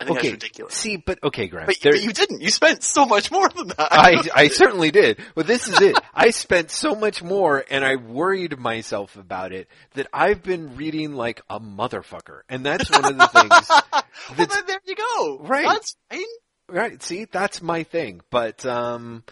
I 0.00 0.04
think 0.04 0.18
Okay. 0.18 0.28
that's 0.28 0.32
ridiculous. 0.44 0.74
See, 0.74 0.96
but 0.96 1.18
okay, 1.22 1.46
Graham. 1.46 1.66
But, 1.66 1.78
there- 1.80 1.92
but 1.92 2.02
you 2.02 2.12
didn't. 2.12 2.40
You 2.42 2.50
spent 2.50 2.82
so 2.82 3.06
much 3.06 3.30
more 3.30 3.48
than 3.48 3.68
that. 3.68 3.88
I 3.92 4.16
I 4.34 4.48
certainly 4.48 4.90
did. 4.90 5.20
But 5.36 5.46
this 5.46 5.68
is 5.68 5.80
it. 5.80 5.96
I 6.14 6.30
spent 6.30 6.70
so 6.72 6.94
much 6.96 7.22
more 7.22 7.64
and 7.70 7.84
I 7.84 7.96
worried 7.96 8.58
myself 8.58 9.14
about 9.16 9.52
it 9.52 9.68
that 9.94 10.08
I've 10.12 10.42
been 10.42 10.76
reading 10.76 11.14
like 11.14 11.40
a 11.48 11.60
motherfucker. 11.60 12.40
And 12.48 12.66
that's 12.66 12.90
one 12.90 13.04
of 13.04 13.16
the 13.16 13.26
things 13.28 13.68
well, 14.36 14.46
then 14.48 14.66
there 14.66 14.80
you 14.84 14.96
go. 14.96 15.38
Right. 15.40 15.66
That's 15.66 15.96
fine. 16.10 16.24
Right. 16.68 17.02
See, 17.02 17.24
that's 17.24 17.60
my 17.62 17.82
thing. 17.82 18.20
But 18.30 18.64
um, 18.66 19.24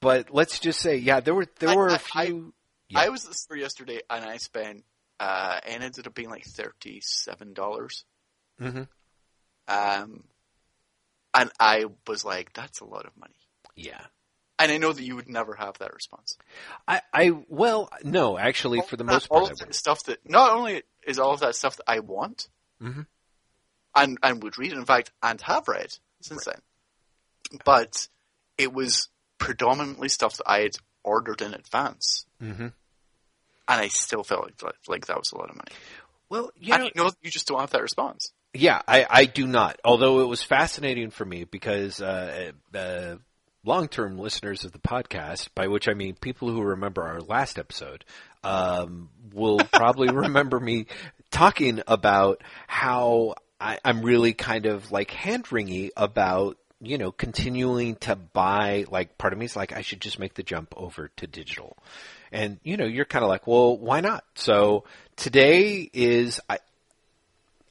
but 0.00 0.32
let's 0.32 0.58
just 0.58 0.80
say, 0.80 0.96
yeah, 0.96 1.20
there 1.20 1.34
were 1.34 1.46
there 1.58 1.70
I- 1.70 1.76
were 1.76 1.90
I- 1.90 1.94
a 1.94 1.98
few. 1.98 2.54
yeah. 2.88 3.00
I 3.00 3.08
was 3.08 3.24
at 3.24 3.30
the 3.30 3.36
store 3.36 3.56
yesterday 3.56 4.00
and 4.08 4.24
I 4.24 4.36
spent, 4.38 4.84
uh, 5.18 5.60
and 5.66 5.82
ended 5.84 6.06
up 6.06 6.14
being 6.14 6.30
like 6.30 6.44
thirty-seven 6.44 7.52
dollars. 7.54 8.04
Mhm. 8.60 8.88
Um, 9.68 10.24
and 11.34 11.50
I 11.60 11.84
was 12.06 12.24
like, 12.24 12.52
"That's 12.54 12.80
a 12.80 12.84
lot 12.84 13.06
of 13.06 13.16
money." 13.16 13.34
yeah. 13.76 14.04
And 14.58 14.70
I 14.70 14.76
know 14.76 14.92
that 14.92 15.02
you 15.02 15.16
would 15.16 15.26
never 15.30 15.54
have 15.54 15.78
that 15.78 15.94
response. 15.94 16.36
I, 16.86 17.00
I 17.14 17.30
well, 17.48 17.88
no, 18.04 18.36
actually, 18.36 18.82
for 18.82 18.96
the 18.98 19.04
most 19.04 19.30
part, 19.30 19.48
I 19.48 19.52
of 19.52 19.58
that 19.58 19.74
stuff 19.74 20.02
that 20.04 20.18
not 20.28 20.52
only 20.54 20.82
is 21.06 21.18
all 21.18 21.32
of 21.32 21.40
that 21.40 21.54
stuff 21.54 21.76
that 21.78 21.84
I 21.88 22.00
want, 22.00 22.48
Mhm. 22.82 23.06
and 23.94 24.18
and 24.22 24.42
would 24.42 24.58
read, 24.58 24.74
in 24.74 24.84
fact, 24.84 25.12
and 25.22 25.40
have 25.40 25.66
read 25.66 25.96
since 26.20 26.44
then, 26.44 26.60
but 27.64 28.08
it 28.58 28.72
was 28.72 29.08
predominantly 29.38 30.08
stuff 30.08 30.36
that 30.36 30.48
I 30.48 30.60
had 30.60 30.76
ordered 31.02 31.42
in 31.42 31.54
advance, 31.54 32.26
hmm 32.40 32.68
and 33.70 33.80
I 33.80 33.88
still 33.88 34.24
felt 34.24 34.50
like 34.62 34.74
like 34.88 35.06
that 35.06 35.16
was 35.16 35.30
a 35.32 35.38
lot 35.38 35.50
of 35.50 35.56
money. 35.56 35.70
Well, 36.28 36.50
you 36.58 36.76
know, 36.76 36.84
you 36.84 36.90
know, 36.96 37.10
you 37.22 37.30
just 37.30 37.46
don't 37.46 37.60
have 37.60 37.70
that 37.70 37.82
response. 37.82 38.32
Yeah, 38.52 38.82
I, 38.86 39.06
I 39.08 39.24
do 39.26 39.46
not. 39.46 39.78
Although 39.84 40.20
it 40.20 40.28
was 40.28 40.42
fascinating 40.42 41.10
for 41.10 41.24
me 41.24 41.44
because 41.44 42.00
uh, 42.00 42.52
uh, 42.74 43.16
long-term 43.64 44.18
listeners 44.18 44.64
of 44.64 44.72
the 44.72 44.78
podcast, 44.78 45.48
by 45.54 45.68
which 45.68 45.88
I 45.88 45.94
mean 45.94 46.14
people 46.14 46.50
who 46.50 46.62
remember 46.62 47.02
our 47.02 47.20
last 47.20 47.58
episode, 47.58 48.04
um, 48.42 49.08
will 49.32 49.60
probably 49.72 50.08
remember 50.10 50.58
me 50.58 50.86
talking 51.30 51.80
about 51.86 52.42
how 52.66 53.34
I, 53.60 53.78
I'm 53.84 54.02
really 54.02 54.32
kind 54.32 54.66
of 54.66 54.90
like 54.90 55.10
hand-wringy 55.10 55.90
about 55.96 56.56
you 56.80 56.98
know 56.98 57.12
continuing 57.12 57.96
to 57.96 58.16
buy. 58.16 58.84
Like 58.90 59.18
part 59.18 59.32
of 59.32 59.38
me 59.38 59.44
is 59.46 59.56
like 59.56 59.72
I 59.72 59.82
should 59.82 60.00
just 60.00 60.18
make 60.18 60.34
the 60.34 60.42
jump 60.42 60.74
over 60.76 61.10
to 61.16 61.26
digital, 61.26 61.76
and 62.32 62.58
you 62.62 62.76
know 62.76 62.86
you're 62.86 63.04
kind 63.04 63.22
of 63.24 63.28
like, 63.28 63.46
well, 63.46 63.76
why 63.76 64.00
not? 64.00 64.24
So 64.34 64.84
today 65.16 65.88
is 65.92 66.40
I. 66.48 66.58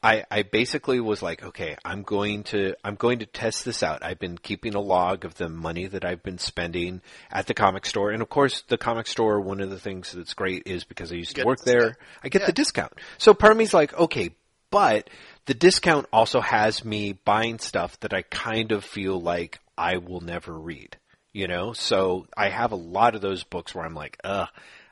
I, 0.01 0.23
I 0.31 0.43
basically 0.43 1.01
was 1.01 1.21
like, 1.21 1.43
okay, 1.43 1.75
I'm 1.83 2.03
going 2.03 2.43
to 2.43 2.73
I'm 2.85 2.95
going 2.95 3.19
to 3.19 3.25
test 3.25 3.65
this 3.65 3.83
out. 3.83 4.01
I've 4.01 4.17
been 4.17 4.37
keeping 4.37 4.73
a 4.73 4.79
log 4.79 5.25
of 5.25 5.35
the 5.35 5.49
money 5.49 5.87
that 5.87 6.05
I've 6.05 6.23
been 6.23 6.37
spending 6.37 7.01
at 7.29 7.47
the 7.47 7.53
comic 7.53 7.85
store, 7.85 8.11
and 8.11 8.21
of 8.21 8.29
course, 8.29 8.61
the 8.69 8.77
comic 8.77 9.07
store. 9.07 9.41
One 9.41 9.59
of 9.59 9.69
the 9.69 9.77
things 9.77 10.13
that's 10.13 10.33
great 10.33 10.63
is 10.67 10.85
because 10.85 11.11
I 11.11 11.15
used 11.15 11.35
to 11.35 11.43
work 11.43 11.59
the 11.59 11.65
there. 11.71 11.97
I 12.23 12.29
get 12.29 12.43
Yeah. 12.43 12.45
the 12.45 12.53
discount. 12.53 12.93
So 13.17 13.33
part 13.33 13.51
of 13.51 13.57
me's 13.57 13.73
like, 13.73 13.93
okay, 13.93 14.29
but 14.71 15.09
the 15.45 15.53
discount 15.53 16.07
also 16.11 16.41
has 16.41 16.85
me 16.85 17.13
buying 17.13 17.59
stuff 17.59 17.99
that 18.01 18.13
I 18.13 18.21
kind 18.23 18.71
of 18.71 18.83
feel 18.83 19.19
like 19.19 19.59
I 19.77 19.97
will 19.97 20.21
never 20.21 20.53
read. 20.53 20.97
You 21.31 21.47
know, 21.47 21.73
so 21.73 22.25
I 22.35 22.49
have 22.49 22.71
a 22.71 22.75
lot 22.75 23.13
of 23.13 23.21
those 23.21 23.43
books 23.43 23.75
where 23.75 23.85
I'm 23.85 23.95
like, 23.95 24.17
ugh. 24.23 24.49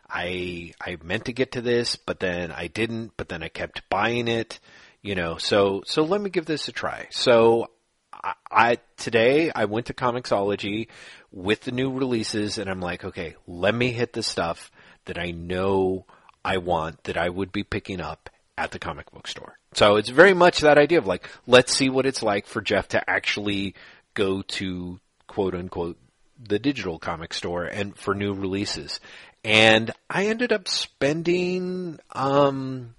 I 0.09 0.73
I 0.79 0.97
meant 1.03 1.25
to 1.25 1.33
get 1.33 1.51
to 1.53 1.61
this, 1.61 1.95
but 1.97 2.19
then 2.19 2.51
I 2.51 2.67
didn't, 2.67 3.11
but 3.17 3.27
then 3.27 3.43
I 3.43 3.49
kept 3.49 3.89
buying 3.89 4.27
it, 4.27 4.59
you 5.01 5.15
know. 5.15 5.37
So 5.37 5.83
so 5.85 6.03
let 6.03 6.21
me 6.21 6.29
give 6.29 6.45
this 6.45 6.67
a 6.67 6.71
try. 6.71 7.07
So 7.09 7.71
I, 8.13 8.33
I 8.49 8.77
today 8.95 9.51
I 9.53 9.65
went 9.65 9.87
to 9.87 9.93
Comixology 9.93 10.87
with 11.31 11.61
the 11.61 11.71
new 11.71 11.91
releases, 11.91 12.57
and 12.57 12.69
I'm 12.69 12.79
like, 12.79 13.03
okay, 13.03 13.35
let 13.47 13.75
me 13.75 13.91
hit 13.91 14.13
the 14.13 14.23
stuff 14.23 14.71
that 15.05 15.17
I 15.17 15.31
know 15.31 16.05
I 16.43 16.57
want 16.57 17.03
that 17.03 17.17
I 17.17 17.27
would 17.27 17.51
be 17.51 17.63
picking 17.63 17.99
up 17.99 18.29
at 18.57 18.71
the 18.71 18.79
comic 18.79 19.11
book 19.11 19.27
store. 19.27 19.57
So 19.73 19.97
it's 19.97 20.09
very 20.09 20.33
much 20.33 20.59
that 20.61 20.77
idea 20.77 20.97
of 20.97 21.05
like, 21.05 21.29
let's 21.45 21.75
see 21.75 21.89
what 21.89 22.05
it's 22.05 22.23
like 22.23 22.47
for 22.47 22.61
Jeff 22.61 22.89
to 22.89 23.09
actually 23.09 23.75
go 24.13 24.41
to 24.41 24.99
quote 25.27 25.53
unquote 25.53 25.97
the 26.39 26.59
digital 26.59 26.99
comic 26.99 27.33
store 27.33 27.65
and 27.65 27.95
for 27.97 28.15
new 28.15 28.33
releases. 28.33 28.99
And 29.43 29.91
I 30.09 30.27
ended 30.27 30.51
up 30.51 30.67
spending 30.67 31.99
um 32.11 32.95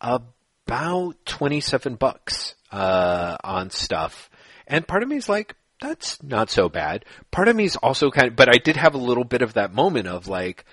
about 0.00 1.16
27 1.26 1.96
bucks 1.96 2.54
uh 2.70 3.36
on 3.42 3.70
stuff. 3.70 4.30
And 4.66 4.86
part 4.86 5.02
of 5.02 5.08
me 5.08 5.16
is 5.16 5.28
like 5.28 5.56
that's 5.80 6.22
not 6.22 6.50
so 6.50 6.68
bad. 6.68 7.04
Part 7.30 7.48
of 7.48 7.56
me 7.56 7.64
is 7.64 7.76
also 7.76 8.10
kind 8.10 8.28
of 8.28 8.36
but 8.36 8.48
I 8.48 8.58
did 8.58 8.76
have 8.76 8.94
a 8.94 8.98
little 8.98 9.24
bit 9.24 9.42
of 9.42 9.54
that 9.54 9.74
moment 9.74 10.06
of 10.06 10.28
like 10.28 10.64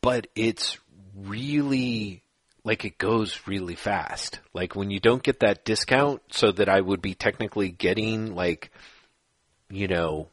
but 0.00 0.26
it's 0.34 0.78
really 1.14 2.22
like 2.64 2.84
it 2.84 2.98
goes 2.98 3.40
really 3.46 3.74
fast. 3.74 4.40
Like 4.52 4.76
when 4.76 4.90
you 4.90 5.00
don't 5.00 5.22
get 5.22 5.40
that 5.40 5.64
discount 5.64 6.22
so 6.30 6.52
that 6.52 6.68
I 6.68 6.80
would 6.80 7.02
be 7.02 7.14
technically 7.14 7.70
getting 7.70 8.34
like 8.34 8.70
you 9.70 9.88
know 9.88 10.28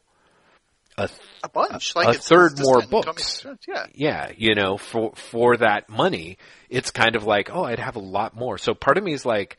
a 0.98 1.08
A 1.44 1.48
bunch, 1.48 1.94
like 1.94 2.16
a 2.16 2.18
third 2.18 2.58
more 2.58 2.82
books. 2.82 3.46
Yeah, 3.66 3.86
yeah, 3.94 4.32
you 4.36 4.54
know, 4.56 4.76
for 4.76 5.12
for 5.14 5.56
that 5.58 5.88
money, 5.88 6.38
it's 6.68 6.90
kind 6.90 7.14
of 7.14 7.24
like, 7.24 7.50
oh, 7.54 7.62
I'd 7.62 7.78
have 7.78 7.96
a 7.96 8.00
lot 8.00 8.34
more. 8.34 8.58
So 8.58 8.74
part 8.74 8.98
of 8.98 9.04
me 9.04 9.12
is 9.12 9.24
like, 9.24 9.56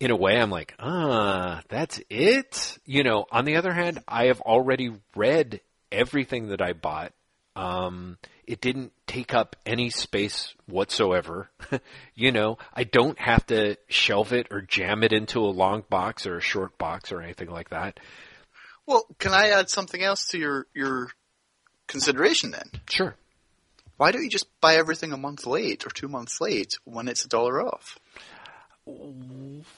in 0.00 0.10
a 0.10 0.16
way, 0.16 0.36
I'm 0.36 0.50
like, 0.50 0.74
ah, 0.80 1.62
that's 1.68 2.00
it. 2.10 2.78
You 2.84 3.04
know, 3.04 3.26
on 3.30 3.44
the 3.44 3.56
other 3.56 3.72
hand, 3.72 4.02
I 4.08 4.26
have 4.26 4.40
already 4.40 4.90
read 5.14 5.60
everything 5.92 6.48
that 6.48 6.60
I 6.60 6.72
bought. 6.72 7.12
Um, 7.54 8.18
it 8.48 8.62
didn't 8.62 8.92
take 9.06 9.34
up 9.34 9.56
any 9.66 9.90
space 9.90 10.54
whatsoever. 10.66 11.50
you 12.14 12.32
know, 12.32 12.56
I 12.72 12.84
don't 12.84 13.18
have 13.18 13.46
to 13.48 13.76
shelve 13.88 14.32
it 14.32 14.48
or 14.50 14.62
jam 14.62 15.02
it 15.02 15.12
into 15.12 15.40
a 15.40 15.52
long 15.52 15.84
box 15.90 16.26
or 16.26 16.38
a 16.38 16.40
short 16.40 16.78
box 16.78 17.12
or 17.12 17.20
anything 17.20 17.50
like 17.50 17.68
that. 17.68 18.00
Well, 18.86 19.04
can 19.18 19.32
I 19.32 19.50
add 19.50 19.68
something 19.68 20.02
else 20.02 20.28
to 20.28 20.38
your 20.38 20.66
your 20.74 21.10
consideration 21.88 22.50
then? 22.50 22.70
Sure. 22.88 23.14
Why 23.98 24.12
don't 24.12 24.24
you 24.24 24.30
just 24.30 24.48
buy 24.62 24.76
everything 24.76 25.12
a 25.12 25.18
month 25.18 25.46
late 25.46 25.84
or 25.84 25.90
two 25.90 26.08
months 26.08 26.40
late 26.40 26.78
when 26.84 27.06
it's 27.06 27.26
a 27.26 27.28
dollar 27.28 27.60
off? 27.60 27.98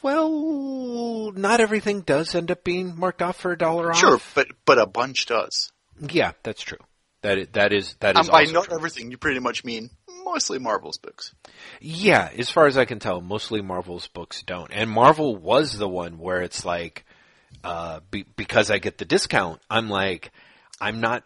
Well, 0.03 1.33
not 1.33 1.61
everything 1.61 2.03
does 2.03 2.37
end 2.37 2.53
up 2.53 2.63
being 2.63 2.97
marked 2.97 3.21
off 3.21 3.41
for 3.41 3.51
a 3.51 3.59
dollar 3.59 3.91
off. 3.91 3.99
Sure, 3.99 4.21
but 4.37 4.47
but 4.65 4.79
a 4.79 4.87
bunch 4.87 5.27
does. 5.27 5.73
Yeah, 5.99 6.33
that's 6.45 6.63
true. 6.63 6.79
That 7.23 7.53
that 7.53 7.73
is, 7.73 7.95
that 8.01 8.17
is 8.17 8.17
that 8.17 8.17
And 8.17 8.29
by 8.29 8.45
not 8.45 8.67
true. 8.67 8.77
everything, 8.77 9.11
you 9.11 9.19
pretty 9.19 9.41
much 9.41 9.65
mean 9.65 9.91
mostly 10.25 10.59
Marvel's 10.59 10.99
books. 10.99 11.35
Yeah, 11.81 12.31
as 12.37 12.51
far 12.51 12.67
as 12.67 12.79
I 12.79 12.85
can 12.85 12.99
tell, 12.99 13.21
mostly 13.21 13.61
Marvel's 13.63 14.07
books 14.09 14.43
don't. 14.43 14.71
And 14.73 14.89
Marvel 14.91 15.37
was 15.37 15.77
the 15.77 15.89
one 15.89 16.19
where 16.19 16.41
it's 16.43 16.65
like, 16.65 17.05
uh, 17.65 18.01
be, 18.11 18.25
because 18.37 18.71
I 18.71 18.79
get 18.79 18.97
the 18.99 19.05
discount, 19.05 19.61
I'm 19.69 19.89
like, 19.91 20.33
I'm 20.81 21.01
not, 21.01 21.25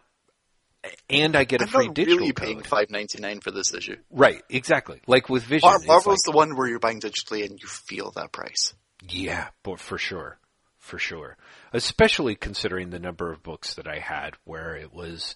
and 1.09 1.35
I 1.35 1.45
get 1.45 1.61
a 1.61 1.63
I'm 1.63 1.69
free 1.69 1.87
digital 1.87 2.19
really 2.19 2.33
paying 2.33 2.61
five 2.61 2.89
ninety 2.89 3.19
nine 3.21 3.39
for 3.39 3.51
this 3.51 3.73
issue. 3.73 3.95
Right, 4.11 4.41
exactly. 4.49 5.01
Like 5.07 5.29
with 5.29 5.43
Vision, 5.43 5.67
Mar- 5.69 5.79
Marvel's 5.85 6.19
like- 6.25 6.33
the 6.33 6.37
one 6.37 6.55
where 6.57 6.67
you're 6.67 6.79
buying 6.79 6.99
digitally 6.99 7.45
and 7.45 7.59
you 7.61 7.67
feel 7.67 8.11
that 8.15 8.31
price. 8.31 8.73
Yeah, 9.09 9.47
but 9.63 9.79
for 9.79 9.97
sure. 9.97 10.37
For 10.77 10.99
sure. 10.99 11.37
Especially 11.73 12.35
considering 12.35 12.89
the 12.91 12.99
number 12.99 13.31
of 13.31 13.41
books 13.41 13.73
that 13.75 13.87
I 13.87 13.97
had 13.99 14.35
where 14.43 14.75
it 14.75 14.93
was, 14.93 15.35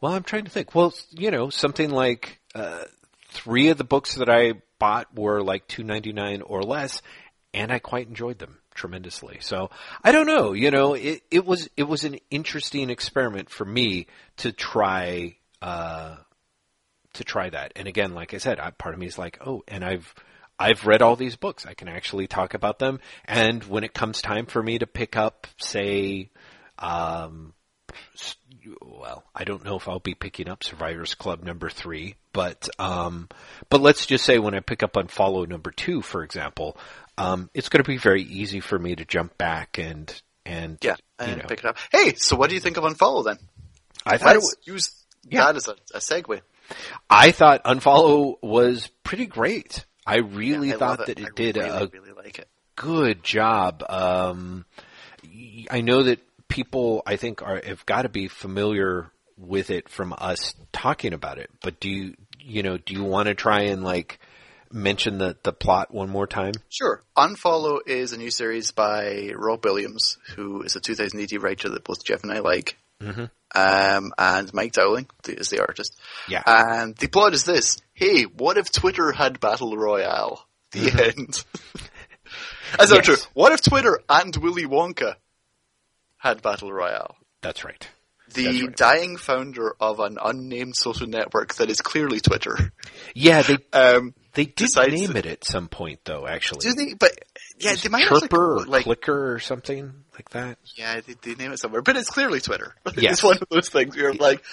well, 0.00 0.12
I'm 0.12 0.22
trying 0.22 0.44
to 0.44 0.50
think. 0.50 0.74
Well, 0.74 0.94
you 1.10 1.30
know, 1.30 1.50
something 1.50 1.90
like, 1.90 2.40
uh, 2.54 2.84
three 3.28 3.68
of 3.68 3.78
the 3.78 3.84
books 3.84 4.16
that 4.16 4.28
I 4.28 4.54
bought 4.78 5.14
were 5.14 5.42
like 5.42 5.68
2.99 5.68 6.42
or 6.44 6.62
less 6.62 7.02
and 7.52 7.72
I 7.72 7.78
quite 7.78 8.08
enjoyed 8.08 8.38
them 8.38 8.58
tremendously. 8.74 9.38
So 9.40 9.70
I 10.02 10.12
don't 10.12 10.26
know, 10.26 10.52
you 10.52 10.70
know, 10.70 10.94
it, 10.94 11.22
it 11.30 11.44
was, 11.44 11.68
it 11.76 11.84
was 11.84 12.04
an 12.04 12.18
interesting 12.30 12.90
experiment 12.90 13.50
for 13.50 13.64
me 13.64 14.06
to 14.38 14.52
try, 14.52 15.36
uh, 15.60 16.16
to 17.14 17.24
try 17.24 17.50
that. 17.50 17.72
And 17.76 17.88
again, 17.88 18.14
like 18.14 18.34
I 18.34 18.38
said, 18.38 18.60
I, 18.60 18.70
part 18.70 18.94
of 18.94 19.00
me 19.00 19.06
is 19.06 19.18
like, 19.18 19.38
oh, 19.44 19.62
and 19.68 19.84
I've 19.84 20.14
I've 20.58 20.86
read 20.86 21.00
all 21.00 21.16
these 21.16 21.36
books. 21.36 21.64
I 21.64 21.72
can 21.72 21.88
actually 21.88 22.26
talk 22.26 22.52
about 22.52 22.78
them. 22.78 23.00
And 23.24 23.64
when 23.64 23.82
it 23.82 23.94
comes 23.94 24.20
time 24.20 24.44
for 24.44 24.62
me 24.62 24.78
to 24.78 24.86
pick 24.86 25.16
up, 25.16 25.46
say, 25.56 26.28
um, 26.78 27.54
well, 28.82 29.24
I 29.34 29.44
don't 29.44 29.64
know 29.64 29.76
if 29.76 29.88
I'll 29.88 29.98
be 30.00 30.14
picking 30.14 30.48
up 30.48 30.62
Survivors 30.64 31.14
Club 31.14 31.42
number 31.42 31.70
three, 31.70 32.16
but 32.32 32.68
um, 32.78 33.28
but 33.68 33.80
let's 33.80 34.06
just 34.06 34.24
say 34.24 34.38
when 34.38 34.54
I 34.54 34.60
pick 34.60 34.82
up 34.82 34.94
Unfollow 34.94 35.48
number 35.48 35.70
two, 35.70 36.02
for 36.02 36.22
example, 36.22 36.76
um, 37.18 37.50
it's 37.54 37.68
going 37.68 37.82
to 37.82 37.88
be 37.88 37.96
very 37.98 38.22
easy 38.22 38.60
for 38.60 38.78
me 38.78 38.94
to 38.96 39.04
jump 39.04 39.36
back 39.38 39.78
and 39.78 40.12
and 40.46 40.78
Yeah, 40.82 40.96
you 41.20 41.26
and 41.26 41.36
know, 41.38 41.44
pick 41.48 41.60
it 41.60 41.64
up. 41.66 41.76
Hey, 41.92 42.14
so 42.14 42.36
what 42.36 42.48
do 42.48 42.54
you 42.54 42.60
think 42.60 42.76
of 42.76 42.84
Unfollow 42.84 43.24
then? 43.24 43.38
I 44.06 44.16
thought 44.18 44.36
it 44.36 44.38
was, 44.38 44.56
use 44.64 45.04
Yeah. 45.28 45.44
that 45.46 45.56
as 45.56 45.68
a, 45.68 45.72
a 45.94 45.98
segue. 45.98 46.40
I 47.08 47.32
thought 47.32 47.64
Unfollow 47.64 48.36
was 48.42 48.88
pretty 49.04 49.26
great. 49.26 49.84
I 50.06 50.18
really 50.18 50.68
Yeah, 50.68 50.76
I 50.76 50.78
thought 50.78 51.06
that 51.06 51.18
it, 51.18 51.26
I 51.26 51.28
did 51.34 51.56
really, 51.56 51.68
a 51.68 51.86
really 51.92 52.12
like 52.12 52.38
it. 52.38 52.48
good 52.76 53.22
job. 53.22 53.84
Um, 53.88 54.64
I 55.70 55.82
know 55.82 56.04
that 56.04 56.20
people, 56.50 57.02
I 57.06 57.16
think, 57.16 57.40
are 57.42 57.62
have 57.64 57.86
got 57.86 58.02
to 58.02 58.08
be 58.10 58.28
familiar 58.28 59.10
with 59.38 59.70
it 59.70 59.88
from 59.88 60.12
us 60.18 60.54
talking 60.72 61.14
about 61.14 61.38
it. 61.38 61.48
But 61.62 61.80
do 61.80 61.88
you, 61.88 62.14
you 62.38 62.62
know, 62.62 62.76
do 62.76 62.92
you 62.92 63.02
want 63.04 63.28
to 63.28 63.34
try 63.34 63.62
and 63.62 63.82
like 63.82 64.18
mention 64.70 65.16
the, 65.18 65.36
the 65.42 65.52
plot 65.52 65.92
one 65.94 66.10
more 66.10 66.26
time? 66.26 66.52
Sure. 66.68 67.02
Unfollow 67.16 67.78
is 67.86 68.12
a 68.12 68.18
new 68.18 68.30
series 68.30 68.70
by 68.72 69.30
Rob 69.34 69.64
Williams, 69.64 70.18
who 70.36 70.62
is 70.62 70.76
a 70.76 70.80
2000 70.80 71.18
AD 71.20 71.42
writer 71.42 71.70
that 71.70 71.84
both 71.84 72.04
Jeff 72.04 72.22
and 72.22 72.32
I 72.32 72.40
like. 72.40 72.76
Mm-hmm. 73.00 73.24
Um, 73.54 74.12
and 74.18 74.52
Mike 74.54 74.72
Dowling 74.72 75.06
is 75.26 75.48
the 75.48 75.60
artist. 75.60 75.98
Yeah. 76.28 76.42
And 76.46 76.94
the 76.96 77.08
plot 77.08 77.32
is 77.32 77.44
this. 77.44 77.78
Hey, 77.94 78.24
what 78.24 78.58
if 78.58 78.70
Twitter 78.70 79.10
had 79.10 79.40
Battle 79.40 79.76
Royale? 79.76 80.44
The 80.72 80.80
Mm-hmm. 80.80 81.20
end. 81.20 81.44
That's 82.78 82.92
not 82.92 83.02
true. 83.04 83.16
What 83.34 83.52
if 83.52 83.62
Twitter 83.62 83.98
and 84.08 84.36
Willy 84.36 84.66
Wonka 84.66 85.16
had 86.20 86.42
Battle 86.42 86.72
Royale? 86.72 87.16
That's 87.42 87.64
right. 87.64 87.88
The 88.32 88.44
That's 88.44 88.62
right. 88.62 88.76
dying 88.76 89.16
founder 89.16 89.74
of 89.80 89.98
an 89.98 90.16
unnamed 90.22 90.76
social 90.76 91.08
network 91.08 91.54
that 91.54 91.68
is 91.68 91.80
clearly 91.80 92.20
Twitter. 92.20 92.72
Yeah, 93.14 93.42
they 93.42 93.56
Um, 93.72 94.14
they 94.34 94.44
did 94.44 94.70
name 94.76 95.16
it 95.16 95.26
at 95.26 95.44
some 95.44 95.66
point 95.68 96.00
though. 96.04 96.26
Actually, 96.26 96.60
do 96.60 96.74
they? 96.74 96.94
But 96.94 97.10
yeah, 97.58 97.74
they 97.74 97.88
might 97.88 98.06
have 98.06 98.20
Chirper 98.22 98.60
or 98.60 98.64
like 98.66 98.84
Clicker 98.84 99.32
or 99.32 99.40
something 99.40 99.92
like 100.14 100.30
that. 100.30 100.58
Yeah, 100.76 101.00
they, 101.00 101.14
they 101.14 101.34
name 101.34 101.52
it 101.52 101.58
somewhere, 101.58 101.82
but 101.82 101.96
it's 101.96 102.10
clearly 102.10 102.40
Twitter. 102.40 102.74
Yes. 102.96 103.14
It's 103.14 103.22
one 103.22 103.38
of 103.38 103.48
those 103.50 103.68
things 103.68 103.96
where 103.96 104.06
you're 104.06 104.14
like, 104.14 104.44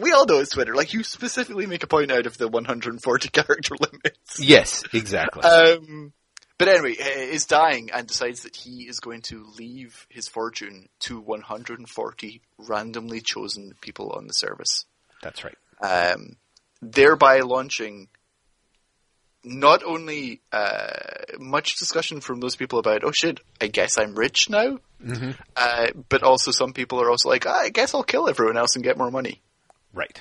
we 0.00 0.12
all 0.12 0.26
know 0.26 0.38
it's 0.38 0.50
Twitter. 0.50 0.74
Like 0.74 0.92
you 0.94 1.04
specifically 1.04 1.66
make 1.66 1.82
a 1.82 1.86
point 1.86 2.10
out 2.10 2.26
of 2.26 2.38
the 2.38 2.48
140 2.48 3.28
character 3.32 3.74
limits. 3.78 4.40
Yes, 4.40 4.82
exactly. 4.92 5.42
Um, 5.42 6.12
but 6.58 6.68
anyway, 6.68 6.92
is 6.92 7.46
dying 7.46 7.90
and 7.92 8.06
decides 8.06 8.42
that 8.42 8.56
he 8.56 8.82
is 8.88 9.00
going 9.00 9.22
to 9.22 9.44
leave 9.58 10.06
his 10.08 10.28
fortune 10.28 10.88
to 11.00 11.20
140 11.20 12.40
randomly 12.58 13.20
chosen 13.20 13.74
people 13.80 14.10
on 14.10 14.26
the 14.26 14.34
service, 14.34 14.84
That's 15.22 15.42
right. 15.44 15.56
um, 15.80 16.36
thereby 16.80 17.40
launching 17.40 18.08
not 19.46 19.82
only 19.84 20.40
uh, 20.52 20.88
much 21.38 21.76
discussion 21.76 22.20
from 22.20 22.40
those 22.40 22.56
people 22.56 22.78
about, 22.78 23.04
oh 23.04 23.12
shit, 23.12 23.40
I 23.60 23.66
guess 23.66 23.98
I'm 23.98 24.14
rich 24.14 24.48
now, 24.50 24.78
Mm-hmm. 25.04 25.32
uh, 25.54 25.88
but 26.08 26.22
also 26.22 26.50
some 26.50 26.72
people 26.72 26.98
are 27.02 27.10
also 27.10 27.28
like, 27.28 27.44
ah, 27.46 27.58
I 27.60 27.68
guess 27.68 27.94
I'll 27.94 28.02
kill 28.04 28.26
everyone 28.26 28.56
else 28.56 28.74
and 28.74 28.82
get 28.82 28.96
more 28.96 29.10
money. 29.10 29.42
Right. 29.92 30.18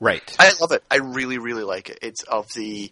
Right. 0.00 0.22
I 0.38 0.52
love 0.58 0.72
it. 0.72 0.82
I 0.90 0.96
really, 0.96 1.36
really 1.36 1.62
like 1.64 1.90
it. 1.90 1.98
It's 2.00 2.22
of 2.22 2.50
the. 2.54 2.90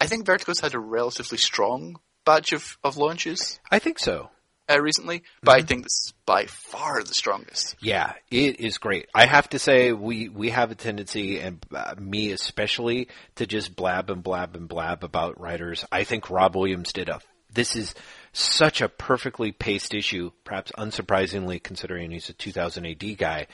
I 0.00 0.06
think 0.06 0.24
Vertigo's 0.24 0.60
had 0.60 0.74
a 0.74 0.78
relatively 0.78 1.38
strong 1.38 1.96
batch 2.24 2.52
of, 2.52 2.78
of 2.82 2.96
launches 2.96 3.60
I 3.70 3.78
think 3.78 3.98
so. 3.98 4.30
uh, 4.70 4.80
recently, 4.80 5.22
but 5.42 5.56
I 5.56 5.62
think 5.62 5.82
this 5.84 5.92
is 6.06 6.14
by 6.26 6.46
far 6.46 7.02
the 7.02 7.14
strongest. 7.14 7.76
Yeah, 7.80 8.12
it 8.30 8.60
is 8.60 8.78
great. 8.78 9.08
I 9.14 9.26
have 9.26 9.48
to 9.50 9.58
say, 9.58 9.92
we 9.92 10.28
we 10.28 10.50
have 10.50 10.70
a 10.70 10.74
tendency, 10.74 11.38
and 11.40 11.64
uh, 11.74 11.94
me 11.98 12.30
especially, 12.32 13.08
to 13.36 13.46
just 13.46 13.74
blab 13.74 14.10
and 14.10 14.22
blab 14.22 14.54
and 14.56 14.68
blab 14.68 15.02
about 15.04 15.40
writers. 15.40 15.84
I 15.90 16.04
think 16.04 16.30
Rob 16.30 16.56
Williams 16.56 16.92
did 16.92 17.08
a. 17.08 17.20
This 17.52 17.74
is 17.74 17.94
such 18.32 18.80
a 18.80 18.88
perfectly 18.88 19.50
paced 19.50 19.92
issue, 19.92 20.30
perhaps 20.44 20.70
unsurprisingly, 20.78 21.60
considering 21.60 22.12
he's 22.12 22.28
a 22.28 22.32
2000 22.32 22.86
AD 22.86 23.18
guy. 23.18 23.48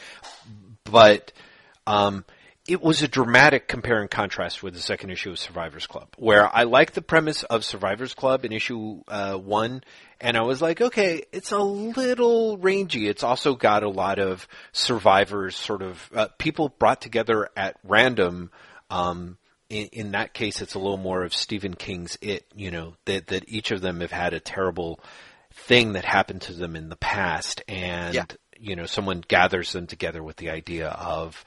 But 0.84 1.32
um, 1.86 2.26
it 2.68 2.82
was 2.82 3.02
a 3.02 3.08
dramatic 3.08 3.68
compare 3.68 4.00
and 4.00 4.10
contrast 4.10 4.62
with 4.62 4.74
the 4.74 4.80
second 4.80 5.10
issue 5.10 5.30
of 5.30 5.38
Survivors 5.38 5.86
Club, 5.86 6.08
where 6.18 6.54
I 6.54 6.64
liked 6.64 6.94
the 6.94 7.02
premise 7.02 7.42
of 7.44 7.64
Survivors 7.64 8.14
Club 8.14 8.44
in 8.44 8.52
issue 8.52 9.02
uh, 9.08 9.34
one, 9.34 9.82
and 10.20 10.36
I 10.36 10.42
was 10.42 10.60
like, 10.62 10.80
okay, 10.80 11.24
it's 11.32 11.52
a 11.52 11.58
little 11.58 12.58
rangy. 12.58 13.08
It's 13.08 13.22
also 13.22 13.54
got 13.54 13.82
a 13.82 13.88
lot 13.88 14.18
of 14.18 14.48
survivors, 14.72 15.56
sort 15.56 15.82
of 15.82 16.10
uh, 16.14 16.28
people 16.38 16.68
brought 16.78 17.00
together 17.00 17.48
at 17.56 17.76
random. 17.84 18.50
Um, 18.90 19.36
in, 19.68 19.86
in 19.92 20.10
that 20.12 20.32
case, 20.32 20.60
it's 20.62 20.74
a 20.74 20.78
little 20.78 20.96
more 20.96 21.22
of 21.24 21.34
Stephen 21.34 21.74
King's 21.74 22.16
It. 22.20 22.44
You 22.54 22.70
know 22.70 22.94
that 23.04 23.28
that 23.28 23.48
each 23.48 23.70
of 23.70 23.80
them 23.80 24.00
have 24.00 24.12
had 24.12 24.32
a 24.32 24.40
terrible 24.40 25.00
thing 25.52 25.94
that 25.94 26.04
happened 26.04 26.42
to 26.42 26.52
them 26.52 26.76
in 26.76 26.88
the 26.88 26.96
past, 26.96 27.62
and 27.66 28.14
Yeah. 28.14 28.24
you 28.58 28.76
know 28.76 28.86
someone 28.86 29.24
gathers 29.26 29.72
them 29.72 29.86
together 29.86 30.22
with 30.22 30.36
the 30.36 30.50
idea 30.50 30.88
of 30.88 31.44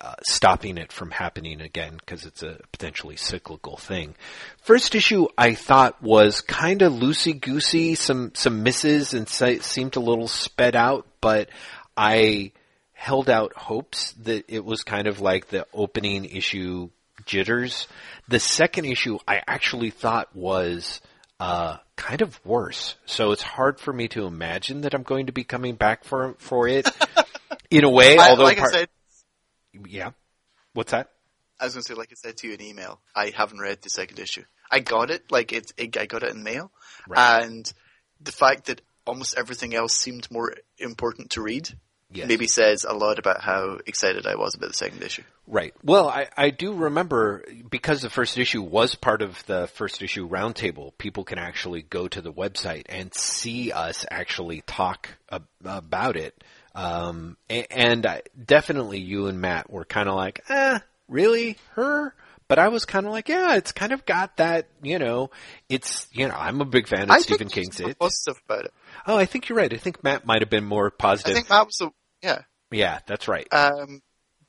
uh, 0.00 0.14
stopping 0.22 0.78
it 0.78 0.92
from 0.92 1.10
happening 1.10 1.60
again 1.60 1.94
because 1.98 2.24
it's 2.24 2.42
a 2.42 2.58
potentially 2.72 3.16
cyclical 3.16 3.76
thing. 3.76 4.14
First 4.62 4.94
issue 4.94 5.28
I 5.36 5.54
thought 5.54 6.02
was 6.02 6.40
kind 6.40 6.82
of 6.82 6.92
loosey 6.92 7.38
goosey, 7.38 7.94
some 7.94 8.32
some 8.34 8.62
misses 8.62 9.12
and 9.12 9.28
se- 9.28 9.60
seemed 9.60 9.96
a 9.96 10.00
little 10.00 10.28
sped 10.28 10.74
out, 10.74 11.06
but 11.20 11.50
I 11.96 12.52
held 12.92 13.28
out 13.28 13.54
hopes 13.54 14.12
that 14.12 14.44
it 14.48 14.64
was 14.64 14.82
kind 14.82 15.06
of 15.06 15.20
like 15.20 15.48
the 15.48 15.66
opening 15.72 16.24
issue 16.24 16.88
jitters. 17.26 17.86
The 18.28 18.40
second 18.40 18.84
issue 18.86 19.18
I 19.26 19.42
actually 19.46 19.90
thought 19.90 20.34
was 20.34 21.00
uh, 21.38 21.78
kind 21.96 22.22
of 22.22 22.38
worse. 22.44 22.96
So 23.06 23.32
it's 23.32 23.42
hard 23.42 23.80
for 23.80 23.92
me 23.92 24.08
to 24.08 24.26
imagine 24.26 24.82
that 24.82 24.94
I'm 24.94 25.02
going 25.02 25.26
to 25.26 25.32
be 25.32 25.44
coming 25.44 25.74
back 25.74 26.04
for 26.04 26.34
for 26.38 26.68
it 26.68 26.88
in 27.70 27.84
a 27.84 27.90
way. 27.90 28.18
I, 28.18 28.30
although 28.30 28.44
like 28.44 28.58
part- 28.58 28.74
I 28.74 28.78
said, 28.80 28.88
yeah. 29.86 30.10
What's 30.72 30.92
that? 30.92 31.10
I 31.58 31.64
was 31.64 31.74
going 31.74 31.82
to 31.82 31.88
say, 31.88 31.94
like 31.94 32.08
I 32.10 32.14
said 32.14 32.36
to 32.38 32.48
you 32.48 32.54
in 32.54 32.62
email, 32.62 33.00
I 33.14 33.32
haven't 33.36 33.60
read 33.60 33.82
the 33.82 33.90
second 33.90 34.18
issue. 34.18 34.44
I 34.70 34.80
got 34.80 35.10
it, 35.10 35.30
like 35.30 35.52
it, 35.52 35.72
it 35.76 35.96
I 35.98 36.06
got 36.06 36.22
it 36.22 36.30
in 36.34 36.42
mail, 36.42 36.70
Right. 37.08 37.42
and 37.44 37.70
the 38.20 38.32
fact 38.32 38.66
that 38.66 38.80
almost 39.06 39.36
everything 39.36 39.74
else 39.74 39.92
seemed 39.94 40.30
more 40.30 40.54
important 40.78 41.30
to 41.30 41.42
read 41.42 41.68
Yes. 42.12 42.26
maybe 42.26 42.48
says 42.48 42.84
a 42.88 42.92
lot 42.92 43.20
about 43.20 43.40
how 43.40 43.78
excited 43.86 44.26
I 44.26 44.34
was 44.34 44.54
about 44.56 44.68
the 44.68 44.74
second 44.74 45.02
issue. 45.02 45.22
Right. 45.46 45.72
Well, 45.84 46.08
I, 46.08 46.26
I 46.36 46.50
do 46.50 46.72
remember 46.74 47.44
because 47.70 48.02
the 48.02 48.10
first 48.10 48.36
issue 48.36 48.62
was 48.62 48.96
part 48.96 49.22
of 49.22 49.44
the 49.46 49.68
first 49.68 50.02
issue 50.02 50.28
roundtable. 50.28 50.96
People 50.98 51.22
can 51.22 51.38
actually 51.38 51.82
go 51.82 52.08
to 52.08 52.20
the 52.20 52.32
website 52.32 52.86
and 52.88 53.14
see 53.14 53.70
us 53.70 54.04
actually 54.10 54.62
talk 54.66 55.08
ab- 55.30 55.46
about 55.64 56.16
it. 56.16 56.42
Um, 56.74 57.36
a- 57.48 57.72
and 57.72 58.06
I, 58.06 58.22
definitely 58.42 59.00
you 59.00 59.26
and 59.26 59.40
Matt 59.40 59.70
were 59.70 59.84
kind 59.84 60.08
of 60.08 60.14
like, 60.14 60.40
eh, 60.48 60.78
really 61.08 61.58
her? 61.72 62.14
But 62.48 62.58
I 62.58 62.68
was 62.68 62.84
kind 62.84 63.06
of 63.06 63.12
like, 63.12 63.28
yeah, 63.28 63.54
it's 63.54 63.70
kind 63.70 63.92
of 63.92 64.04
got 64.04 64.38
that, 64.38 64.66
you 64.82 64.98
know, 64.98 65.30
it's, 65.68 66.08
you 66.10 66.26
know, 66.26 66.34
I'm 66.34 66.60
a 66.60 66.64
big 66.64 66.88
fan 66.88 67.04
of 67.04 67.10
I 67.10 67.20
Stephen 67.20 67.48
King's 67.48 67.78
It. 67.78 67.96
positive 67.98 68.42
about 68.48 68.64
it. 68.64 68.72
Oh, 69.06 69.16
I 69.16 69.24
think 69.26 69.48
you're 69.48 69.58
right. 69.58 69.72
I 69.72 69.76
think 69.76 70.02
Matt 70.02 70.26
might 70.26 70.42
have 70.42 70.50
been 70.50 70.64
more 70.64 70.90
positive. 70.90 71.30
I 71.30 71.34
think 71.34 71.46
that 71.48 71.66
was 71.66 71.76
the 71.78 71.90
yeah. 72.22 72.40
yeah, 72.72 72.98
that's 73.06 73.28
right. 73.28 73.46
Um, 73.52 74.02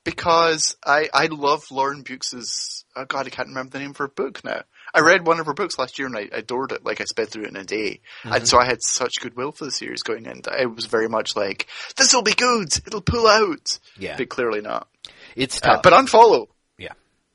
because 0.04 0.76
I 0.86 1.10
I 1.14 1.28
love 1.28 1.64
Lauren 1.70 2.04
Beukes's. 2.04 2.86
Oh 2.96 3.06
God, 3.06 3.28
I 3.28 3.30
can't 3.30 3.50
remember 3.50 3.70
the 3.72 3.80
name 3.80 3.92
of 3.92 3.98
her 3.98 4.08
book 4.08 4.44
now. 4.44 4.64
I 4.94 5.00
read 5.02 5.26
one 5.26 5.40
of 5.40 5.46
her 5.46 5.54
books 5.54 5.78
last 5.80 5.98
year 6.00 6.08
and 6.08 6.18
I 6.18 6.28
adored 6.32 6.72
it. 6.72 6.86
Like 6.86 7.02
I 7.02 7.06
sped 7.06 7.30
through 7.30 7.44
it 7.44 7.50
in 7.50 7.56
a 7.56 7.64
day, 7.64 8.02
Mm-hmm. 8.24 8.34
and 8.34 8.48
so 8.48 8.60
I 8.60 8.66
had 8.66 8.82
such 8.82 9.14
goodwill 9.22 9.52
for 9.52 9.66
the 9.66 9.72
series 9.72 10.04
going 10.04 10.26
in. 10.26 10.42
I 10.52 10.66
was 10.66 10.86
very 10.86 11.08
much 11.10 11.36
like, 11.36 11.68
"This 11.98 12.14
will 12.14 12.22
be 12.24 12.34
good. 12.34 12.70
It'll 12.86 13.02
pull 13.02 13.28
out." 13.28 13.80
Yeah. 13.98 14.18
but 14.18 14.30
clearly 14.30 14.62
not. 14.62 14.88
It's 15.36 15.58
Uh, 15.64 15.76
tough. 15.76 15.84
but 15.84 15.94
unfollow 15.94 16.48
yeah. 16.78 16.94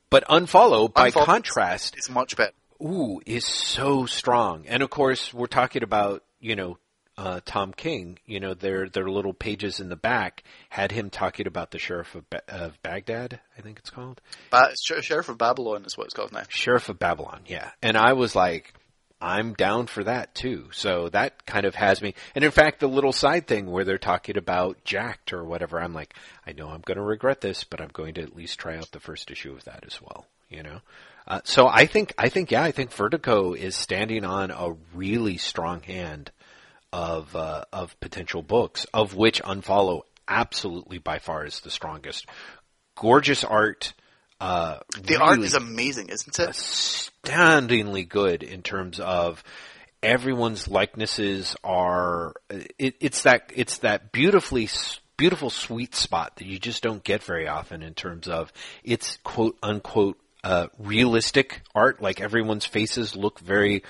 But 0.09 0.25
unfollow, 0.27 0.93
by 0.93 1.11
Unfollow- 1.11 1.25
contrast, 1.25 1.97
is 1.97 2.09
much 2.09 2.35
better. 2.37 2.53
ooh, 2.81 3.19
is 3.25 3.45
so 3.45 4.05
strong. 4.05 4.65
And 4.67 4.83
of 4.83 4.89
course, 4.89 5.33
we're 5.33 5.47
talking 5.47 5.83
about, 5.83 6.23
you 6.39 6.55
know, 6.55 6.77
uh, 7.17 7.39
Tom 7.45 7.73
King, 7.73 8.19
you 8.25 8.39
know, 8.39 8.53
their, 8.53 8.87
their 8.89 9.09
little 9.09 9.33
pages 9.33 9.79
in 9.79 9.89
the 9.89 9.95
back 9.95 10.43
had 10.69 10.91
him 10.91 11.09
talking 11.09 11.47
about 11.47 11.71
the 11.71 11.79
Sheriff 11.79 12.13
of, 12.13 12.29
ba- 12.29 12.43
of 12.47 12.81
Baghdad, 12.83 13.39
I 13.57 13.61
think 13.61 13.79
it's 13.79 13.89
called. 13.89 14.21
Ba- 14.51 14.75
Sheriff 15.01 15.29
of 15.29 15.37
Babylon 15.37 15.83
is 15.85 15.97
what 15.97 16.05
it's 16.05 16.13
called 16.13 16.31
now. 16.31 16.43
Sheriff 16.47 16.89
of 16.89 16.99
Babylon, 16.99 17.41
yeah. 17.47 17.71
And 17.81 17.97
I 17.97 18.13
was 18.13 18.35
like, 18.35 18.73
I'm 19.19 19.55
down 19.55 19.87
for 19.87 20.03
that 20.03 20.35
too. 20.35 20.69
So 20.71 21.09
that 21.09 21.45
kind 21.47 21.65
of 21.65 21.73
has 21.73 22.03
me. 22.03 22.13
And 22.35 22.43
in 22.43 22.51
fact, 22.51 22.79
the 22.79 22.87
little 22.87 23.11
side 23.11 23.47
thing 23.47 23.71
where 23.71 23.83
they're 23.83 23.97
talking 23.97 24.37
about 24.37 24.83
Jacked 24.83 25.33
or 25.33 25.43
whatever, 25.43 25.81
I'm 25.81 25.93
like, 25.93 26.13
I 26.45 26.51
know 26.51 26.69
I'm 26.69 26.81
going 26.81 26.97
to 26.97 27.03
regret 27.03 27.41
this, 27.41 27.63
but 27.63 27.81
I'm 27.81 27.89
going 27.91 28.13
to 28.15 28.21
at 28.21 28.35
least 28.35 28.59
try 28.59 28.77
out 28.77 28.91
the 28.91 28.99
first 28.99 29.31
issue 29.31 29.53
of 29.53 29.63
that 29.63 29.83
as 29.87 29.99
well. 29.99 30.27
You 30.49 30.61
know. 30.63 30.81
Uh, 31.27 31.41
so 31.43 31.67
I 31.67 31.87
think, 31.87 32.13
I 32.17 32.29
think, 32.29 32.51
yeah, 32.51 32.63
I 32.63 32.71
think 32.71 32.93
Vertigo 32.93 33.53
is 33.53 33.75
standing 33.75 34.23
on 34.23 34.49
a 34.49 34.75
really 34.93 35.37
strong 35.37 35.81
hand 35.81 36.31
of 36.93 37.35
uh, 37.35 37.65
of 37.71 37.99
potential 37.99 38.41
books, 38.41 38.85
of 38.93 39.15
which 39.15 39.41
Unfollow 39.43 40.01
absolutely 40.27 40.97
by 40.97 41.19
far 41.19 41.45
is 41.45 41.59
the 41.61 41.69
strongest. 41.69 42.27
Gorgeous 42.95 43.43
art. 43.43 43.93
Uh, 44.39 44.79
The 45.01 45.17
art 45.17 45.39
is 45.39 45.53
amazing, 45.53 46.09
isn't 46.09 46.39
it? 46.39 46.49
astoundingly 46.49 48.03
good 48.03 48.43
in 48.43 48.61
terms 48.61 48.99
of 48.99 49.43
everyone's 50.01 50.67
likenesses 50.67 51.55
are 51.63 52.33
it, 52.49 52.95
it's 52.99 53.23
that 53.23 53.51
it's 53.55 53.79
that 53.79 54.11
beautifully 54.11 54.69
beautiful 55.17 55.49
sweet 55.49 55.95
spot 55.95 56.35
that 56.35 56.45
you 56.45 56.59
just 56.59 56.83
don't 56.83 57.03
get 57.03 57.23
very 57.23 57.47
often 57.47 57.81
in 57.81 57.93
terms 57.93 58.27
of 58.27 58.53
it's 58.83 59.17
quote 59.23 59.57
unquote 59.63 60.17
uh, 60.43 60.67
realistic 60.77 61.61
art 61.73 62.01
like 62.01 62.21
everyone's 62.21 62.65
faces 62.65 63.15
look 63.15 63.39
very 63.39 63.83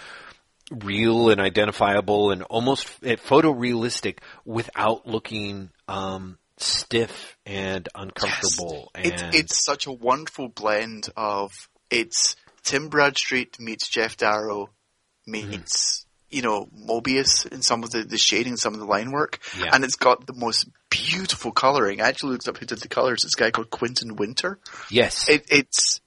real 0.72 1.30
and 1.30 1.40
identifiable 1.40 2.32
and 2.32 2.44
almost 2.44 3.02
photorealistic 3.02 4.20
without 4.46 5.08
looking 5.08 5.70
um, 5.88 6.38
stiff 6.58 7.38
and 7.46 7.88
uncomfortable 7.96 8.92
It's 8.96 9.22
and 9.22 9.36
it's 9.36 9.64
such 9.64 9.88
a 9.88 9.92
wonderful 9.92 10.50
blend 10.50 11.10
of 11.16 11.70
it's 11.90 12.36
Tim 12.64 12.90
Bradstreet 12.90 13.60
meets 13.60 13.90
Geof 13.90 14.18
Darrow 14.18 14.70
meets 15.26 16.06
mm-hmm. 16.06 16.36
you 16.36 16.42
know 16.42 16.68
Moebius 16.78 17.46
in 17.46 17.62
some 17.62 17.84
of 17.84 17.92
the, 17.92 18.04
the 18.04 18.18
shading, 18.18 18.58
some 18.58 18.74
of 18.74 18.80
the 18.80 18.86
line 18.86 19.12
work, 19.12 19.40
yeah. 19.58 19.70
and 19.74 19.84
it's 19.84 19.96
got 19.96 20.26
the 20.26 20.34
most 20.34 20.68
beautiful 20.90 21.52
coloring. 21.52 22.02
I 22.02 22.08
actually 22.08 22.34
looked 22.34 22.48
up 22.48 22.58
who 22.58 22.66
did 22.66 22.80
the 22.80 22.88
colors. 22.88 23.24
This 23.24 23.36
guy 23.36 23.52
called 23.52 23.70
Quinton 23.70 24.16
Winter. 24.16 24.60
Yes, 24.90 25.30
it, 25.30 25.46
it's 25.50 26.02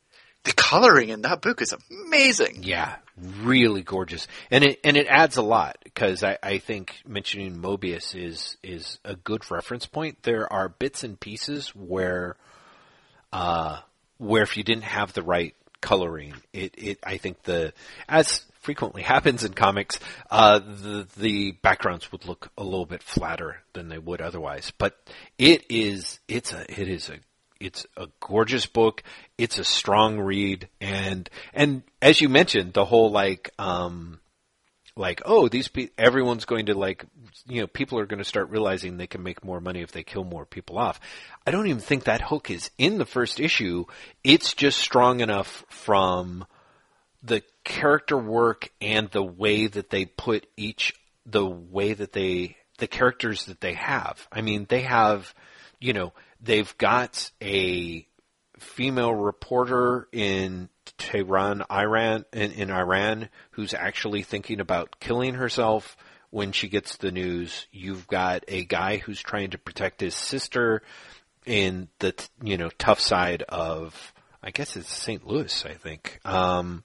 the 0.44 0.52
coloring 0.52 1.10
in 1.10 1.22
that 1.22 1.42
book 1.42 1.62
is 1.62 1.74
amazing. 1.90 2.62
Yeah, 2.62 2.96
really 3.42 3.82
gorgeous, 3.82 4.26
and 4.50 4.64
it 4.64 4.80
and 4.84 4.96
it 4.96 5.06
adds 5.08 5.36
a 5.36 5.42
lot 5.42 5.78
because 5.84 6.22
I, 6.22 6.38
I 6.42 6.58
think 6.58 6.96
mentioning 7.06 7.56
Moebius 7.56 8.14
is 8.14 8.56
is 8.62 8.98
a 9.04 9.16
good 9.16 9.50
reference 9.50 9.86
point. 9.86 10.22
There 10.22 10.50
are 10.52 10.68
bits 10.68 11.04
and 11.04 11.18
pieces 11.18 11.74
where, 11.74 12.36
uh, 13.32 13.80
where 14.18 14.42
if 14.42 14.56
you 14.56 14.62
didn't 14.62 14.84
have 14.84 15.12
the 15.12 15.22
right 15.22 15.54
coloring, 15.80 16.34
it 16.52 16.74
it 16.76 16.98
I 17.04 17.16
think 17.16 17.42
the 17.42 17.72
as 18.08 18.44
frequently 18.60 19.02
happens 19.14 19.44
in 19.44 19.52
comics, 19.54 19.98
uh, 20.30 20.58
the 20.58 21.06
the 21.16 21.52
backgrounds 21.52 22.12
would 22.12 22.26
look 22.26 22.50
a 22.56 22.64
little 22.64 22.86
bit 22.86 23.02
flatter 23.02 23.62
than 23.72 23.88
they 23.88 23.98
would 23.98 24.20
otherwise. 24.20 24.72
But 24.76 24.96
it 25.38 25.64
is 25.68 26.20
it's 26.28 26.52
a 26.52 26.62
it 26.70 26.88
is 26.88 27.10
a 27.10 27.18
it's 27.60 27.86
a 27.96 28.08
gorgeous 28.20 28.66
book. 28.66 29.02
It's 29.38 29.58
a 29.58 29.64
strong 29.64 30.18
read, 30.18 30.68
and 30.80 31.28
and 31.52 31.82
as 32.00 32.20
you 32.20 32.28
mentioned, 32.28 32.72
the 32.72 32.84
whole 32.84 33.10
like 33.10 33.50
um 33.58 34.18
like 34.96 35.22
oh 35.24 35.48
these 35.48 35.68
pe- 35.68 35.90
everyone's 35.96 36.44
going 36.44 36.66
to 36.66 36.74
like 36.74 37.04
you 37.46 37.60
know 37.60 37.66
people 37.66 37.98
are 37.98 38.06
going 38.06 38.18
to 38.18 38.24
start 38.24 38.50
realizing 38.50 38.96
they 38.96 39.06
can 39.06 39.22
make 39.22 39.44
more 39.44 39.60
money 39.60 39.82
if 39.82 39.92
they 39.92 40.02
kill 40.02 40.24
more 40.24 40.46
people 40.46 40.78
off. 40.78 40.98
I 41.46 41.50
don't 41.50 41.66
even 41.66 41.80
think 41.80 42.04
that 42.04 42.22
hook 42.22 42.50
is 42.50 42.70
in 42.78 42.98
the 42.98 43.06
first 43.06 43.38
issue. 43.38 43.84
It's 44.24 44.54
just 44.54 44.78
strong 44.78 45.20
enough 45.20 45.64
from 45.68 46.46
the 47.22 47.42
character 47.64 48.16
work 48.16 48.70
and 48.80 49.10
the 49.10 49.22
way 49.22 49.66
that 49.66 49.90
they 49.90 50.06
put 50.06 50.46
each 50.56 50.94
the 51.26 51.44
way 51.46 51.92
that 51.92 52.12
they 52.12 52.56
the 52.78 52.86
characters 52.88 53.44
that 53.44 53.60
they 53.60 53.74
have. 53.74 54.26
I 54.32 54.40
mean, 54.40 54.66
they 54.68 54.80
have, 54.80 55.32
you 55.78 55.92
know, 55.92 56.12
they've 56.42 56.76
got 56.78 57.30
a 57.42 58.06
female 58.58 59.14
reporter 59.14 60.08
in 60.12 60.68
Tehran, 60.98 61.64
Iran, 61.70 62.24
in, 62.32 62.52
in 62.52 62.70
Iran, 62.70 63.28
who's 63.52 63.74
actually 63.74 64.22
thinking 64.22 64.60
about 64.60 65.00
killing 65.00 65.34
herself 65.34 65.96
when 66.30 66.52
she 66.52 66.68
gets 66.68 66.96
the 66.96 67.10
news. 67.10 67.66
You've 67.72 68.06
got 68.06 68.44
a 68.48 68.64
guy 68.64 68.98
who's 68.98 69.20
trying 69.20 69.50
to 69.50 69.58
protect 69.58 70.00
his 70.00 70.14
sister 70.14 70.82
in 71.46 71.88
the 72.00 72.14
you 72.42 72.58
know 72.58 72.68
tough 72.78 73.00
side 73.00 73.42
of 73.48 74.12
I 74.42 74.50
guess 74.50 74.76
it's 74.76 74.90
St. 74.90 75.26
Louis, 75.26 75.64
I 75.64 75.74
think. 75.74 76.20
Um, 76.24 76.84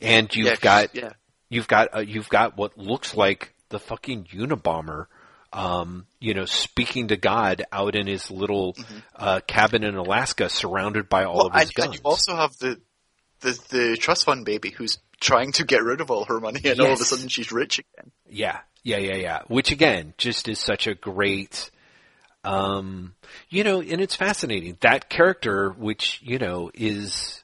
and 0.00 0.34
you've 0.34 0.46
yeah, 0.46 0.56
got 0.60 0.94
yeah. 0.94 1.12
you've 1.48 1.68
got 1.68 1.94
uh, 1.96 2.00
you've 2.00 2.28
got 2.28 2.56
what 2.56 2.78
looks 2.78 3.14
like 3.14 3.54
the 3.68 3.78
fucking 3.78 4.24
Unabomber. 4.32 5.06
Um, 5.52 6.06
you 6.20 6.34
know, 6.34 6.44
speaking 6.44 7.08
to 7.08 7.16
God 7.16 7.64
out 7.72 7.94
in 7.94 8.06
his 8.06 8.30
little 8.30 8.74
mm-hmm. 8.74 8.98
uh, 9.14 9.40
cabin 9.46 9.84
in 9.84 9.94
Alaska, 9.94 10.48
surrounded 10.48 11.08
by 11.08 11.24
all 11.24 11.36
well, 11.36 11.46
of 11.46 11.54
his 11.54 11.62
and, 11.62 11.74
guns. 11.74 11.86
And 11.88 11.94
you 11.94 12.00
also 12.04 12.36
have 12.36 12.56
the, 12.58 12.80
the 13.40 13.60
the 13.70 13.96
trust 13.96 14.24
fund 14.24 14.44
baby 14.44 14.70
who's 14.70 14.98
trying 15.20 15.52
to 15.52 15.64
get 15.64 15.82
rid 15.82 16.00
of 16.00 16.10
all 16.10 16.24
her 16.24 16.40
money, 16.40 16.60
and 16.64 16.78
yes. 16.78 16.80
all 16.80 16.92
of 16.92 17.00
a 17.00 17.04
sudden 17.04 17.28
she's 17.28 17.52
rich 17.52 17.78
again. 17.78 18.10
Yeah, 18.28 18.58
yeah, 18.82 18.98
yeah, 18.98 19.16
yeah. 19.16 19.42
Which 19.48 19.72
again, 19.72 20.14
just 20.18 20.48
is 20.48 20.58
such 20.58 20.86
a 20.86 20.94
great. 20.94 21.70
Um, 22.44 23.14
you 23.48 23.64
know, 23.64 23.80
and 23.80 24.00
it's 24.00 24.14
fascinating 24.14 24.78
that 24.80 25.08
character, 25.08 25.70
which 25.70 26.20
you 26.22 26.38
know 26.38 26.70
is 26.74 27.42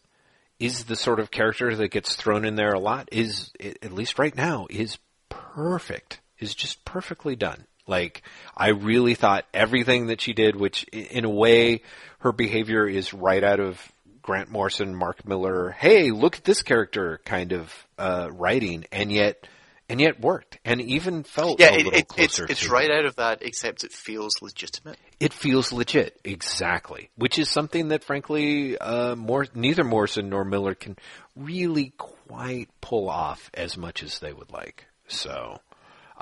is 0.62 0.84
the 0.84 0.96
sort 0.96 1.18
of 1.18 1.30
character 1.30 1.74
that 1.74 1.88
gets 1.88 2.14
thrown 2.14 2.44
in 2.44 2.54
there 2.54 2.72
a 2.72 2.78
lot 2.78 3.08
is 3.10 3.50
at 3.60 3.92
least 3.92 4.18
right 4.18 4.36
now 4.36 4.66
is 4.70 4.98
perfect 5.28 6.20
is 6.38 6.54
just 6.54 6.84
perfectly 6.84 7.34
done 7.34 7.66
like 7.86 8.22
i 8.56 8.68
really 8.68 9.14
thought 9.14 9.44
everything 9.52 10.06
that 10.06 10.20
she 10.20 10.32
did 10.32 10.56
which 10.56 10.84
in 10.92 11.24
a 11.24 11.30
way 11.30 11.82
her 12.20 12.32
behavior 12.32 12.86
is 12.86 13.12
right 13.12 13.42
out 13.42 13.60
of 13.60 13.80
grant 14.22 14.50
morrison 14.50 14.94
mark 14.94 15.26
Miller, 15.26 15.70
hey 15.70 16.10
look 16.10 16.36
at 16.36 16.44
this 16.44 16.62
character 16.62 17.20
kind 17.24 17.52
of 17.52 17.72
uh, 17.98 18.28
writing 18.32 18.84
and 18.92 19.10
yet 19.10 19.46
and 19.92 20.00
yet 20.00 20.18
worked 20.20 20.58
and 20.64 20.80
even 20.80 21.22
felt 21.22 21.60
yeah, 21.60 21.74
it, 21.74 21.86
it, 21.86 22.06
it's, 22.16 22.38
it's 22.38 22.68
right 22.68 22.90
out 22.90 23.04
of 23.04 23.16
that, 23.16 23.42
except 23.42 23.84
it 23.84 23.92
feels 23.92 24.40
legitimate. 24.40 24.96
It 25.20 25.34
feels 25.34 25.70
legit, 25.70 26.18
exactly, 26.24 27.10
which 27.16 27.38
is 27.38 27.50
something 27.50 27.88
that, 27.88 28.02
frankly, 28.02 28.78
uh, 28.78 29.14
more 29.16 29.46
neither 29.54 29.84
Morrison 29.84 30.30
nor 30.30 30.46
Miller 30.46 30.74
can 30.74 30.96
really 31.36 31.92
quite 31.98 32.70
pull 32.80 33.10
off 33.10 33.50
as 33.52 33.76
much 33.76 34.02
as 34.02 34.18
they 34.18 34.32
would 34.32 34.50
like. 34.50 34.86
So, 35.08 35.60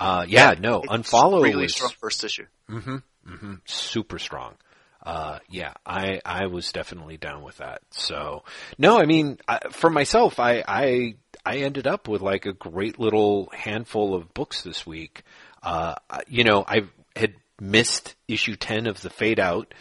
uh, 0.00 0.24
yeah, 0.28 0.52
yeah, 0.52 0.58
no, 0.58 0.80
unfollow 0.82 1.42
really 1.42 1.62
was 1.62 1.74
strong 1.74 1.92
first 2.00 2.24
issue. 2.24 2.46
Mm-hmm, 2.68 2.96
mm-hmm, 3.28 3.54
super 3.66 4.18
strong. 4.18 4.54
Uh, 5.02 5.38
yeah, 5.48 5.72
I 5.86 6.20
I 6.24 6.46
was 6.46 6.72
definitely 6.72 7.16
down 7.16 7.42
with 7.42 7.58
that. 7.58 7.82
So, 7.90 8.44
no, 8.78 8.98
I 8.98 9.06
mean, 9.06 9.38
I, 9.46 9.60
for 9.70 9.88
myself, 9.90 10.40
I 10.40 10.62
I 10.66 11.14
I 11.44 11.58
ended 11.58 11.86
up 11.86 12.08
with 12.08 12.20
like 12.20 12.46
a 12.46 12.52
great 12.52 12.98
little 12.98 13.50
handful 13.52 14.14
of 14.14 14.34
books 14.34 14.62
this 14.62 14.86
week. 14.86 15.22
Uh, 15.62 15.94
you 16.28 16.44
know, 16.44 16.64
I 16.66 16.82
had 17.14 17.34
missed 17.60 18.14
issue 18.28 18.56
10 18.56 18.86
of 18.86 19.00
the 19.00 19.10
Fade 19.10 19.40
Out. 19.40 19.72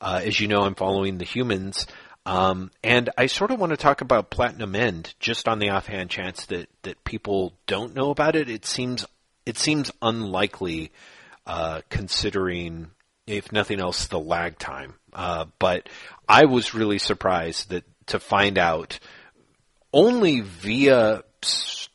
Uh, 0.00 0.20
as 0.24 0.38
you 0.38 0.48
know, 0.48 0.60
I'm 0.60 0.74
following 0.74 1.18
the 1.18 1.24
humans. 1.24 1.86
Um, 2.26 2.70
and 2.84 3.08
I 3.16 3.26
sort 3.26 3.50
of 3.50 3.58
want 3.58 3.70
to 3.70 3.76
talk 3.76 4.00
about 4.00 4.30
Platinum 4.30 4.76
End 4.76 5.14
just 5.18 5.48
on 5.48 5.58
the 5.58 5.70
offhand 5.70 6.10
chance 6.10 6.46
that, 6.46 6.68
that 6.82 7.02
people 7.04 7.54
don't 7.66 7.94
know 7.94 8.10
about 8.10 8.36
it. 8.36 8.50
It 8.50 8.66
seems, 8.66 9.06
it 9.48 9.56
seems 9.56 9.90
unlikely, 10.02 10.92
uh, 11.46 11.80
considering, 11.88 12.90
if 13.26 13.50
nothing 13.50 13.80
else, 13.80 14.06
the 14.06 14.20
lag 14.20 14.58
time. 14.58 14.94
Uh, 15.14 15.46
but 15.58 15.88
I 16.28 16.44
was 16.44 16.74
really 16.74 16.98
surprised 16.98 17.70
that 17.70 17.84
to 18.08 18.20
find 18.20 18.58
out 18.58 18.98
only 19.90 20.42
via 20.42 21.22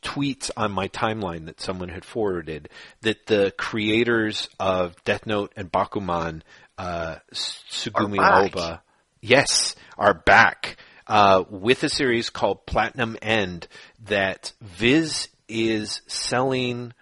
tweets 0.02 0.50
on 0.56 0.72
my 0.72 0.88
timeline 0.88 1.46
that 1.46 1.60
someone 1.60 1.90
had 1.90 2.04
forwarded 2.04 2.68
that 3.02 3.26
the 3.26 3.52
creators 3.56 4.48
of 4.58 4.96
Death 5.04 5.24
Note 5.24 5.52
and 5.56 5.70
Bakuman, 5.70 6.42
uh, 6.76 7.16
Tsugumi 7.32 8.18
Ohba, 8.18 8.80
yes, 9.20 9.76
are 9.96 10.14
back 10.14 10.76
uh, 11.06 11.44
with 11.48 11.84
a 11.84 11.88
series 11.88 12.30
called 12.30 12.66
Platinum 12.66 13.16
End 13.22 13.68
that 14.06 14.52
Viz 14.60 15.28
is 15.48 16.02
selling. 16.08 16.92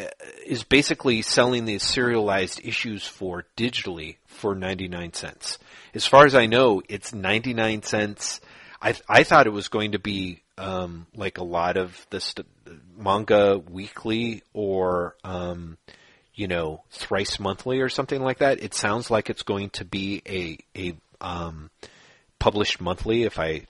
Uh, 0.00 0.08
is 0.46 0.64
basically 0.64 1.22
selling 1.22 1.64
these 1.64 1.82
serialized 1.82 2.60
issues 2.64 3.06
for 3.06 3.44
digitally 3.56 4.16
for 4.26 4.54
99 4.54 5.12
cents. 5.12 5.58
As 5.94 6.06
far 6.06 6.26
as 6.26 6.34
I 6.34 6.46
know, 6.46 6.82
it's 6.88 7.12
99 7.12 7.82
cents 7.82 8.40
I 8.80 8.94
I 9.08 9.24
thought 9.24 9.46
it 9.46 9.50
was 9.50 9.68
going 9.68 9.92
to 9.92 9.98
be 9.98 10.42
um, 10.58 11.06
like 11.14 11.38
a 11.38 11.44
lot 11.44 11.76
of 11.76 12.06
the 12.10 12.20
st- 12.20 12.46
manga 12.96 13.58
weekly 13.58 14.42
or 14.52 15.16
um, 15.24 15.76
you 16.34 16.48
know 16.48 16.82
thrice 16.90 17.38
monthly 17.38 17.80
or 17.80 17.88
something 17.88 18.22
like 18.22 18.38
that. 18.38 18.62
It 18.62 18.74
sounds 18.74 19.10
like 19.10 19.30
it's 19.30 19.42
going 19.42 19.70
to 19.70 19.84
be 19.84 20.22
a 20.26 20.58
a 20.76 20.94
um, 21.20 21.70
published 22.38 22.80
monthly. 22.80 23.24
If 23.24 23.38
I 23.38 23.66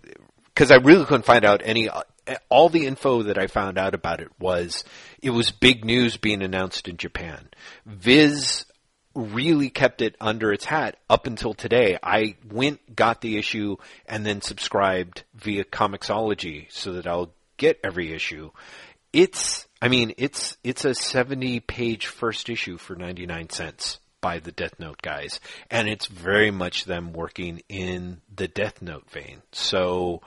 because 0.47 0.71
I 0.71 0.77
really 0.77 1.05
couldn't 1.05 1.25
find 1.25 1.45
out 1.45 1.63
any 1.65 1.89
Eh, 2.31 2.37
all 2.49 2.69
the 2.69 2.87
info 2.87 3.25
that 3.25 3.39
I 3.39 3.49
found 3.49 3.77
out 3.77 3.95
about 3.95 4.21
it 4.21 4.31
was 4.39 4.85
it 5.21 5.31
was 5.31 5.51
big 5.51 5.85
news 5.85 6.17
being 6.17 6.43
announced 6.43 6.87
in 6.87 6.97
Japan. 6.97 7.49
Viz 7.85 8.65
really 9.15 9.69
kept 9.69 10.01
it 10.01 10.15
under 10.21 10.53
its 10.53 10.65
hat 10.65 10.97
up 11.11 11.27
until 11.27 11.55
today. 11.55 11.99
I 12.01 12.37
went, 12.49 12.95
got 12.95 13.21
the 13.21 13.37
issue, 13.37 13.77
and 14.07 14.25
then 14.25 14.41
subscribed 14.41 15.25
via 15.35 15.65
Comixology 15.65 16.71
so 16.71 16.93
that 16.93 17.09
I'll 17.09 17.33
get 17.57 17.81
every 17.83 18.13
issue. 18.13 18.53
It's, 19.13 19.67
I 19.83 19.89
mean, 19.89 20.15
it's, 20.17 20.57
it's 20.63 20.85
a 20.85 20.95
70 20.95 21.59
page 21.59 22.07
first 22.07 22.49
issue 22.49 22.79
for 22.79 22.95
99 22.95 23.51
cents 23.51 23.99
by 24.21 24.39
the 24.39 24.53
Death 24.53 24.79
Note 24.79 25.03
guys. 25.03 25.41
And 25.69 25.89
it's 25.89 26.07
very 26.07 26.53
much 26.53 26.85
them 26.85 27.13
working 27.13 27.63
in 27.69 28.21
the 28.33 28.47
Death 28.47 28.81
Note 28.81 29.11
vein. 29.11 29.43
So, 29.51 30.23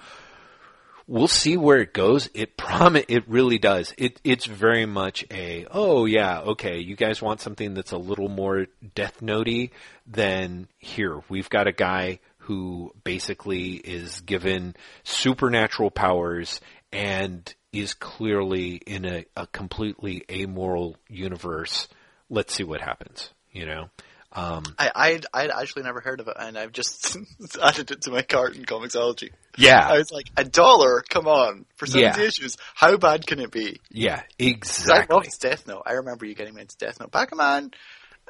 we'll 1.08 1.28
see 1.28 1.58
where 1.58 1.80
it 1.80 1.94
goes. 1.94 2.30
It 2.34 2.58
promise 2.58 3.06
it 3.08 3.28
really 3.28 3.58
does. 3.58 3.94
It 3.98 4.20
it's 4.24 4.46
very 4.46 4.86
much 4.86 5.26
a 5.32 5.66
oh 5.72 6.06
yeah 6.06 6.40
okay 6.42 6.80
you 6.80 6.96
guys 6.96 7.22
want 7.22 7.42
something 7.42 7.74
that's 7.74 7.92
a 7.92 7.98
little 7.98 8.30
more 8.30 8.68
Death 8.96 9.22
Notey. 9.22 9.72
Then 10.08 10.68
here 10.80 11.22
we've 11.30 11.50
got 11.50 11.68
a 11.68 11.72
guy 11.72 12.20
who 12.40 12.92
basically 13.04 13.74
is 13.76 14.22
given 14.22 14.76
supernatural 15.04 15.92
powers 15.92 16.60
and 16.92 17.54
is 17.72 17.94
clearly 17.94 18.76
in 18.76 19.06
a, 19.06 19.26
a 19.36 19.48
completely 19.48 20.24
amoral 20.30 20.98
universe. 21.08 21.88
Let's 22.30 22.54
see 22.54 22.64
what 22.64 22.82
happens. 22.82 23.32
You 23.52 23.66
know. 23.66 23.90
Um, 24.36 24.64
I, 24.80 24.92
I'd, 24.96 25.26
I'd 25.34 25.52
actually 25.52 25.84
never 25.84 26.02
heard 26.02 26.20
of 26.20 26.28
it, 26.28 26.36
and 26.40 26.58
I've 26.58 26.72
just 26.72 27.16
added 27.64 27.92
it 27.92 28.02
to 28.04 28.12
my 28.12 28.24
cart 28.24 28.56
in 28.56 28.66
Comixology. 28.66 29.30
yeah, 29.58 29.88
I 29.88 29.98
was 29.98 30.12
like, 30.12 30.26
a 30.36 30.44
dollar? 30.44 31.04
Come 31.08 31.28
on. 31.28 31.66
For 31.76 31.86
70 31.86 32.20
Yeah. 32.20 32.26
issues, 32.28 32.58
how 32.74 32.98
bad 32.98 33.28
can 33.28 33.40
it 33.40 33.52
be? 33.52 33.80
yeah, 33.92 34.22
'Cause 34.40 34.40
I 34.40 34.48
exactly. 34.48 35.16
loved 35.16 35.40
Death 35.40 35.68
Note. 35.68 35.84
I 35.86 35.94
remember 35.94 36.26
you 36.26 36.34
getting 36.34 36.56
me 36.56 36.62
into 36.62 36.76
Death 36.78 37.00
Note. 37.00 37.12
Bakuman, 37.12 37.74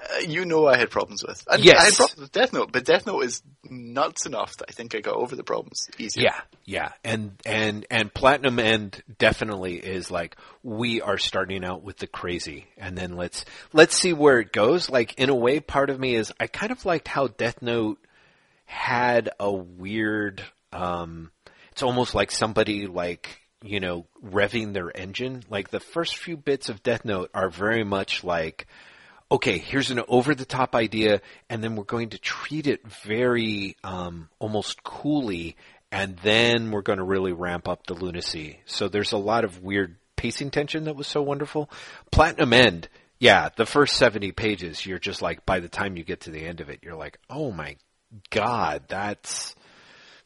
uh, 0.02 0.20
you 0.28 0.46
know 0.46 0.68
I 0.68 0.78
had 0.78 0.90
problems 0.90 1.24
with. 1.24 1.46
Yes. 1.60 1.80
I 1.80 1.86
had 1.86 1.94
problems 1.94 2.20
with 2.20 2.32
Death 2.32 2.54
Note, 2.54 2.72
but 2.72 2.86
Death 2.86 3.06
Note 3.06 3.24
is 3.24 3.42
nuts 3.64 4.26
enough 4.26 4.58
that 4.58 4.66
I 4.70 4.72
think 4.72 4.96
I 4.96 5.02
got 5.02 5.16
over 5.16 5.36
the 5.36 5.44
problems 5.44 5.90
easier. 5.98 6.24
Yeah, 6.26 6.42
yeah, 6.66 6.92
and 7.04 7.34
and 7.46 7.86
and 7.90 8.14
Platinum 8.14 8.60
End 8.60 9.02
definitely 9.18 9.76
is 9.76 10.10
like 10.10 10.36
we 10.64 11.02
are 11.02 11.18
starting 11.18 11.64
out 11.64 11.84
with 11.84 11.98
the 11.98 12.08
crazy, 12.08 12.68
and 12.78 12.98
then 12.98 13.16
let's 13.16 13.46
let's 13.72 13.96
see 13.98 14.14
where 14.14 14.40
it 14.40 14.52
goes. 14.52 14.90
Like 14.90 15.20
in 15.20 15.30
a 15.30 15.36
way, 15.36 15.60
part 15.60 15.90
of 15.90 16.00
me 16.00 16.16
is 16.16 16.34
I 16.40 16.48
kind 16.48 16.72
of 16.72 16.86
liked 16.86 17.08
how 17.08 17.28
Death 17.28 17.62
Note 17.62 18.00
had 18.66 19.30
a 19.40 19.52
weird. 19.52 20.44
um 20.72 21.32
It's 21.72 21.84
almost 21.84 22.16
like 22.16 22.32
somebody 22.32 22.88
like 22.88 23.40
you 23.64 23.80
know 23.80 24.08
revving 24.24 24.74
their 24.74 24.96
engine. 24.96 25.44
Like 25.50 25.70
the 25.70 25.80
first 25.80 26.18
few 26.18 26.36
bits 26.36 26.70
of 26.70 26.84
Death 26.84 27.06
Note 27.06 27.30
are 27.34 27.50
very 27.50 27.84
much 27.84 28.24
like 28.24 28.68
okay, 29.34 29.58
here's 29.58 29.90
an 29.90 30.00
over 30.08 30.36
the 30.36 30.46
top 30.46 30.76
idea, 30.76 31.20
and 31.50 31.64
then 31.64 31.76
we're 31.76 31.84
going 31.84 32.10
to 32.10 32.20
treat 32.20 32.68
it 32.68 32.88
very 32.88 33.76
um, 33.84 34.30
almost 34.38 34.84
coolly, 34.84 35.58
and 35.92 36.18
then 36.18 36.70
we're 36.70 36.84
going 36.84 37.00
to 37.00 37.04
really 37.04 37.34
ramp 37.34 37.68
up 37.68 37.88
the 37.88 37.96
lunacy. 37.96 38.60
So 38.66 38.88
there's 38.88 39.12
a 39.12 39.18
lot 39.18 39.44
of 39.44 39.64
weird 39.64 39.96
pacing 40.18 40.52
tension 40.52 40.84
that 40.84 40.96
was 40.96 41.08
so 41.08 41.24
wonderful. 41.24 41.68
Platinum 42.12 42.54
End, 42.54 42.90
yeah, 43.18 43.50
the 43.56 43.66
first 43.66 43.98
70 43.98 44.34
pages, 44.34 44.86
you're 44.86 45.00
just 45.00 45.24
like, 45.24 45.44
by 45.48 45.60
the 45.60 45.68
time 45.68 45.98
you 45.98 46.04
get 46.04 46.22
to 46.22 46.32
the 46.32 46.46
end 46.46 46.62
of 46.62 46.70
it, 46.70 46.82
you're 46.84 46.96
like, 46.96 47.18
oh 47.28 47.52
my 47.52 47.78
god, 48.30 48.84
that's. 48.88 49.56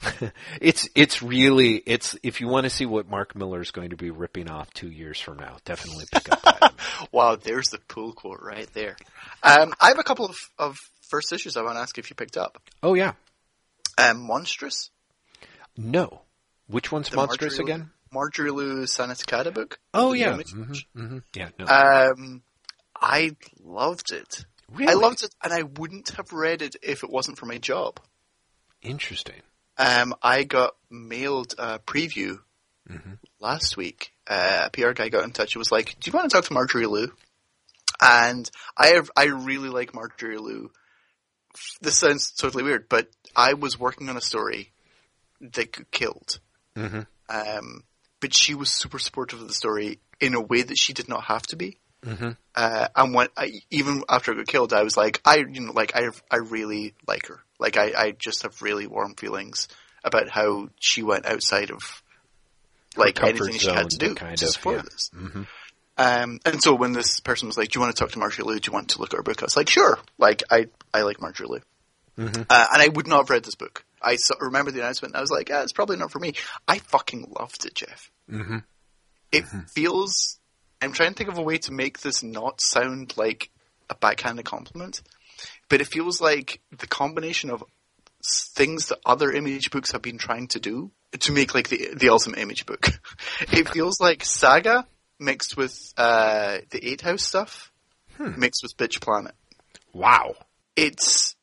it's 0.62 0.88
it's 0.96 1.22
really 1.24 1.76
it's 1.86 2.16
if 2.24 2.40
you 2.40 2.48
want 2.48 2.66
to 2.66 2.70
see 2.70 2.86
what 2.86 3.10
Mark 3.10 3.36
Millar 3.36 3.62
is 3.62 3.72
going 3.72 3.90
to 3.90 3.96
be 3.98 4.12
ripping 4.12 4.50
off 4.50 4.72
two 4.74 4.90
years 4.92 5.20
from 5.20 5.38
now, 5.38 5.58
definitely 5.66 6.06
pick 6.12 6.32
up 6.32 6.42
Platinum. 6.42 6.76
Wow, 7.12 7.36
there's 7.36 7.68
the 7.70 7.80
pool 7.88 8.14
quote 8.14 8.40
right 8.42 8.72
there. 8.74 8.96
Um, 9.44 9.74
I 9.80 9.90
have 9.90 10.00
a 10.00 10.04
couple 10.04 10.26
of, 10.26 10.38
of 10.60 10.78
first 11.10 11.34
issues 11.34 11.58
I 11.58 11.64
want 11.64 11.76
to 11.76 11.82
ask 11.82 11.98
if 11.98 12.10
you 12.10 12.16
picked 12.16 12.38
up. 12.38 12.62
oh 12.84 12.94
yeah, 12.94 13.14
Um, 13.98 14.28
Monstress. 14.30 14.90
No. 15.76 16.22
Which 16.68 16.92
one's 16.92 17.10
the 17.10 17.18
Monstress 17.18 17.58
Marjorie- 17.58 17.64
again? 17.64 17.90
Marjorie 18.12 18.52
Liu 18.52 18.88
Sana 18.88 19.14
Takeda 19.14 19.54
book. 19.54 19.80
Oh 19.94 20.14
yeah. 20.14 20.34
Image 20.34 20.52
hmm 20.52 20.74
hmm 20.96 21.18
Yeah. 21.36 21.50
No. 21.60 21.66
Um, 21.66 22.42
I 22.96 23.36
loved 23.64 24.12
it. 24.12 24.46
really 24.72 24.92
I 24.92 24.96
loved 24.96 25.24
it, 25.24 25.34
and 25.44 25.52
I 25.54 25.64
wouldn't 25.64 26.10
have 26.12 26.32
read 26.32 26.62
it 26.62 26.76
if 26.82 27.04
it 27.04 27.10
wasn't 27.10 27.38
for 27.38 27.46
my 27.48 27.58
job. 27.58 28.00
Interesting. 28.82 29.42
Um, 29.78 30.16
I 30.22 30.44
got 30.44 30.76
mailed 30.90 31.56
a 31.58 31.80
preview 31.80 32.40
Mm-hmm. 32.90 33.14
last 33.42 33.76
week. 33.76 34.14
Uh, 34.26 34.68
a 34.68 34.70
PR 34.70 34.92
guy 34.92 35.10
got 35.10 35.26
in 35.26 35.32
touch 35.32 35.56
and 35.56 35.60
was 35.60 35.74
like, 35.74 35.98
"Do 36.00 36.10
you 36.10 36.16
want 36.16 36.30
to 36.30 36.34
talk 36.34 36.46
to 36.46 36.54
Marjorie 36.54 36.86
Liu?" 36.86 37.12
And 38.00 38.50
I 38.78 38.88
have, 38.90 39.12
I 39.16 39.26
really 39.26 39.70
like 39.70 39.94
Marjorie 39.94 40.38
Liu. 40.38 40.72
This 41.82 41.98
sounds 41.98 42.32
totally 42.32 42.64
weird, 42.64 42.88
but 42.88 43.10
I 43.36 43.56
was 43.56 43.80
working 43.80 44.08
on 44.10 44.16
a 44.18 44.22
story 44.22 44.72
that 45.42 45.72
got 45.72 45.92
killed. 45.92 46.40
Mm-hmm. 46.76 47.02
Um, 47.30 47.84
but 48.20 48.34
she 48.34 48.54
was 48.54 48.70
super 48.70 49.00
supportive 49.00 49.42
of 49.42 49.48
the 49.48 49.54
story 49.54 50.00
in 50.20 50.34
a 50.34 50.42
way 50.42 50.62
that 50.62 50.78
she 50.78 50.94
did 50.94 51.10
not 51.10 51.26
have 51.26 51.46
to 51.48 51.56
be. 51.56 51.80
Mm-hmm. 52.04 52.32
Uh, 52.56 52.88
and 52.96 53.14
when 53.14 53.28
I, 53.36 53.52
even 53.72 54.04
after 54.08 54.32
I 54.32 54.36
got 54.36 54.48
killed, 54.48 54.74
I 54.74 54.84
was 54.84 54.96
like, 54.96 55.20
I, 55.26 55.38
you 55.38 55.62
know, 55.62 55.74
like 55.74 55.94
I, 55.96 56.10
I 56.32 56.38
really 56.38 56.94
like 57.08 57.28
her. 57.28 57.40
Like 57.60 57.78
I, 57.78 57.92
I 57.98 58.12
just 58.12 58.44
have 58.44 58.62
really 58.62 58.88
warm 58.88 59.16
feelings 59.16 59.68
about 60.04 60.30
how 60.30 60.70
she 60.80 61.04
went 61.04 61.26
outside 61.26 61.72
of 61.72 62.04
like 62.96 63.22
anything 63.24 63.58
she 63.58 63.70
had 63.70 63.90
to 63.90 63.98
do 63.98 64.16
kind 64.16 64.38
to 64.38 64.46
of, 64.46 64.52
support 64.52 64.76
yeah. 64.78 64.82
this. 64.84 65.10
Mm-hmm. 65.16 65.44
Um, 66.00 66.40
and 66.46 66.62
so 66.62 66.76
when 66.76 66.94
this 66.94 67.20
person 67.20 67.48
was 67.48 67.58
like, 67.58 67.70
"Do 67.70 67.80
you 67.80 67.82
want 67.84 67.96
to 67.96 68.00
talk 68.00 68.12
to 68.12 68.20
Marjorie 68.20 68.46
Liu? 68.46 68.60
Do 68.60 68.70
you 68.70 68.74
want 68.74 68.90
to 68.90 69.00
look 69.00 69.14
at 69.14 69.18
her 69.18 69.24
book?" 69.24 69.42
I 69.42 69.46
was 69.46 69.58
like, 69.58 69.70
"Sure." 69.70 69.98
Like 70.18 70.44
I, 70.52 70.68
I 70.94 71.02
like 71.02 71.20
Marjorie 71.22 71.48
Liu, 71.48 71.62
Mm-hmm. 72.18 72.44
uh, 72.50 72.68
and 72.74 72.82
I 72.82 72.88
would 72.88 73.08
not 73.08 73.18
have 73.18 73.30
read 73.30 73.44
this 73.44 73.56
book. 73.56 73.84
I 74.02 74.18
remember 74.40 74.72
the 74.72 74.80
announcement. 74.80 75.14
and 75.14 75.18
I 75.18 75.22
was 75.22 75.32
like, 75.32 75.50
"Yeah, 75.50 75.64
it's 75.64 75.74
probably 75.74 75.98
not 75.98 76.12
for 76.12 76.20
me." 76.20 76.34
I 76.68 76.78
fucking 76.80 77.34
loved 77.40 77.66
it, 77.66 77.74
Jeff. 77.74 78.12
Mm-hmm. 78.32 78.58
It 79.32 79.46
feels. 79.74 80.40
I'm 80.82 80.94
trying 80.94 81.10
to 81.10 81.16
think 81.16 81.30
of 81.30 81.38
a 81.40 81.44
way 81.44 81.58
to 81.60 81.72
make 81.74 82.00
this 82.00 82.22
not 82.22 82.62
sound 82.62 83.18
like 83.18 83.50
a 83.90 83.96
backhanded 83.96 84.46
compliment, 84.46 85.02
but 85.70 85.82
it 85.82 85.88
feels 85.88 86.22
like 86.22 86.62
the 86.78 86.88
combination 86.88 87.50
of 87.50 87.64
things 88.56 88.88
that 88.88 89.00
other 89.06 89.32
image 89.32 89.72
books 89.72 89.92
have 89.92 90.02
been 90.02 90.18
trying 90.18 90.48
to 90.48 90.60
do 90.60 90.92
to 91.20 91.32
make 91.32 91.54
like 91.56 91.70
the 91.70 91.94
the 91.96 92.10
ultimate 92.10 92.40
image 92.40 92.66
book. 92.66 92.88
it 93.52 93.70
feels 93.70 94.00
like 94.00 94.24
Saga 94.24 94.86
mixed 95.20 95.58
with 95.58 95.94
uh, 95.98 96.60
the 96.70 96.80
8House 96.80 97.22
stuff, 97.22 97.72
mixed 98.20 98.64
with 98.64 98.78
Bitch 98.78 99.02
Planet. 99.02 99.34
Wow. 99.94 100.36
It's 100.76 101.36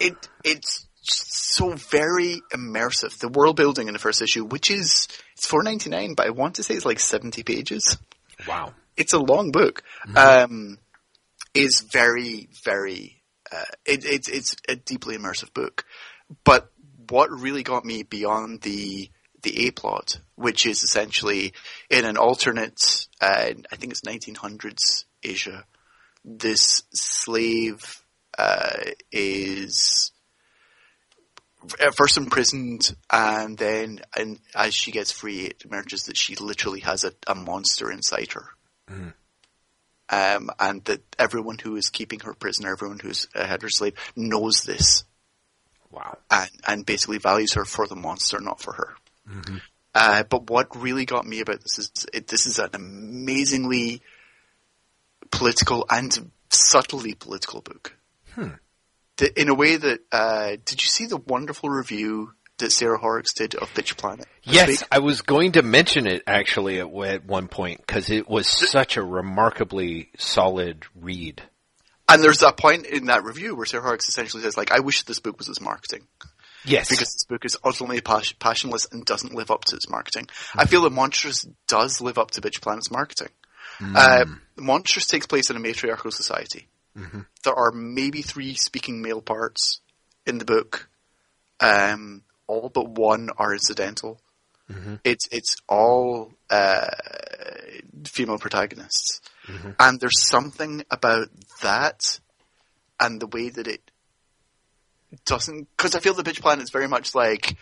it 0.00 0.14
it's 0.44 0.88
so 1.02 1.70
very 1.74 2.42
immersive. 2.52 3.18
The 3.18 3.28
world 3.28 3.56
building 3.56 3.88
in 3.88 3.92
the 3.92 3.98
first 3.98 4.22
issue, 4.22 4.44
which 4.44 4.70
is 4.70 5.08
it's 5.34 5.46
four 5.46 5.62
ninety 5.62 5.90
nine, 5.90 6.14
but 6.14 6.26
I 6.26 6.30
want 6.30 6.56
to 6.56 6.62
say 6.62 6.74
it's 6.74 6.84
like 6.84 7.00
seventy 7.00 7.42
pages. 7.42 7.96
Wow. 8.48 8.74
It's 8.96 9.12
a 9.12 9.18
long 9.18 9.52
book. 9.52 9.82
Um, 10.16 10.78
is 11.54 11.80
very 11.80 12.48
very. 12.64 13.21
Uh, 13.52 13.64
it, 13.84 14.04
it's 14.04 14.28
it's 14.28 14.56
a 14.68 14.76
deeply 14.76 15.16
immersive 15.16 15.52
book, 15.52 15.84
but 16.44 16.70
what 17.08 17.30
really 17.30 17.62
got 17.62 17.84
me 17.84 18.02
beyond 18.02 18.62
the 18.62 19.10
the 19.42 19.66
A 19.66 19.70
plot, 19.72 20.20
which 20.36 20.66
is 20.66 20.82
essentially 20.82 21.52
in 21.90 22.04
an 22.04 22.16
alternate, 22.16 23.06
uh, 23.20 23.50
I 23.70 23.76
think 23.76 23.92
it's 23.92 24.02
1900s 24.02 25.04
Asia, 25.22 25.64
this 26.24 26.84
slave 26.92 28.02
uh, 28.38 28.76
is 29.10 30.12
at 31.80 31.94
first 31.94 32.16
imprisoned, 32.16 32.94
and 33.10 33.58
then 33.58 34.00
and 34.16 34.38
as 34.54 34.74
she 34.74 34.90
gets 34.90 35.12
free, 35.12 35.46
it 35.46 35.62
emerges 35.64 36.04
that 36.04 36.16
she 36.16 36.36
literally 36.36 36.80
has 36.80 37.04
a, 37.04 37.12
a 37.26 37.34
monster 37.34 37.90
inside 37.90 38.32
her. 38.32 38.46
Um, 40.12 40.50
and 40.60 40.84
that 40.84 41.00
everyone 41.18 41.56
who 41.56 41.74
is 41.76 41.88
keeping 41.88 42.20
her 42.20 42.34
prisoner, 42.34 42.70
everyone 42.72 42.98
who's 42.98 43.26
had 43.34 43.62
her 43.62 43.70
slave, 43.70 43.94
knows 44.14 44.60
this 44.62 45.04
Wow. 45.90 46.18
and, 46.30 46.50
and 46.66 46.86
basically 46.86 47.16
values 47.18 47.54
her 47.54 47.64
for 47.64 47.86
the 47.86 47.96
monster, 47.96 48.38
not 48.38 48.60
for 48.60 48.74
her. 48.74 48.94
Uh, 49.94 50.22
but 50.24 50.50
what 50.50 50.76
really 50.76 51.06
got 51.06 51.24
me 51.26 51.40
about 51.40 51.62
this 51.62 51.78
is 51.78 52.06
it, 52.12 52.26
this 52.26 52.46
is 52.46 52.58
an 52.58 52.70
amazingly 52.74 54.02
political 55.30 55.86
and 55.90 56.30
subtly 56.50 57.14
political 57.14 57.60
book. 57.62 57.96
The- 59.16 59.40
in 59.40 59.48
a 59.48 59.54
way 59.54 59.76
that, 59.76 60.00
uh, 60.12 60.56
did 60.64 60.82
you 60.82 60.88
see 60.88 61.06
the 61.06 61.16
wonderful 61.18 61.70
review 61.70 62.32
that 62.62 62.72
Sarah 62.72 62.98
Horrocks 62.98 63.34
did 63.34 63.54
of 63.54 63.72
Bitch 63.74 63.96
Planet? 63.96 64.26
Yes, 64.42 64.68
week? 64.68 64.82
I 64.90 64.98
was 64.98 65.20
going 65.20 65.52
to 65.52 65.62
mention 65.62 66.06
it 66.06 66.22
actually 66.26 66.80
at, 66.80 66.88
at 66.88 67.24
one 67.26 67.48
point 67.48 67.80
because 67.86 68.10
it 68.10 68.28
was 68.28 68.48
such 68.48 68.96
a 68.96 69.02
remarkably 69.02 70.10
solid 70.16 70.84
read. 70.94 71.42
And 72.08 72.22
there's 72.22 72.38
that 72.38 72.56
point 72.56 72.86
in 72.86 73.06
that 73.06 73.24
review 73.24 73.54
where 73.54 73.66
Sarah 73.66 73.82
Horrocks 73.82 74.08
essentially 74.08 74.42
says, 74.42 74.56
like, 74.56 74.72
I 74.72 74.80
wish 74.80 75.04
this 75.04 75.20
book 75.20 75.38
was 75.38 75.48
as 75.48 75.60
marketing. 75.60 76.06
Yes. 76.64 76.88
because 76.88 77.12
this 77.12 77.24
book 77.24 77.44
is 77.44 77.56
utterly 77.64 78.00
pas- 78.00 78.32
passionless 78.32 78.86
and 78.92 79.04
doesn't 79.04 79.34
live 79.34 79.50
up 79.50 79.64
to 79.64 79.76
its 79.76 79.88
marketing. 79.88 80.28
I 80.54 80.64
feel 80.66 80.82
that 80.82 80.92
Monstress 80.92 81.44
does 81.66 82.00
live 82.00 82.18
up 82.18 82.30
to 82.32 82.40
Bitch 82.40 82.60
Planet's 82.60 82.90
marketing. 82.90 83.30
Uh, 83.80 84.26
Monstress 84.56 85.08
takes 85.08 85.26
place 85.26 85.50
in 85.50 85.56
a 85.56 85.60
matriarchal 85.60 86.12
society. 86.12 86.68
There 86.94 87.54
are 87.54 87.72
maybe 87.72 88.22
three 88.22 88.54
speaking 88.54 89.02
male 89.02 89.22
parts 89.22 89.80
in 90.26 90.38
the 90.38 90.44
book. 90.44 90.88
Um, 91.58 92.22
all 92.46 92.68
but 92.68 92.88
one 92.88 93.28
are 93.36 93.52
incidental. 93.52 94.20
It's 95.04 95.28
it's 95.30 95.56
all 95.68 96.32
uh, 96.48 96.86
female 98.06 98.38
protagonists, 98.38 99.20
and 99.78 100.00
there's 100.00 100.26
something 100.26 100.84
about 100.90 101.28
that 101.62 102.20
and 102.98 103.20
the 103.20 103.26
way 103.26 103.50
that 103.50 103.66
it 103.66 103.82
doesn't 105.26 105.68
because 105.76 105.94
I 105.94 106.00
feel 106.00 106.14
the 106.14 106.22
Bitch 106.22 106.40
Planet 106.40 106.62
is 106.62 106.70
very 106.70 106.88
much 106.88 107.14
like 107.14 107.56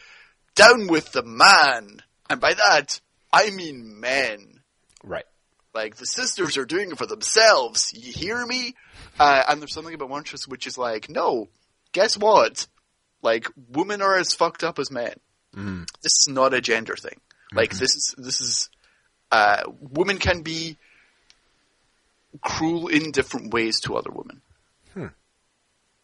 down 0.54 0.86
with 0.86 1.10
the 1.12 1.24
man, 1.24 2.02
and 2.28 2.40
by 2.40 2.54
that 2.54 3.00
I 3.32 3.50
mean 3.50 3.98
men. 4.00 4.60
right. 5.02 5.24
Like 5.72 5.96
the 5.96 6.06
sisters 6.06 6.56
are 6.56 6.64
doing 6.66 6.90
it 6.90 6.98
for 6.98 7.06
themselves. 7.06 7.92
You 7.94 8.12
hear 8.12 8.44
me? 8.44 8.74
Uh, 9.18 9.44
and 9.48 9.60
there's 9.60 9.72
something 9.72 9.94
about 9.94 10.10
Monstress 10.10 10.48
which 10.48 10.66
is 10.66 10.76
like, 10.76 11.08
no, 11.08 11.48
guess 11.92 12.16
what? 12.18 12.66
Like 13.22 13.46
women 13.68 14.02
are 14.02 14.16
as 14.16 14.32
fucked 14.34 14.64
up 14.64 14.78
as 14.78 14.90
men. 14.90 15.14
This 16.02 16.12
is 16.20 16.28
not 16.28 16.54
a 16.54 16.60
gender 16.60 16.96
thing. 16.96 17.20
Like 17.52 17.70
this 17.70 17.94
is 17.94 18.14
this 18.16 18.40
is 18.40 18.70
uh, 19.30 19.62
women 19.80 20.18
can 20.18 20.42
be 20.42 20.76
cruel 22.42 22.86
in 22.88 23.10
different 23.10 23.52
ways 23.52 23.80
to 23.80 23.96
other 23.96 24.10
women. 24.10 24.40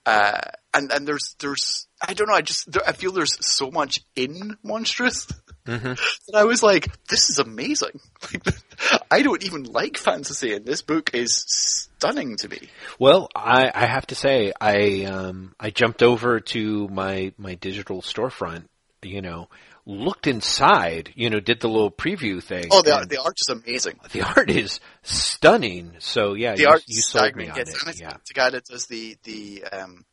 Uh, 0.04 0.40
and 0.74 0.92
and 0.92 1.06
there's 1.06 1.34
there's 1.40 1.86
I 2.06 2.14
don't 2.14 2.28
know. 2.28 2.34
I 2.34 2.42
just 2.42 2.70
there, 2.70 2.82
I 2.86 2.92
feel 2.92 3.12
there's 3.12 3.44
so 3.44 3.70
much 3.70 4.00
in 4.14 4.56
Monstress 4.64 5.32
Mm-hmm. 5.66 5.92
that 6.28 6.34
I 6.34 6.44
was 6.44 6.62
like, 6.62 6.88
this 7.08 7.30
is 7.30 7.38
amazing. 7.38 8.00
Like, 8.32 8.54
I 9.10 9.22
don't 9.22 9.42
even 9.44 9.62
like 9.64 9.96
fantasy, 9.96 10.52
and 10.52 10.66
this 10.66 10.82
book 10.82 11.10
is 11.14 11.44
stunning 11.46 12.36
to 12.38 12.48
me. 12.48 12.68
Well, 12.98 13.28
I, 13.34 13.70
I 13.74 13.86
have 13.86 14.06
to 14.08 14.14
say, 14.14 14.52
I 14.60 15.04
um, 15.04 15.54
I 15.58 15.70
jumped 15.70 16.02
over 16.02 16.40
to 16.40 16.88
my 16.88 17.32
my 17.38 17.54
digital 17.54 18.02
storefront. 18.02 18.64
You 19.02 19.22
know, 19.22 19.48
looked 19.86 20.26
inside. 20.26 21.10
You 21.14 21.30
know, 21.30 21.40
did 21.40 21.60
the 21.60 21.68
little 21.68 21.90
preview 21.90 22.42
thing. 22.42 22.66
Oh, 22.70 22.82
the 22.82 23.06
the 23.08 23.22
art 23.22 23.40
is 23.40 23.48
amazing. 23.48 23.98
the 24.12 24.22
art 24.22 24.50
is 24.50 24.78
stunning. 25.02 25.94
So 26.00 26.34
yeah, 26.34 26.54
The 26.54 26.62
you, 26.62 26.68
art 26.68 26.82
you 26.86 27.00
sold 27.00 27.34
me 27.36 27.48
on 27.48 27.58
it. 27.58 27.68
and 27.68 27.88
it's 27.88 28.00
Yeah. 28.00 28.16
the 28.26 28.34
guy 28.34 28.50
that 28.50 28.64
does 28.66 28.86
the 28.86 29.16
the 29.24 29.64
um, 29.72 30.04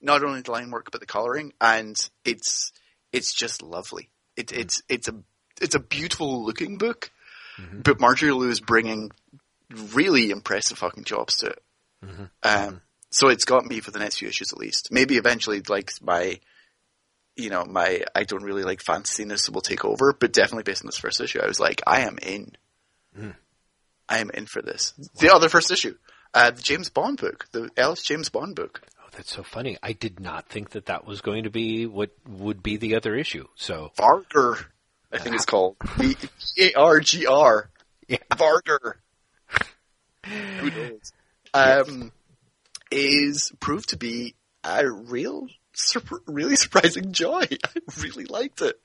not 0.00 0.24
only 0.24 0.40
the 0.42 0.50
line 0.50 0.70
work 0.70 0.90
but 0.90 1.00
the 1.00 1.06
coloring, 1.06 1.52
and 1.60 1.96
it's 2.24 2.72
it's 3.12 3.32
just 3.34 3.62
lovely. 3.62 4.10
It, 4.38 4.52
It's 4.52 4.82
it's 4.88 5.08
a 5.08 5.14
it's 5.60 5.74
a 5.74 5.80
beautiful 5.80 6.44
looking 6.44 6.78
book, 6.78 7.10
Mhm. 7.58 7.82
but 7.82 7.98
Marjorie 8.00 8.30
Liu 8.32 8.48
is 8.48 8.60
bringing 8.60 9.10
really 9.70 10.30
impressive 10.30 10.78
fucking 10.78 11.04
jobs 11.04 11.36
to 11.38 11.46
it. 11.48 11.62
Mhm. 12.04 12.30
Um, 12.44 12.80
so 13.10 13.28
it's 13.28 13.44
got 13.44 13.66
me 13.66 13.80
for 13.80 13.90
the 13.90 13.98
next 13.98 14.18
few 14.18 14.28
issues 14.28 14.52
at 14.52 14.58
least. 14.58 14.92
Maybe 14.92 15.16
eventually, 15.16 15.60
like 15.68 15.90
my, 16.00 16.38
you 17.34 17.50
know, 17.50 17.64
my 17.64 18.04
I 18.14 18.22
don't 18.22 18.44
really 18.44 18.62
like 18.62 18.82
fantasyness 18.84 19.50
will 19.50 19.60
take 19.60 19.84
over, 19.84 20.12
but 20.12 20.32
definitely 20.32 20.62
based 20.62 20.82
on 20.82 20.86
this 20.86 20.98
first 20.98 21.20
issue, 21.20 21.40
I 21.40 21.46
was 21.48 21.58
like, 21.58 21.82
I 21.86 22.02
am 22.02 22.18
in. 22.22 22.56
Mm. 23.18 23.34
I 24.08 24.18
am 24.20 24.30
in 24.30 24.46
for 24.46 24.62
this. 24.62 24.92
The 25.18 25.34
other 25.34 25.48
first 25.48 25.70
issue, 25.72 25.96
uh, 26.32 26.52
the 26.52 26.62
James 26.62 26.88
Bond 26.90 27.18
book, 27.20 27.46
the 27.50 27.70
Ellis 27.76 28.02
James 28.04 28.28
Bond 28.28 28.54
book. 28.54 28.82
Oh, 29.08 29.16
that's 29.16 29.32
so 29.34 29.42
funny. 29.42 29.78
I 29.82 29.92
did 29.92 30.20
not 30.20 30.48
think 30.48 30.70
that 30.70 30.86
that 30.86 31.06
was 31.06 31.20
going 31.20 31.44
to 31.44 31.50
be 31.50 31.86
what 31.86 32.10
would 32.28 32.62
be 32.62 32.76
the 32.76 32.96
other 32.96 33.14
issue. 33.14 33.46
So 33.54 33.92
Vargr, 33.96 34.66
I 35.12 35.18
think 35.18 35.34
it's 35.34 35.46
called. 35.46 35.76
V 35.96 36.16
A 36.58 36.74
R 36.74 37.00
G 37.00 37.26
R. 37.26 37.70
Yeah. 38.06 38.18
Vargr. 38.32 38.94
Who 40.26 40.70
knows? 40.70 41.12
Um, 41.54 42.12
is 42.90 43.52
proved 43.60 43.90
to 43.90 43.96
be 43.96 44.34
a 44.64 44.90
real, 44.90 45.46
surp- 45.74 46.20
really 46.26 46.56
surprising 46.56 47.12
joy. 47.12 47.44
I 47.64 47.80
really 48.00 48.24
liked 48.26 48.60
it. 48.60 48.78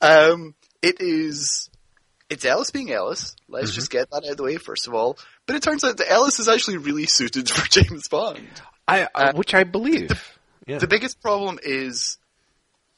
Um, 0.00 0.54
it 0.82 0.96
is, 1.00 1.70
it's 2.28 2.44
Ellis 2.44 2.70
being 2.72 2.90
Ellis. 2.90 3.36
Let's 3.48 3.74
just 3.74 3.90
get 3.90 4.10
that 4.10 4.24
out 4.24 4.30
of 4.30 4.36
the 4.36 4.42
way 4.42 4.56
first 4.56 4.88
of 4.88 4.94
all. 4.94 5.18
But 5.46 5.56
it 5.56 5.62
turns 5.62 5.84
out 5.84 5.98
that 5.98 6.10
Ellis 6.10 6.40
is 6.40 6.48
actually 6.48 6.78
really 6.78 7.06
suited 7.06 7.48
for 7.50 7.68
James 7.68 8.08
Bond. 8.08 8.48
I, 8.88 9.06
uh, 9.14 9.32
which 9.34 9.54
I 9.54 9.64
believe. 9.64 10.38
Yeah. 10.66 10.78
The 10.78 10.88
biggest 10.88 11.20
problem 11.20 11.58
is 11.62 12.18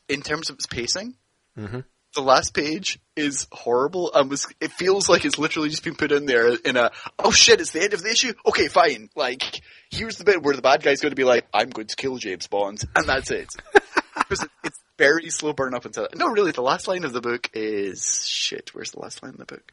in 0.09 0.23
terms 0.23 0.49
of 0.51 0.57
its 0.57 0.67
pacing. 0.67 1.15
Mhm. 1.59 1.85
The 2.15 2.23
last 2.23 2.55
page 2.55 2.99
is 3.15 3.47
horrible 3.53 4.13
and 4.13 4.29
was 4.29 4.47
it 4.61 4.73
feels 4.73 5.09
like 5.09 5.25
it's 5.25 5.39
literally 5.39 5.69
just 5.69 5.85
been 5.85 5.95
put 5.95 6.11
in 6.11 6.27
there 6.27 6.49
in 6.65 6.77
a 6.77 6.91
oh 7.21 7.31
shit 7.31 7.61
it's 7.61 7.71
the 7.71 7.83
end 7.83 7.95
of 7.95 8.03
the 8.03 8.11
issue 8.11 8.33
okay 8.45 8.67
fine 8.67 9.09
like 9.15 9.61
here's 9.91 10.17
the 10.17 10.25
bit 10.25 10.43
where 10.43 10.57
the 10.57 10.63
bad 10.63 10.83
guy's 10.83 11.01
going 11.01 11.13
to 11.13 11.17
be 11.17 11.23
like 11.23 11.47
I'm 11.55 11.71
going 11.71 11.87
to 11.87 11.95
kill 11.95 12.17
James 12.17 12.49
Bond 12.49 12.83
and 12.97 13.09
that's 13.09 13.31
it 13.31 13.49
because 14.19 14.43
it, 14.43 14.51
it's 14.65 14.81
very 14.99 15.31
slow 15.31 15.53
burn 15.53 15.73
up 15.73 15.85
until 15.85 16.09
no 16.17 16.27
really 16.27 16.51
the 16.51 16.63
last 16.63 16.89
line 16.89 17.05
of 17.05 17.13
the 17.13 17.21
book 17.21 17.49
is 17.53 18.27
shit 18.27 18.75
where's 18.75 18.91
the 18.91 18.99
last 18.99 19.23
line 19.23 19.35
of 19.35 19.39
the 19.39 19.47
book 19.47 19.73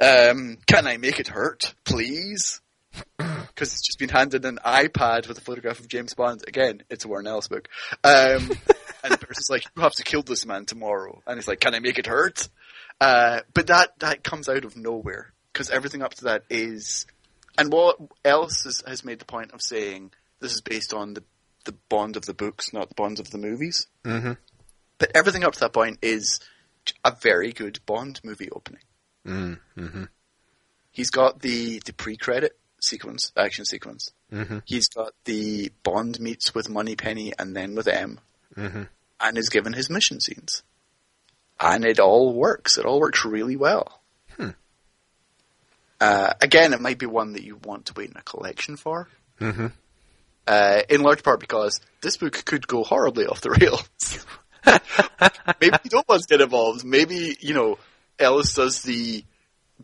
um 0.00 0.56
can 0.66 0.86
I 0.86 0.96
make 0.96 1.20
it 1.20 1.28
hurt 1.28 1.74
please 1.84 2.62
because 3.18 3.72
it's 3.72 3.86
just 3.86 3.98
been 3.98 4.08
handed 4.08 4.44
an 4.44 4.58
iPad 4.64 5.28
with 5.28 5.38
a 5.38 5.40
photograph 5.40 5.80
of 5.80 5.88
James 5.88 6.14
Bond. 6.14 6.44
Again, 6.46 6.82
it's 6.88 7.04
a 7.04 7.08
Warren 7.08 7.26
Ellis 7.26 7.48
book. 7.48 7.68
Um, 8.04 8.50
and 9.04 9.12
the 9.12 9.18
person's 9.18 9.50
like, 9.50 9.64
"You 9.76 9.82
have 9.82 9.92
to 9.94 10.04
kill 10.04 10.22
this 10.22 10.46
man 10.46 10.64
tomorrow," 10.64 11.22
and 11.26 11.36
he's 11.36 11.48
like, 11.48 11.60
"Can 11.60 11.74
I 11.74 11.80
make 11.80 11.98
it 11.98 12.06
hurt?" 12.06 12.48
Uh, 13.00 13.40
but 13.54 13.66
that 13.68 13.98
that 13.98 14.24
comes 14.24 14.48
out 14.48 14.64
of 14.64 14.76
nowhere 14.76 15.32
because 15.52 15.70
everything 15.70 16.02
up 16.02 16.14
to 16.14 16.24
that 16.24 16.44
is, 16.50 17.06
and 17.56 17.72
what 17.72 17.98
Ellis 18.24 18.64
has, 18.64 18.82
has 18.86 19.04
made 19.04 19.18
the 19.18 19.24
point 19.24 19.52
of 19.52 19.62
saying 19.62 20.12
this 20.40 20.54
is 20.54 20.60
based 20.60 20.94
on 20.94 21.14
the 21.14 21.22
the 21.64 21.74
Bond 21.88 22.16
of 22.16 22.24
the 22.24 22.34
books, 22.34 22.72
not 22.72 22.88
the 22.88 22.94
Bond 22.94 23.20
of 23.20 23.30
the 23.30 23.38
movies. 23.38 23.88
Mm-hmm. 24.04 24.32
But 24.98 25.12
everything 25.14 25.44
up 25.44 25.52
to 25.54 25.60
that 25.60 25.72
point 25.72 25.98
is 26.02 26.40
a 27.04 27.14
very 27.20 27.52
good 27.52 27.80
Bond 27.86 28.20
movie 28.24 28.48
opening. 28.50 28.82
Mm-hmm. 29.26 30.04
He's 30.90 31.10
got 31.10 31.40
the 31.40 31.80
the 31.84 31.92
pre 31.92 32.16
credit 32.16 32.58
sequence, 32.80 33.32
action 33.36 33.64
sequence. 33.64 34.12
Mm-hmm. 34.32 34.58
He's 34.64 34.88
got 34.88 35.12
the 35.24 35.72
Bond 35.82 36.20
meets 36.20 36.54
with 36.54 36.68
Moneypenny 36.68 37.32
and 37.38 37.54
then 37.56 37.74
with 37.74 37.88
M, 37.88 38.20
Mm-hmm. 38.56 38.82
and 39.20 39.38
is 39.38 39.48
given 39.50 39.72
his 39.72 39.88
mission 39.88 40.20
scenes. 40.20 40.62
And 41.60 41.84
it 41.84 42.00
all 42.00 42.32
works. 42.32 42.76
It 42.78 42.84
all 42.84 43.00
works 43.00 43.24
really 43.24 43.56
well. 43.56 44.00
Hmm. 44.36 44.50
Uh, 46.00 46.32
again, 46.40 46.72
it 46.72 46.80
might 46.80 46.98
be 46.98 47.06
one 47.06 47.32
that 47.32 47.42
you 47.42 47.56
want 47.64 47.86
to 47.86 47.94
wait 47.96 48.10
in 48.10 48.16
a 48.16 48.22
collection 48.22 48.76
for. 48.76 49.08
Mm-hmm. 49.40 49.66
Uh, 50.46 50.82
in 50.88 51.02
large 51.02 51.22
part 51.22 51.40
because 51.40 51.80
this 52.00 52.16
book 52.16 52.44
could 52.44 52.66
go 52.66 52.82
horribly 52.82 53.26
off 53.26 53.40
the 53.42 53.50
rails. 53.50 54.24
Maybe 55.60 55.76
you 55.84 55.90
don't 55.90 56.08
want 56.08 56.22
to 56.22 56.28
get 56.28 56.40
involved. 56.40 56.84
Maybe, 56.84 57.36
you 57.40 57.54
know, 57.54 57.78
Ellis 58.18 58.54
does 58.54 58.82
the 58.82 59.24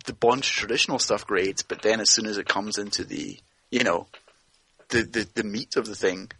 the 0.04 0.12
Bond 0.12 0.42
traditional 0.42 0.98
stuff 0.98 1.26
great, 1.26 1.64
but 1.68 1.82
then 1.82 2.00
as 2.00 2.10
soon 2.10 2.26
as 2.26 2.38
it 2.38 2.48
comes 2.48 2.78
into 2.78 3.04
the, 3.04 3.38
you 3.70 3.84
know, 3.84 4.06
the, 4.88 5.02
the, 5.02 5.28
the 5.34 5.44
meat 5.44 5.76
of 5.76 5.86
the 5.86 5.94
thing, 5.94 6.30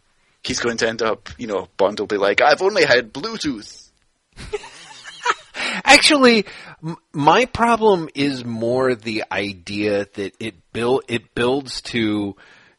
he's 0.43 0.59
going 0.59 0.77
to 0.77 0.87
end 0.87 1.01
up, 1.01 1.29
you 1.37 1.47
know, 1.47 1.67
Bond 1.77 1.99
will 1.99 2.07
be 2.07 2.17
like, 2.17 2.41
I've 2.41 2.61
only 2.61 2.85
had 2.85 3.13
Bluetooth. 3.13 3.89
Actually, 5.83 6.45
m- 6.83 6.97
my 7.13 7.45
problem 7.45 8.09
is 8.13 8.45
more 8.45 8.95
the 8.95 9.23
idea 9.31 10.07
that 10.13 10.33
it 10.39 10.55
build 10.73 11.03
it 11.07 11.33
builds 11.33 11.81
to, 11.81 12.35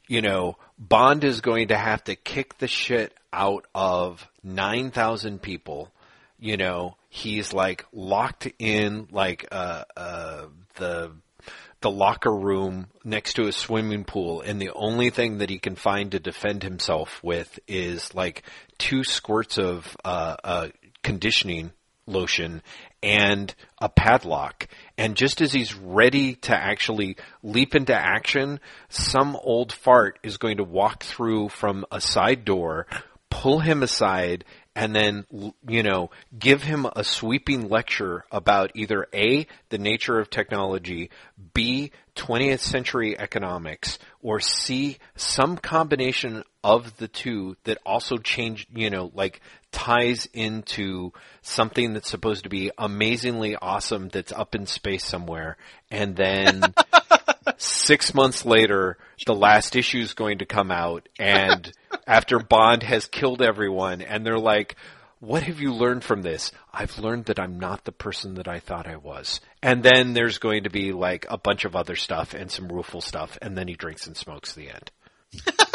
you 0.07 0.23
know, 0.23 0.57
Bond 0.78 1.24
is 1.24 1.40
going 1.40 1.69
to 1.69 1.77
have 1.77 2.05
to 2.05 2.16
kick 2.16 2.59
the 2.59 2.69
shit 2.69 3.16
out 3.32 3.66
of 3.74 4.27
nine 4.43 4.90
thousand 4.90 5.43
people. 5.43 5.90
You 6.39 6.57
know, 6.57 6.97
he's 7.09 7.53
like 7.53 7.86
locked 7.93 8.47
in 8.59 9.09
like 9.11 9.44
a, 9.51 9.86
uh, 9.97 10.47
the 10.77 11.12
the 11.82 11.90
locker 11.90 12.35
room 12.35 12.86
next 13.05 13.35
to 13.35 13.47
a 13.47 13.53
swimming 13.53 14.05
pool, 14.05 14.40
and 14.40 14.61
the 14.61 14.73
only 14.74 15.11
thing 15.11 15.39
that 15.39 15.51
he 15.51 15.59
can 15.59 15.77
find 15.77 16.12
to 16.12 16.19
defend 16.19 16.62
himself 16.62 17.23
with 17.23 17.59
is 17.69 18.15
like 18.15 18.43
two 18.78 19.05
squirts 19.05 19.59
of 19.59 19.97
uh, 20.05 20.36
uh, 20.43 20.69
conditioning 21.03 21.70
lotion 22.07 22.62
and 23.03 23.55
a 23.81 23.89
padlock. 23.89 24.69
And 24.97 25.16
just 25.16 25.40
as 25.40 25.53
he's 25.53 25.74
ready 25.74 26.35
to 26.36 26.57
actually 26.57 27.16
leap 27.43 27.74
into 27.74 27.94
action, 27.94 28.61
some 28.89 29.36
old 29.36 29.73
fart 29.73 30.19
is 30.23 30.39
going 30.39 30.57
to 30.57 30.65
walk 30.65 31.03
through 31.03 31.51
from 31.51 31.85
a 31.90 32.01
side 32.01 32.44
door, 32.44 32.86
pull 33.31 33.61
him 33.61 33.82
aside, 33.82 34.44
and 34.77 34.94
then, 34.94 35.24
you 35.66 35.82
know, 35.82 36.11
give 36.39 36.62
him 36.62 36.86
a 36.94 37.03
sweeping 37.03 37.70
lecture 37.70 38.27
about 38.31 38.73
either 38.74 39.09
A, 39.15 39.47
the 39.70 39.78
nature 39.78 40.20
of 40.20 40.28
technology, 40.28 41.09
B, 41.55 41.93
20th 42.15 42.61
century 42.61 43.19
economics, 43.19 43.98
or 44.20 44.39
C, 44.39 44.98
some 45.16 45.57
combination 45.57 46.44
of 46.62 46.94
the 46.98 47.09
two 47.09 47.57
that 47.65 47.78
also 47.86 48.19
change, 48.19 48.66
you 48.74 48.90
know, 48.90 49.11
like 49.15 49.40
ties 49.73 50.28
into 50.35 51.12
something 51.40 51.94
that's 51.94 52.11
supposed 52.11 52.44
to 52.44 52.51
be 52.51 52.70
amazingly 52.77 53.57
awesome 53.57 54.09
that's 54.09 54.32
up 54.32 54.55
in 54.55 54.66
space 54.66 55.07
somewhere. 55.07 55.57
And 55.90 56.15
then 56.15 56.74
six 57.56 58.14
months 58.14 58.44
later, 58.44 58.98
the 59.27 59.35
last 59.35 59.77
issue 59.77 59.98
is 59.98 60.14
going 60.14 60.39
to 60.39 60.47
come 60.47 60.70
out, 60.70 61.09
and 61.18 61.73
after 62.06 62.39
Bond 62.39 62.82
has 62.82 63.06
killed 63.06 63.43
everyone, 63.43 64.02
and 64.02 64.24
they're 64.24 64.39
like, 64.39 64.77
"What 65.20 65.43
have 65.44 65.60
you 65.60 65.73
learned 65.73 66.05
from 66.05 66.23
this?" 66.23 66.52
I've 66.73 66.98
learned 66.98 67.27
that 67.27 67.40
I'm 67.40 67.59
not 67.59 67.85
the 67.85 67.93
person 67.93 68.35
that 68.35 68.48
I 68.48 68.60
thought 68.60 68.86
I 68.86 68.97
was. 68.97 69.40
And 69.62 69.82
then 69.82 70.12
there's 70.12 70.39
going 70.39 70.64
to 70.64 70.70
be 70.70 70.93
like 70.93 71.27
a 71.28 71.39
bunch 71.39 71.64
of 71.64 71.74
other 71.77 71.97
stuff 71.97 72.35
and 72.35 72.51
some 72.51 72.68
rueful 72.68 73.01
stuff, 73.01 73.39
and 73.40 73.56
then 73.56 73.68
he 73.68 73.74
drinks 73.74 74.06
and 74.06 74.16
smokes 74.16 74.52
the 74.52 74.70
end. 74.70 74.90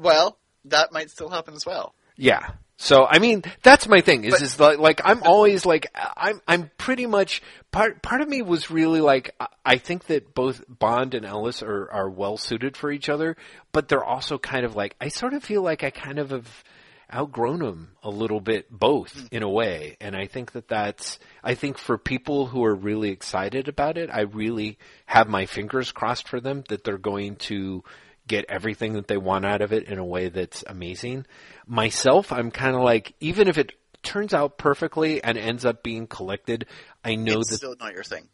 Well, 0.00 0.38
that 0.66 0.92
might 0.92 1.10
still 1.10 1.28
happen 1.28 1.54
as 1.54 1.66
well. 1.66 1.94
Yeah. 2.16 2.50
So 2.82 3.06
I 3.06 3.18
mean, 3.18 3.42
that's 3.62 3.86
my 3.86 4.00
thing. 4.00 4.24
Is 4.24 4.32
But- 4.32 4.40
is 4.40 4.58
like, 4.58 4.78
like 4.78 5.00
I'm 5.04 5.22
always 5.22 5.66
like 5.66 5.86
I'm 5.94 6.40
I'm 6.48 6.70
pretty 6.78 7.04
much 7.04 7.42
part 7.70 8.00
part 8.00 8.22
of 8.22 8.28
me 8.28 8.40
was 8.40 8.70
really 8.70 9.02
like 9.02 9.34
I- 9.38 9.48
I 9.66 9.76
think 9.76 10.06
that 10.06 10.34
both 10.34 10.64
Bond 10.66 11.14
and 11.14 11.26
Ellis 11.26 11.62
are 11.62 11.90
are 11.92 12.08
well 12.08 12.38
suited 12.38 12.78
for 12.78 12.90
each 12.90 13.10
other, 13.10 13.36
but 13.72 13.88
they're 13.88 14.02
also 14.02 14.38
kind 14.38 14.64
of 14.64 14.76
like 14.76 14.96
I 14.98 15.08
sort 15.08 15.34
of 15.34 15.44
feel 15.44 15.60
like 15.60 15.84
I 15.84 15.90
kind 15.90 16.18
of 16.18 16.30
have 16.30 16.64
outgrown 17.12 17.58
them 17.58 17.90
a 18.02 18.08
little 18.08 18.40
bit 18.40 18.70
both 18.70 19.14
mm-hmm. 19.14 19.36
in 19.36 19.42
a 19.42 19.48
way, 19.50 19.98
and 20.00 20.16
I 20.16 20.26
think 20.26 20.52
that 20.52 20.68
that's 20.68 21.18
I 21.44 21.56
think 21.56 21.76
for 21.76 21.98
people 21.98 22.46
who 22.46 22.64
are 22.64 22.74
really 22.74 23.10
excited 23.10 23.68
about 23.68 23.98
it, 23.98 24.08
I 24.10 24.22
really 24.22 24.78
have 25.04 25.28
my 25.28 25.44
fingers 25.44 25.92
crossed 25.92 26.28
for 26.28 26.40
them 26.40 26.64
that 26.70 26.84
they're 26.84 26.96
going 26.96 27.36
to 27.50 27.84
get 28.30 28.46
everything 28.48 28.92
that 28.92 29.08
they 29.08 29.16
want 29.16 29.44
out 29.44 29.60
of 29.60 29.72
it 29.72 29.88
in 29.88 29.98
a 29.98 30.04
way 30.04 30.28
that's 30.28 30.62
amazing. 30.68 31.26
Myself, 31.66 32.30
I'm 32.30 32.52
kind 32.52 32.76
of 32.76 32.82
like, 32.82 33.12
even 33.18 33.48
if 33.48 33.58
it 33.58 33.72
turns 34.04 34.32
out 34.32 34.56
perfectly 34.56 35.22
and 35.22 35.36
ends 35.36 35.64
up 35.64 35.82
being 35.82 36.06
collected, 36.06 36.66
I 37.04 37.16
know 37.16 37.40
it's 37.40 37.50
that. 37.50 37.56
still 37.56 37.74
not 37.80 37.92
your 37.92 38.04
thing. 38.04 38.28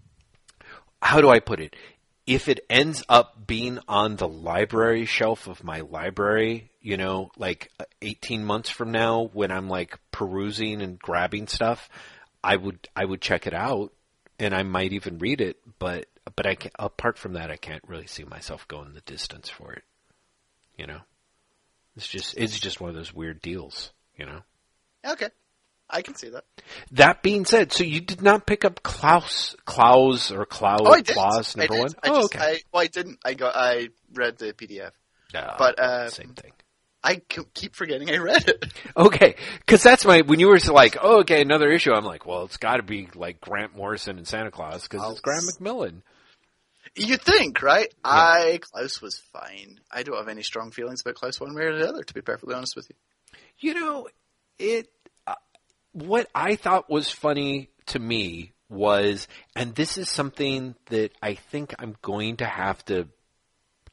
How 1.00 1.22
do 1.22 1.30
I 1.30 1.40
put 1.40 1.60
it? 1.60 1.74
If 2.26 2.48
it 2.48 2.60
ends 2.68 3.04
up 3.08 3.46
being 3.46 3.78
on 3.88 4.16
the 4.16 4.28
library 4.28 5.06
shelf 5.06 5.46
of 5.46 5.64
my 5.64 5.80
library, 5.80 6.70
you 6.82 6.98
know, 6.98 7.30
like 7.38 7.70
uh, 7.80 7.84
18 8.02 8.44
months 8.44 8.68
from 8.68 8.92
now 8.92 9.30
when 9.32 9.50
I'm 9.50 9.68
like 9.68 9.98
perusing 10.10 10.82
and 10.82 10.98
grabbing 10.98 11.46
stuff, 11.46 11.88
I 12.44 12.56
would 12.56 12.86
I 12.94 13.04
would 13.06 13.22
check 13.22 13.46
it 13.46 13.54
out 13.54 13.94
and 14.38 14.54
I 14.54 14.62
might 14.62 14.92
even 14.92 15.18
read 15.18 15.40
it, 15.40 15.56
but 15.78 16.06
but 16.34 16.46
I 16.46 16.54
can, 16.54 16.70
apart 16.78 17.18
from 17.18 17.34
that, 17.34 17.50
I 17.50 17.56
can't 17.56 17.82
really 17.86 18.06
see 18.06 18.24
myself 18.24 18.66
going 18.68 18.94
the 18.94 19.00
distance 19.02 19.48
for 19.48 19.72
it. 19.72 19.84
You 20.76 20.86
know, 20.86 21.00
it's 21.96 22.08
just 22.08 22.36
it's 22.36 22.58
just 22.58 22.80
one 22.80 22.90
of 22.90 22.96
those 22.96 23.14
weird 23.14 23.40
deals. 23.40 23.92
You 24.16 24.26
know. 24.26 24.40
Okay, 25.06 25.28
I 25.88 26.02
can 26.02 26.14
see 26.16 26.30
that. 26.30 26.44
That 26.92 27.22
being 27.22 27.44
said, 27.44 27.72
so 27.72 27.84
you 27.84 28.00
did 28.00 28.22
not 28.22 28.46
pick 28.46 28.64
up 28.64 28.82
Klaus 28.82 29.54
Klaus 29.64 30.30
or 30.32 30.44
Klaus 30.44 30.80
Oh, 30.82 30.92
I 30.92 31.00
did. 31.00 31.14
Klaus 31.14 31.56
I 31.56 31.60
number 31.60 31.74
did. 31.74 31.82
one? 31.82 31.92
I 32.02 32.08
oh, 32.08 32.20
just, 32.22 32.34
okay. 32.34 32.44
I, 32.44 32.60
well, 32.72 32.82
I 32.82 32.86
didn't. 32.88 33.18
I 33.24 33.34
got. 33.34 33.54
I 33.56 33.88
read 34.12 34.38
the 34.38 34.52
PDF, 34.52 34.92
No, 35.32 35.54
but 35.58 35.82
um, 35.82 36.10
same 36.10 36.34
thing. 36.34 36.52
I 37.06 37.22
keep 37.54 37.76
forgetting 37.76 38.10
I 38.10 38.16
read 38.16 38.48
it. 38.48 38.64
Okay, 38.96 39.36
because 39.60 39.82
that's 39.82 40.04
my 40.04 40.22
when 40.22 40.40
you 40.40 40.48
were 40.48 40.58
like, 40.72 40.96
oh, 41.00 41.20
okay, 41.20 41.40
another 41.40 41.70
issue. 41.70 41.92
I'm 41.92 42.04
like, 42.04 42.26
well, 42.26 42.44
it's 42.44 42.56
got 42.56 42.78
to 42.78 42.82
be 42.82 43.08
like 43.14 43.40
Grant 43.40 43.76
Morrison 43.76 44.16
and 44.18 44.26
Santa 44.26 44.50
Claus 44.50 44.88
because 44.88 45.12
it's 45.12 45.20
Grant 45.20 45.44
McMillan. 45.44 46.02
You 46.96 47.16
think, 47.18 47.62
right? 47.62 47.92
I 48.04 48.58
Klaus 48.62 49.02
was 49.02 49.18
fine. 49.32 49.80
I 49.90 50.02
don't 50.02 50.16
have 50.16 50.28
any 50.28 50.42
strong 50.42 50.70
feelings 50.70 51.02
about 51.02 51.16
Klaus 51.16 51.38
one 51.38 51.54
way 51.54 51.64
or 51.64 51.78
the 51.78 51.88
other. 51.88 52.02
To 52.02 52.14
be 52.14 52.22
perfectly 52.22 52.54
honest 52.54 52.74
with 52.74 52.88
you. 52.88 52.96
You 53.58 53.74
know, 53.74 54.08
it. 54.58 54.88
Uh, 55.26 55.34
what 55.92 56.28
I 56.34 56.56
thought 56.56 56.88
was 56.88 57.10
funny 57.10 57.68
to 57.86 57.98
me 57.98 58.52
was, 58.68 59.28
and 59.54 59.74
this 59.74 59.98
is 59.98 60.08
something 60.10 60.74
that 60.86 61.12
I 61.22 61.34
think 61.34 61.74
I'm 61.78 61.96
going 62.02 62.38
to 62.38 62.46
have 62.46 62.84
to 62.86 63.08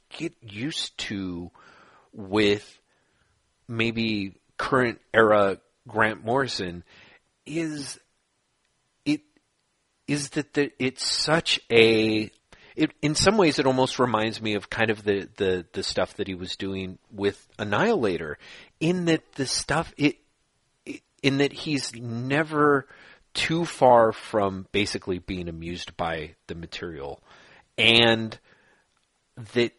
get 0.09 0.33
used 0.41 0.97
to 0.97 1.51
with 2.13 2.79
maybe 3.67 4.35
current 4.57 5.01
era 5.13 5.59
Grant 5.87 6.23
Morrison 6.23 6.83
is 7.45 7.99
it 9.05 9.21
is 10.07 10.29
that 10.29 10.53
the, 10.53 10.71
it's 10.79 11.05
such 11.05 11.59
a 11.71 12.31
it, 12.75 12.91
in 13.01 13.15
some 13.15 13.37
ways 13.37 13.59
it 13.59 13.65
almost 13.65 13.99
reminds 13.99 14.41
me 14.41 14.55
of 14.55 14.69
kind 14.69 14.89
of 14.89 15.03
the, 15.03 15.29
the, 15.37 15.65
the 15.73 15.83
stuff 15.83 16.15
that 16.15 16.27
he 16.27 16.35
was 16.35 16.55
doing 16.55 16.97
with 17.11 17.47
Annihilator 17.59 18.37
in 18.79 19.05
that 19.05 19.33
the 19.33 19.45
stuff 19.45 19.93
it, 19.97 20.17
it 20.85 21.01
in 21.21 21.37
that 21.37 21.53
he's 21.53 21.93
never 21.95 22.87
too 23.33 23.65
far 23.65 24.11
from 24.11 24.67
basically 24.71 25.19
being 25.19 25.49
amused 25.49 25.95
by 25.97 26.35
the 26.47 26.55
material 26.55 27.21
and 27.77 28.37
that 29.53 29.73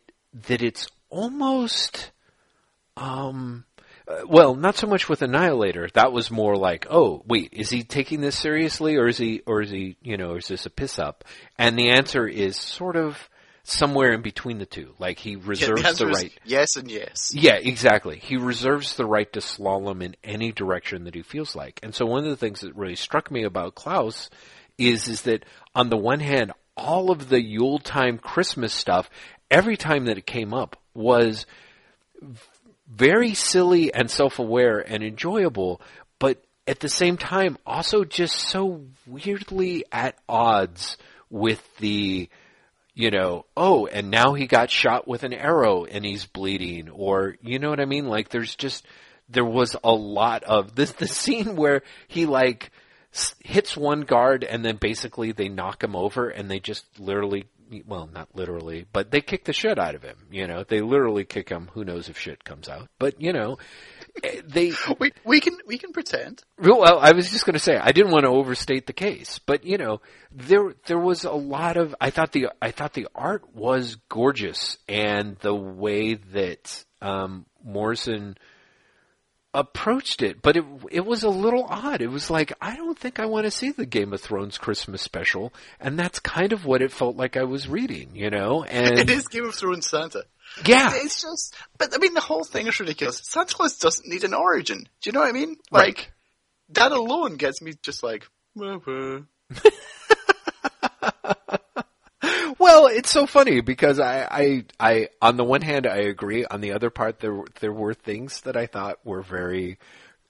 that 0.48 0.62
it's 0.62 0.88
almost 1.10 2.10
um 2.96 3.64
uh, 4.06 4.22
well, 4.26 4.54
not 4.54 4.76
so 4.76 4.86
much 4.86 5.08
with 5.08 5.22
Annihilator. 5.22 5.88
That 5.94 6.12
was 6.12 6.30
more 6.30 6.56
like, 6.56 6.86
oh, 6.90 7.22
wait, 7.26 7.50
is 7.52 7.70
he 7.70 7.82
taking 7.82 8.20
this 8.20 8.38
seriously, 8.38 8.96
or 8.96 9.08
is 9.08 9.16
he, 9.16 9.40
or 9.46 9.62
is 9.62 9.70
he, 9.70 9.96
you 10.02 10.16
know, 10.16 10.36
is 10.36 10.48
this 10.48 10.66
a 10.66 10.70
piss 10.70 10.98
up? 10.98 11.24
And 11.58 11.78
the 11.78 11.90
answer 11.90 12.26
is 12.26 12.56
sort 12.56 12.96
of 12.96 13.28
somewhere 13.64 14.12
in 14.12 14.20
between 14.20 14.58
the 14.58 14.66
two. 14.66 14.94
Like 14.98 15.18
he 15.18 15.36
reserves 15.36 15.82
yeah, 15.82 15.92
the, 15.92 16.04
the 16.04 16.06
right. 16.06 16.32
Yes 16.44 16.76
and 16.76 16.90
yes. 16.90 17.32
Yeah, 17.34 17.54
exactly. 17.54 18.18
He 18.18 18.36
reserves 18.36 18.96
the 18.96 19.06
right 19.06 19.30
to 19.32 19.40
slalom 19.40 20.02
in 20.02 20.16
any 20.22 20.52
direction 20.52 21.04
that 21.04 21.14
he 21.14 21.22
feels 21.22 21.56
like. 21.56 21.80
And 21.82 21.94
so 21.94 22.04
one 22.04 22.24
of 22.24 22.30
the 22.30 22.36
things 22.36 22.60
that 22.60 22.76
really 22.76 22.96
struck 22.96 23.30
me 23.30 23.44
about 23.44 23.74
Klaus 23.74 24.28
is 24.76 25.08
is 25.08 25.22
that 25.22 25.44
on 25.74 25.88
the 25.88 25.96
one 25.96 26.20
hand, 26.20 26.52
all 26.76 27.10
of 27.10 27.28
the 27.28 27.40
Yule 27.40 27.78
time 27.78 28.18
Christmas 28.18 28.74
stuff, 28.74 29.08
every 29.50 29.76
time 29.76 30.06
that 30.06 30.18
it 30.18 30.26
came 30.26 30.52
up 30.52 30.76
was 30.92 31.46
very 32.88 33.34
silly 33.34 33.92
and 33.92 34.10
self-aware 34.10 34.80
and 34.80 35.02
enjoyable, 35.02 35.80
but 36.18 36.42
at 36.66 36.80
the 36.80 36.88
same 36.88 37.16
time 37.16 37.58
also 37.66 38.04
just 38.04 38.34
so 38.34 38.82
weirdly 39.06 39.84
at 39.92 40.16
odds 40.28 40.96
with 41.30 41.62
the 41.78 42.28
you 42.94 43.10
know, 43.10 43.44
oh, 43.56 43.86
and 43.86 44.10
now 44.10 44.34
he 44.34 44.46
got 44.46 44.70
shot 44.70 45.08
with 45.08 45.24
an 45.24 45.32
arrow 45.32 45.84
and 45.84 46.04
he's 46.04 46.26
bleeding, 46.26 46.88
or 46.88 47.36
you 47.42 47.58
know 47.58 47.70
what 47.70 47.80
I 47.80 47.86
mean? 47.86 48.06
Like, 48.06 48.28
there's 48.28 48.54
just 48.54 48.86
there 49.28 49.44
was 49.44 49.76
a 49.82 49.92
lot 49.92 50.44
of 50.44 50.74
this. 50.76 50.92
The 50.92 51.08
scene 51.08 51.56
where 51.56 51.82
he 52.08 52.26
like 52.26 52.70
hits 53.40 53.76
one 53.76 54.00
guard 54.00 54.42
and 54.42 54.64
then 54.64 54.76
basically 54.76 55.30
they 55.30 55.48
knock 55.48 55.84
him 55.84 55.94
over 55.94 56.28
and 56.28 56.50
they 56.50 56.58
just 56.58 56.84
literally, 56.98 57.46
well, 57.86 58.08
not 58.12 58.28
literally, 58.34 58.86
but 58.92 59.10
they 59.10 59.20
kick 59.20 59.44
the 59.44 59.52
shit 59.52 59.78
out 59.78 59.94
of 59.94 60.02
him. 60.02 60.16
You 60.30 60.46
know, 60.46 60.64
they 60.64 60.80
literally 60.80 61.24
kick 61.24 61.48
him. 61.48 61.70
Who 61.74 61.84
knows 61.84 62.08
if 62.08 62.18
shit 62.18 62.44
comes 62.44 62.68
out? 62.68 62.88
But 62.98 63.20
you 63.20 63.32
know, 63.32 63.58
eh, 64.22 64.42
they 64.46 64.72
We 64.98 65.12
we 65.24 65.40
can 65.40 65.58
we 65.66 65.78
can 65.78 65.92
pretend. 65.92 66.42
well, 66.58 66.98
I 66.98 67.12
was 67.12 67.30
just 67.30 67.46
going 67.46 67.54
to 67.54 67.60
say 67.60 67.76
I 67.76 67.92
didn't 67.92 68.12
want 68.12 68.24
to 68.24 68.30
overstate 68.30 68.86
the 68.86 68.92
case, 68.92 69.38
but 69.38 69.64
you 69.64 69.78
know, 69.78 70.00
there 70.32 70.74
there 70.86 70.98
was 70.98 71.24
a 71.24 71.32
lot 71.32 71.76
of 71.76 71.94
I 72.00 72.10
thought 72.10 72.32
the 72.32 72.48
I 72.60 72.70
thought 72.70 72.92
the 72.92 73.08
art 73.14 73.54
was 73.54 73.96
gorgeous 74.08 74.78
and 74.88 75.36
the 75.40 75.54
way 75.54 76.14
that 76.14 76.84
um, 77.00 77.46
Morrison 77.62 78.36
approached 79.54 80.20
it, 80.20 80.42
but 80.42 80.56
it 80.56 80.64
it 80.90 81.06
was 81.06 81.22
a 81.22 81.30
little 81.30 81.64
odd. 81.64 82.02
It 82.02 82.10
was 82.10 82.28
like 82.28 82.52
I 82.60 82.76
don't 82.76 82.98
think 82.98 83.18
I 83.20 83.26
want 83.26 83.44
to 83.44 83.50
see 83.50 83.70
the 83.70 83.86
Game 83.86 84.12
of 84.12 84.20
Thrones 84.20 84.58
Christmas 84.58 85.00
special, 85.00 85.54
and 85.80 85.98
that's 85.98 86.18
kind 86.18 86.52
of 86.52 86.66
what 86.66 86.82
it 86.82 86.92
felt 86.92 87.16
like 87.16 87.36
I 87.36 87.44
was 87.44 87.68
reading, 87.68 88.10
you 88.14 88.30
know. 88.30 88.64
And 88.68 88.98
it 88.98 89.08
is 89.08 89.28
Game 89.28 89.46
of 89.46 89.54
Thrones 89.54 89.88
Santa. 89.88 90.24
yeah, 90.66 90.90
It's 90.94 91.22
just, 91.22 91.54
but 91.78 91.94
I 91.94 91.98
mean, 91.98 92.14
the 92.14 92.20
whole 92.20 92.44
thing 92.44 92.66
is 92.66 92.78
ridiculous. 92.80 93.22
Santa 93.24 93.54
Claus 93.54 93.78
doesn't 93.78 94.08
need 94.08 94.24
an 94.24 94.34
origin. 94.34 94.88
Do 95.00 95.08
you 95.08 95.12
know 95.12 95.20
what 95.20 95.28
I 95.28 95.32
mean? 95.32 95.56
Right. 95.72 95.96
Like 95.96 96.12
that 96.70 96.92
alone 96.92 97.36
gets 97.36 97.62
me 97.62 97.74
just 97.82 98.02
like. 98.02 98.26
"Wah, 98.54 98.78
wah." 98.86 99.20
Well, 102.64 102.86
it's 102.86 103.10
so 103.10 103.26
funny 103.26 103.60
because 103.60 104.00
I, 104.00 104.26
I, 104.30 104.64
I, 104.80 105.08
on 105.20 105.36
the 105.36 105.44
one 105.44 105.60
hand, 105.60 105.86
I 105.86 105.98
agree. 105.98 106.44
On 106.46 106.60
the 106.62 106.72
other 106.72 106.88
part, 106.90 107.20
there, 107.20 107.34
were- 107.34 107.48
there 107.60 107.72
were 107.72 107.92
things 107.94 108.40
that 108.42 108.56
I 108.56 108.64
thought 108.66 108.98
were 109.04 109.22
very 109.22 109.78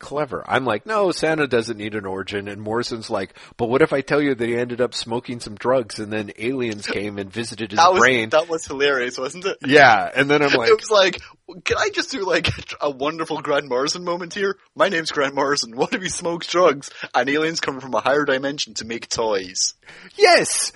clever. 0.01 0.44
I'm 0.47 0.65
like, 0.65 0.85
no, 0.85 1.12
Santa 1.12 1.47
doesn't 1.47 1.78
need 1.78 1.94
an 1.94 2.05
origin. 2.05 2.48
And 2.48 2.61
Morrison's 2.61 3.09
like, 3.09 3.35
but 3.56 3.69
what 3.70 3.81
if 3.81 3.93
I 3.93 4.01
tell 4.02 4.20
you 4.20 4.35
that 4.35 4.48
he 4.48 4.56
ended 4.56 4.81
up 4.81 4.93
smoking 4.94 5.39
some 5.40 5.55
drugs 5.55 5.98
and 6.01 6.12
then 6.12 6.32
aliens 6.36 6.86
came 6.86 7.19
and 7.19 7.32
visited 7.32 7.70
his 7.70 7.78
That 7.78 7.93
was 7.93 8.01
brain? 8.01 8.28
that 8.31 8.48
was 8.48 8.66
hilarious, 8.66 9.16
wasn't 9.16 9.47
it? 9.47 9.59
yeah. 9.65 10.11
And 10.15 10.28
then 10.28 10.43
I'm 10.43 10.52
like, 10.59 10.69
it 10.70 10.77
was 10.78 10.90
like, 10.90 11.20
can 11.65 11.77
I 11.78 11.89
just 11.90 12.11
do 12.11 12.27
like 12.27 12.48
a 12.82 12.90
wonderful 12.90 13.40
Grant 13.40 13.69
Morrison 13.69 14.05
moment 14.05 14.35
here? 14.35 14.59
My 14.74 14.89
name's 14.89 15.11
Grant 15.12 15.35
Morrison. 15.36 15.74
What 15.77 15.94
if 15.94 16.02
he 16.02 16.09
smokes 16.11 16.48
drugs 16.48 16.90
and 17.15 17.28
aliens 17.31 17.61
come 17.61 17.81
from 17.81 17.94
a 17.94 18.01
higher 18.01 18.24
dimension 18.24 18.74
to 18.74 18.85
make 18.85 19.09
toys? 19.09 19.74
Yes, 20.19 20.73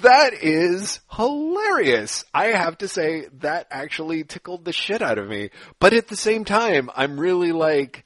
that 0.00 0.34
is 0.34 1.00
hilarious. 1.10 2.24
I 2.32 2.46
have 2.46 2.78
to 2.78 2.88
say 2.88 3.26
that 3.40 3.66
actually 3.70 4.24
tickled 4.24 4.64
the 4.64 4.72
shit 4.72 5.02
out 5.02 5.18
of 5.18 5.28
me. 5.28 5.50
But 5.78 5.92
at 5.92 6.08
the 6.08 6.16
same 6.16 6.44
time, 6.44 6.90
I'm 6.94 7.18
really 7.18 7.52
like, 7.52 8.04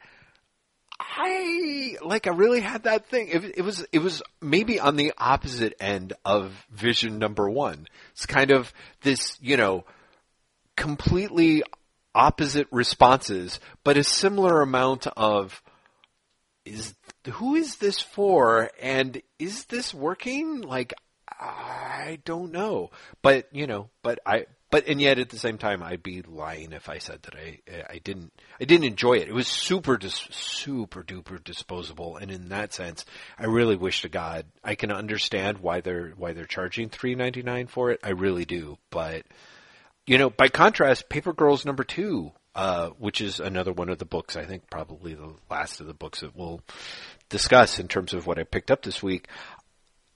I 0.99 1.97
like 2.03 2.27
I 2.27 2.31
really 2.31 2.61
had 2.61 2.85
that 2.85 3.07
thing. 3.09 3.29
It, 3.29 3.59
it 3.59 3.63
was 3.63 3.87
it 3.93 3.99
was 3.99 4.23
maybe 4.41 4.81
on 4.81 4.97
the 4.97 5.13
opposite 5.19 5.75
end 5.79 6.15
of 6.25 6.53
Vision 6.71 7.19
number 7.19 7.49
one. 7.49 7.87
It's 8.13 8.27
kind 8.27 8.51
of 8.51 8.73
this, 9.03 9.39
you 9.41 9.57
know, 9.57 9.85
completely 10.77 11.63
opposite 12.15 12.67
responses, 12.71 13.61
but 13.85 13.99
a 13.99 14.05
similar 14.05 14.63
amount 14.63 15.07
of 15.17 15.63
is 16.65 16.95
who 17.33 17.55
is 17.55 17.77
this 17.77 18.01
for 18.01 18.71
and 18.81 19.21
is 19.39 19.67
this 19.67 19.93
working 19.93 20.63
like 20.63 20.95
i 21.41 22.19
don't 22.25 22.53
know. 22.53 22.91
But 23.23 23.49
you 23.53 23.67
know 23.67 23.91
but 24.03 24.19
i 24.25 24.47
but 24.71 24.87
and 24.89 25.01
yet 25.01 25.19
at 25.19 25.29
the 25.29 25.39
same 25.39 25.59
time 25.59 25.83
i'd 25.83 26.03
be 26.03 26.23
lying 26.23 26.73
if 26.73 26.89
i 26.89 26.99
said 26.99 27.23
that 27.23 27.35
i 27.37 27.61
i 27.89 27.99
didn't 27.99 28.33
i 28.61 28.65
didn't 28.65 28.87
enjoy 28.87 29.15
it. 29.15 29.29
It 29.29 29.35
was 29.35 29.49
super 29.49 29.97
dis, 29.97 30.27
super 30.31 31.03
duper 31.03 31.43
disposable. 31.43 32.17
And 32.17 32.31
in 32.31 32.49
that 32.49 32.73
sense 32.73 33.05
i 33.39 33.45
really 33.45 33.77
wish 33.77 34.03
to 34.03 34.09
god 34.09 34.47
i 34.65 34.75
can 34.75 34.91
understand 34.91 35.59
why 35.59 35.81
they're 35.81 36.11
why 36.17 36.33
they're 36.33 36.47
charging 36.47 36.89
3.99 36.91 37.69
for 37.69 37.91
it. 37.91 38.01
I 38.03 38.11
really 38.11 38.45
do. 38.45 38.79
But 38.91 39.25
you 40.07 40.19
know, 40.19 40.31
by 40.31 40.49
contrast, 40.49 41.09
Paper 41.09 41.33
Girls 41.33 41.65
number 41.65 41.83
two, 41.83 42.31
uh, 42.55 42.91
which 42.99 43.21
is 43.21 43.41
another 43.41 43.73
one 43.73 43.89
of 43.89 43.99
the 43.99 44.05
books, 44.05 44.37
I 44.37 44.45
think 44.45 44.71
probably 44.71 45.15
the 45.15 45.35
last 45.51 45.81
of 45.81 45.89
the 45.89 45.95
books 45.95 46.21
that 46.21 46.37
we'll 46.37 46.63
discuss 47.29 47.79
in 47.81 47.89
terms 47.89 48.15
of 48.15 48.27
what 48.27 48.39
I 48.39 48.45
picked 48.45 48.71
up 48.71 48.83
this 48.83 49.03
week. 49.03 49.29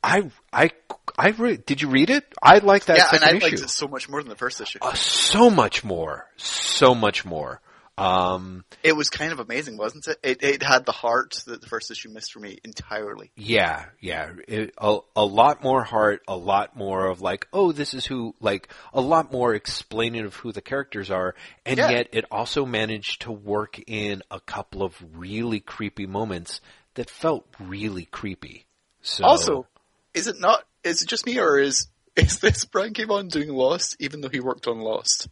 I 0.03 0.31
I 0.53 0.71
I 1.19 1.29
re- 1.31 1.57
did 1.59 1.83
you 1.83 1.89
read 1.89 2.11
it? 2.11 2.25
I 2.43 2.59
like 2.59 2.87
that 2.87 2.99
yeah, 2.99 3.05
second 3.05 3.29
and 3.29 3.35
I 3.35 3.37
issue 3.37 3.45
liked 3.57 3.63
it 3.65 3.71
so 3.71 3.87
much 3.89 4.09
more 4.09 4.23
than 4.23 4.31
the 4.31 4.37
first 4.37 4.61
issue. 4.61 4.79
uh, 4.83 4.95
so 4.95 5.51
much 5.51 5.85
more, 5.85 6.27
so 6.37 6.95
much 6.95 7.25
more. 7.25 7.61
Um, 7.99 8.65
it 8.83 8.93
was 8.97 9.11
kind 9.11 9.31
of 9.31 9.41
amazing, 9.41 9.77
wasn't 9.77 10.09
it? 10.09 10.19
It, 10.23 10.43
it 10.43 10.63
had 10.63 10.87
the 10.87 10.93
heart 10.93 11.43
that 11.47 11.61
the 11.61 11.67
first 11.67 11.91
issue 11.91 12.09
missed 12.09 12.33
for 12.33 12.41
me 12.41 12.57
entirely. 12.65 13.31
yeah, 13.37 13.85
yeah, 14.01 14.31
it, 14.49 14.73
a 14.79 15.01
a 15.15 15.25
lot 15.25 15.63
more 15.63 15.85
heart, 15.85 16.23
a 16.27 16.37
lot 16.37 16.75
more 16.75 17.09
of 17.09 17.21
like, 17.21 17.47
oh, 17.53 17.73
this 17.73 17.93
is 17.93 18.07
who, 18.07 18.35
like 18.41 18.69
a 18.95 19.03
lot 19.03 19.31
more 19.33 19.55
explaining 19.55 20.25
of 20.25 20.35
who 20.35 20.51
the 20.51 20.63
characters 20.63 21.11
are, 21.11 21.35
and 21.67 21.77
Yeah. 21.77 21.91
yet 21.91 22.09
it 22.13 22.25
also 22.31 22.65
managed 22.65 23.23
to 23.23 23.33
work 23.33 23.79
in 23.87 24.23
a 24.31 24.41
couple 24.41 24.83
of 24.83 24.97
really 25.15 25.61
creepy 25.61 26.07
moments 26.07 26.63
that 26.95 27.11
felt 27.11 27.47
really 27.59 28.07
creepy. 28.07 28.65
So 29.03 29.25
Also, 29.25 29.67
is 30.15 30.27
it 30.27 30.41
not? 30.41 30.65
Is 30.85 31.03
it 31.03 31.09
just 31.09 31.27
me, 31.27 31.39
or 31.39 31.59
is 31.59 31.89
is 32.17 32.39
this 32.39 32.65
Brian. 32.65 32.95
Vaughan 32.95 33.29
doing 33.29 33.49
Lost, 33.49 33.97
even 34.01 34.21
though 34.21 34.29
he 34.29 34.41
worked 34.41 34.67
on 34.67 34.81
Lost? 34.81 35.29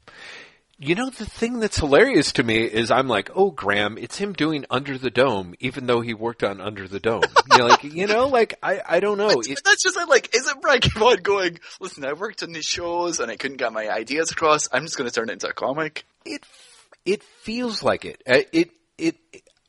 You 0.80 0.94
know, 0.94 1.10
the 1.10 1.26
thing 1.26 1.59
that's 1.59 1.78
hilarious 1.78 2.32
to 2.34 2.44
me 2.44 2.59
is 2.59 2.92
I'm 2.92 3.09
like, 3.09 3.30
oh, 3.34 3.50
Graham, 3.50 3.98
it's 3.98 4.16
him 4.16 4.32
doing 4.32 4.64
Under 4.70 4.96
the 4.96 5.10
Dome, 5.10 5.56
even 5.59 5.86
though 5.86 6.00
he 6.02 6.14
worked 6.14 6.44
on 6.44 6.60
Under 6.60 6.86
the 6.86 7.00
Dome. 7.00 7.22
you 7.50 7.59
know, 7.59 7.66
like, 7.66 7.82
you 7.82 8.06
know, 8.06 8.28
like, 8.28 8.55
I, 8.62 8.80
I 8.88 9.00
don't 9.00 9.18
know. 9.18 9.28
It, 9.28 9.60
That's 9.64 9.82
just 9.82 9.98
like, 10.09 10.32
is 10.36 10.46
it 10.46 10.60
Brian 10.60 10.80
K. 10.80 10.90
Vaughan 10.94 11.22
going? 11.22 11.59
Listen, 11.80 12.05
I 12.05 12.12
worked 12.12 12.44
on 12.44 12.52
these 12.52 12.64
shows 12.64 13.18
and 13.18 13.28
I 13.28 13.34
couldn't 13.34 13.56
get 13.56 13.72
my 13.72 13.88
ideas 13.90 14.30
across. 14.30 14.68
I'm 14.72 14.84
just 14.84 14.96
going 14.96 15.10
to 15.10 15.14
turn 15.14 15.30
it 15.30 15.32
into 15.32 15.48
a 15.48 15.52
comic. 15.52 16.05
it, 16.24 16.44
it 17.05 17.24
feels 17.24 17.82
like 17.82 18.05
it. 18.05 18.22
Uh, 18.24 18.42
It, 18.52 18.70
it, 18.98 19.16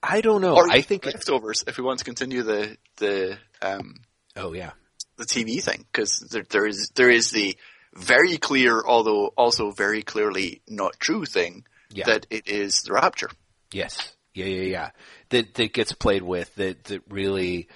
I 0.03 0.21
don't 0.21 0.41
know. 0.41 0.55
Or 0.55 0.69
I 0.69 0.81
think 0.81 1.05
it, 1.05 1.15
leftovers 1.15 1.63
if 1.67 1.77
we 1.77 1.83
want 1.83 1.99
to 1.99 2.05
continue 2.05 2.43
the 2.43 2.77
the 2.97 3.37
um, 3.61 3.95
oh 4.35 4.53
yeah. 4.53 4.71
The 5.19 5.25
TV 5.25 5.61
thing 5.61 5.85
because 5.91 6.17
there, 6.31 6.43
there 6.49 6.65
is 6.65 6.91
there 6.95 7.09
is 7.09 7.29
the 7.31 7.55
very 7.93 8.37
clear, 8.37 8.81
although 8.85 9.27
also 9.37 9.71
very 9.71 10.01
clearly 10.01 10.61
not 10.67 10.99
true 10.99 11.25
thing 11.25 11.65
Yeah. 11.91 12.05
that 12.05 12.25
it 12.29 12.47
is 12.47 12.81
the 12.83 12.93
Rapture. 12.93 13.29
Yes. 13.71 14.13
Yeah, 14.33 14.45
yeah, 14.45 14.61
yeah. 14.63 14.89
That 15.29 15.53
that 15.55 15.73
gets 15.73 15.91
played 15.93 16.23
with. 16.23 16.53
That 16.55 16.83
that 16.85 17.01
really, 17.09 17.67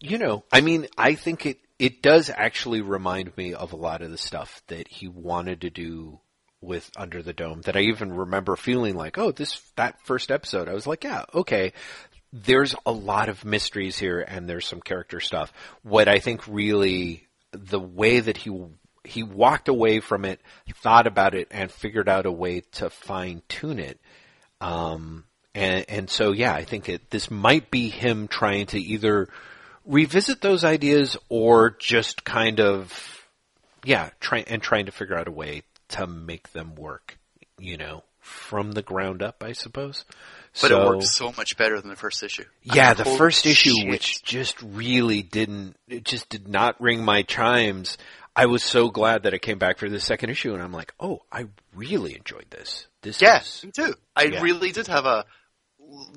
you 0.00 0.18
know. 0.18 0.44
I 0.52 0.60
mean, 0.60 0.86
I 0.98 1.14
think 1.14 1.46
it 1.46 1.58
it 1.78 2.02
does 2.02 2.30
actually 2.30 2.80
remind 2.80 3.36
me 3.36 3.54
of 3.54 3.72
a 3.72 3.76
lot 3.76 4.02
of 4.02 4.10
the 4.10 4.18
stuff 4.18 4.62
that 4.68 4.88
he 4.88 5.08
wanted 5.08 5.62
to 5.62 5.70
do 5.70 6.20
with 6.60 6.90
Under 6.96 7.22
the 7.22 7.32
Dome. 7.32 7.60
That 7.62 7.76
I 7.76 7.80
even 7.80 8.12
remember 8.12 8.56
feeling 8.56 8.94
like, 8.94 9.18
oh, 9.18 9.32
this 9.32 9.60
that 9.76 9.96
first 10.04 10.30
episode. 10.30 10.68
I 10.68 10.74
was 10.74 10.86
like, 10.86 11.04
yeah, 11.04 11.24
okay. 11.34 11.72
There's 12.32 12.74
a 12.86 12.92
lot 12.92 13.28
of 13.28 13.44
mysteries 13.44 13.98
here, 13.98 14.20
and 14.20 14.48
there's 14.48 14.66
some 14.66 14.80
character 14.80 15.20
stuff. 15.20 15.52
What 15.82 16.08
I 16.08 16.18
think 16.18 16.46
really 16.46 17.26
the 17.52 17.80
way 17.80 18.20
that 18.20 18.38
he 18.38 18.50
he 19.04 19.22
walked 19.22 19.68
away 19.68 20.00
from 20.00 20.24
it, 20.24 20.40
thought 20.76 21.06
about 21.06 21.34
it, 21.34 21.48
and 21.50 21.70
figured 21.70 22.08
out 22.08 22.26
a 22.26 22.32
way 22.32 22.60
to 22.72 22.88
fine 22.88 23.42
tune 23.48 23.78
it. 23.78 24.00
Um, 24.60 25.24
and, 25.54 25.84
and 25.88 26.10
so, 26.10 26.32
yeah, 26.32 26.54
I 26.54 26.64
think 26.64 26.88
it, 26.88 27.10
this 27.10 27.30
might 27.30 27.70
be 27.70 27.88
him 27.88 28.28
trying 28.28 28.66
to 28.66 28.80
either 28.80 29.28
revisit 29.84 30.40
those 30.40 30.64
ideas 30.64 31.16
or 31.28 31.76
just 31.78 32.24
kind 32.24 32.60
of, 32.60 33.26
yeah, 33.84 34.10
try 34.20 34.44
and 34.46 34.62
trying 34.62 34.86
to 34.86 34.92
figure 34.92 35.16
out 35.16 35.28
a 35.28 35.32
way 35.32 35.62
to 35.88 36.06
make 36.06 36.52
them 36.52 36.74
work, 36.76 37.18
you 37.58 37.76
know, 37.76 38.04
from 38.20 38.72
the 38.72 38.82
ground 38.82 39.20
up, 39.20 39.42
I 39.42 39.52
suppose. 39.52 40.04
But 40.60 40.68
so, 40.68 40.82
it 40.82 40.86
works 40.96 41.10
so 41.16 41.32
much 41.36 41.56
better 41.56 41.80
than 41.80 41.88
the 41.88 41.96
first 41.96 42.22
issue. 42.22 42.44
yeah, 42.62 42.90
I 42.90 42.94
the 42.94 43.04
first 43.06 43.46
issue, 43.46 43.74
shit. 43.74 43.88
which 43.88 44.22
just 44.22 44.60
really 44.62 45.22
didn't, 45.22 45.76
it 45.88 46.04
just 46.04 46.28
did 46.28 46.46
not 46.46 46.78
ring 46.80 47.04
my 47.04 47.22
chimes. 47.22 47.96
I 48.36 48.46
was 48.46 48.62
so 48.62 48.88
glad 48.90 49.22
that 49.22 49.32
I 49.34 49.38
came 49.38 49.58
back 49.58 49.78
for 49.78 49.88
the 49.88 50.00
second 50.00 50.30
issue, 50.30 50.52
and 50.52 50.62
I'm 50.62 50.72
like, 50.72 50.92
oh, 51.00 51.20
I 51.30 51.46
really 51.74 52.14
enjoyed 52.16 52.46
this. 52.50 52.86
This 53.02 53.20
Yeah, 53.22 53.40
is, 53.40 53.64
me 53.64 53.70
too. 53.70 53.94
I 54.14 54.24
Yeah. 54.24 54.40
really 54.42 54.72
did 54.72 54.86
have 54.88 55.06
a. 55.06 55.24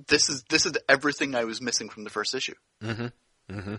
This 0.07 0.29
is 0.29 0.43
this 0.49 0.65
is 0.65 0.73
everything 0.87 1.35
I 1.35 1.43
was 1.45 1.61
missing 1.61 1.89
from 1.89 2.03
the 2.05 2.09
first 2.09 2.33
issue. 2.35 2.53
Mm-hmm. 2.83 3.07
Mm-hmm. 3.57 3.75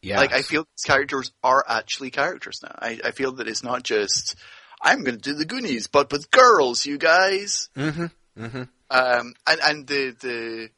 Yeah, 0.00 0.18
Like 0.18 0.32
I 0.32 0.42
feel 0.42 0.62
these 0.64 0.84
characters 0.84 1.32
are 1.42 1.64
actually 1.68 2.10
characters 2.10 2.60
now. 2.62 2.74
I, 2.78 2.98
I 3.04 3.10
feel 3.12 3.32
that 3.36 3.48
it's 3.48 3.62
not 3.64 3.82
just 3.82 4.36
I'm 4.80 5.02
going 5.04 5.16
to 5.16 5.20
do 5.22 5.34
the 5.34 5.44
Goonies, 5.44 5.86
but 5.86 6.10
with 6.12 6.30
girls, 6.30 6.86
you 6.86 6.98
guys. 6.98 7.68
Mm-hmm. 7.76 8.06
Mm-hmm. 8.44 8.62
Um, 8.92 9.34
and 9.46 9.60
and 9.64 9.86
the 9.86 10.14
the 10.20 10.70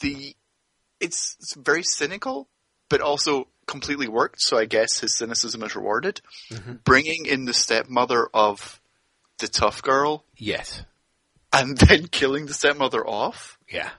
the 0.00 0.36
it's, 1.00 1.36
it's 1.40 1.54
very 1.56 1.82
cynical, 1.82 2.48
but 2.90 3.00
also 3.00 3.48
completely 3.66 4.06
worked. 4.06 4.40
So 4.42 4.58
I 4.58 4.66
guess 4.66 5.00
his 5.00 5.16
cynicism 5.16 5.62
is 5.62 5.74
rewarded. 5.74 6.20
Mm-hmm. 6.50 6.74
Bringing 6.84 7.26
in 7.26 7.46
the 7.46 7.54
stepmother 7.54 8.28
of 8.34 8.80
the 9.38 9.48
tough 9.48 9.82
girl 9.82 10.24
yes, 10.36 10.82
and 11.52 11.76
then 11.78 12.06
killing 12.06 12.46
the 12.46 12.54
stepmother 12.54 13.06
off. 13.06 13.58
yeah. 13.70 13.90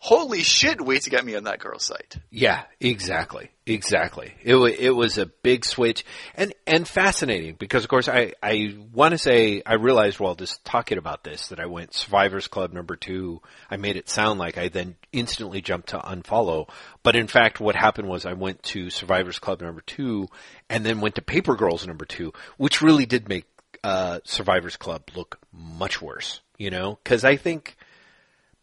Holy 0.00 0.44
shit! 0.44 0.80
Way 0.80 1.00
to 1.00 1.10
get 1.10 1.24
me 1.24 1.34
on 1.34 1.44
that 1.44 1.58
girl's 1.58 1.84
site. 1.84 2.16
Yeah, 2.30 2.62
exactly, 2.78 3.50
exactly. 3.66 4.32
It 4.44 4.54
wa 4.54 4.66
it 4.66 4.90
was 4.90 5.18
a 5.18 5.26
big 5.26 5.64
switch 5.64 6.04
and 6.36 6.54
and 6.68 6.86
fascinating 6.86 7.56
because 7.58 7.82
of 7.82 7.90
course 7.90 8.08
I 8.08 8.34
I 8.40 8.76
want 8.92 9.10
to 9.10 9.18
say 9.18 9.60
I 9.66 9.74
realized 9.74 10.20
while 10.20 10.36
just 10.36 10.64
talking 10.64 10.98
about 10.98 11.24
this 11.24 11.48
that 11.48 11.58
I 11.58 11.66
went 11.66 11.94
Survivors 11.94 12.46
Club 12.46 12.72
number 12.72 12.94
two. 12.94 13.42
I 13.68 13.76
made 13.76 13.96
it 13.96 14.08
sound 14.08 14.38
like 14.38 14.56
I 14.56 14.68
then 14.68 14.94
instantly 15.12 15.60
jumped 15.60 15.88
to 15.88 15.98
unfollow, 15.98 16.68
but 17.02 17.16
in 17.16 17.26
fact 17.26 17.58
what 17.58 17.74
happened 17.74 18.08
was 18.08 18.24
I 18.24 18.34
went 18.34 18.62
to 18.64 18.90
Survivors 18.90 19.40
Club 19.40 19.60
number 19.60 19.80
two 19.80 20.28
and 20.70 20.86
then 20.86 21.00
went 21.00 21.16
to 21.16 21.22
Paper 21.22 21.56
Girls 21.56 21.84
number 21.84 22.04
two, 22.04 22.32
which 22.56 22.82
really 22.82 23.04
did 23.04 23.28
make 23.28 23.46
uh, 23.82 24.20
Survivors 24.22 24.76
Club 24.76 25.10
look 25.16 25.40
much 25.52 26.00
worse. 26.00 26.40
You 26.56 26.70
know, 26.70 26.98
because 27.02 27.24
I 27.24 27.36
think 27.36 27.76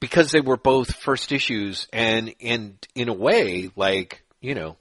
because 0.06 0.30
they 0.30 0.40
were 0.40 0.56
both 0.56 0.98
first 0.98 1.32
issues 1.32 1.88
and 1.92 2.36
and 2.40 2.78
in 2.94 3.10
a 3.10 3.14
way 3.14 3.72
like 3.76 4.24
you 4.40 4.54
know 4.54 4.78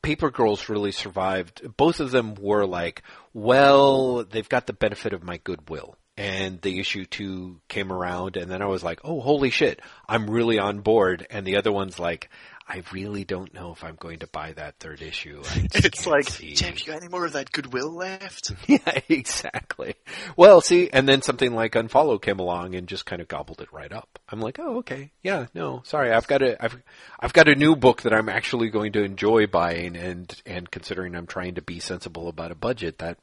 paper 0.00 0.30
girls 0.30 0.70
really 0.70 0.90
survived. 0.90 1.76
Both 1.76 2.00
of 2.00 2.10
them 2.10 2.34
were 2.34 2.64
like 2.64 3.02
well 3.34 4.24
they've 4.24 4.48
got 4.48 4.66
the 4.66 4.72
benefit 4.72 5.12
of 5.12 5.22
my 5.22 5.36
goodwill. 5.36 5.96
And 6.16 6.62
the 6.62 6.78
issue 6.78 7.04
two 7.04 7.60
came 7.68 7.92
around 7.92 8.36
and 8.38 8.50
then 8.50 8.62
i 8.62 8.66
was 8.66 8.84
like 8.84 9.00
oh 9.04 9.20
holy 9.20 9.50
shit 9.50 9.82
i'm 10.08 10.30
really 10.30 10.58
on 10.58 10.80
board. 10.80 11.26
And 11.28 11.46
the 11.46 11.58
other 11.58 11.72
one's 11.72 11.98
like 11.98 12.30
i 12.68 12.82
really 12.92 13.24
don't 13.24 13.52
know 13.54 13.72
if 13.72 13.84
i'm 13.84 13.96
going 13.96 14.18
to 14.18 14.26
buy 14.28 14.52
that 14.52 14.74
third 14.78 15.02
issue 15.02 15.42
It's 15.74 16.06
like, 16.06 16.28
see. 16.28 16.54
James, 16.54 16.86
you 16.86 16.92
got 16.92 17.02
any 17.02 17.10
more 17.10 17.26
of 17.26 17.32
that 17.34 17.52
goodwill 17.52 17.90
left? 17.90 18.52
Yeah, 18.66 19.00
exactly. 19.08 19.94
Well, 20.36 20.60
see, 20.60 20.88
and 20.90 21.08
then 21.08 21.22
something 21.22 21.54
like 21.54 21.72
Unfollow 21.72 22.20
came 22.20 22.38
along 22.38 22.74
and 22.74 22.86
just 22.88 23.06
kind 23.06 23.20
of 23.20 23.28
gobbled 23.28 23.60
it 23.60 23.72
right 23.72 23.92
up. 23.92 24.18
I'm 24.28 24.40
like, 24.40 24.58
oh, 24.58 24.78
okay, 24.78 25.10
yeah, 25.22 25.46
no, 25.54 25.82
sorry, 25.84 26.12
I've 26.12 26.26
got 26.26 26.42
a, 26.42 26.62
I've, 26.62 26.76
I've 27.20 27.32
got 27.32 27.48
a 27.48 27.54
new 27.54 27.76
book 27.76 28.02
that 28.02 28.14
I'm 28.14 28.28
actually 28.28 28.70
going 28.70 28.92
to 28.92 29.04
enjoy 29.04 29.46
buying, 29.46 29.96
and 29.96 30.34
and 30.46 30.70
considering 30.70 31.14
I'm 31.14 31.26
trying 31.26 31.54
to 31.56 31.62
be 31.62 31.78
sensible 31.80 32.28
about 32.28 32.50
a 32.50 32.56
budget, 32.56 32.98
that 32.98 33.18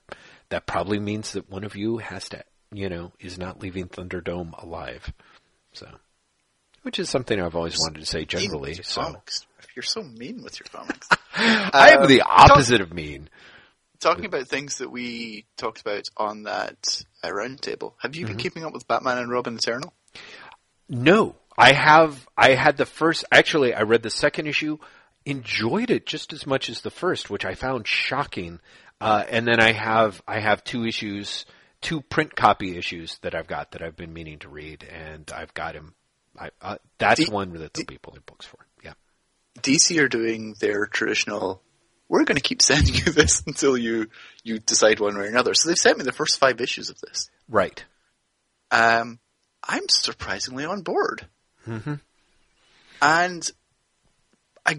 that 0.50 0.66
probably 0.68 1.00
means 1.00 1.34
that 1.34 1.50
one 1.50 1.64
of 1.64 1.76
you 1.76 1.98
has 1.98 2.30
to, 2.30 2.44
you 2.72 2.90
know, 2.90 3.12
is 3.20 3.38
not 3.38 3.62
leaving 3.62 3.88
Thunderdome 3.88 4.62
alive. 4.62 5.12
So, 5.74 5.88
which 6.84 7.00
is 7.00 7.10
something 7.10 7.40
I've 7.42 7.56
always 7.56 7.80
wanted 7.80 8.00
to 8.00 8.06
say 8.06 8.26
generally. 8.26 8.76
So, 8.76 9.02
comics. 9.02 9.46
You're 9.76 9.84
so 9.84 10.04
mean 10.04 10.44
with 10.44 10.60
your 10.60 10.68
comics. 10.72 11.08
I 11.36 11.92
am 11.94 12.04
Uh, 12.04 12.08
the 12.08 12.22
opposite 12.22 12.82
of 12.82 12.94
mean. 12.94 13.30
Talking 14.00 14.26
about 14.26 14.48
things 14.48 14.80
that 14.80 14.90
we 14.92 15.46
talked 15.58 15.80
about 15.82 16.10
on 16.18 16.44
that 16.44 17.04
uh, 17.24 17.32
round 17.32 17.64
have 17.66 18.16
you 18.16 18.26
been 18.26 18.34
Mm-hmm. 18.34 18.38
keeping 18.38 18.66
up 18.66 18.74
with 18.74 18.88
Batman 18.88 19.20
and 19.20 19.32
Robin 19.32 19.56
Eternal? 19.56 19.94
No, 20.90 21.36
I 21.58 21.72
have. 21.74 22.28
I 22.38 22.56
had 22.56 22.78
the 22.78 22.86
first. 22.86 23.24
Actually, 23.32 23.74
I 23.74 23.84
read 23.84 24.04
the 24.04 24.10
second 24.10 24.48
issue, 24.48 24.78
enjoyed 25.26 25.90
it 25.92 26.06
just 26.06 26.34
as 26.34 26.46
much 26.48 26.70
as 26.70 26.82
the 26.82 26.90
first, 26.90 27.30
which 27.30 27.46
I 27.46 27.54
found 27.56 27.88
shocking. 27.88 28.60
Uh, 29.00 29.24
and 29.30 29.48
then 29.48 29.60
I 29.60 29.72
have 29.72 30.22
I 30.28 30.40
have 30.40 30.64
two 30.64 30.86
issues, 30.86 31.46
two 31.80 32.02
print 32.02 32.36
copy 32.36 32.78
issues 32.78 33.20
that 33.22 33.36
I've 33.36 33.48
got 33.48 33.72
that 33.72 33.82
I've 33.82 33.96
been 33.96 34.14
meaning 34.14 34.40
to 34.40 34.50
read, 34.50 34.84
and 34.84 35.32
I've 35.34 35.54
got 35.54 35.76
him. 35.76 35.94
I, 36.40 36.50
uh, 36.62 36.78
that's 36.98 37.26
Do- 37.26 37.32
one 37.32 37.54
that 37.54 37.74
they'll 37.74 37.86
be 37.86 37.98
pulling 37.98 38.24
books 38.26 38.46
for. 38.46 38.58
Yeah. 38.84 38.94
DC 39.60 40.00
are 40.00 40.08
doing 40.08 40.56
their 40.60 40.86
traditional. 40.86 41.62
We're 42.08 42.24
going 42.26 42.38
to 42.38 42.42
keep 42.42 42.62
sending 42.64 42.94
you 42.96 43.12
this 43.12 43.44
until 43.46 43.78
you 43.78 44.08
you 44.44 44.60
decide 44.60 45.00
one 45.00 45.16
way 45.18 45.26
or 45.26 45.28
another. 45.30 45.54
So 45.54 45.70
they've 45.70 45.78
sent 45.78 45.98
me 45.98 46.04
the 46.04 46.12
first 46.12 46.40
five 46.40 46.60
issues 46.62 46.90
of 46.90 47.00
this. 47.02 47.30
Right. 47.50 47.84
Um, 48.72 49.20
I'm 49.68 49.84
surprisingly 49.90 50.66
on 50.66 50.82
board, 50.82 51.28
Mm-hmm. 51.68 51.96
and 53.02 53.52
a 54.66 54.76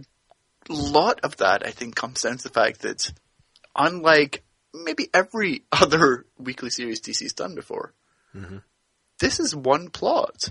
lot 0.69 1.21
of 1.23 1.37
that 1.39 1.67
I 1.67 1.71
think 1.71 1.95
comes 1.97 2.23
down 2.23 2.37
to 2.39 2.43
the 2.45 2.49
fact 2.55 2.83
that, 2.83 3.13
unlike 3.77 4.43
maybe 4.73 5.09
every 5.13 5.63
other 5.73 6.25
weekly 6.39 6.71
series 6.71 7.01
DC's 7.01 7.33
done 7.35 7.55
before, 7.55 7.93
Mm-hmm. 8.35 8.59
this 9.21 9.39
is 9.41 9.55
one 9.55 9.91
plot. 9.91 10.49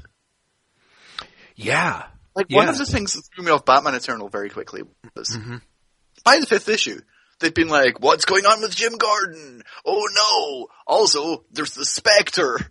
Yeah. 1.63 2.03
Like 2.35 2.47
one 2.49 2.69
of 2.69 2.77
the 2.77 2.85
things 2.85 3.13
that 3.13 3.23
threw 3.35 3.43
me 3.45 3.51
off 3.51 3.65
Batman 3.65 3.95
Eternal 3.95 4.29
very 4.29 4.49
quickly 4.49 4.83
was 5.15 5.29
Mm-hmm. 5.29 5.57
by 6.23 6.39
the 6.39 6.45
fifth 6.45 6.69
issue, 6.69 7.01
they've 7.39 7.53
been 7.53 7.67
like, 7.67 7.99
what's 7.99 8.25
going 8.25 8.45
on 8.45 8.61
with 8.61 8.75
Jim 8.75 8.93
Gordon? 8.97 9.63
Oh 9.85 10.07
no! 10.15 10.67
Also, 10.87 11.43
there's 11.51 11.73
the 11.73 11.85
Spectre. 11.85 12.57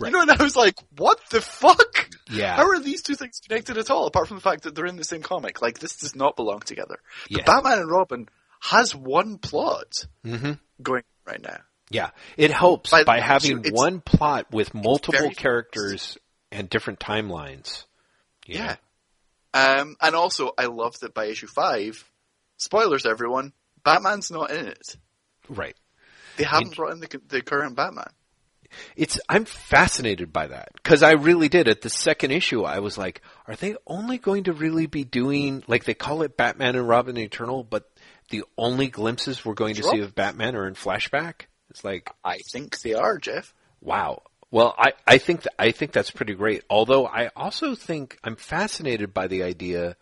Right. 0.00 0.10
You 0.10 0.12
know, 0.16 0.22
and 0.22 0.30
I 0.30 0.40
was 0.40 0.54
like, 0.54 0.76
what 0.96 1.18
the 1.30 1.40
fuck? 1.40 2.08
Yeah. 2.30 2.54
How 2.54 2.68
are 2.68 2.78
these 2.78 3.02
two 3.02 3.16
things 3.16 3.40
connected 3.44 3.76
at 3.78 3.90
all, 3.90 4.06
apart 4.06 4.28
from 4.28 4.36
the 4.36 4.40
fact 4.40 4.62
that 4.62 4.76
they're 4.76 4.86
in 4.86 4.94
the 4.94 5.02
same 5.02 5.22
comic? 5.22 5.60
Like, 5.60 5.80
this 5.80 5.96
does 5.96 6.14
not 6.14 6.36
belong 6.36 6.60
together. 6.60 7.00
Yeah. 7.28 7.42
Batman 7.44 7.80
and 7.80 7.90
Robin 7.90 8.28
has 8.60 8.94
one 8.94 9.38
plot 9.38 10.06
Mm-hmm. 10.24 10.52
going 10.80 11.02
right 11.26 11.42
now. 11.42 11.56
Yeah, 11.90 12.10
it 12.36 12.52
helps 12.52 12.92
By 12.92 13.02
by, 13.02 13.18
having 13.18 13.64
one 13.72 14.00
plot 14.00 14.52
with 14.52 14.72
multiple 14.72 15.30
characters 15.30 16.16
and 16.52 16.70
different 16.70 17.00
timelines. 17.00 17.84
Yeah. 18.46 18.76
Um, 19.54 19.96
and 20.00 20.14
also, 20.14 20.52
I 20.56 20.66
love 20.66 20.98
that 21.00 21.14
by 21.14 21.26
issue 21.26 21.46
five, 21.46 22.02
spoilers 22.56 23.06
everyone, 23.06 23.52
Batman's 23.84 24.30
not 24.30 24.50
in 24.50 24.66
it. 24.66 24.96
right. 25.48 25.76
They 26.36 26.44
haven't 26.44 26.76
brought 26.76 26.92
in 26.92 27.00
the, 27.00 27.20
the 27.28 27.42
current 27.42 27.76
Batman. 27.76 28.08
It's 28.96 29.20
I'm 29.28 29.44
fascinated 29.44 30.32
by 30.32 30.46
that 30.46 30.70
because 30.74 31.02
I 31.02 31.12
really 31.12 31.50
did 31.50 31.68
at 31.68 31.82
the 31.82 31.90
second 31.90 32.30
issue. 32.30 32.64
I 32.64 32.78
was 32.78 32.96
like, 32.96 33.20
are 33.46 33.54
they 33.54 33.76
only 33.86 34.16
going 34.16 34.44
to 34.44 34.54
really 34.54 34.86
be 34.86 35.04
doing 35.04 35.62
like 35.66 35.84
they 35.84 35.92
call 35.94 36.22
it 36.22 36.38
Batman 36.38 36.76
and 36.76 36.88
Robin 36.88 37.18
Eternal, 37.18 37.64
but 37.64 37.90
the 38.30 38.44
only 38.56 38.88
glimpses 38.88 39.44
we're 39.44 39.54
going 39.54 39.74
to 39.74 39.82
see 39.82 40.00
of 40.00 40.14
Batman 40.14 40.56
are 40.56 40.66
in 40.66 40.74
flashback? 40.74 41.42
It's 41.70 41.84
like 41.84 42.10
I 42.24 42.38
think 42.50 42.80
they 42.80 42.94
are, 42.94 43.18
Jeff. 43.18 43.52
Wow. 43.80 44.22
Well, 44.52 44.74
I, 44.78 44.92
I 45.06 45.16
think 45.16 45.44
th- 45.44 45.54
I 45.58 45.70
think 45.70 45.92
that's 45.92 46.10
pretty 46.10 46.34
great. 46.34 46.62
Although 46.68 47.06
I 47.06 47.30
also 47.34 47.74
think 47.74 48.18
I'm 48.22 48.36
fascinated 48.36 49.14
by 49.14 49.26
the 49.26 49.42
idea 49.42 49.96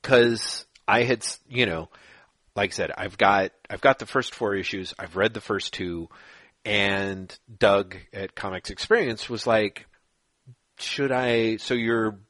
because 0.00 0.64
I 0.86 1.02
had 1.02 1.26
you 1.48 1.66
know, 1.66 1.88
like 2.54 2.70
I 2.70 2.74
said, 2.74 2.92
I've 2.96 3.18
got 3.18 3.50
I've 3.68 3.80
got 3.80 3.98
the 3.98 4.06
first 4.06 4.36
four 4.36 4.54
issues. 4.54 4.94
I've 5.00 5.16
read 5.16 5.34
the 5.34 5.40
first 5.40 5.74
two, 5.74 6.08
and 6.64 7.36
Doug 7.58 7.96
at 8.12 8.36
Comics 8.36 8.70
Experience 8.70 9.28
was 9.28 9.48
like, 9.48 9.86
"Should 10.78 11.10
I? 11.10 11.56
So 11.56 11.74
you're 11.74 12.20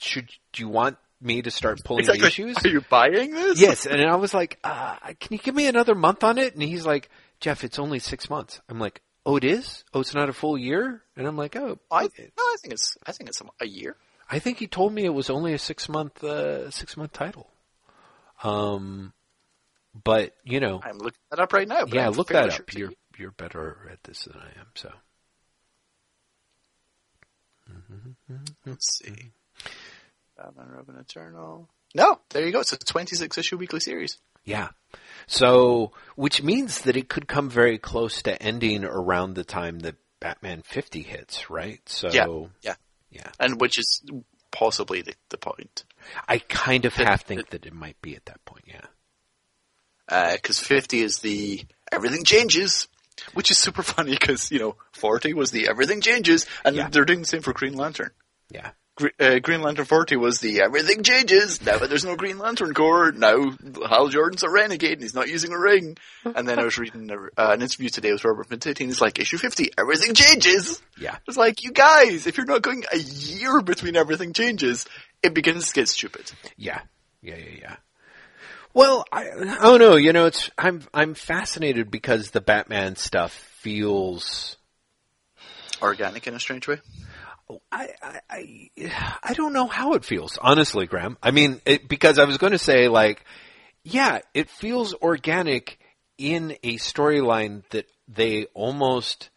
should 0.00 0.28
do 0.52 0.62
you 0.64 0.68
want 0.68 0.96
me 1.20 1.42
to 1.42 1.50
start 1.52 1.84
pulling 1.84 2.06
the 2.06 2.26
issues?" 2.26 2.56
Are 2.64 2.68
you 2.68 2.82
buying 2.90 3.30
this? 3.30 3.60
yes, 3.60 3.86
and 3.86 4.02
I 4.02 4.16
was 4.16 4.34
like, 4.34 4.58
uh, 4.64 4.96
"Can 5.20 5.34
you 5.34 5.38
give 5.38 5.54
me 5.54 5.68
another 5.68 5.94
month 5.94 6.24
on 6.24 6.38
it?" 6.38 6.54
And 6.54 6.62
he's 6.64 6.84
like, 6.84 7.08
"Jeff, 7.38 7.62
it's 7.62 7.78
only 7.78 8.00
six 8.00 8.28
months." 8.28 8.60
I'm 8.68 8.80
like, 8.80 9.00
"Oh, 9.26 9.36
it 9.36 9.44
is? 9.44 9.84
Oh, 9.92 10.00
it's 10.00 10.14
not 10.14 10.28
a 10.28 10.32
full 10.32 10.56
year?" 10.58 11.02
And 11.16 11.26
I'm 11.26 11.36
like, 11.36 11.56
"Oh, 11.56 11.78
I, 11.90 12.02
no, 12.02 12.08
I 12.08 12.56
think 12.60 12.74
it's, 12.74 12.96
I 13.06 13.12
think 13.12 13.30
it's 13.30 13.42
a 13.60 13.66
year. 13.66 13.96
I 14.30 14.38
think 14.38 14.58
he 14.58 14.66
told 14.66 14.92
me 14.92 15.04
it 15.04 15.14
was 15.14 15.30
only 15.30 15.52
a 15.52 15.58
six 15.58 15.88
month 15.88 16.22
uh, 16.24 16.70
six 16.70 16.96
month 16.96 17.12
title." 17.12 17.50
Um, 18.42 19.12
but 20.04 20.34
you 20.44 20.60
know, 20.60 20.80
I'm 20.82 20.98
looking 20.98 21.20
that 21.30 21.40
up 21.40 21.52
right 21.52 21.68
now. 21.68 21.84
but 21.84 21.94
yeah, 21.94 22.06
I'm 22.06 22.12
look 22.12 22.28
that 22.28 22.52
sure 22.52 22.62
up. 22.62 22.74
You're 22.74 22.92
you're 23.18 23.30
better 23.30 23.88
at 23.90 24.02
this 24.04 24.24
than 24.24 24.36
I 24.36 24.60
am. 24.60 24.66
So 24.74 24.90
Let's 28.66 28.98
see. 28.98 29.32
Batman, 30.36 30.68
Robin, 30.70 30.96
Eternal. 30.96 31.68
No, 31.94 32.18
there 32.30 32.44
you 32.44 32.52
go. 32.52 32.60
It's 32.60 32.72
a 32.72 32.78
26 32.78 33.38
issue 33.38 33.56
weekly 33.56 33.80
series. 33.80 34.18
Yeah, 34.44 34.68
so 35.26 35.92
which 36.16 36.42
means 36.42 36.82
that 36.82 36.96
it 36.96 37.08
could 37.08 37.26
come 37.28 37.48
very 37.50 37.78
close 37.78 38.22
to 38.22 38.40
ending 38.42 38.84
around 38.84 39.34
the 39.34 39.44
time 39.44 39.80
that 39.80 39.96
Batman 40.20 40.62
50 40.62 41.02
hits, 41.02 41.50
right? 41.50 41.80
So 41.86 42.08
Yeah, 42.10 42.26
yeah. 42.62 42.74
yeah. 43.10 43.30
And 43.40 43.60
which 43.60 43.78
is 43.78 44.02
possibly 44.50 45.02
the, 45.02 45.14
the 45.30 45.38
point. 45.38 45.84
I 46.28 46.38
kind 46.38 46.84
of 46.84 46.94
half 46.94 47.24
think 47.24 47.50
that 47.50 47.66
it 47.66 47.72
might 47.74 48.00
be 48.00 48.14
at 48.16 48.26
that 48.26 48.44
point. 48.44 48.64
Yeah. 48.66 48.86
Uh, 50.08 50.32
because 50.34 50.58
50 50.60 51.00
is 51.00 51.18
the 51.18 51.64
everything 51.90 52.24
changes, 52.24 52.88
which 53.32 53.50
is 53.50 53.58
super 53.58 53.82
funny 53.94 54.12
because, 54.12 54.50
you 54.52 54.58
know, 54.58 54.76
40 54.92 55.32
was 55.34 55.50
the 55.50 55.68
everything 55.68 56.00
changes, 56.00 56.46
and 56.64 56.76
Yeah. 56.76 56.88
they're 56.88 57.04
doing 57.04 57.20
the 57.20 57.26
same 57.26 57.42
for 57.42 57.52
Green 57.52 57.74
Lantern. 57.74 58.10
Yeah. 58.50 58.70
Uh, 59.18 59.40
Green 59.40 59.60
Lantern 59.60 59.86
40 59.86 60.16
was 60.16 60.38
the 60.38 60.60
everything 60.60 61.02
changes, 61.02 61.64
now 61.64 61.78
that 61.78 61.88
there's 61.88 62.04
no 62.04 62.14
Green 62.14 62.38
Lantern 62.38 62.72
Corps, 62.74 63.10
now 63.10 63.52
Hal 63.88 64.08
Jordan's 64.08 64.44
a 64.44 64.50
renegade 64.50 64.92
and 64.92 65.02
he's 65.02 65.14
not 65.14 65.28
using 65.28 65.52
a 65.52 65.58
ring. 65.58 65.96
And 66.24 66.46
then 66.46 66.60
I 66.60 66.64
was 66.64 66.78
reading 66.78 67.10
a, 67.10 67.16
uh, 67.16 67.52
an 67.54 67.62
interview 67.62 67.88
today 67.88 68.12
with 68.12 68.24
Robert 68.24 68.48
Venditti 68.48 68.80
and 68.80 68.90
he's 68.90 69.00
like, 69.00 69.18
issue 69.18 69.38
50, 69.38 69.72
everything 69.76 70.14
changes! 70.14 70.80
Yeah. 70.96 71.16
It's 71.26 71.36
like, 71.36 71.64
you 71.64 71.72
guys, 71.72 72.28
if 72.28 72.36
you're 72.36 72.46
not 72.46 72.62
going 72.62 72.84
a 72.92 72.98
year 72.98 73.60
between 73.62 73.96
everything 73.96 74.32
changes, 74.32 74.86
it 75.24 75.34
begins 75.34 75.68
to 75.68 75.74
get 75.74 75.88
stupid. 75.88 76.30
Yeah. 76.56 76.80
Yeah, 77.20 77.36
yeah, 77.36 77.58
yeah. 77.60 77.76
Well, 78.74 79.04
I, 79.10 79.30
I 79.30 79.62
don't 79.62 79.78
know. 79.78 79.94
You 79.94 80.12
know, 80.12 80.26
it's 80.26 80.50
I'm 80.58 80.82
I'm 80.92 81.14
fascinated 81.14 81.92
because 81.92 82.32
the 82.32 82.40
Batman 82.40 82.96
stuff 82.96 83.32
feels. 83.32 84.56
Organic 85.80 86.26
in 86.26 86.34
a 86.34 86.40
strange 86.40 86.66
way. 86.66 86.80
Oh, 87.48 87.60
I 87.70 87.90
I 88.02 88.20
I, 88.30 89.18
I 89.22 89.34
don't 89.34 89.52
know 89.52 89.66
how 89.66 89.94
it 89.94 90.04
feels, 90.04 90.38
honestly, 90.40 90.86
Graham. 90.86 91.18
I 91.22 91.30
mean, 91.30 91.60
it, 91.66 91.88
because 91.88 92.18
I 92.18 92.24
was 92.24 92.38
going 92.38 92.52
to 92.52 92.58
say 92.58 92.88
like, 92.88 93.24
yeah, 93.82 94.20
it 94.32 94.48
feels 94.48 94.94
organic 94.94 95.78
in 96.16 96.56
a 96.62 96.76
storyline 96.76 97.62
that 97.70 97.86
they 98.08 98.46
almost 98.54 99.30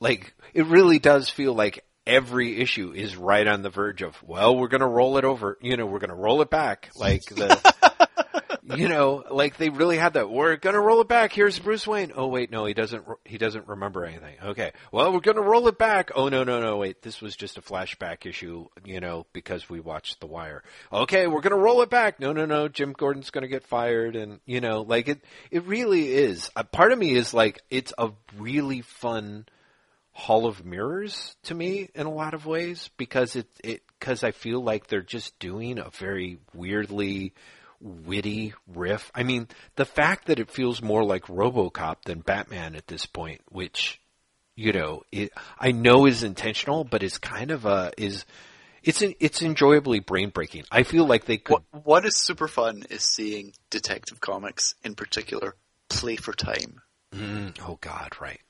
like. 0.00 0.34
It 0.54 0.66
really 0.66 0.98
does 0.98 1.28
feel 1.30 1.54
like 1.54 1.84
every 2.06 2.60
issue 2.60 2.92
is 2.92 3.16
right 3.16 3.46
on 3.46 3.62
the 3.62 3.70
verge 3.70 4.02
of. 4.02 4.20
Well, 4.22 4.56
we're 4.56 4.68
going 4.68 4.80
to 4.80 4.86
roll 4.86 5.16
it 5.16 5.24
over. 5.24 5.56
You 5.62 5.76
know, 5.76 5.86
we're 5.86 6.00
going 6.00 6.10
to 6.10 6.16
roll 6.16 6.42
it 6.42 6.50
back. 6.50 6.90
Like 6.96 7.22
the. 7.22 8.08
you 8.64 8.88
know, 8.88 9.24
like 9.30 9.56
they 9.56 9.70
really 9.70 9.96
had 9.96 10.14
that. 10.14 10.30
We're 10.30 10.56
gonna 10.56 10.80
roll 10.80 11.00
it 11.00 11.08
back. 11.08 11.32
Here's 11.32 11.58
Bruce 11.58 11.86
Wayne. 11.86 12.12
Oh 12.14 12.28
wait, 12.28 12.50
no, 12.50 12.64
he 12.64 12.74
doesn't. 12.74 13.04
He 13.24 13.38
doesn't 13.38 13.66
remember 13.66 14.04
anything. 14.04 14.36
Okay, 14.42 14.72
well, 14.92 15.12
we're 15.12 15.20
gonna 15.20 15.42
roll 15.42 15.66
it 15.68 15.78
back. 15.78 16.12
Oh 16.14 16.28
no, 16.28 16.44
no, 16.44 16.60
no, 16.60 16.76
wait, 16.76 17.02
this 17.02 17.20
was 17.20 17.34
just 17.34 17.58
a 17.58 17.62
flashback 17.62 18.24
issue. 18.24 18.66
You 18.84 19.00
know, 19.00 19.26
because 19.32 19.68
we 19.68 19.80
watched 19.80 20.20
The 20.20 20.26
Wire. 20.26 20.62
Okay, 20.92 21.26
we're 21.26 21.40
gonna 21.40 21.56
roll 21.56 21.82
it 21.82 21.90
back. 21.90 22.20
No, 22.20 22.32
no, 22.32 22.46
no, 22.46 22.68
Jim 22.68 22.92
Gordon's 22.92 23.30
gonna 23.30 23.48
get 23.48 23.64
fired, 23.64 24.14
and 24.14 24.40
you 24.46 24.60
know, 24.60 24.82
like 24.82 25.08
it. 25.08 25.20
It 25.50 25.64
really 25.64 26.12
is. 26.12 26.50
A 26.54 26.64
part 26.64 26.92
of 26.92 26.98
me 26.98 27.14
is 27.14 27.34
like, 27.34 27.60
it's 27.68 27.92
a 27.98 28.10
really 28.38 28.82
fun 28.82 29.46
Hall 30.12 30.46
of 30.46 30.64
Mirrors 30.64 31.36
to 31.44 31.54
me 31.54 31.88
in 31.94 32.06
a 32.06 32.12
lot 32.12 32.34
of 32.34 32.46
ways 32.46 32.90
because 32.96 33.34
it 33.34 33.48
it 33.64 33.82
because 33.98 34.22
I 34.22 34.30
feel 34.30 34.62
like 34.62 34.86
they're 34.86 35.00
just 35.00 35.38
doing 35.38 35.78
a 35.78 35.88
very 35.90 36.38
weirdly 36.54 37.32
witty 37.82 38.54
riff. 38.66 39.10
I 39.14 39.22
mean, 39.22 39.48
the 39.76 39.84
fact 39.84 40.26
that 40.26 40.38
it 40.38 40.50
feels 40.50 40.80
more 40.80 41.04
like 41.04 41.24
RoboCop 41.26 42.02
than 42.04 42.20
Batman 42.20 42.76
at 42.76 42.86
this 42.86 43.06
point, 43.06 43.40
which 43.50 44.00
you 44.54 44.72
know, 44.72 45.02
it 45.10 45.32
I 45.58 45.72
know 45.72 46.06
is 46.06 46.22
intentional, 46.22 46.84
but 46.84 47.02
it's 47.02 47.18
kind 47.18 47.50
of 47.50 47.64
a 47.64 47.92
is 47.96 48.24
it's 48.82 49.02
it's 49.02 49.42
enjoyably 49.42 50.00
brain 50.00 50.30
breaking. 50.30 50.64
I 50.70 50.82
feel 50.82 51.06
like 51.06 51.24
they 51.24 51.38
could 51.38 51.58
What, 51.70 51.84
what 51.84 52.06
is 52.06 52.16
super 52.16 52.48
fun 52.48 52.84
is 52.90 53.02
seeing 53.02 53.54
Detective 53.70 54.20
Comics 54.20 54.74
in 54.84 54.94
particular 54.94 55.54
play 55.88 56.16
for 56.16 56.32
time. 56.32 56.80
Mm, 57.14 57.58
oh 57.66 57.78
God, 57.80 58.12
right? 58.20 58.40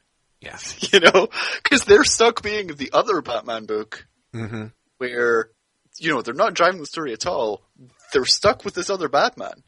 Yeah. 0.41 0.59
You 0.93 1.01
know, 1.01 1.29
because 1.63 1.85
they're 1.85 2.05
stuck 2.05 2.43
being 2.43 2.69
the 2.69 2.91
other 2.93 3.23
Batman 3.23 3.65
book 3.67 4.07
hmm 4.33 4.67
where, 4.99 5.51
you 5.99 6.11
know, 6.13 6.23
they're 6.23 6.35
not 6.35 6.55
driving 6.55 6.81
the 6.81 6.87
story 6.87 7.13
at 7.13 7.27
all. 7.27 7.63
They're 8.13 8.25
stuck 8.25 8.65
with 8.65 8.75
this 8.75 8.91
other 8.91 9.09
Batman. 9.09 9.63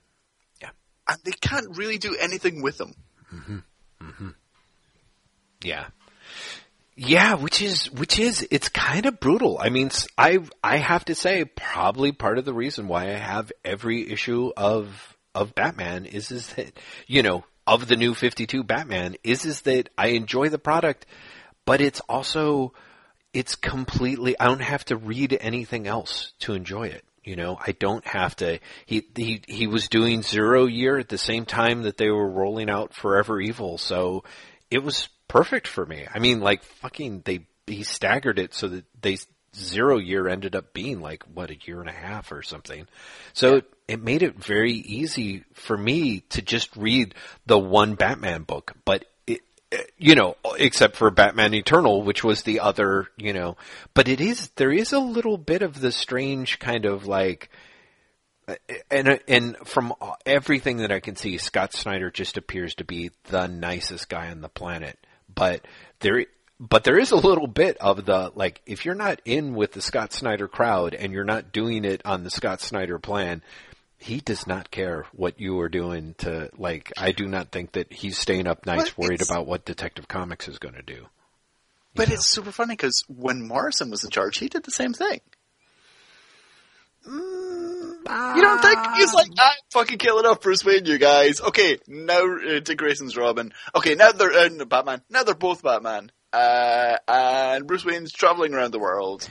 Yeah. 0.61 0.71
And 1.09 1.19
they 1.25 1.33
can't 1.33 1.77
really 1.77 1.99
do 1.99 2.17
anything 2.19 2.63
with 2.63 2.81
him. 2.81 2.95
Mm-hmm. 3.33 3.59
Mm-hmm. 4.03 4.29
Yeah. 5.63 5.87
Yeah, 6.97 7.35
which 7.35 7.61
is 7.61 7.91
which 7.91 8.21
is 8.21 8.47
it's 8.53 8.69
kind 8.69 9.07
of 9.07 9.19
brutal. 9.19 9.59
I 9.61 9.69
mean, 9.69 9.91
I 10.17 10.39
I 10.63 10.77
have 10.77 11.05
to 11.07 11.17
say 11.17 11.45
probably 11.45 12.13
part 12.13 12.39
of 12.39 12.45
the 12.45 12.55
reason 12.55 12.87
why 12.87 13.07
I 13.07 13.19
have 13.19 13.51
every 13.65 14.09
issue 14.13 14.53
of 14.57 15.17
of 15.35 15.57
Batman 15.57 16.07
is 16.07 16.31
is 16.31 16.49
that 16.55 16.79
you 17.09 17.25
know 17.25 17.45
of 17.67 17.89
the 17.89 17.97
new 17.97 18.15
52 18.15 18.63
Batman 18.63 19.17
is 19.25 19.45
is 19.45 19.63
that 19.63 19.89
I 19.99 20.09
enjoy 20.09 20.51
the 20.51 20.59
product, 20.59 21.07
but 21.65 21.81
it's 21.81 22.01
also 22.09 22.75
it's 23.33 23.57
completely 23.57 24.39
I 24.39 24.47
don't 24.47 24.63
have 24.63 24.85
to 24.87 24.97
read 24.97 25.37
anything 25.41 25.89
else 25.89 26.33
to 26.41 26.55
enjoy 26.55 26.89
it. 26.89 27.05
You 27.25 27.37
know, 27.37 27.59
I 27.59 27.73
don't 27.73 28.07
have 28.07 28.37
to. 28.37 28.59
He 28.87 29.07
he 29.17 29.43
he 29.47 29.67
was 29.67 29.89
doing 29.89 30.23
Zero 30.23 30.67
Year 30.67 30.99
at 30.99 31.09
the 31.09 31.19
same 31.19 31.47
time 31.47 31.83
that 31.83 31.97
they 31.97 32.11
were 32.11 32.29
rolling 32.29 32.69
out 32.69 32.95
Forever 32.95 33.41
Evil, 33.41 33.79
so 33.79 34.25
it 34.71 34.83
was 34.83 35.09
perfect 35.29 35.67
for 35.67 35.87
me. 35.87 36.07
I 36.13 36.19
mean, 36.19 36.41
like 36.41 36.63
fucking 36.63 37.23
they 37.25 37.47
he 37.67 37.83
staggered 37.83 38.39
it 38.39 38.53
so 38.53 38.69
that 38.69 38.85
they 39.01 39.17
Zero 39.57 39.99
Year 39.99 40.29
ended 40.29 40.55
up 40.55 40.73
being 40.75 41.01
like 41.01 41.23
what 41.33 41.51
a 41.51 41.57
year 41.65 41.81
and 41.81 41.89
a 41.89 41.93
half 41.93 42.31
or 42.33 42.43
something. 42.43 42.87
So 43.33 43.57
it, 43.57 43.65
it 43.89 44.03
made 44.03 44.23
it 44.23 44.37
very 44.43 44.73
easy 44.73 45.45
for 45.55 45.77
me 45.77 46.21
to 46.31 46.43
just 46.43 46.77
read 46.77 47.15
the 47.47 47.59
one 47.59 47.95
Batman 47.95 48.43
book, 48.43 48.73
but 48.85 49.05
you 49.99 50.15
know, 50.15 50.37
except 50.59 50.97
for 50.97 51.11
Batman 51.11 51.55
Eternal, 51.55 52.03
which 52.03 52.23
was 52.23 52.43
the 52.43 52.61
other, 52.61 53.09
you 53.17 53.33
know, 53.33 53.57
but 53.95 54.09
it 54.09 54.21
is, 54.21 54.51
there 54.57 54.73
is 54.73 54.93
a 54.93 54.99
little 54.99 55.39
bit 55.39 55.63
of 55.63 55.81
the 55.81 55.93
strange 55.93 56.59
kind 56.59 56.85
of 56.85 57.07
like, 57.07 57.51
and 58.91 59.21
and 59.27 59.57
from 59.65 59.95
everything 60.27 60.79
that 60.79 60.93
I 60.93 61.01
can 61.01 61.17
see, 61.17 61.39
Scott 61.39 61.73
Snyder 61.73 62.11
just 62.11 62.37
appears 62.37 62.75
to 62.77 62.85
be 62.85 63.11
the 63.25 63.47
nicest 63.47 64.09
guy 64.09 64.31
on 64.31 64.43
the 64.43 64.51
planet. 64.51 64.99
But 65.35 65.67
there, 66.01 66.27
but 66.61 66.85
there 66.85 66.99
is 66.99 67.11
a 67.11 67.17
little 67.17 67.47
bit 67.47 67.79
of 67.79 68.05
the 68.05 68.33
like 68.35 68.61
if 68.67 68.85
you're 68.85 68.95
not 68.95 69.21
in 69.25 69.55
with 69.55 69.73
the 69.73 69.81
Scott 69.81 70.13
Snyder 70.13 70.47
crowd 70.47 70.95
and 70.95 71.13
you're 71.13 71.25
not 71.25 71.53
doing 71.53 71.85
it 71.85 72.03
on 72.05 72.23
the 72.23 72.31
Scott 72.31 72.61
Snyder 72.61 72.99
plan, 72.99 73.43
he 74.05 74.21
does 74.21 74.47
not 74.47 74.71
care 74.71 75.07
what 75.13 75.41
you 75.41 75.59
are 75.61 75.71
doing 75.71 76.15
to 76.19 76.51
like 76.59 76.93
I 76.99 77.13
do 77.13 77.27
not 77.27 77.51
think 77.51 77.73
that 77.73 77.91
he's 77.91 78.19
staying 78.19 78.47
up 78.47 78.67
nights 78.67 78.91
but 78.91 78.99
worried 78.99 79.23
about 79.23 79.47
what 79.47 79.65
Detective 79.65 80.09
Comics 80.09 80.47
is 80.47 80.59
going 80.59 80.75
to 80.75 80.83
do. 80.83 81.07
But 81.95 82.09
know? 82.09 82.15
it's 82.17 82.29
super 82.29 82.53
funny 82.53 82.75
because 82.75 83.03
when 83.09 83.49
Morrison 83.49 83.91
was 83.91 84.05
in 84.05 84.11
charge, 84.11 84.37
he 84.37 84.49
did 84.49 84.65
the 84.65 84.71
same 84.71 84.93
thing. 84.93 85.21
Mm, 87.09 88.37
you 88.37 88.43
don't 88.43 88.61
think 88.61 88.79
he's 88.97 89.15
like, 89.15 89.29
I 89.39 89.53
fucking 89.73 89.97
kill 89.97 90.19
off 90.27 90.43
Bruce 90.43 90.65
Wayne, 90.67 90.85
you 90.85 90.99
guys. 90.99 91.41
Okay, 91.41 91.79
now 91.89 92.27
uh, 92.27 92.61
Dick 92.61 92.77
Grayson's 92.77 93.17
Robin. 93.17 93.55
Okay, 93.75 93.95
now 93.95 94.13
they're 94.13 94.33
uh, 94.33 94.65
Batman. 94.67 95.01
Now 95.09 95.23
they're 95.23 95.35
both 95.35 95.63
Batman. 95.63 96.13
Uh, 96.31 96.97
and 97.09 97.67
Bruce 97.67 97.87
Wayne's 97.87 98.13
traveling 98.13 98.53
around 98.53 98.73
the 98.73 98.79
world. 98.79 99.31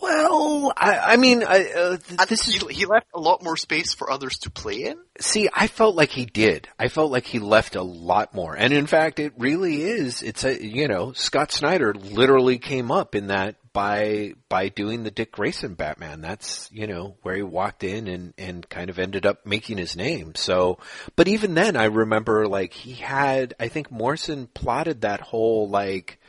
Well, 0.00 0.72
I, 0.76 0.98
I 0.98 1.16
mean, 1.16 1.44
I, 1.44 1.70
uh, 1.72 1.96
this 2.28 2.46
he, 2.46 2.56
is 2.56 2.78
he 2.78 2.86
left 2.86 3.08
a 3.14 3.20
lot 3.20 3.42
more 3.42 3.56
space 3.56 3.92
for 3.92 4.10
others 4.10 4.38
to 4.38 4.50
play 4.50 4.84
in. 4.84 4.98
See, 5.20 5.48
I 5.52 5.66
felt 5.66 5.94
like 5.94 6.10
he 6.10 6.24
did. 6.24 6.68
I 6.78 6.88
felt 6.88 7.12
like 7.12 7.26
he 7.26 7.38
left 7.38 7.76
a 7.76 7.82
lot 7.82 8.34
more, 8.34 8.54
and 8.54 8.72
in 8.72 8.86
fact, 8.86 9.18
it 9.18 9.34
really 9.36 9.82
is. 9.82 10.22
It's 10.22 10.44
a 10.44 10.64
you 10.64 10.88
know, 10.88 11.12
Scott 11.12 11.52
Snyder 11.52 11.92
literally 11.94 12.58
came 12.58 12.90
up 12.90 13.14
in 13.14 13.26
that 13.26 13.56
by 13.72 14.34
by 14.48 14.68
doing 14.68 15.04
the 15.04 15.10
Dick 15.10 15.32
Grayson 15.32 15.74
Batman. 15.74 16.20
That's 16.20 16.70
you 16.72 16.86
know 16.86 17.16
where 17.22 17.36
he 17.36 17.42
walked 17.42 17.84
in 17.84 18.08
and 18.08 18.34
and 18.38 18.68
kind 18.68 18.90
of 18.90 18.98
ended 18.98 19.26
up 19.26 19.46
making 19.46 19.78
his 19.78 19.96
name. 19.96 20.34
So, 20.34 20.78
but 21.16 21.28
even 21.28 21.54
then, 21.54 21.76
I 21.76 21.84
remember 21.84 22.48
like 22.48 22.72
he 22.72 22.92
had. 22.92 23.54
I 23.60 23.68
think 23.68 23.90
Morrison 23.90 24.48
plotted 24.48 25.02
that 25.02 25.20
whole 25.20 25.68
like 25.68 26.19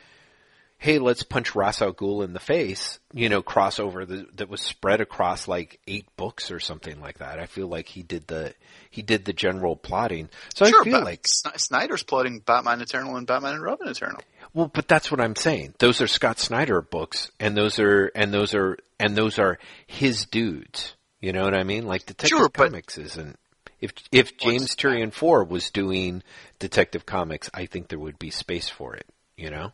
hey, 0.82 0.98
let's 0.98 1.22
punch 1.22 1.54
Ra's 1.54 1.80
al 1.80 1.92
Ghul 1.92 2.24
in 2.24 2.32
the 2.32 2.40
face, 2.40 2.98
you 3.12 3.28
know, 3.28 3.40
crossover 3.40 4.04
that, 4.04 4.36
that 4.38 4.48
was 4.48 4.60
spread 4.60 5.00
across 5.00 5.46
like 5.46 5.78
eight 5.86 6.06
books 6.16 6.50
or 6.50 6.58
something 6.58 7.00
like 7.00 7.18
that. 7.18 7.38
I 7.38 7.46
feel 7.46 7.68
like 7.68 7.86
he 7.86 8.02
did 8.02 8.26
the 8.26 8.52
he 8.90 9.00
did 9.00 9.24
the 9.24 9.32
general 9.32 9.76
plotting. 9.76 10.28
So 10.56 10.64
sure, 10.64 10.80
I 10.80 10.84
feel 10.84 11.04
like 11.04 11.20
Snyder's 11.24 12.02
plotting 12.02 12.40
Batman 12.40 12.80
Eternal 12.80 13.14
and 13.14 13.28
Batman 13.28 13.54
and 13.54 13.62
Robin 13.62 13.86
Eternal. 13.86 14.20
Well, 14.54 14.66
but 14.66 14.88
that's 14.88 15.08
what 15.08 15.20
I'm 15.20 15.36
saying. 15.36 15.74
Those 15.78 16.00
are 16.00 16.08
Scott 16.08 16.40
Snyder 16.40 16.82
books, 16.82 17.30
and 17.38 17.56
those 17.56 17.78
are 17.78 18.10
and 18.16 18.34
those 18.34 18.52
are 18.52 18.76
and 18.98 19.14
those 19.14 19.38
are 19.38 19.60
his 19.86 20.26
dudes. 20.26 20.96
You 21.20 21.32
know 21.32 21.44
what 21.44 21.54
I 21.54 21.62
mean? 21.62 21.86
Like 21.86 22.06
Detective 22.06 22.36
sure, 22.36 22.48
Comics 22.48 22.98
isn't. 22.98 23.38
If 23.80 23.92
if 24.10 24.36
James 24.36 24.74
Tynion 24.74 25.12
Four 25.12 25.44
was 25.44 25.70
doing 25.70 26.24
Detective 26.58 27.06
Comics, 27.06 27.50
I 27.54 27.66
think 27.66 27.86
there 27.86 28.00
would 28.00 28.18
be 28.18 28.30
space 28.30 28.68
for 28.68 28.96
it. 28.96 29.06
You 29.36 29.50
know. 29.50 29.72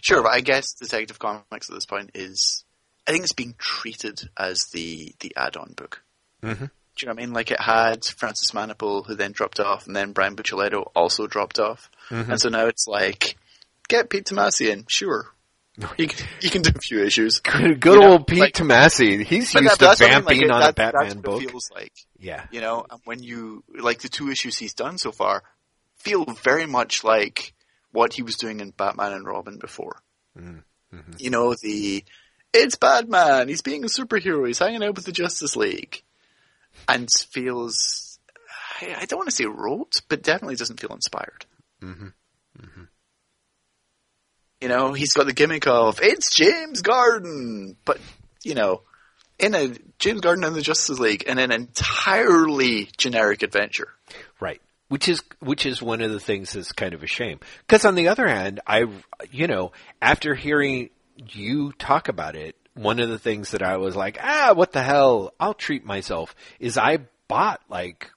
Sure, 0.00 0.22
but 0.22 0.32
I 0.32 0.40
guess 0.40 0.72
Detective 0.72 1.18
Comics 1.18 1.68
at 1.68 1.74
this 1.74 1.86
point 1.86 2.10
is, 2.14 2.64
I 3.06 3.12
think 3.12 3.24
it's 3.24 3.32
being 3.32 3.54
treated 3.58 4.28
as 4.38 4.66
the 4.72 5.14
the 5.20 5.34
add-on 5.36 5.74
book. 5.76 6.02
Mm-hmm. 6.42 6.64
Do 6.64 6.70
you 7.00 7.06
know 7.06 7.12
what 7.14 7.22
I 7.22 7.26
mean? 7.26 7.32
Like 7.32 7.50
it 7.50 7.60
had 7.60 8.04
Francis 8.04 8.50
Manapul, 8.52 9.06
who 9.06 9.14
then 9.14 9.32
dropped 9.32 9.60
off, 9.60 9.86
and 9.86 9.96
then 9.96 10.12
Brian 10.12 10.36
Buccellato 10.36 10.90
also 10.94 11.26
dropped 11.26 11.58
off, 11.58 11.90
mm-hmm. 12.10 12.30
and 12.30 12.40
so 12.40 12.48
now 12.48 12.66
it's 12.66 12.86
like, 12.86 13.36
get 13.88 14.10
Pete 14.10 14.26
Tomasi 14.26 14.70
in, 14.70 14.84
sure. 14.88 15.26
You 15.96 16.08
can, 16.08 16.26
you 16.40 16.50
can 16.50 16.62
do 16.62 16.72
a 16.74 16.78
few 16.78 17.02
issues. 17.02 17.40
Good, 17.40 17.80
good 17.80 17.96
old 17.96 18.20
know, 18.20 18.24
Pete 18.24 18.38
like, 18.38 18.54
Tomasi. 18.54 19.24
He's 19.24 19.54
used 19.54 19.80
that, 19.80 19.96
to 19.96 20.04
vamping 20.04 20.42
like, 20.42 20.50
on 20.50 20.60
that, 20.60 20.70
a 20.70 20.72
Batman 20.72 21.20
book. 21.20 21.40
feels 21.40 21.70
like. 21.74 21.92
Yeah. 22.18 22.44
You 22.50 22.60
know, 22.60 22.86
when 23.04 23.22
you, 23.22 23.64
like 23.78 24.00
the 24.00 24.08
two 24.08 24.30
issues 24.30 24.58
he's 24.58 24.74
done 24.74 24.98
so 24.98 25.10
far, 25.12 25.42
feel 25.96 26.24
very 26.24 26.66
much 26.66 27.04
like 27.04 27.54
what 27.92 28.12
he 28.12 28.22
was 28.22 28.36
doing 28.36 28.60
in 28.60 28.70
Batman 28.70 29.12
and 29.12 29.26
Robin 29.26 29.58
before. 29.58 29.96
Mm-hmm. 30.38 30.96
mm-hmm. 30.96 31.12
You 31.18 31.30
know, 31.30 31.54
the 31.54 32.04
it's 32.52 32.76
Batman, 32.76 33.48
he's 33.48 33.62
being 33.62 33.84
a 33.84 33.88
superhero, 33.88 34.46
he's 34.46 34.58
hanging 34.58 34.82
out 34.82 34.96
with 34.96 35.04
the 35.04 35.12
Justice 35.12 35.56
League, 35.56 36.02
and 36.88 37.08
feels 37.10 38.18
I, 38.80 39.04
don't 39.06 39.18
want 39.18 39.28
to 39.28 39.34
say 39.34 39.44
rote, 39.44 40.00
but 40.08 40.22
definitely 40.22 40.56
doesn't 40.56 40.80
feel 40.80 40.94
inspired. 40.94 41.44
Mm-hmm. 41.82 42.06
Mm-hmm. 42.60 42.82
You 44.60 44.68
know, 44.68 44.92
he's 44.92 45.12
got 45.12 45.26
the 45.26 45.32
gimmick 45.32 45.66
of 45.66 46.00
it's 46.02 46.34
James 46.34 46.82
Gordon, 46.82 47.76
but 47.84 47.98
you 48.42 48.54
know, 48.54 48.82
in 49.38 49.54
a 49.54 49.74
James 49.98 50.20
Gordon 50.20 50.44
and 50.44 50.56
the 50.56 50.62
Justice 50.62 50.98
League 50.98 51.22
in 51.22 51.38
an 51.38 51.52
entirely 51.52 52.88
generic 52.96 53.42
adventure. 53.42 53.88
Right 54.40 54.60
which 54.90 55.08
is 55.08 55.22
which 55.38 55.64
is 55.64 55.80
one 55.80 56.02
of 56.02 56.10
the 56.10 56.20
things 56.20 56.52
that's 56.52 56.72
kind 56.72 56.92
of 56.94 57.02
a 57.02 57.06
shame. 57.06 57.38
Because 57.66 57.84
on 57.84 57.94
the 57.94 58.08
other 58.08 58.26
hand, 58.28 58.60
I 58.66 58.86
you 59.30 59.46
know 59.46 59.72
after 60.02 60.34
hearing 60.34 60.90
you 61.16 61.72
talk 61.72 62.08
about 62.08 62.34
it, 62.34 62.56
one 62.74 62.98
of 62.98 63.08
the 63.08 63.18
things 63.18 63.52
that 63.52 63.62
I 63.62 63.76
was 63.76 63.94
like, 63.94 64.18
ah, 64.20 64.52
what 64.54 64.72
the 64.72 64.82
hell? 64.82 65.32
I'll 65.38 65.54
treat 65.54 65.84
myself. 65.84 66.34
Is 66.58 66.76
I 66.76 66.98
bought 67.28 67.60
like 67.68 68.10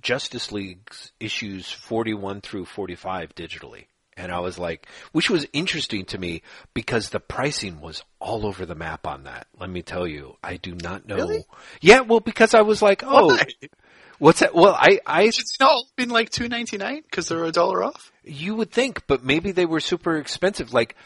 Justice 0.00 0.50
League's 0.50 1.12
issues 1.20 1.70
forty 1.70 2.14
one 2.14 2.40
through 2.40 2.64
forty 2.64 2.96
five 2.96 3.34
digitally. 3.34 3.84
And 4.16 4.32
I 4.32 4.38
was 4.38 4.58
like, 4.58 4.86
which 5.12 5.28
was 5.28 5.44
interesting 5.52 6.04
to 6.06 6.18
me 6.18 6.42
because 6.72 7.10
the 7.10 7.18
pricing 7.20 7.80
was 7.80 8.02
all 8.20 8.46
over 8.46 8.64
the 8.64 8.76
map 8.76 9.08
on 9.08 9.24
that. 9.24 9.48
Let 9.58 9.68
me 9.68 9.82
tell 9.82 10.06
you, 10.06 10.36
I 10.42 10.56
do 10.56 10.74
not 10.74 11.06
know. 11.06 11.16
Really? 11.16 11.44
Yeah, 11.80 12.02
well, 12.02 12.20
because 12.20 12.54
I 12.54 12.62
was 12.62 12.80
like, 12.80 13.02
oh, 13.04 13.26
Why? 13.26 13.42
What's 14.24 14.40
that? 14.40 14.54
Well, 14.54 14.74
I, 14.74 15.00
I. 15.04 15.24
It's 15.24 15.60
not 15.60 15.70
all 15.70 15.86
been 15.96 16.08
like 16.08 16.30
two 16.30 16.48
ninety 16.48 16.78
nine 16.78 17.02
because 17.02 17.28
they're 17.28 17.44
a 17.44 17.52
dollar 17.52 17.84
off. 17.84 18.10
You 18.22 18.54
would 18.54 18.70
think, 18.72 19.06
but 19.06 19.22
maybe 19.22 19.52
they 19.52 19.66
were 19.66 19.80
super 19.80 20.16
expensive. 20.16 20.72
Like 20.72 20.96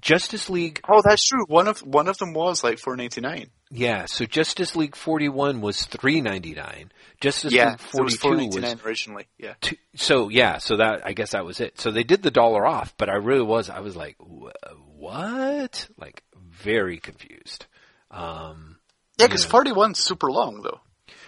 Justice 0.00 0.50
League. 0.50 0.80
Oh, 0.88 1.02
that's 1.04 1.26
true. 1.26 1.44
One 1.46 1.68
of 1.68 1.80
one 1.80 2.08
of 2.08 2.18
them 2.18 2.32
was 2.32 2.62
like 2.62 2.78
four 2.78 2.96
ninety 2.96 3.20
nine. 3.20 3.50
Yeah, 3.70 4.06
so 4.06 4.24
Justice 4.24 4.76
League 4.76 4.96
forty 4.96 5.28
one 5.28 5.60
was 5.60 5.84
three 5.84 6.20
ninety 6.20 6.54
nine. 6.54 6.92
Justice 7.20 7.52
yeah, 7.52 7.70
League 7.70 7.80
forty 7.80 8.16
two 8.16 8.46
was, 8.46 8.56
was 8.56 8.84
originally. 8.84 9.26
Yeah. 9.38 9.54
Two, 9.60 9.76
so 9.94 10.28
yeah, 10.28 10.58
so 10.58 10.76
that 10.76 11.06
I 11.06 11.12
guess 11.12 11.32
that 11.32 11.44
was 11.44 11.60
it. 11.60 11.80
So 11.80 11.90
they 11.90 12.04
did 12.04 12.22
the 12.22 12.30
dollar 12.30 12.66
off, 12.66 12.94
but 12.96 13.08
I 13.08 13.16
really 13.16 13.44
was. 13.44 13.70
I 13.70 13.80
was 13.80 13.96
like, 13.96 14.16
what? 14.18 15.88
Like 15.98 16.22
very 16.36 16.98
confused. 16.98 17.66
Um, 18.10 18.78
yeah, 19.18 19.26
because 19.26 19.44
forty 19.44 19.72
one's 19.72 19.98
super 19.98 20.30
long 20.30 20.62
though. 20.62 20.80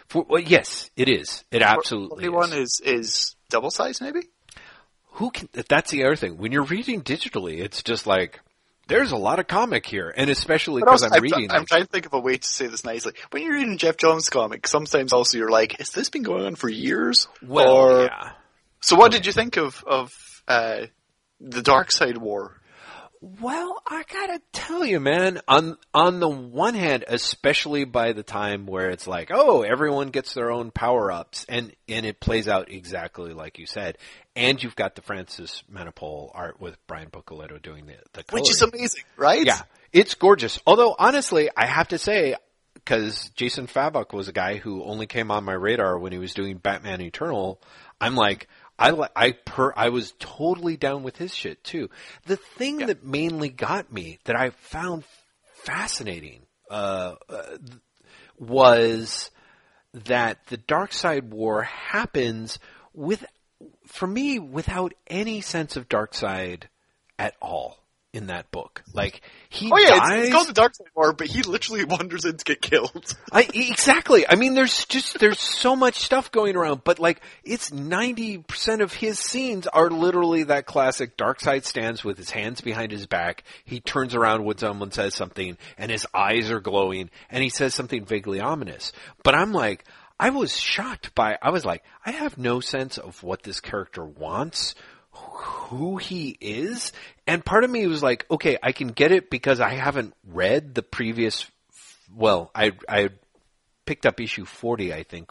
For, 0.09 0.25
well, 0.29 0.41
yes, 0.41 0.91
it 0.97 1.09
is. 1.09 1.45
It 1.51 1.63
absolutely 1.63 2.27
Forty-one 2.27 2.53
is. 2.53 2.81
is 2.85 3.01
is 3.01 3.37
double 3.51 3.71
size, 3.71 4.01
maybe. 4.01 4.21
Who 5.13 5.31
can? 5.31 5.49
That's 5.69 5.91
the 5.91 6.05
other 6.05 6.17
thing. 6.17 6.39
When 6.39 6.53
you're 6.53 6.63
reading 6.63 7.03
digitally, 7.03 7.59
it's 7.59 7.83
just 7.83 8.07
like 8.07 8.41
there's 8.89 9.13
a 9.13 9.17
lot 9.17 9.39
of 9.39 9.47
comic 9.47 9.85
here, 9.85 10.13
and 10.17 10.31
especially 10.31 10.81
because 10.81 11.03
I'm, 11.03 11.13
I'm, 11.13 11.23
reading. 11.23 11.51
I'm 11.51 11.67
trying 11.67 11.83
to 11.83 11.89
think 11.89 12.07
of 12.07 12.15
a 12.15 12.21
way 12.21 12.39
to 12.39 12.49
say 12.49 12.67
this 12.69 12.85
nicely. 12.85 13.13
When 13.31 13.43
you're 13.43 13.55
reading 13.55 13.77
Geoff 13.77 13.99
Johns' 13.99 14.31
comic, 14.31 14.67
sometimes 14.67 15.13
also 15.13 15.37
you're 15.37 15.51
like, 15.51 15.79
"Has 15.79 15.91
this 15.91 16.09
been 16.09 16.23
going 16.23 16.47
on 16.47 16.55
for 16.55 16.71
years?" 16.71 17.29
Well, 17.47 17.69
or, 17.69 18.05
yeah. 18.05 18.31
So, 18.81 18.97
what 18.97 19.13
did 19.13 19.27
you 19.27 19.33
think 19.33 19.59
of 19.59 19.85
of 19.87 20.43
uh, 20.49 20.87
the 21.41 21.61
Darkseid 21.61 22.17
War? 22.17 22.58
Well, 23.21 23.83
I 23.87 24.05
gotta 24.05 24.41
tell 24.53 24.85
you, 24.85 25.01
man. 25.01 25.41
On 25.49 25.77
on 25.93 26.21
the 26.21 26.29
one 26.29 26.75
hand, 26.75 27.05
especially 27.09 27.85
by 27.85 28.13
the 28.13 28.23
time 28.23 28.67
where 28.67 28.91
it's 28.91 29.09
like, 29.09 29.31
oh, 29.33 29.63
everyone 29.63 30.11
gets 30.11 30.35
their 30.35 30.53
own 30.53 30.71
power 30.71 31.11
ups, 31.11 31.45
and 31.49 31.75
and 31.89 32.07
it 32.07 32.21
plays 32.21 32.47
out 32.47 32.71
exactly 32.71 33.33
like 33.33 33.59
you 33.59 33.67
said, 33.67 33.99
and 34.37 34.63
you've 34.63 34.77
got 34.77 34.95
the 34.95 35.03
Francis 35.03 35.65
Manapul 35.73 36.31
art 36.33 36.61
with 36.61 36.77
Brian 36.87 37.11
Buccellato 37.11 37.61
doing 37.61 37.87
the 37.87 37.97
the 38.13 38.23
coloring. 38.23 38.43
which 38.45 38.51
is 38.51 38.63
amazing, 38.63 39.03
right? 39.17 39.45
Yeah, 39.45 39.63
it's 39.93 40.15
gorgeous. 40.15 40.61
Although 40.65 40.95
honestly, 40.97 41.51
I 41.57 41.67
have 41.67 41.89
to 41.89 41.99
say, 41.99 42.37
because 42.75 43.31
Jason 43.31 43.67
Fabok 43.67 44.13
was 44.13 44.29
a 44.29 44.33
guy 44.33 44.57
who 44.57 44.85
only 44.85 45.07
came 45.07 45.33
on 45.33 45.43
my 45.43 45.55
radar 45.55 45.99
when 45.99 46.13
he 46.13 46.19
was 46.19 46.35
doing 46.35 46.57
Batman 46.57 47.01
Eternal. 47.01 47.61
I'm 48.01 48.15
like, 48.15 48.47
I 48.79 49.09
I 49.17 49.33
per 49.33 49.73
I 49.77 49.89
was 49.89 50.15
totally 50.19 50.77
down 50.77 51.03
with 51.03 51.17
his 51.17 51.35
shit 51.35 51.65
too. 51.65 51.91
The 52.27 52.37
thing 52.37 52.81
yeah. 52.81 52.87
that 52.87 53.05
mainly 53.05 53.49
got 53.49 53.93
me 53.93 54.19
that 54.25 54.37
I 54.37 54.51
found 54.51 55.05
fascinating 55.65 56.43
uh, 56.71 57.15
uh, 57.29 57.57
was 58.39 59.31
that 59.93 60.47
the 60.47 60.59
Darkseid 60.59 61.25
War 61.25 61.63
happens 61.63 62.59
with 62.93 63.25
for 63.87 64.07
me 64.07 64.39
without 64.39 64.95
any 65.09 65.41
sense 65.41 65.77
of 65.77 65.89
Darkseid 65.89 66.65
at 67.19 67.35
all 67.43 67.79
in 68.19 68.27
that 68.27 68.51
book. 68.51 68.83
Like 68.93 69.23
he 69.49 69.71
Oh 69.73 69.79
yeah, 69.79 69.99
dies. 69.99 70.19
it's, 70.19 70.25
it's 70.27 70.35
called 70.35 70.49
the 70.49 70.61
Darkseid 70.61 70.89
War, 70.95 71.15
but 71.15 71.29
he 71.29 71.43
literally 71.43 71.85
wanders 71.87 72.27
in 72.27 72.37
to 72.37 72.45
get 72.45 72.61
killed. 72.61 73.17
I, 73.33 73.49
exactly. 73.55 74.29
I 74.29 74.35
mean, 74.35 74.55
there's 74.55 74.85
just 74.85 75.19
there's 75.19 75.41
so 75.41 75.75
much 75.75 75.95
stuff 76.01 76.31
going 76.31 76.57
around, 76.57 76.83
but 76.85 76.99
like 76.99 77.23
it's 77.45 77.73
ninety 77.73 78.37
percent 78.39 78.83
of 78.83 78.93
his 78.93 79.19
scenes 79.19 79.67
are 79.67 79.89
literally 79.89 80.43
that 80.45 80.67
classic 80.67 81.17
Darkseid 81.17 81.65
stands 81.65 82.05
with 82.05 82.19
his 82.19 82.31
hands 82.31 82.61
behind 82.61 82.93
his 82.93 83.07
back. 83.07 83.45
He 83.65 83.81
turns 83.81 84.15
around 84.15 84.45
when 84.45 84.59
someone 84.59 84.91
says 84.93 85.15
something, 85.15 85.57
and 85.79 85.91
his 85.91 86.07
eyes 86.13 86.51
are 86.51 86.61
glowing, 86.61 87.09
and 87.31 87.43
he 87.43 87.49
says 87.49 87.75
something 87.75 88.05
vaguely 88.05 88.41
ominous. 88.41 88.93
But 89.23 89.35
I'm 89.35 89.53
like, 89.53 89.85
I 90.21 90.31
was 90.31 90.57
shocked 90.59 91.15
by. 91.15 91.39
I 91.41 91.51
was 91.51 91.65
like, 91.65 91.85
I 92.05 92.11
have 92.11 92.37
no 92.37 92.59
sense 92.61 92.99
of 92.99 93.23
what 93.23 93.45
this 93.45 93.61
character 93.61 94.05
wants 94.05 94.75
who 95.39 95.97
he 95.97 96.37
is. 96.41 96.93
And 97.27 97.45
part 97.45 97.65
of 97.65 97.71
me 97.71 97.87
was 97.87 98.03
like, 98.03 98.27
okay, 98.31 98.59
I 98.63 98.73
can 98.73 98.89
get 98.89 99.13
it 99.13 99.31
because 99.31 99.61
I 99.61 99.71
haven't 99.75 100.15
read 100.27 100.75
the 100.75 100.83
previous, 100.83 101.47
well, 102.15 102.51
I, 102.55 102.73
I 102.89 103.11
picked 103.87 104.05
up 104.05 104.21
issue 104.21 104.45
40, 104.45 104.93
I 104.93 105.05
think, 105.05 105.31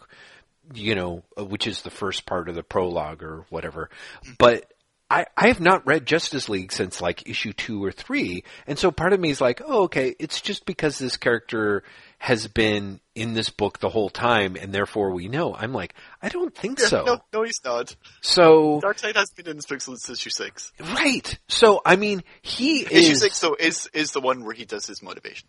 you 0.74 0.94
know, 0.94 1.24
which 1.36 1.66
is 1.66 1.82
the 1.82 1.90
first 1.90 2.24
part 2.24 2.48
of 2.48 2.54
the 2.54 2.62
prologue 2.62 3.22
or 3.22 3.44
whatever. 3.50 3.90
But 4.38 4.72
I, 5.10 5.26
I 5.36 5.48
have 5.48 5.60
not 5.60 5.86
read 5.86 6.06
Justice 6.06 6.48
League 6.48 6.72
since 6.72 7.00
like 7.00 7.28
issue 7.28 7.52
two 7.52 7.84
or 7.84 7.92
three. 7.92 8.44
And 8.66 8.78
so 8.78 8.90
part 8.90 9.12
of 9.12 9.20
me 9.20 9.30
is 9.30 9.40
like, 9.40 9.60
oh, 9.64 9.84
okay, 9.84 10.14
it's 10.18 10.40
just 10.40 10.66
because 10.66 10.98
this 10.98 11.16
character 11.16 11.82
has 12.18 12.48
been 12.48 13.00
in 13.14 13.32
this 13.34 13.48
book 13.50 13.78
the 13.78 13.88
whole 13.88 14.10
time 14.10 14.56
and 14.56 14.72
therefore 14.72 15.12
we 15.12 15.28
know. 15.28 15.54
I'm 15.54 15.72
like, 15.72 15.94
I 16.20 16.28
don't 16.28 16.54
think 16.54 16.80
so. 16.80 17.04
no, 17.04 17.18
no, 17.32 17.42
he's 17.44 17.60
not. 17.64 17.94
So, 18.22 18.80
Darkseid 18.82 19.14
has 19.14 19.30
been 19.30 19.46
in 19.48 19.56
this 19.56 19.66
book 19.66 19.80
since 19.80 20.08
issue 20.10 20.30
six. 20.30 20.72
right. 20.80 21.38
So, 21.48 21.80
I 21.86 21.96
mean, 21.96 22.24
he 22.42 22.82
Issue 22.82 23.12
is. 23.12 23.20
six, 23.20 23.38
though, 23.40 23.56
is 23.58 23.88
is 23.94 24.10
the 24.12 24.20
one 24.20 24.44
where 24.44 24.54
he 24.54 24.64
does 24.64 24.86
his 24.86 25.02
motivation. 25.02 25.48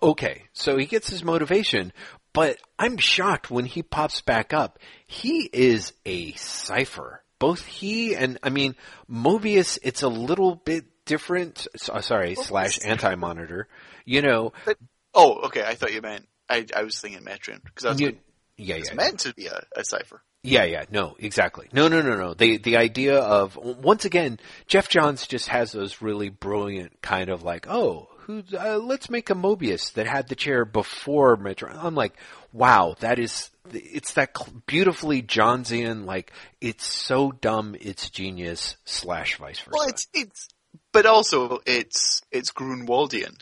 Okay, 0.00 0.44
so 0.52 0.78
he 0.78 0.86
gets 0.86 1.10
his 1.10 1.24
motivation, 1.24 1.92
but 2.32 2.56
I'm 2.78 2.98
shocked 2.98 3.50
when 3.50 3.66
he 3.66 3.82
pops 3.82 4.20
back 4.20 4.54
up. 4.54 4.78
He 5.08 5.50
is 5.52 5.92
a 6.06 6.30
cipher. 6.34 7.24
Both 7.40 7.64
he 7.66 8.14
and, 8.14 8.38
I 8.44 8.50
mean, 8.50 8.76
Mobius, 9.10 9.80
it's 9.82 10.02
a 10.02 10.08
little 10.08 10.54
bit 10.54 10.84
different. 11.04 11.66
So, 11.76 11.98
sorry, 12.00 12.36
slash 12.36 12.78
anti-monitor. 12.84 13.66
You 14.04 14.22
know, 14.22 14.52
But 14.64 14.78
oh, 15.14 15.46
okay, 15.46 15.62
I 15.62 15.74
thought 15.74 15.92
you 15.92 16.00
meant 16.00 16.26
I 16.48 16.66
I 16.74 16.82
was 16.82 17.00
thinking 17.00 17.22
Metron 17.22 17.62
because 17.64 17.82
that's 17.84 18.00
you, 18.00 18.16
yeah, 18.56 18.76
it's 18.76 18.90
yeah, 18.90 18.94
meant 18.94 19.20
to 19.20 19.34
be 19.34 19.46
a, 19.46 19.64
a 19.76 19.84
cipher. 19.84 20.22
Yeah, 20.44 20.64
yeah, 20.64 20.84
no, 20.90 21.14
exactly. 21.18 21.68
No, 21.72 21.86
no, 21.88 22.02
no, 22.02 22.16
no. 22.16 22.34
The 22.34 22.58
the 22.58 22.76
idea 22.76 23.18
of 23.18 23.56
once 23.56 24.04
again, 24.04 24.40
Geoff 24.66 24.88
Johns 24.88 25.26
just 25.26 25.48
has 25.48 25.72
those 25.72 26.02
really 26.02 26.30
brilliant 26.30 27.00
kind 27.00 27.30
of 27.30 27.42
like, 27.42 27.66
oh, 27.68 28.08
who? 28.18 28.42
Uh, 28.52 28.78
let's 28.78 29.08
make 29.08 29.30
a 29.30 29.34
Mobius 29.34 29.92
that 29.94 30.06
had 30.06 30.28
the 30.28 30.34
chair 30.34 30.64
before 30.64 31.36
Metron. 31.36 31.82
I'm 31.82 31.94
like, 31.94 32.14
wow, 32.52 32.96
that 33.00 33.18
is. 33.18 33.50
It's 33.72 34.14
that 34.14 34.36
beautifully 34.66 35.22
Johnsian, 35.22 36.04
like 36.04 36.32
it's 36.60 36.86
so 36.86 37.30
dumb, 37.30 37.76
it's 37.80 38.10
genius 38.10 38.76
slash 38.84 39.36
vice 39.36 39.60
versa. 39.60 39.70
Well, 39.72 39.88
it's 39.88 40.08
it's, 40.12 40.48
but 40.92 41.06
also 41.06 41.60
it's 41.64 42.22
it's 42.32 42.50
Gruenwaldian. 42.50 43.38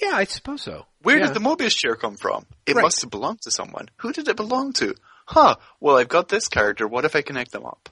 Yeah, 0.00 0.12
I 0.14 0.24
suppose 0.24 0.62
so. 0.62 0.86
Where 1.02 1.18
Yeah. 1.18 1.26
did 1.26 1.34
the 1.34 1.40
Mobius 1.40 1.76
chair 1.76 1.94
come 1.96 2.16
from? 2.16 2.46
It 2.66 2.74
Right. 2.76 2.82
must 2.82 3.00
have 3.02 3.10
belonged 3.10 3.42
to 3.42 3.50
someone. 3.50 3.88
Who 3.98 4.12
did 4.12 4.28
it 4.28 4.36
belong 4.36 4.72
to? 4.74 4.94
Huh. 5.26 5.56
Well, 5.80 5.96
I've 5.96 6.08
got 6.08 6.28
this 6.28 6.48
character. 6.48 6.86
What 6.86 7.04
if 7.04 7.16
I 7.16 7.22
connect 7.22 7.52
them 7.52 7.64
up? 7.66 7.88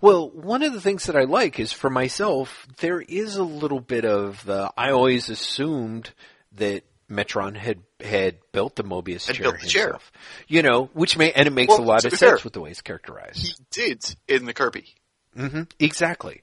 Well, 0.00 0.30
one 0.30 0.62
of 0.62 0.72
the 0.72 0.80
things 0.80 1.04
that 1.06 1.16
I 1.16 1.24
like 1.24 1.58
is 1.58 1.72
for 1.72 1.90
myself, 1.90 2.66
there 2.80 3.00
is 3.00 3.36
a 3.36 3.42
little 3.44 3.80
bit 3.80 4.04
of 4.04 4.44
the, 4.44 4.72
I 4.76 4.90
always 4.90 5.28
assumed 5.30 6.10
that 6.52 6.84
Metron 7.10 7.56
had, 7.56 7.80
had 8.00 8.38
built 8.52 8.76
the 8.76 8.84
Mobius 8.84 9.26
chair 9.30 9.42
built 9.44 9.60
the 9.60 9.66
chair. 9.68 9.82
himself. 9.84 10.12
You 10.48 10.62
know, 10.62 10.84
which 10.94 11.16
may, 11.18 11.32
and 11.32 11.46
it 11.46 11.52
makes 11.52 11.70
Well, 11.70 11.80
a 11.82 11.84
lot 11.84 12.04
of 12.04 12.12
sense 12.12 12.20
fair, 12.20 12.38
with 12.42 12.54
the 12.54 12.60
way 12.60 12.70
it's 12.70 12.80
characterized. 12.82 13.38
He 13.38 13.52
did 13.70 14.02
in 14.26 14.46
the 14.46 14.54
Kirby. 14.54 14.94
hmm 15.36 15.62
Exactly. 15.78 16.42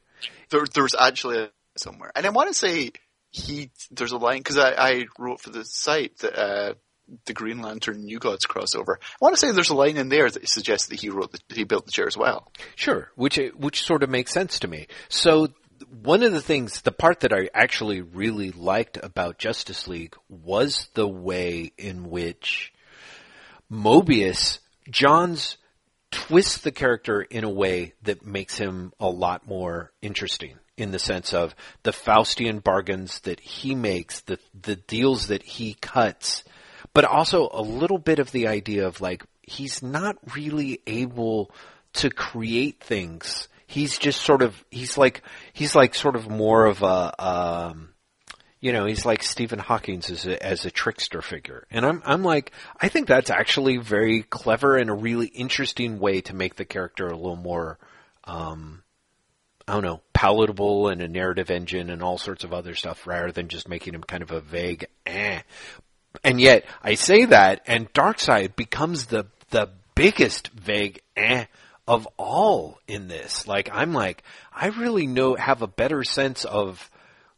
There, 0.50 0.66
there's 0.74 0.94
actually 1.00 1.40
a, 1.40 1.50
somewhere, 1.78 2.12
and 2.16 2.26
I 2.26 2.30
want 2.30 2.50
to 2.50 2.54
say 2.54 2.92
he. 3.32 3.72
There's 3.90 4.12
a 4.12 4.18
line 4.18 4.40
because 4.40 4.58
I, 4.58 4.72
I 4.72 5.06
wrote 5.18 5.42
for 5.42 5.50
the 5.50 5.66
site 5.66 6.18
that 6.20 6.38
uh, 6.38 6.74
the 7.26 7.34
Green 7.34 7.62
Lantern 7.62 8.04
New 8.04 8.20
Gods 8.20 8.46
crossover. 8.46 8.96
I 9.00 9.18
want 9.22 9.36
to 9.36 9.40
say 9.40 9.52
there's 9.52 9.70
a 9.70 9.76
line 9.76 9.98
in 9.98 10.10
there 10.10 10.30
that 10.30 10.48
suggests 10.48 10.88
that 10.88 11.00
he 11.00 11.10
wrote 11.10 11.32
the, 11.32 11.40
he 11.54 11.64
built 11.64 11.86
the 11.86 11.92
chair 11.92 12.08
as 12.08 12.18
well. 12.18 12.52
Sure, 12.76 13.12
which 13.16 13.40
which 13.56 13.84
sort 13.84 14.04
of 14.04 14.10
makes 14.10 14.32
sense 14.32 14.60
to 14.60 14.68
me. 14.68 14.88
So 15.10 15.48
one 15.90 16.24
of 16.24 16.32
the 16.32 16.42
things, 16.42 16.82
the 16.82 16.92
part 16.92 17.22
that 17.22 17.34
I 17.34 17.50
actually 17.54 18.02
really 18.02 18.52
liked 18.52 18.98
about 19.02 19.38
Justice 19.38 19.88
League 19.88 20.16
was 20.30 20.88
the 20.94 21.08
way 21.08 21.72
in 21.78 22.10
which 22.10 22.74
Mobius, 23.72 24.60
Johns 24.90 25.58
twists 26.12 26.58
the 26.60 26.72
character 26.72 27.22
in 27.22 27.44
a 27.44 27.50
way 27.50 27.94
that 28.04 28.26
makes 28.26 28.58
him 28.58 28.92
a 29.00 29.08
lot 29.08 29.48
more 29.48 29.92
interesting 30.02 30.56
in 30.82 30.92
the 30.92 31.00
sense 31.00 31.34
of 31.34 31.56
the 31.84 31.92
Faustian 31.92 32.64
bargains 32.64 33.20
that 33.22 33.40
he 33.40 33.76
makes, 33.76 34.22
the 34.22 34.40
the 34.60 34.76
deals 34.76 35.28
that 35.28 35.44
he 35.44 35.76
cuts, 35.76 36.44
but 36.94 37.06
also 37.06 37.50
a 37.52 37.62
little 37.62 38.00
bit 38.00 38.20
of 38.20 38.32
the 38.32 38.48
idea 38.48 38.88
of 38.88 39.02
like 39.02 39.24
he's 39.42 39.82
not 39.82 40.18
really 40.36 40.82
able 40.88 41.52
to 41.94 42.10
create 42.10 42.80
things. 42.82 43.48
He's 43.68 43.98
just 43.98 44.22
sort 44.22 44.42
of 44.42 44.64
he's 44.70 44.98
like 44.98 45.22
he's 45.54 45.76
like 45.76 45.96
sort 45.96 46.16
of 46.16 46.30
more 46.30 46.66
of 46.66 46.82
a 46.82 47.24
um 47.24 47.92
you 48.62 48.72
know, 48.72 48.86
he's 48.86 49.06
like 49.08 49.24
Stephen 49.24 49.58
Hawking's 49.58 50.12
as 50.12 50.28
a, 50.28 50.42
as 50.46 50.66
a 50.66 50.72
trickster 50.72 51.24
figure. 51.24 51.66
And 51.72 51.84
I'm, 51.84 52.04
I'm 52.06 52.24
like, 52.24 52.52
I 52.80 52.90
think 52.90 53.08
that's 53.08 53.32
actually 53.32 53.78
very 53.78 54.22
clever 54.22 54.78
and 54.78 54.90
a 54.90 54.94
really 54.94 55.26
interesting 55.26 55.98
way 55.98 56.22
to 56.22 56.36
make 56.36 56.56
the 56.56 56.66
character 56.66 57.08
a 57.08 57.18
little 57.18 57.36
more, 57.36 57.80
um, 58.26 58.84
I 59.72 59.76
don't 59.76 59.84
know, 59.84 60.02
palatable 60.12 60.90
and 60.90 61.02
a 61.02 61.08
narrative 61.08 61.50
engine 61.50 61.90
and 61.90 62.04
all 62.04 62.18
sorts 62.18 62.44
of 62.44 62.52
other 62.52 62.76
stuff 62.76 63.08
rather 63.08 63.32
than 63.32 63.48
just 63.48 63.70
making 63.70 63.94
him 63.94 64.04
kind 64.04 64.22
of 64.22 64.32
a 64.32 64.42
vague, 64.42 64.86
eh. 65.06 65.40
And 66.26 66.42
yet, 66.42 66.66
I 66.84 66.96
say 66.96 67.24
that, 67.24 67.62
and 67.68 67.92
Darkseid 67.94 68.58
becomes 68.58 69.06
the, 69.06 69.28
the 69.52 69.70
biggest 69.96 70.50
vague, 70.50 71.02
eh, 71.16 71.46
of 71.88 72.06
all 72.18 72.80
in 72.86 73.08
this. 73.08 73.48
Like, 73.48 73.70
I'm 73.72 73.94
like, 73.94 74.24
I 74.54 74.68
really 74.68 75.08
know, 75.08 75.36
have 75.36 75.62
a 75.62 75.68
better 75.68 76.04
sense 76.04 76.44
of, 76.44 76.92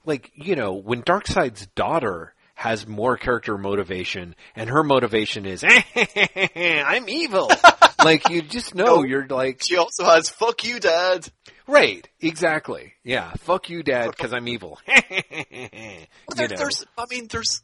like 0.03 0.31
you 0.33 0.55
know 0.55 0.73
when 0.73 1.03
Darkseid's 1.03 1.67
daughter 1.75 2.33
has 2.55 2.87
more 2.87 3.15
character 3.15 3.59
motivation 3.59 4.35
and 4.55 4.71
her 4.71 4.83
motivation 4.83 5.45
is 5.45 5.63
I'm 6.55 7.07
evil 7.09 7.51
like 8.03 8.29
you 8.29 8.41
just 8.41 8.75
know 8.79 8.97
No. 8.97 9.03
you're 9.03 9.27
like 9.27 9.61
She 9.63 9.77
also 9.77 10.03
has 10.05 10.29
"fuck 10.29 10.63
you, 10.63 10.79
dad." 10.79 11.27
right 11.67 12.07
exactly 12.19 12.93
yeah 13.03 13.31
fuck 13.37 13.69
you 13.69 13.83
dad 13.83 14.11
because 14.11 14.33
I'm 14.33 14.47
evil 14.47 14.79
Well, 14.87 16.35
there, 16.35 16.47
There's, 16.47 16.85
I 16.97 17.05
mean, 17.09 17.27
there's 17.29 17.61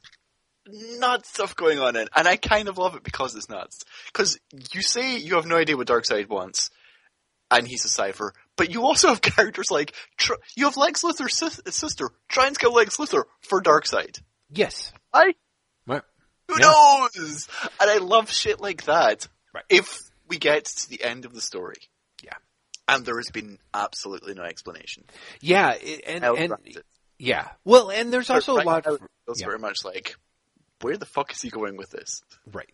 nuts 0.67 1.29
stuff 1.29 1.55
going 1.55 1.79
on 1.79 1.95
in, 1.95 2.07
and 2.15 2.27
I 2.27 2.35
kind 2.35 2.67
of 2.67 2.77
love 2.77 2.95
it 2.95 3.03
because 3.03 3.35
it's 3.35 3.49
nuts. 3.49 3.79
Because 4.11 4.39
you 4.73 4.81
say 4.81 5.17
you 5.17 5.35
have 5.35 5.45
no 5.45 5.55
idea 5.57 5.75
what 5.77 5.87
Darkseid 5.87 6.27
wants, 6.29 6.69
and 7.49 7.67
he's 7.67 7.85
a 7.85 7.89
cipher, 7.89 8.33
but 8.55 8.69
you 8.71 8.83
also 8.83 9.07
have 9.09 9.21
characters 9.35 9.71
like 9.71 9.93
tr- 10.17 10.33
you 10.55 10.65
have 10.65 10.77
Lex 10.77 11.01
Luthor's 11.03 11.37
sis- 11.37 11.61
sister 11.75 12.09
try 12.27 12.47
and 12.47 12.57
kill 12.57 12.73
Lex 12.73 12.97
Luthor 12.97 13.23
for 13.41 13.61
Darkseid. 13.61 14.21
yes 14.51 14.91
I 15.13 15.33
right 15.87 16.03
who 16.47 16.55
Yeah. 16.59 16.67
knows? 16.67 17.47
And 17.81 17.89
I 17.89 17.97
love 17.97 18.29
shit 18.31 18.59
like 18.59 18.85
that. 18.85 19.27
Right. 19.53 19.63
If 19.69 19.99
we 20.29 20.37
get 20.37 20.65
to 20.65 20.89
the 20.89 21.03
end 21.03 21.25
of 21.25 21.33
the 21.33 21.41
story, 21.41 21.77
Yeah. 22.23 22.33
and 22.87 23.05
there 23.05 23.17
has 23.17 23.29
been 23.31 23.57
absolutely 23.73 24.33
no 24.35 24.43
explanation. 24.43 25.03
yeah 25.41 25.73
it- 25.73 26.03
and 26.07 26.23
and 26.23 26.53
yeah 27.17 27.49
well 27.65 27.91
and 27.91 28.13
there's 28.13 28.29
also 28.29 28.53
a 28.53 28.63
lot 28.63 28.85
now, 28.85 28.93
it 28.93 29.01
feels 29.25 29.41
yeah. 29.41 29.47
very 29.47 29.59
much 29.59 29.83
like 29.83 30.15
where 30.81 30.95
the 30.97 31.05
fuck 31.05 31.31
is 31.33 31.41
he 31.41 31.49
going 31.49 31.75
with 31.75 31.89
this? 31.89 32.21
Right. 32.49 32.71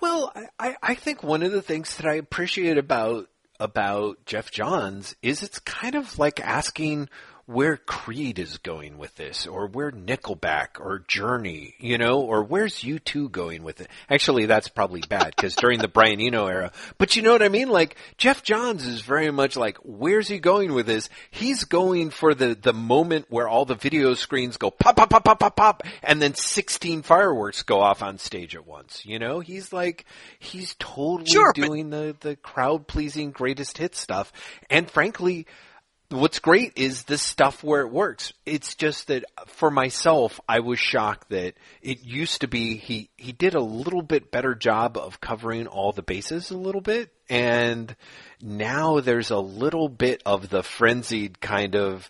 Well, 0.00 0.32
I, 0.34 0.46
I, 0.58 0.76
I 0.82 0.94
think 0.96 1.22
one 1.22 1.42
of 1.44 1.52
the 1.52 1.62
things 1.62 1.96
that 1.98 2.06
I 2.06 2.14
appreciate 2.14 2.76
about 2.78 3.28
about 3.60 4.24
Geoff 4.26 4.50
Johns 4.50 5.14
is 5.22 5.42
it's 5.42 5.58
kind 5.60 5.94
of 5.94 6.18
like 6.18 6.40
asking 6.40 7.08
where 7.46 7.76
Creed 7.76 8.38
is 8.40 8.58
going 8.58 8.98
with 8.98 9.14
this, 9.14 9.46
or 9.46 9.68
where 9.68 9.92
Nickelback 9.92 10.80
or 10.80 11.04
Journey, 11.06 11.74
you 11.78 11.96
know, 11.96 12.20
or 12.20 12.42
where's 12.42 12.82
U 12.82 12.98
two 12.98 13.28
going 13.28 13.62
with 13.62 13.80
it. 13.80 13.88
Actually, 14.10 14.46
that's 14.46 14.68
probably 14.68 15.02
bad 15.08 15.32
because 15.36 15.54
during 15.54 15.78
the 15.78 15.86
Brian 15.88 16.20
Eno 16.20 16.46
era. 16.46 16.72
But 16.98 17.14
you 17.14 17.22
know 17.22 17.32
what 17.32 17.42
I 17.42 17.48
mean? 17.48 17.68
Like 17.68 17.96
Geoff 18.18 18.42
Johns 18.42 18.84
is 18.86 19.00
very 19.00 19.30
much 19.30 19.56
like, 19.56 19.78
where's 19.84 20.26
he 20.28 20.38
going 20.40 20.74
with 20.74 20.86
this? 20.86 21.08
He's 21.30 21.64
going 21.64 22.10
for 22.10 22.34
the 22.34 22.54
the 22.60 22.72
moment 22.72 23.26
where 23.28 23.48
all 23.48 23.64
the 23.64 23.76
video 23.76 24.14
screens 24.14 24.56
go 24.56 24.70
pop 24.72 24.96
pop 24.96 25.10
pop 25.10 25.24
pop 25.24 25.38
pop 25.38 25.56
pop, 25.56 25.82
and 26.02 26.20
then 26.20 26.34
sixteen 26.34 27.02
fireworks 27.02 27.62
go 27.62 27.80
off 27.80 28.02
on 28.02 28.18
stage 28.18 28.56
at 28.56 28.66
once. 28.66 29.06
You 29.06 29.18
know, 29.20 29.38
he's 29.38 29.72
like 29.72 30.04
he's 30.40 30.74
totally 30.80 31.30
Sure, 31.30 31.52
but- 31.54 31.64
doing 31.64 31.90
the 31.90 32.16
the 32.18 32.34
crowd 32.34 32.88
pleasing 32.88 33.30
greatest 33.30 33.78
hit 33.78 33.94
stuff, 33.94 34.32
and 34.68 34.90
frankly 34.90 35.46
what's 36.10 36.38
great 36.38 36.72
is 36.76 37.04
this 37.04 37.22
stuff 37.22 37.64
where 37.64 37.80
it 37.80 37.90
works. 37.90 38.32
It's 38.44 38.74
just 38.74 39.08
that 39.08 39.24
for 39.46 39.70
myself, 39.70 40.40
I 40.48 40.60
was 40.60 40.78
shocked 40.78 41.30
that 41.30 41.54
it 41.82 42.04
used 42.04 42.42
to 42.42 42.48
be 42.48 42.76
he 42.76 43.10
he 43.16 43.32
did 43.32 43.54
a 43.54 43.60
little 43.60 44.02
bit 44.02 44.30
better 44.30 44.54
job 44.54 44.96
of 44.96 45.20
covering 45.20 45.66
all 45.66 45.92
the 45.92 46.02
bases 46.02 46.50
a 46.50 46.56
little 46.56 46.80
bit, 46.80 47.10
and 47.28 47.94
now 48.40 49.00
there's 49.00 49.30
a 49.30 49.38
little 49.38 49.88
bit 49.88 50.22
of 50.24 50.48
the 50.48 50.62
frenzied 50.62 51.40
kind 51.40 51.74
of 51.74 52.08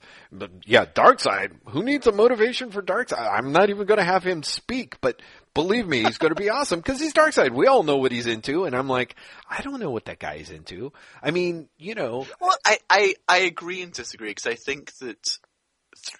yeah, 0.65 0.85
Darkseid. 0.85 1.53
Who 1.69 1.83
needs 1.83 2.07
a 2.07 2.13
motivation 2.13 2.71
for 2.71 2.83
Darkseid? 2.83 3.19
I'm 3.19 3.53
not 3.53 3.71
even 3.71 3.87
going 3.87 3.99
to 3.99 4.05
have 4.05 4.25
him 4.25 4.43
speak, 4.43 5.01
but 5.01 5.21
believe 5.57 5.89
me, 5.89 6.05
he's 6.05 6.19
going 6.19 6.35
to 6.35 6.41
be 6.41 6.51
awesome 6.51 6.81
because 6.81 7.01
he's 7.01 7.15
Darkseid. 7.15 7.51
We 7.51 7.67
all 7.67 7.83
know 7.83 7.97
what 7.97 8.13
he's 8.13 8.27
into, 8.27 8.67
and 8.67 8.77
I'm 8.77 8.89
like, 8.89 9.17
I 9.51 9.63
don't 9.63 9.81
know 9.81 9.91
what 9.91 10.05
that 10.05 10.19
guy 10.19 10.35
is 10.35 10.51
into. 10.51 10.93
I 11.23 11.31
mean, 11.31 11.69
you 11.79 11.95
know. 11.95 12.27
Well, 12.41 12.57
I 12.65 12.79
I, 12.89 13.15
I 13.27 13.39
agree 13.39 13.83
and 13.83 13.93
disagree 13.93 14.29
because 14.31 14.47
I 14.47 14.55
think 14.55 14.95
that 14.99 15.39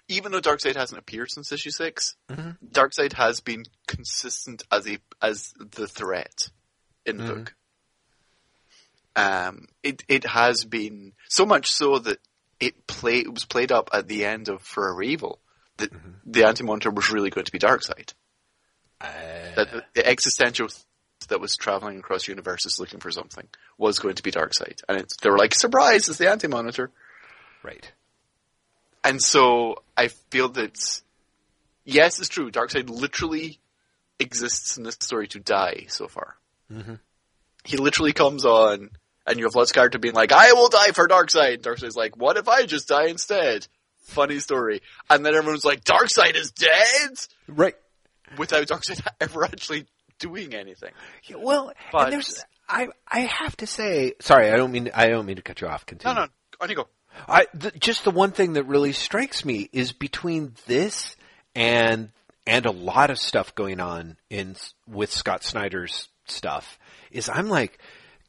even 0.07 0.31
though 0.31 0.41
Darkseid 0.41 0.75
hasn't 0.75 0.99
appeared 0.99 1.29
since 1.29 1.51
issue 1.51 1.69
6 1.69 2.15
mm-hmm. 2.29 2.49
Darkseid 2.71 3.13
has 3.13 3.39
been 3.39 3.63
consistent 3.87 4.63
as 4.71 4.87
a 4.87 4.97
as 5.21 5.53
the 5.59 5.87
threat 5.87 6.49
in 7.05 7.17
the 7.17 7.23
mm-hmm. 7.23 7.33
book. 7.35 7.55
Um, 9.15 9.67
it 9.83 10.03
it 10.07 10.25
has 10.25 10.65
been 10.65 11.13
so 11.29 11.45
much 11.45 11.71
so 11.71 11.99
that 11.99 12.17
it 12.59 12.87
play 12.87 13.19
it 13.19 13.31
was 13.31 13.45
played 13.45 13.71
up 13.71 13.91
at 13.93 14.07
the 14.07 14.25
end 14.25 14.49
of 14.49 14.63
Forever 14.63 15.03
Evil 15.03 15.39
that 15.77 15.93
mm-hmm. 15.93 16.09
the 16.25 16.45
Anti 16.45 16.63
Monitor 16.63 16.89
was 16.89 17.11
really 17.11 17.29
going 17.29 17.45
to 17.45 17.51
be 17.51 17.59
Darkseid. 17.59 18.13
Uh, 18.99 19.07
that 19.55 19.71
the, 19.71 19.83
the, 19.93 20.07
existential 20.07 20.67
that 21.29 21.39
was 21.39 21.55
traveling 21.55 21.99
across 21.99 22.27
universes 22.27 22.79
looking 22.79 22.99
for 22.99 23.11
something 23.11 23.47
was 23.77 23.99
going 23.99 24.15
to 24.15 24.23
be 24.23 24.31
Darkseid, 24.31 24.81
and 24.89 25.05
they 25.21 25.29
were 25.29 25.37
like, 25.37 25.53
"Surprise! 25.53 26.09
It's 26.09 26.17
the 26.17 26.29
Anti 26.29 26.47
Monitor." 26.47 26.89
Right. 27.61 27.91
And 29.03 29.21
so 29.21 29.83
I 29.95 30.07
feel 30.07 30.49
that 30.49 31.01
yes, 31.85 32.19
it's 32.19 32.29
true. 32.29 32.49
Darkseid 32.49 32.89
literally 32.89 33.59
exists 34.19 34.77
in 34.77 34.83
this 34.83 34.95
story 34.95 35.27
to 35.27 35.39
die 35.39 35.85
so 35.89 36.07
far. 36.07 36.35
Mm-hmm. 36.71 36.95
He 37.65 37.77
literally 37.77 38.13
comes 38.13 38.45
on, 38.45 38.89
and 39.27 39.37
you 39.37 39.45
have 39.45 39.55
Lex 39.55 39.71
character 39.71 39.99
being 39.99 40.15
like, 40.15 40.31
"I 40.31 40.53
will 40.53 40.69
die 40.69 40.91
for 40.93 41.07
Darkseid." 41.07 41.61
Darkseid's 41.61 41.95
like, 41.95 42.17
"What 42.17 42.37
if 42.37 42.47
I 42.47 42.65
just 42.65 42.87
die 42.87 43.07
instead?" 43.07 43.67
Funny 44.05 44.39
story. 44.39 44.81
And 45.07 45.23
then 45.23 45.35
everyone's 45.35 45.65
like, 45.65 45.83
"Darkseid 45.83 46.35
is 46.35 46.51
dead." 46.51 47.11
Right 47.47 47.75
without 48.37 48.65
Darkseid 48.67 49.05
ever 49.21 49.45
actually 49.45 49.85
doing 50.19 50.53
anything. 50.53 50.91
Yeah, 51.25 51.37
well, 51.37 51.71
but, 51.91 52.09
there's 52.09 52.43
I 52.67 52.87
I 53.07 53.19
have 53.21 53.55
to 53.57 53.67
say, 53.67 54.13
sorry, 54.19 54.49
I 54.51 54.57
don't 54.57 54.71
mean 54.71 54.91
I 54.93 55.07
don't 55.07 55.25
mean 55.25 55.37
to 55.37 55.41
cut 55.41 55.61
you 55.61 55.67
off. 55.67 55.85
Continue. 55.85 56.15
No, 56.15 56.21
no, 56.23 56.27
on 56.59 56.69
you 56.69 56.75
go. 56.75 56.87
I 57.27 57.47
the, 57.53 57.71
just 57.71 58.03
the 58.03 58.11
one 58.11 58.31
thing 58.31 58.53
that 58.53 58.65
really 58.65 58.91
strikes 58.93 59.45
me 59.45 59.69
is 59.71 59.91
between 59.91 60.53
this 60.65 61.15
and 61.55 62.09
and 62.45 62.65
a 62.65 62.71
lot 62.71 63.09
of 63.09 63.19
stuff 63.19 63.55
going 63.55 63.79
on 63.79 64.17
in 64.29 64.55
with 64.87 65.11
Scott 65.11 65.43
Snyder's 65.43 66.07
stuff 66.27 66.77
is 67.11 67.29
I'm 67.29 67.49
like 67.49 67.79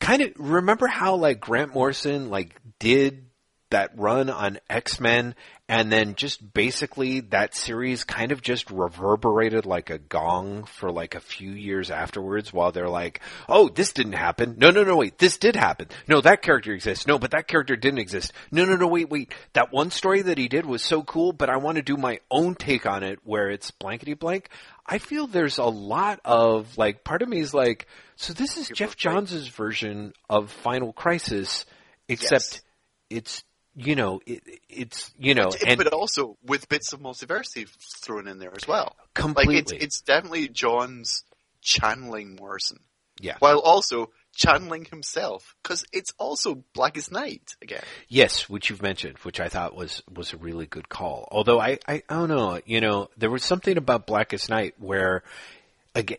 kind 0.00 0.22
of 0.22 0.32
remember 0.36 0.86
how 0.86 1.16
like 1.16 1.40
Grant 1.40 1.74
Morrison 1.74 2.30
like 2.30 2.56
did 2.78 3.24
that 3.70 3.90
run 3.96 4.30
on 4.30 4.58
X-Men 4.70 5.34
and 5.68 5.92
then 5.92 6.14
just 6.14 6.54
basically 6.54 7.20
that 7.20 7.54
series 7.54 8.02
kind 8.02 8.32
of 8.32 8.40
just 8.40 8.70
reverberated 8.70 9.66
like 9.66 9.90
a 9.90 9.98
gong 9.98 10.64
for 10.64 10.90
like 10.90 11.14
a 11.14 11.20
few 11.20 11.50
years 11.50 11.90
afterwards 11.90 12.52
while 12.52 12.72
they're 12.72 12.88
like, 12.88 13.20
oh, 13.50 13.68
this 13.68 13.92
didn't 13.92 14.14
happen. 14.14 14.54
No, 14.56 14.70
no, 14.70 14.82
no, 14.82 14.96
wait, 14.96 15.18
this 15.18 15.36
did 15.36 15.56
happen. 15.56 15.88
No, 16.06 16.22
that 16.22 16.40
character 16.40 16.72
exists. 16.72 17.06
No, 17.06 17.18
but 17.18 17.32
that 17.32 17.48
character 17.48 17.76
didn't 17.76 17.98
exist. 17.98 18.32
No, 18.50 18.64
no, 18.64 18.76
no, 18.76 18.86
wait, 18.86 19.10
wait. 19.10 19.34
That 19.52 19.70
one 19.70 19.90
story 19.90 20.22
that 20.22 20.38
he 20.38 20.48
did 20.48 20.64
was 20.64 20.82
so 20.82 21.02
cool, 21.02 21.32
but 21.34 21.50
I 21.50 21.58
want 21.58 21.76
to 21.76 21.82
do 21.82 21.98
my 21.98 22.20
own 22.30 22.54
take 22.54 22.86
on 22.86 23.02
it 23.02 23.18
where 23.24 23.50
it's 23.50 23.70
blankety 23.70 24.14
blank. 24.14 24.48
I 24.86 24.96
feel 24.96 25.26
there's 25.26 25.58
a 25.58 25.64
lot 25.64 26.20
of 26.24 26.78
like, 26.78 27.04
part 27.04 27.20
of 27.20 27.28
me 27.28 27.40
is 27.40 27.52
like, 27.52 27.86
so 28.16 28.32
this 28.32 28.56
is 28.56 28.68
Geoff 28.68 28.96
Johns' 28.96 29.48
version 29.48 30.14
of 30.30 30.50
Final 30.50 30.94
Crisis, 30.94 31.66
except 32.08 32.30
yes. 32.30 32.62
it's 33.10 33.44
you 33.78 33.94
know, 33.94 34.20
it, 34.26 34.42
it's 34.68 35.12
you 35.18 35.34
know, 35.34 35.50
but, 35.50 35.66
and, 35.66 35.78
but 35.78 35.92
also 35.92 36.36
with 36.44 36.68
bits 36.68 36.92
of 36.92 37.00
multiversity 37.00 37.68
thrown 38.02 38.26
in 38.26 38.38
there 38.38 38.52
as 38.56 38.66
well. 38.66 38.96
Completely, 39.14 39.54
like 39.54 39.62
it's, 39.62 39.72
it's 39.72 40.00
definitely 40.00 40.48
Johns 40.48 41.24
channeling 41.62 42.36
Morrison. 42.36 42.80
Yeah, 43.20 43.36
while 43.38 43.58
also 43.60 44.10
channeling 44.34 44.84
himself 44.84 45.54
because 45.62 45.84
it's 45.92 46.12
also 46.18 46.62
Blackest 46.72 47.10
Night 47.10 47.54
again. 47.62 47.82
Yes, 48.08 48.48
which 48.48 48.70
you've 48.70 48.82
mentioned, 48.82 49.18
which 49.18 49.40
I 49.40 49.48
thought 49.48 49.74
was 49.74 50.02
was 50.12 50.32
a 50.32 50.36
really 50.36 50.66
good 50.66 50.88
call. 50.88 51.28
Although 51.30 51.60
I 51.60 51.78
I, 51.86 52.02
I 52.08 52.14
don't 52.14 52.28
know, 52.28 52.60
you 52.66 52.80
know, 52.80 53.10
there 53.16 53.30
was 53.30 53.44
something 53.44 53.76
about 53.76 54.06
Blackest 54.06 54.50
Night 54.50 54.74
where 54.78 55.22
again, 55.94 56.18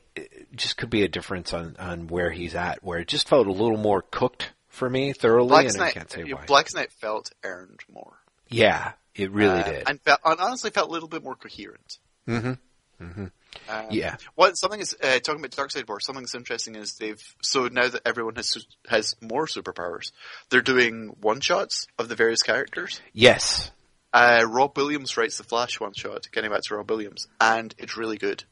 just 0.55 0.77
could 0.77 0.89
be 0.89 1.03
a 1.03 1.07
difference 1.07 1.53
on 1.53 1.75
on 1.77 2.07
where 2.07 2.31
he's 2.31 2.55
at, 2.55 2.83
where 2.83 2.99
it 2.99 3.07
just 3.07 3.27
felt 3.27 3.47
a 3.47 3.51
little 3.51 3.77
more 3.77 4.01
cooked 4.01 4.51
for 4.69 4.89
me 4.89 5.13
thoroughly, 5.13 5.49
Blackest 5.49 5.77
Night, 5.77 5.89
I 5.89 5.91
can't 5.91 6.11
say 6.11 6.23
why. 6.23 6.45
Blackest 6.45 6.75
Night 6.75 6.91
felt 6.93 7.31
earned 7.43 7.81
more. 7.91 8.17
Yeah, 8.47 8.93
it 9.13 9.31
really 9.31 9.59
uh, 9.59 9.63
did, 9.63 9.89
and, 9.89 10.01
felt, 10.01 10.19
and, 10.23 10.39
honestly 10.39 10.71
felt 10.71 10.89
a 10.89 10.91
little 10.91 11.09
bit 11.09 11.23
more 11.23 11.35
coherent. 11.35 11.97
Mm-hmm. 12.27 13.03
Mm-hmm. 13.03 13.25
Um, 13.69 13.85
yeah. 13.89 14.17
What 14.35 14.57
something 14.57 14.79
is 14.79 14.95
uh, 15.01 15.19
talking 15.19 15.43
about 15.43 15.51
Darkseid 15.51 15.87
War. 15.87 15.99
Something 15.99 16.23
that's 16.23 16.35
interesting 16.35 16.75
is 16.75 16.95
they've 16.95 17.21
so 17.41 17.67
now 17.67 17.87
that 17.87 18.01
everyone 18.05 18.35
has 18.35 18.57
has 18.87 19.15
more 19.21 19.47
superpowers, 19.47 20.11
they're 20.49 20.61
doing 20.61 21.15
one 21.21 21.39
shots 21.39 21.87
of 21.97 22.09
the 22.09 22.15
various 22.15 22.43
characters. 22.43 23.01
Yes. 23.13 23.71
Uh, 24.11 24.43
Rob 24.47 24.75
Williams 24.75 25.17
writes 25.17 25.37
the 25.37 25.43
Flash 25.43 25.79
one 25.79 25.93
shot. 25.93 26.27
Getting 26.31 26.51
back 26.51 26.61
to 26.63 26.75
Rob 26.75 26.89
Williams, 26.89 27.27
and 27.39 27.73
it's 27.77 27.97
really 27.97 28.17
good. 28.17 28.43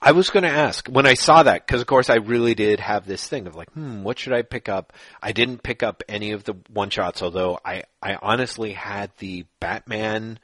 I 0.00 0.12
was 0.12 0.30
going 0.30 0.44
to 0.44 0.50
ask 0.50 0.88
when 0.88 1.06
I 1.06 1.14
saw 1.14 1.42
that 1.42 1.66
because, 1.66 1.80
of 1.80 1.86
course, 1.86 2.10
I 2.10 2.16
really 2.16 2.54
did 2.54 2.80
have 2.80 3.06
this 3.06 3.26
thing 3.26 3.46
of 3.46 3.54
like, 3.54 3.70
hmm, 3.72 4.02
what 4.02 4.18
should 4.18 4.32
I 4.32 4.42
pick 4.42 4.68
up? 4.68 4.92
I 5.22 5.32
didn't 5.32 5.62
pick 5.62 5.82
up 5.82 6.02
any 6.08 6.32
of 6.32 6.44
the 6.44 6.54
one 6.72 6.90
shots, 6.90 7.22
although 7.22 7.58
I, 7.64 7.84
I 8.02 8.16
honestly 8.20 8.72
had 8.72 9.10
the 9.18 9.44
Batman 9.60 10.38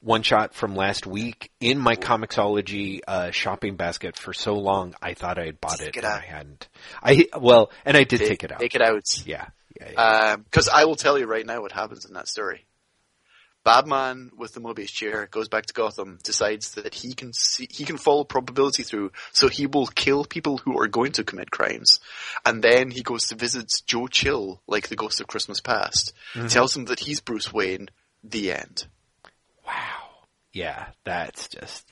one 0.00 0.22
shot 0.22 0.54
from 0.54 0.74
last 0.74 1.06
week 1.06 1.50
in 1.60 1.78
my 1.78 1.94
Comixology 1.94 3.00
uh, 3.06 3.30
shopping 3.30 3.76
basket 3.76 4.16
for 4.16 4.32
so 4.32 4.54
long. 4.54 4.94
I 5.00 5.14
thought 5.14 5.38
I 5.38 5.46
had 5.46 5.60
bought 5.60 5.78
take 5.78 5.88
it, 5.88 5.96
it 5.96 6.04
and 6.04 6.06
I 6.06 6.20
hadn't. 6.20 6.68
I 7.02 7.26
well, 7.38 7.70
and 7.84 7.96
I 7.96 8.04
did 8.04 8.18
take, 8.18 8.28
take 8.28 8.44
it 8.44 8.52
out. 8.52 8.60
Take 8.60 8.74
it 8.74 8.82
out. 8.82 9.26
Yeah, 9.26 9.46
yeah. 9.80 10.36
Because 10.36 10.66
yeah. 10.66 10.74
um, 10.74 10.80
I 10.80 10.84
will 10.84 10.96
tell 10.96 11.18
you 11.18 11.26
right 11.26 11.46
now 11.46 11.62
what 11.62 11.72
happens 11.72 12.04
in 12.04 12.14
that 12.14 12.28
story. 12.28 12.64
Batman 13.64 14.30
with 14.36 14.54
the 14.54 14.60
Mobius 14.60 14.88
chair 14.88 15.28
goes 15.30 15.48
back 15.48 15.66
to 15.66 15.74
Gotham, 15.74 16.18
decides 16.22 16.72
that 16.72 16.94
he 16.94 17.14
can 17.14 17.32
see, 17.32 17.68
he 17.70 17.84
can 17.84 17.96
follow 17.96 18.24
probability 18.24 18.82
through, 18.82 19.12
so 19.32 19.48
he 19.48 19.66
will 19.66 19.86
kill 19.86 20.24
people 20.24 20.58
who 20.58 20.78
are 20.78 20.88
going 20.88 21.12
to 21.12 21.24
commit 21.24 21.50
crimes. 21.50 22.00
And 22.44 22.62
then 22.62 22.90
he 22.90 23.02
goes 23.02 23.28
to 23.28 23.36
visit 23.36 23.70
Joe 23.86 24.08
Chill, 24.08 24.60
like 24.66 24.88
the 24.88 24.96
ghost 24.96 25.20
of 25.20 25.28
Christmas 25.28 25.60
past, 25.60 26.12
mm-hmm. 26.34 26.48
tells 26.48 26.76
him 26.76 26.86
that 26.86 27.00
he's 27.00 27.20
Bruce 27.20 27.52
Wayne, 27.52 27.88
the 28.24 28.52
end. 28.52 28.86
Wow. 29.66 30.26
Yeah, 30.52 30.86
that's 31.04 31.48
just, 31.48 31.86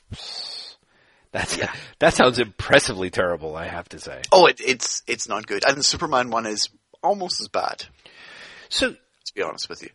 that's, 1.31 1.57
yeah. 1.57 1.73
that 1.99 2.13
sounds 2.13 2.37
impressively 2.39 3.09
terrible, 3.09 3.55
I 3.55 3.67
have 3.67 3.87
to 3.89 3.99
say. 3.99 4.21
Oh, 4.31 4.45
it, 4.47 4.59
it's, 4.59 5.03
it's 5.07 5.29
not 5.29 5.47
good. 5.47 5.63
And 5.65 5.77
the 5.77 5.83
Superman 5.83 6.31
one 6.31 6.45
is 6.45 6.69
almost 7.01 7.39
as 7.39 7.47
bad. 7.47 7.85
So, 8.67 8.91
to 8.91 9.33
be 9.33 9.41
honest 9.41 9.69
with 9.69 9.83
you 9.83 9.89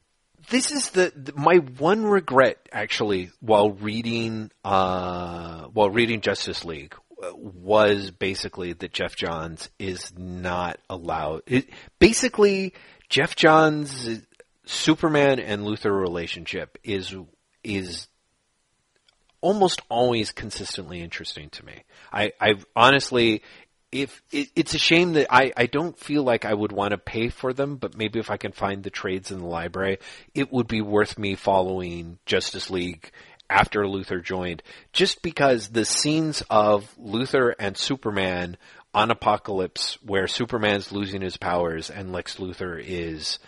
this 0.50 0.72
is 0.72 0.90
the, 0.90 1.12
the, 1.14 1.32
my 1.34 1.56
one 1.56 2.04
regret 2.04 2.58
actually 2.72 3.30
while 3.40 3.70
reading 3.70 4.50
uh, 4.64 5.64
while 5.66 5.90
reading 5.90 6.20
Justice 6.20 6.64
League 6.64 6.94
was 7.32 8.10
basically 8.10 8.72
that 8.74 8.92
Geoff 8.92 9.16
Johns 9.16 9.70
is 9.78 10.12
not 10.16 10.78
allowed. 10.88 11.42
It, 11.46 11.70
basically, 11.98 12.74
Geoff 13.08 13.34
Johns' 13.36 14.20
Superman 14.64 15.40
and 15.40 15.62
Luthor 15.62 15.98
relationship 15.98 16.78
is 16.84 17.14
is 17.64 18.08
almost 19.40 19.82
always 19.88 20.32
consistently 20.32 21.00
interesting 21.00 21.50
to 21.50 21.64
me. 21.64 21.84
I, 22.12 22.32
I 22.40 22.54
honestly, 22.74 23.42
if 24.02 24.22
it, 24.30 24.48
it's 24.54 24.74
a 24.74 24.78
shame 24.78 25.14
that 25.14 25.26
I, 25.30 25.52
I 25.56 25.66
don't 25.66 25.98
feel 25.98 26.22
like 26.22 26.44
I 26.44 26.54
would 26.54 26.72
want 26.72 26.92
to 26.92 26.98
pay 26.98 27.28
for 27.28 27.52
them, 27.52 27.76
but 27.76 27.96
maybe 27.96 28.18
if 28.18 28.30
I 28.30 28.36
can 28.36 28.52
find 28.52 28.82
the 28.82 28.90
trades 28.90 29.30
in 29.30 29.40
the 29.40 29.46
library, 29.46 29.98
it 30.34 30.52
would 30.52 30.68
be 30.68 30.80
worth 30.80 31.18
me 31.18 31.34
following 31.34 32.18
Justice 32.26 32.70
League 32.70 33.10
after 33.48 33.82
Luthor 33.84 34.22
joined, 34.22 34.62
just 34.92 35.22
because 35.22 35.68
the 35.68 35.84
scenes 35.84 36.42
of 36.50 36.92
Luthor 37.00 37.54
and 37.58 37.76
Superman 37.76 38.56
on 38.92 39.10
Apokolips, 39.10 39.94
where 40.02 40.26
Superman's 40.26 40.90
losing 40.90 41.20
his 41.20 41.36
powers 41.36 41.90
and 41.90 42.12
Lex 42.12 42.36
Luthor 42.36 42.82
is 42.84 43.38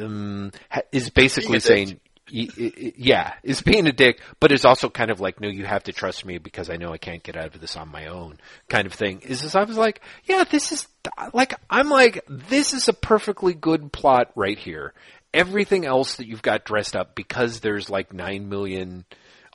um, 0.00 0.52
is 0.92 1.10
basically 1.10 1.60
saying, 1.60 2.00
yeah, 2.28 3.34
is 3.42 3.62
being 3.62 3.86
a 3.86 3.92
dick, 3.92 4.20
but 4.40 4.52
is 4.52 4.64
also 4.64 4.88
kind 4.88 5.10
of 5.10 5.20
like, 5.20 5.40
no, 5.40 5.48
you 5.48 5.64
have 5.64 5.84
to 5.84 5.92
trust 5.92 6.24
me 6.24 6.38
because 6.38 6.70
I 6.70 6.76
know 6.76 6.92
I 6.92 6.98
can't 6.98 7.22
get 7.22 7.36
out 7.36 7.54
of 7.54 7.60
this 7.60 7.76
on 7.76 7.90
my 7.90 8.06
own, 8.06 8.38
kind 8.68 8.86
of 8.86 8.92
thing. 8.92 9.20
Is 9.20 9.42
this? 9.42 9.54
I 9.54 9.64
was 9.64 9.76
like, 9.76 10.00
yeah, 10.24 10.44
this 10.44 10.72
is 10.72 10.86
like, 11.32 11.54
I'm 11.68 11.88
like, 11.88 12.24
this 12.28 12.72
is 12.74 12.88
a 12.88 12.92
perfectly 12.92 13.54
good 13.54 13.92
plot 13.92 14.30
right 14.36 14.58
here, 14.58 14.94
everything 15.34 15.84
else 15.84 16.16
that 16.16 16.26
you've 16.26 16.42
got 16.42 16.64
dressed 16.64 16.96
up 16.96 17.14
because 17.14 17.60
there's 17.60 17.90
like 17.90 18.12
nine 18.12 18.48
million 18.48 19.04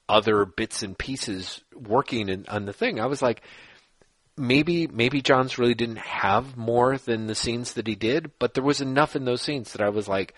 other 0.10 0.45
bits 0.45 0.84
and 0.84 0.98
pieces 0.98 1.61
working 1.73 2.30
in, 2.30 2.45
on 2.48 2.65
the 2.65 2.73
thing. 2.73 2.99
I 2.99 3.07
was 3.07 3.22
like, 3.22 3.41
maybe 4.38 4.88
maybe 4.88 5.22
Johns 5.22 5.57
really 5.57 5.73
didn't 5.73 5.98
have 5.98 6.56
more 6.56 6.98
than 6.98 7.27
the 7.27 7.35
scenes 7.35 7.73
that 7.73 7.88
he 7.88 7.95
did, 7.95 8.31
but 8.39 8.53
there 8.53 8.64
was 8.64 8.81
enough 8.81 9.15
in 9.15 9.26
those 9.26 9.41
scenes 9.41 9.73
that 9.73 9.81
I 9.81 9.89
was 9.89 10.07
like, 10.07 10.34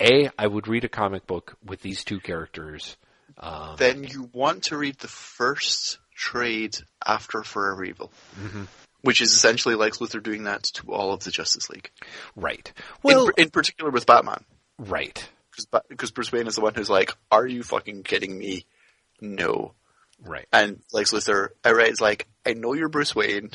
a 0.00 0.30
I 0.38 0.46
would 0.46 0.68
read 0.68 0.84
a 0.84 0.88
comic 0.88 1.26
book 1.26 1.56
with 1.64 1.80
these 1.82 2.04
two 2.04 2.20
characters. 2.20 2.96
Um, 3.36 3.76
then 3.76 4.04
you 4.04 4.30
want 4.32 4.64
to 4.64 4.76
read 4.76 4.98
the 4.98 5.08
first 5.08 5.98
trade 6.14 6.76
after 7.06 7.42
Forever 7.42 7.84
Evil, 7.84 8.12
mm-hmm. 8.40 8.64
which 9.02 9.20
is 9.20 9.32
essentially 9.32 9.74
Lex 9.74 9.98
Luthor 9.98 10.22
doing 10.22 10.44
that 10.44 10.64
to 10.64 10.92
all 10.92 11.12
of 11.12 11.22
the 11.24 11.30
Justice 11.30 11.70
League. 11.70 11.90
Right. 12.34 12.72
Well, 13.02 13.28
in, 13.28 13.44
in 13.44 13.50
particular 13.50 13.90
with 13.90 14.06
Batman. 14.06 14.44
Right. 14.78 15.28
Because 15.88 16.12
Bruce 16.12 16.30
Wayne 16.30 16.46
is 16.46 16.54
the 16.54 16.60
one 16.60 16.74
who's 16.74 16.90
like, 16.90 17.16
"Are 17.30 17.46
you 17.46 17.62
fucking 17.62 18.04
kidding 18.04 18.36
me?" 18.36 18.64
No. 19.20 19.74
Right. 20.24 20.46
And 20.52 20.82
Lex 20.92 21.12
Luthor 21.12 21.48
outright 21.64 21.90
is 21.90 22.00
like, 22.00 22.26
"I 22.46 22.54
know 22.54 22.74
you're 22.74 22.88
Bruce 22.88 23.14
Wayne." 23.14 23.50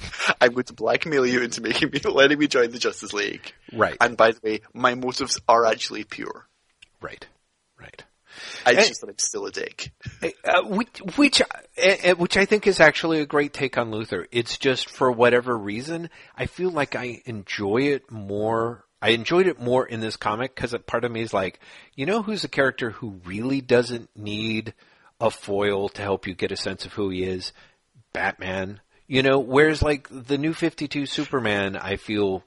I'm 0.40 0.52
going 0.52 0.64
to 0.64 0.74
blackmail 0.74 1.26
you 1.26 1.42
into 1.42 1.60
making 1.60 1.90
me 1.90 2.00
letting 2.04 2.38
me 2.38 2.46
join 2.46 2.70
the 2.70 2.78
Justice 2.78 3.12
League. 3.12 3.52
Right. 3.72 3.96
And 4.00 4.16
by 4.16 4.32
the 4.32 4.40
way, 4.42 4.60
my 4.72 4.94
motives 4.94 5.40
are 5.48 5.64
actually 5.64 6.04
pure. 6.04 6.46
Right. 7.00 7.26
Right. 7.78 8.04
I 8.64 8.74
just 8.74 9.00
that 9.00 9.08
I'm 9.08 9.18
still 9.18 9.46
a 9.46 9.50
dick. 9.50 9.92
Uh, 10.22 10.62
which, 10.64 10.98
which, 11.16 11.42
uh, 11.42 12.14
which 12.14 12.36
I 12.36 12.44
think 12.44 12.66
is 12.66 12.80
actually 12.80 13.20
a 13.20 13.26
great 13.26 13.52
take 13.52 13.78
on 13.78 13.90
Luthor. 13.90 14.26
It's 14.30 14.58
just 14.58 14.90
for 14.90 15.10
whatever 15.10 15.56
reason, 15.56 16.10
I 16.36 16.46
feel 16.46 16.70
like 16.70 16.94
I 16.94 17.22
enjoy 17.24 17.82
it 17.82 18.10
more. 18.10 18.84
I 19.00 19.10
enjoyed 19.10 19.46
it 19.46 19.60
more 19.60 19.86
in 19.86 20.00
this 20.00 20.16
comic 20.16 20.54
because 20.54 20.74
part 20.86 21.04
of 21.04 21.12
me 21.12 21.20
is 21.22 21.32
like, 21.32 21.60
you 21.94 22.06
know, 22.06 22.22
who's 22.22 22.44
a 22.44 22.48
character 22.48 22.90
who 22.90 23.20
really 23.24 23.60
doesn't 23.60 24.10
need 24.16 24.74
a 25.20 25.30
foil 25.30 25.88
to 25.90 26.02
help 26.02 26.26
you 26.26 26.34
get 26.34 26.52
a 26.52 26.56
sense 26.56 26.84
of 26.84 26.92
who 26.92 27.10
he 27.10 27.24
is? 27.24 27.52
Batman. 28.12 28.80
You 29.08 29.22
know, 29.22 29.38
whereas 29.38 29.82
like 29.82 30.06
the 30.10 30.36
new 30.36 30.52
52 30.52 31.06
Superman, 31.06 31.76
I 31.76 31.96
feel, 31.96 32.44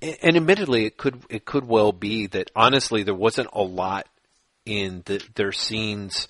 and 0.00 0.36
admittedly 0.36 0.86
it 0.86 0.96
could, 0.96 1.22
it 1.28 1.44
could 1.44 1.68
well 1.68 1.92
be 1.92 2.26
that 2.28 2.50
honestly 2.56 3.02
there 3.02 3.14
wasn't 3.14 3.50
a 3.52 3.62
lot 3.62 4.08
in 4.64 5.02
the, 5.04 5.22
their 5.34 5.52
scenes 5.52 6.26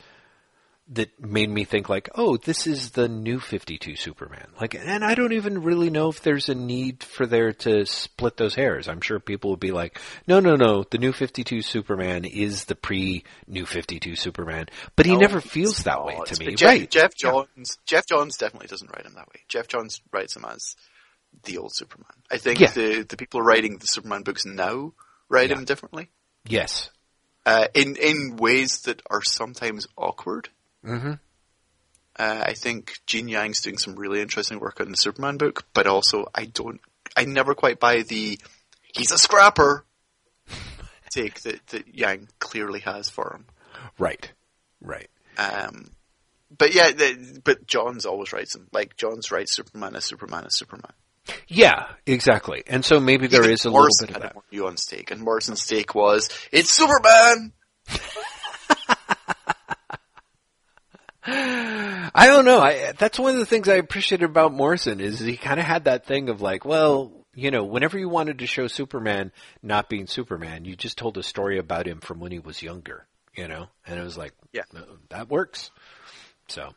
that 0.91 1.21
made 1.21 1.51
me 1.51 1.65
think 1.65 1.89
like, 1.91 2.09
oh, 2.15 2.39
this 2.39 2.67
is 2.67 2.93
the 2.93 3.09
new 3.09 3.39
52 3.41 3.95
Superman. 3.97 4.47
Like, 4.59 4.75
and 4.75 5.05
I 5.05 5.15
don't 5.15 5.35
even 5.35 5.63
really 5.63 5.91
know 5.91 6.09
if 6.09 6.23
there's 6.23 6.49
a 6.49 6.55
need 6.55 7.05
for 7.05 7.27
there 7.27 7.53
to 7.53 7.85
split 7.85 8.39
those 8.39 8.55
hairs. 8.55 8.89
I'm 8.89 9.03
sure 9.03 9.21
people 9.21 9.51
would 9.51 9.61
be 9.61 9.71
like, 9.71 9.99
no, 10.27 10.41
no, 10.41 10.57
no, 10.57 10.85
the 10.91 10.97
new 10.97 11.13
52 11.13 11.61
Superman 11.61 12.25
is 12.25 12.65
the 12.65 12.75
pre 12.75 13.25
new 13.47 13.67
52 13.67 14.17
Superman, 14.17 14.67
but 14.97 15.05
he 15.05 15.13
No, 15.13 15.19
never 15.19 15.41
feels 15.43 15.79
that 15.85 15.97
not. 15.97 16.07
way 16.07 16.19
to 16.27 16.41
me. 16.43 16.55
Jeff, 16.55 16.67
right. 16.69 16.91
Geoff 16.91 17.15
Johns. 17.15 17.79
Geoff 17.85 18.07
Johns 18.07 18.37
definitely 18.39 18.69
doesn't 18.69 18.91
write 18.91 19.05
him 19.05 19.13
that 19.15 19.29
way. 19.29 19.41
Geoff 19.49 19.69
Johns 19.69 20.01
writes 20.11 20.37
him 20.37 20.47
as 20.47 20.75
the 21.45 21.59
old 21.59 21.75
Superman. 21.75 22.07
I 22.31 22.39
think 22.39 22.61
Yeah. 22.61 22.71
the 22.71 23.03
the 23.03 23.17
people 23.19 23.43
writing 23.43 23.77
the 23.77 23.87
Superman 23.87 24.23
books 24.23 24.47
now 24.47 24.95
write 25.29 25.51
Yeah. 25.51 25.57
him 25.59 25.65
differently. 25.67 26.09
Yes. 26.47 26.89
Uh, 27.45 27.67
in 27.75 27.97
in 27.97 28.37
ways 28.39 28.81
that 28.87 29.03
are 29.11 29.23
sometimes 29.23 29.87
awkward. 29.97 30.49
Hmm 30.85 31.13
Uh, 32.19 32.43
I 32.47 32.55
think 32.55 32.99
Gene 33.07 33.29
Yang's 33.29 33.61
doing 33.61 33.79
some 33.79 33.95
really 33.95 34.21
interesting 34.21 34.59
work 34.61 34.81
on 34.81 34.91
the 34.91 34.97
Superman 34.97 35.37
book, 35.37 35.67
but 35.73 35.87
also 35.87 36.27
I 36.35 36.47
don't, 36.47 36.81
I 37.17 37.25
never 37.25 37.55
quite 37.55 37.79
buy 37.81 38.03
the 38.03 38.39
he's 38.95 39.13
a 39.13 39.19
scrapper 39.19 39.85
take 41.11 41.41
that, 41.43 41.67
that 41.69 41.95
Yang 41.95 42.29
clearly 42.39 42.81
has 42.81 43.09
for 43.09 43.35
him. 43.37 43.47
Right. 43.99 44.31
Right. 44.81 45.09
Um, 45.37 45.91
but 46.57 46.75
yeah, 46.75 46.91
the, 46.91 47.41
but 47.45 47.67
Johns 47.67 48.07
always 48.07 48.33
writes 48.33 48.57
him. 48.57 48.67
Like 48.73 48.97
Johns 48.97 49.31
writes 49.31 49.55
Superman 49.55 49.95
as 49.97 50.05
Superman 50.05 50.45
as 50.47 50.57
Superman. 50.57 50.93
Yeah, 51.47 51.87
exactly. 52.07 52.63
And 52.67 52.85
so 52.85 53.01
maybe 53.01 53.27
there 53.27 53.43
Even 53.43 53.53
is 53.53 53.67
a 53.67 53.71
Morrison 53.71 54.07
little 54.09 54.23
bit 54.23 54.31
of 54.31 54.35
that. 54.35 54.59
more 54.61 54.71
nuanced 54.71 54.89
take, 54.89 55.11
and 55.11 55.21
Morrison's 55.21 55.67
take 55.67 55.95
was, 55.95 56.31
"It's 56.53 56.71
Superman." 56.71 57.53
I 62.19 62.27
don't 62.27 62.45
know. 62.45 62.59
I, 62.61 62.93
that's 62.99 63.19
one 63.19 63.33
of 63.33 63.39
the 63.39 63.47
things 63.47 63.69
I 63.69 63.75
appreciated 63.77 64.25
about 64.25 64.53
Morrison 64.53 65.01
is 65.01 65.19
he 65.21 65.37
kind 65.37 65.61
of 65.61 65.67
had 65.67 65.85
that 65.85 66.07
thing 66.07 66.29
of 66.29 66.41
like, 66.41 66.65
well, 66.65 67.13
you 67.35 67.51
know, 67.51 67.65
whenever 67.65 67.99
you 67.99 68.09
wanted 68.09 68.41
to 68.41 68.47
show 68.47 68.67
Superman 68.67 69.31
not 69.63 69.89
being 69.89 70.07
Superman, 70.07 70.65
you 70.65 70.75
just 70.77 70.99
told 70.99 71.17
a 71.19 71.23
story 71.23 71.59
about 71.59 71.87
him 71.87 72.01
from 72.01 72.19
when 72.21 72.33
he 72.33 72.39
was 72.41 72.63
younger, 72.63 73.07
you 73.37 73.47
know, 73.49 73.69
and 73.87 73.99
it 73.99 74.03
was 74.03 74.17
like, 74.19 74.33
Yeah. 74.53 74.63
"Uh, 74.77 74.81
that 75.11 75.29
works. 75.31 75.71
So, 76.49 76.71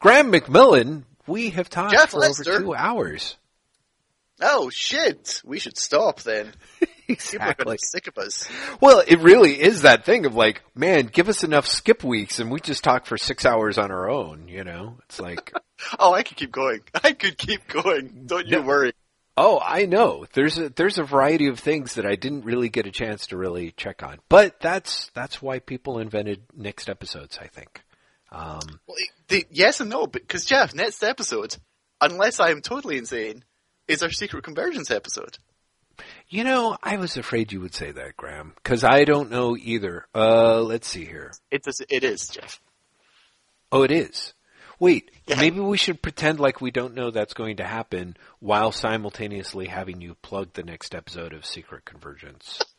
Graeme 0.00 0.32
McMillan, 0.32 1.04
we 1.26 1.50
have 1.50 1.68
talked 1.70 1.92
Jeff 1.92 2.10
for 2.10 2.18
Lester. 2.20 2.50
over 2.54 2.60
two 2.62 2.74
hours. 2.74 3.36
Oh 4.40 4.70
shit! 4.70 5.42
We 5.44 5.58
should 5.58 5.76
stop 5.76 6.22
then. 6.22 6.52
People 7.30 7.48
are 7.48 7.54
going 7.54 7.54
exactly. 7.54 7.64
to 7.64 7.70
be 7.72 7.78
sick 7.78 8.06
of 8.08 8.18
us. 8.18 8.48
Well, 8.80 9.02
it 9.06 9.20
really 9.20 9.60
is 9.60 9.82
that 9.82 10.04
thing 10.04 10.26
of 10.26 10.34
like, 10.34 10.62
man, 10.74 11.06
give 11.06 11.28
us 11.28 11.42
enough 11.42 11.66
skip 11.66 12.04
weeks 12.04 12.38
and 12.38 12.50
we 12.50 12.60
just 12.60 12.84
talk 12.84 13.06
for 13.06 13.16
six 13.16 13.46
hours 13.46 13.78
on 13.78 13.90
our 13.90 14.10
own, 14.10 14.48
you 14.48 14.64
know? 14.64 14.98
It's 15.06 15.18
like, 15.20 15.52
Oh, 15.98 16.12
I 16.12 16.22
could 16.22 16.36
keep 16.36 16.52
going. 16.52 16.80
I 17.04 17.12
could 17.12 17.38
keep 17.38 17.66
going. 17.68 18.24
Don't 18.26 18.46
you 18.46 18.62
worry. 18.62 18.92
Oh, 19.36 19.60
I 19.64 19.86
know. 19.86 20.26
There's 20.32 20.58
a 20.58 20.68
there's 20.68 20.98
a 20.98 21.04
variety 21.04 21.46
of 21.46 21.60
things 21.60 21.94
that 21.94 22.04
I 22.04 22.16
didn't 22.16 22.44
really 22.44 22.68
get 22.68 22.86
a 22.86 22.90
chance 22.90 23.28
to 23.28 23.36
really 23.36 23.70
check 23.70 24.02
on. 24.02 24.18
But 24.28 24.58
that's 24.60 25.10
that's 25.14 25.40
why 25.40 25.60
people 25.60 26.00
invented 26.00 26.42
next 26.56 26.88
episodes, 26.90 27.38
I 27.40 27.46
think. 27.46 27.82
Um, 28.32 28.80
Well, 28.86 28.96
the, 29.28 29.46
yes 29.50 29.80
and 29.80 29.90
no, 29.90 30.06
because 30.06 30.44
Jeff, 30.44 30.74
next 30.74 31.04
episode, 31.04 31.56
unless 32.00 32.40
I 32.40 32.50
am 32.50 32.62
totally 32.62 32.98
insane, 32.98 33.44
is 33.86 34.02
our 34.02 34.10
secret 34.10 34.42
convergence 34.42 34.90
episode. 34.90 35.38
You 36.30 36.44
know, 36.44 36.76
I 36.82 36.98
was 36.98 37.16
afraid 37.16 37.52
you 37.52 37.60
would 37.62 37.74
say 37.74 37.90
that, 37.90 38.16
Graeme, 38.16 38.52
because 38.56 38.84
I 38.84 39.04
don't 39.04 39.30
know 39.30 39.56
either. 39.56 40.06
Uh, 40.14 40.60
let's 40.60 40.86
see 40.86 41.06
here. 41.06 41.32
It 41.50 41.66
is. 41.66 41.80
It 41.88 42.04
is 42.04 42.28
Jeff. 42.28 42.60
Oh, 43.72 43.82
it 43.82 43.90
is. 43.90 44.34
Wait, 44.78 45.10
Yeah. 45.26 45.40
maybe 45.40 45.58
we 45.60 45.78
should 45.78 46.02
pretend 46.02 46.38
like 46.38 46.60
we 46.60 46.70
don't 46.70 46.94
know 46.94 47.10
that's 47.10 47.34
going 47.34 47.56
to 47.56 47.64
happen 47.64 48.16
while 48.40 48.70
simultaneously 48.72 49.66
having 49.66 50.00
you 50.00 50.14
plug 50.22 50.52
the 50.52 50.62
next 50.62 50.94
episode 50.94 51.32
of 51.32 51.44
Secret 51.46 51.84
Convergence. 51.84 52.60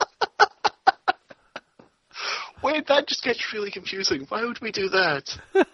Wait, 2.63 2.87
that 2.87 3.07
just 3.07 3.23
gets 3.23 3.51
really 3.53 3.71
confusing. 3.71 4.25
Why 4.29 4.43
would 4.45 4.59
we 4.61 4.71
do 4.71 4.89
that? 4.89 5.37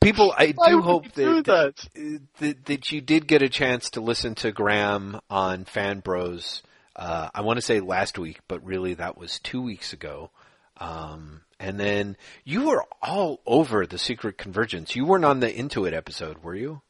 People, 0.00 0.34
I 0.36 0.52
Why 0.56 0.70
do 0.70 0.80
hope 0.80 1.12
that, 1.12 1.44
that? 1.44 2.28
that 2.38 2.64
that 2.66 2.92
you 2.92 3.00
did 3.00 3.26
get 3.26 3.42
a 3.42 3.48
chance 3.48 3.90
to 3.90 4.00
listen 4.00 4.34
to 4.36 4.52
Graeme 4.52 5.20
on 5.28 5.64
Fan 5.64 6.00
Bros. 6.00 6.62
Uh, 6.94 7.28
I 7.34 7.42
want 7.42 7.58
to 7.58 7.62
say 7.62 7.80
last 7.80 8.18
week, 8.18 8.40
but 8.48 8.64
really 8.64 8.94
that 8.94 9.18
was 9.18 9.38
two 9.40 9.60
weeks 9.60 9.92
ago. 9.92 10.30
Um, 10.78 11.42
and 11.60 11.78
then 11.78 12.16
you 12.44 12.66
were 12.66 12.84
all 13.02 13.40
over 13.46 13.86
the 13.86 13.98
Secret 13.98 14.38
Convergence. 14.38 14.96
You 14.96 15.04
weren't 15.04 15.24
on 15.24 15.40
the 15.40 15.52
Intuit 15.52 15.92
episode, 15.92 16.42
were 16.42 16.54
you? 16.54 16.80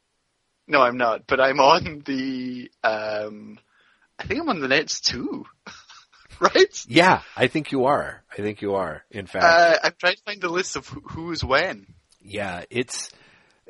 No, 0.69 0.81
I'm 0.83 0.97
not. 0.97 1.27
But 1.27 1.41
I'm 1.41 1.59
on 1.61 2.03
the. 2.05 2.71
Um, 2.85 3.59
I 4.19 4.25
think 4.25 4.41
I'm 4.41 4.49
on 4.49 4.61
the 4.61 4.69
Nets 4.69 5.01
too. 5.01 5.47
right? 6.41 6.85
Yeah, 6.89 7.23
I 7.37 7.49
think 7.49 7.73
you 7.73 7.87
are. 7.87 8.23
I 8.33 8.37
think 8.37 8.63
you 8.63 8.75
are. 8.77 9.05
In 9.11 9.27
fact, 9.27 9.45
Uh, 9.45 9.79
I'm 9.85 9.95
trying 9.99 10.17
to 10.17 10.23
find 10.23 10.41
the 10.41 10.49
list 10.49 10.77
of 10.77 10.87
who's 10.89 11.43
when. 11.45 11.87
Yeah, 12.27 12.65
it's 12.71 13.11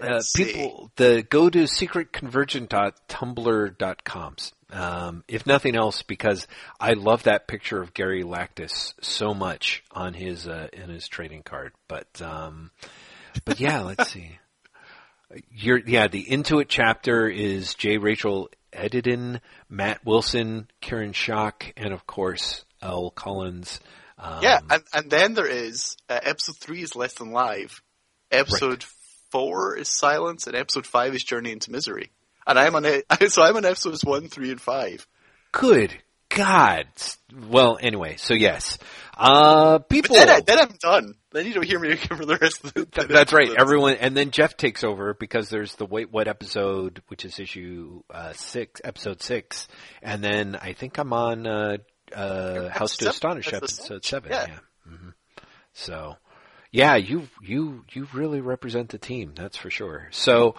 uh, 0.01 0.23
people. 0.35 0.91
The 0.97 1.23
go 1.28 1.51
to 1.51 1.65
secretconvergence.tumblr.com. 1.65 4.37
Um, 4.69 5.23
if 5.28 5.47
nothing 5.47 5.77
else, 5.77 6.03
because 6.03 6.49
I 6.81 6.95
love 6.95 7.23
that 7.24 7.47
picture 7.47 7.81
of 7.81 7.95
Gary 7.95 8.24
Lactus 8.24 8.95
so 9.01 9.33
much 9.33 9.85
on 9.93 10.12
his 10.12 10.49
uh, 10.49 10.66
in 10.73 10.91
his 10.91 11.07
trading 11.07 11.45
card. 11.45 11.73
But 11.87 12.20
um, 12.20 12.73
but 13.45 13.61
yeah, 13.61 13.83
let's 13.83 14.09
see. 14.12 14.41
Your 15.51 15.78
yeah, 15.78 16.09
the 16.09 16.24
Intuit 16.24 16.66
chapter 16.69 17.28
is 17.28 17.74
J. 17.74 17.99
Rachel 17.99 18.49
Edidin, 18.73 19.41
Matt 19.69 20.05
Wilson, 20.05 20.69
Karen 20.81 21.12
Schock, 21.12 21.73
and 21.77 21.93
of 21.93 22.07
course 22.07 22.65
Elle 22.83 23.11
Collins. 23.11 23.81
Um, 24.19 24.43
Yeah, 24.43 24.61
and, 24.70 24.83
and 24.93 25.11
then 25.11 25.35
there 25.35 25.47
is 25.47 25.97
uh, 26.09 26.19
episode 26.23 26.57
three 26.57 26.83
is 26.83 26.97
less 26.97 27.15
than 27.15 27.33
live. 27.33 27.83
Episode 28.31 28.85
four 29.31 29.77
is 29.77 29.89
silence, 29.89 30.47
and 30.47 30.57
episode 30.57 30.86
five 30.86 31.15
is 31.15 31.23
journey 31.24 31.53
into 31.53 31.70
misery. 31.70 32.11
And 32.47 32.59
I'm 32.59 32.74
on 32.74 32.85
it, 32.85 33.05
so 33.28 33.43
I'm 33.43 33.57
on 33.57 33.65
episodes 33.65 34.05
one, 34.05 34.28
three, 34.28 34.51
and 34.51 34.61
five. 34.61 35.07
Good 35.53 35.94
God. 36.28 36.86
Well, 37.48 37.78
anyway, 37.81 38.16
so 38.16 38.35
yes. 38.35 38.78
Uh, 39.16 39.78
But 39.78 39.89
people. 39.89 40.16
then, 40.16 40.28
I, 40.28 40.40
then 40.40 40.59
I'm 40.59 40.77
done. 40.81 41.15
Then 41.32 41.47
you 41.47 41.55
don't 41.55 41.65
hear 41.65 41.78
me 41.78 41.93
again 41.93 42.16
for 42.19 42.24
the 42.27 42.36
rest 42.36 42.65
of 42.65 42.74
the. 42.74 42.85
Th- 42.86 43.09
That's 43.09 43.32
right. 43.32 43.51
Everyone, 43.59 43.94
and 43.94 44.16
then 44.16 44.31
Jeff 44.31 44.57
takes 44.57 44.85
over 44.85 45.15
because 45.15 45.48
there's 45.48 45.74
the 45.77 45.86
Wait 45.86 46.11
What 46.12 46.28
episode, 46.28 47.03
which 47.09 47.24
is 47.24 47.39
issue 47.39 48.03
uh, 48.12 48.32
six, 48.32 48.81
episode 48.85 49.23
six, 49.23 49.66
and 50.03 50.23
then 50.23 50.57
I 50.61 50.73
think 50.73 50.98
I'm 50.98 51.12
on 51.12 51.47
uh, 51.47 51.77
uh, 52.15 52.69
House 52.70 52.97
to. 52.98 53.09
Astonish 53.09 53.53
episode 53.53 54.05
seven. 54.05 54.31
Yeah. 54.32 54.47
Yeah. 54.48 54.59
hmm 54.85 55.09
So, 55.73 56.16
yeah, 56.77 56.97
you 56.97 57.27
you 57.40 57.85
you 57.93 58.07
really 58.12 58.43
represent 58.43 58.90
the 58.90 58.98
team. 58.98 59.32
That's 59.35 59.57
for 59.57 59.70
sure. 59.70 60.09
So, 60.11 60.57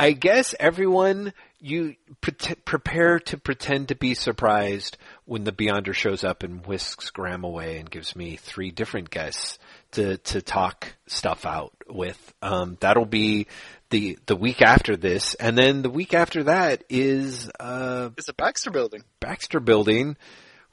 I- 0.00 0.10
guess 0.10 0.52
everyone 0.58 1.32
you 1.60 1.94
pre- 2.20 2.56
prepare 2.64 3.20
to 3.20 3.38
pretend 3.38 3.88
to 3.88 3.94
be 3.94 4.14
surprised 4.14 4.98
when 5.26 5.44
the 5.44 5.52
Beyonder 5.52 5.94
shows 5.94 6.24
up 6.24 6.42
and 6.42 6.66
whisks 6.66 7.10
Graeme 7.10 7.44
away 7.44 7.78
and 7.78 7.88
gives 7.88 8.16
me 8.16 8.34
three 8.34 8.72
different 8.72 9.10
guests 9.10 9.60
to 9.92 10.16
to 10.18 10.42
talk 10.42 10.96
stuff 11.06 11.46
out 11.46 11.72
with. 11.88 12.34
Um, 12.42 12.76
that'll 12.80 13.06
be 13.06 13.46
the 13.90 14.18
the 14.26 14.34
week 14.36 14.60
after 14.60 14.96
this, 14.96 15.34
and 15.34 15.56
then 15.56 15.82
the 15.82 15.90
week 15.90 16.14
after 16.14 16.42
that 16.44 16.82
is 16.90 17.48
uh, 17.60 18.10
It's 18.18 18.28
a 18.28 18.34
Baxter 18.34 18.72
building. 18.72 19.04
Baxter 19.20 19.60
Building, 19.60 20.16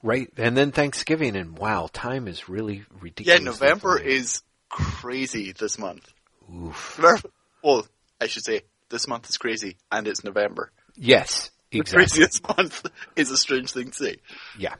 right? 0.03 0.30
And 0.38 0.56
then 0.57 0.72
Thanksgiving, 0.72 1.36
and 1.36 1.57
wow, 1.57 1.90
time 1.91 2.28
is 2.28 2.49
really 2.49 2.84
ridiculous. 2.99 3.40
Yeah. 3.40 3.45
November 3.45 3.99
is 3.99 4.41
crazy 4.69 5.53
this 5.57 5.78
month. 5.78 6.11
Oof. 6.53 6.99
Well, 7.64 7.86
I 8.19 8.28
should 8.28 8.44
say 8.44 8.61
this 8.90 9.07
month 9.07 9.30
is 9.30 9.38
crazy, 9.38 9.78
and 9.91 10.07
it's 10.07 10.23
November. 10.23 10.72
Yes, 10.95 11.52
The 11.72 11.82
craziest 11.84 12.45
month 12.57 12.86
is 13.15 13.32
a 13.32 13.38
strange 13.38 13.72
thing 13.72 13.91
to 13.91 13.98
say. 13.98 14.18
Yeah, 14.57 14.76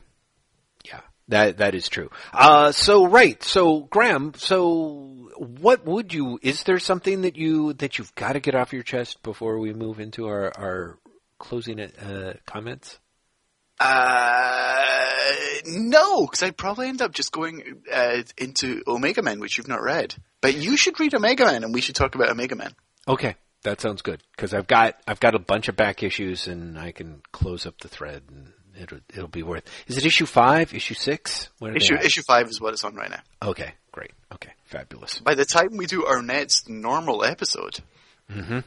yeah, 0.84 1.00
that 1.28 1.58
that 1.58 1.74
is 1.74 1.88
true. 1.88 2.10
Uh, 2.32 2.72
so 2.72 3.06
right, 3.06 3.42
so 3.42 3.80
Graeme, 3.80 4.34
so 4.36 5.30
what 5.36 5.84
would 5.86 6.12
you? 6.12 6.38
Is 6.42 6.62
there 6.64 6.78
something 6.78 7.22
that 7.22 7.36
you 7.36 7.72
that 7.74 7.98
you've 7.98 8.14
got 8.14 8.34
to 8.34 8.40
get 8.40 8.54
off 8.54 8.72
your 8.72 8.82
chest 8.82 9.22
before 9.22 9.58
we 9.58 9.72
move 9.72 10.00
into 10.00 10.26
our 10.26 10.52
our 10.56 10.98
closing 11.38 11.80
uh, 11.80 12.34
comments? 12.46 12.98
Uh, 13.82 15.60
no, 15.66 16.26
because 16.26 16.42
I'd 16.42 16.56
probably 16.56 16.88
end 16.88 17.02
up 17.02 17.12
just 17.12 17.32
going 17.32 17.82
uh, 17.92 18.22
into 18.36 18.82
Omega 18.86 19.22
Men, 19.22 19.40
which 19.40 19.58
you've 19.58 19.68
not 19.68 19.82
read. 19.82 20.14
But 20.40 20.56
you 20.56 20.76
should 20.76 20.98
read 21.00 21.14
Omega 21.14 21.44
Men, 21.44 21.64
and 21.64 21.74
we 21.74 21.80
should 21.80 21.94
talk 21.94 22.14
about 22.14 22.30
Omega 22.30 22.56
Men. 22.56 22.72
Okay, 23.06 23.36
that 23.62 23.80
sounds 23.80 24.02
good 24.02 24.22
because 24.36 24.54
I've 24.54 24.66
got 24.66 24.96
I've 25.06 25.20
got 25.20 25.34
a 25.34 25.38
bunch 25.38 25.68
of 25.68 25.76
back 25.76 26.02
issues 26.02 26.46
and 26.46 26.78
I 26.78 26.92
can 26.92 27.22
close 27.32 27.66
up 27.66 27.78
the 27.80 27.88
thread 27.88 28.22
and 28.28 28.52
it'll 28.80 28.98
it'll 29.12 29.28
be 29.28 29.42
worth. 29.42 29.64
Is 29.86 29.98
it 29.98 30.06
issue 30.06 30.26
five? 30.26 30.74
Issue 30.74 30.94
six? 30.94 31.50
Issue 31.62 31.96
issue 31.96 32.22
five 32.22 32.48
is 32.48 32.60
what 32.60 32.72
it's 32.72 32.84
on 32.84 32.94
right 32.94 33.10
now. 33.10 33.20
Okay, 33.50 33.72
great. 33.90 34.12
Okay, 34.32 34.52
fabulous. 34.64 35.18
By 35.20 35.34
the 35.34 35.44
time 35.44 35.76
we 35.76 35.86
do 35.86 36.04
our 36.06 36.22
next 36.22 36.68
normal 36.68 37.24
episode, 37.24 37.80
Mm-hmm. 38.30 38.60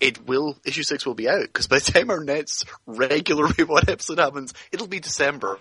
It 0.00 0.26
will 0.26 0.56
issue 0.64 0.82
six 0.82 1.04
will 1.04 1.14
be 1.14 1.28
out. 1.28 1.42
Because 1.42 1.66
by 1.66 1.78
the 1.78 1.90
time 1.92 2.10
our 2.10 2.22
next 2.22 2.64
regular 2.86 3.48
one 3.64 3.84
episode 3.88 4.18
happens, 4.18 4.54
it'll 4.72 4.86
be 4.88 5.00
December. 5.00 5.58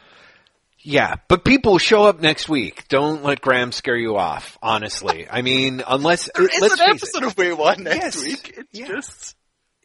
Yeah, 0.80 1.16
but 1.28 1.44
people 1.44 1.80
show 1.80 2.04
up 2.06 2.22
next 2.22 2.48
week. 2.48 2.88
Don't 2.88 3.24
let 3.24 3.42
Graeme 3.42 3.72
scare 3.72 3.98
you 3.98 4.16
off. 4.16 4.58
Honestly, 4.62 5.28
I 5.32 5.42
mean, 5.42 5.84
unless 5.86 6.30
There 6.34 6.46
is 6.46 6.62
let's 6.62 6.80
an 6.80 6.90
episode 6.92 7.24
of 7.24 7.38
Wait 7.38 7.54
What 7.54 7.80
next 7.80 7.98
Yes. 7.98 8.24
week. 8.24 8.54
It's 8.58 8.88
just 8.90 9.36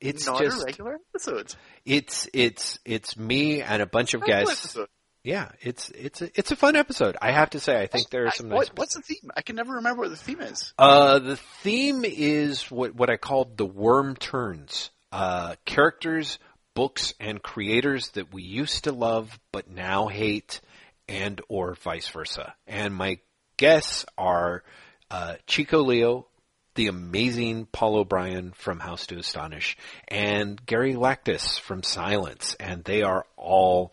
it's 0.00 0.26
not 0.26 0.40
just 0.42 0.60
a 0.62 0.64
regular 0.66 0.98
episode. 1.14 1.54
it's 1.86 2.28
it's 2.34 2.78
it's 2.84 3.16
me 3.16 3.62
and 3.62 3.80
a 3.82 3.86
bunch 3.86 4.14
of 4.14 4.22
guests. 4.24 4.64
episode. 4.76 4.88
Yeah, 5.24 5.50
it's 5.60 5.90
it's 5.90 6.20
a, 6.22 6.30
it's 6.34 6.50
a 6.50 6.56
fun 6.56 6.74
episode. 6.74 7.16
I 7.22 7.30
have 7.30 7.50
to 7.50 7.60
say, 7.60 7.80
I 7.80 7.86
think 7.86 8.10
there 8.10 8.24
are 8.24 8.28
I- 8.28 8.32
some 8.32 8.48
nice. 8.48 8.68
what's 8.74 8.94
the 8.94 9.02
theme? 9.02 9.30
I 9.36 9.42
can 9.42 9.54
never 9.56 9.74
remember 9.74 10.02
what 10.02 10.10
the 10.10 10.16
theme 10.16 10.40
is. 10.40 10.72
Uh, 10.76 11.20
the 11.20 11.36
theme 11.36 12.04
is 12.04 12.70
what 12.70 12.94
what 12.94 13.08
I 13.10 13.16
called 13.16 13.56
the 13.56 13.66
worm 13.66 14.16
turns. 14.16 14.90
Uh, 15.12 15.54
characters, 15.64 16.38
books, 16.74 17.14
and 17.20 17.40
creators 17.42 18.08
that 18.10 18.32
we 18.32 18.42
used 18.42 18.84
to 18.84 18.92
love 18.92 19.38
but 19.52 19.70
now 19.70 20.08
hate, 20.08 20.60
and 21.08 21.40
or 21.48 21.74
vice 21.74 22.08
versa. 22.08 22.54
And 22.66 22.92
my 22.94 23.18
guests 23.58 24.04
are 24.18 24.64
uh, 25.10 25.34
Chico 25.46 25.82
Leo, 25.82 26.26
the 26.74 26.88
amazing 26.88 27.66
Paul 27.66 27.96
O'Brien 27.96 28.52
from 28.56 28.80
House 28.80 29.06
to 29.08 29.18
Astonish, 29.18 29.76
and 30.08 30.64
Gary 30.66 30.94
Lactus 30.94 31.60
from 31.60 31.82
Silence, 31.84 32.56
and 32.58 32.82
they 32.82 33.02
are 33.02 33.26
all 33.36 33.92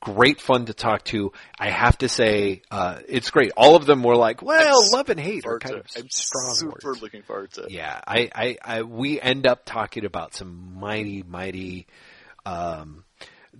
great 0.00 0.40
fun 0.40 0.66
to 0.66 0.74
talk 0.74 1.04
to. 1.04 1.32
I 1.58 1.70
have 1.70 1.98
to 1.98 2.08
say, 2.08 2.62
uh, 2.70 3.00
it's 3.08 3.30
great. 3.30 3.52
All 3.56 3.76
of 3.76 3.84
them 3.86 4.02
were 4.02 4.16
like, 4.16 4.42
well, 4.42 4.82
I'm 4.84 4.90
love 4.92 5.08
and 5.10 5.18
hate 5.20 5.44
are 5.46 5.58
kind 5.58 5.74
to 5.74 5.80
of. 5.80 5.86
I'm 5.96 6.08
strong 6.10 6.54
super 6.54 6.90
words. 6.90 7.02
looking 7.02 7.22
forward 7.22 7.52
to 7.52 7.62
it. 7.64 7.70
Yeah, 7.70 8.00
I, 8.06 8.30
I, 8.34 8.56
I, 8.64 8.82
we 8.82 9.20
end 9.20 9.46
up 9.46 9.64
talking 9.64 10.04
about 10.04 10.34
some 10.34 10.78
mighty, 10.78 11.22
mighty, 11.22 11.86
um, 12.46 13.04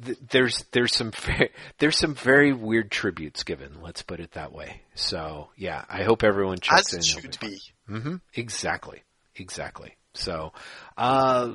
th- 0.05 0.19
there's, 0.31 0.65
there's 0.73 0.94
some, 0.94 1.10
very, 1.27 1.51
there's 1.78 1.98
some 1.98 2.15
very 2.15 2.52
weird 2.52 2.90
tributes 2.90 3.43
given, 3.43 3.81
let's 3.82 4.02
put 4.02 4.20
it 4.20 4.32
that 4.32 4.52
way. 4.52 4.82
So, 4.94 5.48
yeah, 5.56 5.85
I 5.89 6.02
hope 6.05 6.23
everyone 6.23 6.59
checks 6.60 6.94
As 6.94 6.94
in. 6.94 6.98
it 7.01 7.05
should 7.05 7.40
be. 7.40 7.60
hmm 7.86 8.16
Exactly. 8.35 9.02
Exactly. 9.36 9.94
So, 10.15 10.52
uh, 10.97 11.55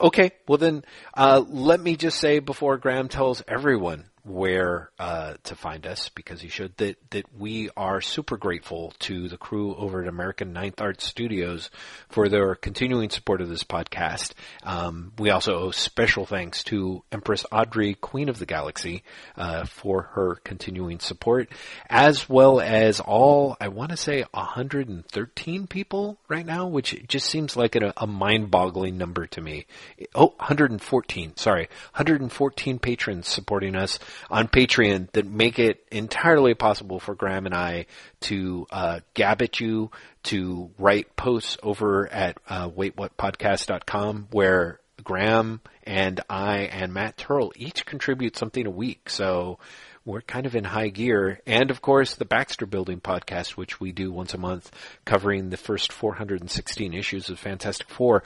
okay. 0.00 0.32
Well 0.46 0.58
then, 0.58 0.84
uh, 1.14 1.44
let 1.48 1.80
me 1.80 1.96
just 1.96 2.18
say 2.18 2.38
before 2.38 2.76
Graeme 2.78 3.08
tells 3.08 3.42
everyone 3.48 4.04
where 4.28 4.90
uh, 4.98 5.34
to 5.44 5.54
find 5.54 5.86
us, 5.86 6.08
because 6.10 6.40
he 6.40 6.48
should, 6.48 6.76
that 6.76 6.96
that 7.10 7.24
we 7.36 7.70
are 7.76 8.00
super 8.00 8.36
grateful 8.36 8.92
to 9.00 9.28
the 9.28 9.36
crew 9.36 9.74
over 9.76 10.02
at 10.02 10.08
American 10.08 10.52
Ninth 10.52 10.80
Art 10.80 11.00
Studios 11.00 11.70
for 12.08 12.28
their 12.28 12.54
continuing 12.54 13.10
support 13.10 13.40
of 13.40 13.48
this 13.48 13.64
podcast. 13.64 14.32
Um, 14.62 15.12
we 15.18 15.30
also 15.30 15.58
owe 15.58 15.70
special 15.70 16.26
thanks 16.26 16.64
to 16.64 17.02
Empress 17.10 17.44
Audrey, 17.50 17.94
Queen 17.94 18.28
of 18.28 18.38
the 18.38 18.46
Galaxy, 18.46 19.02
uh, 19.36 19.64
for 19.64 20.02
her 20.02 20.36
continuing 20.44 21.00
support, 21.00 21.48
as 21.88 22.28
well 22.28 22.60
as 22.60 23.00
all 23.00 23.56
I 23.60 23.68
want 23.68 23.90
to 23.90 23.96
say 23.96 24.24
113 24.32 25.66
people 25.66 26.18
right 26.28 26.46
now, 26.46 26.66
which 26.66 27.06
just 27.08 27.26
seems 27.26 27.56
like 27.56 27.76
a, 27.76 27.92
a 27.96 28.06
mind-boggling 28.06 28.98
number 28.98 29.26
to 29.28 29.40
me. 29.40 29.66
Oh, 30.14 30.34
114. 30.36 31.36
Sorry, 31.36 31.68
114 31.92 32.78
patrons 32.78 33.28
supporting 33.28 33.74
us 33.76 33.98
on 34.30 34.48
Patreon 34.48 35.10
that 35.12 35.26
make 35.26 35.58
it 35.58 35.84
entirely 35.90 36.54
possible 36.54 37.00
for 37.00 37.14
Graeme 37.14 37.46
and 37.46 37.54
I 37.54 37.86
to 38.22 38.66
uh, 38.70 39.00
gab 39.14 39.42
at 39.42 39.60
you, 39.60 39.90
to 40.24 40.70
write 40.78 41.16
posts 41.16 41.56
over 41.62 42.08
at 42.08 42.38
uh, 42.48 42.68
waitwhatpodcast.com 42.68 44.28
where 44.30 44.80
Graeme 45.02 45.60
and 45.84 46.20
I 46.28 46.58
and 46.64 46.92
Matt 46.92 47.16
Turl 47.16 47.52
each 47.56 47.86
contribute 47.86 48.36
something 48.36 48.66
a 48.66 48.70
week. 48.70 49.08
So 49.08 49.58
we're 50.04 50.20
kind 50.22 50.46
of 50.46 50.56
in 50.56 50.64
high 50.64 50.88
gear. 50.88 51.40
And 51.46 51.70
of 51.70 51.82
course, 51.82 52.14
the 52.14 52.24
Baxter 52.24 52.66
Building 52.66 53.00
podcast, 53.00 53.50
which 53.50 53.78
we 53.78 53.92
do 53.92 54.10
once 54.10 54.34
a 54.34 54.38
month, 54.38 54.70
covering 55.04 55.50
the 55.50 55.56
first 55.56 55.92
416 55.92 56.94
issues 56.94 57.28
of 57.28 57.38
Fantastic 57.38 57.88
Four, 57.88 58.22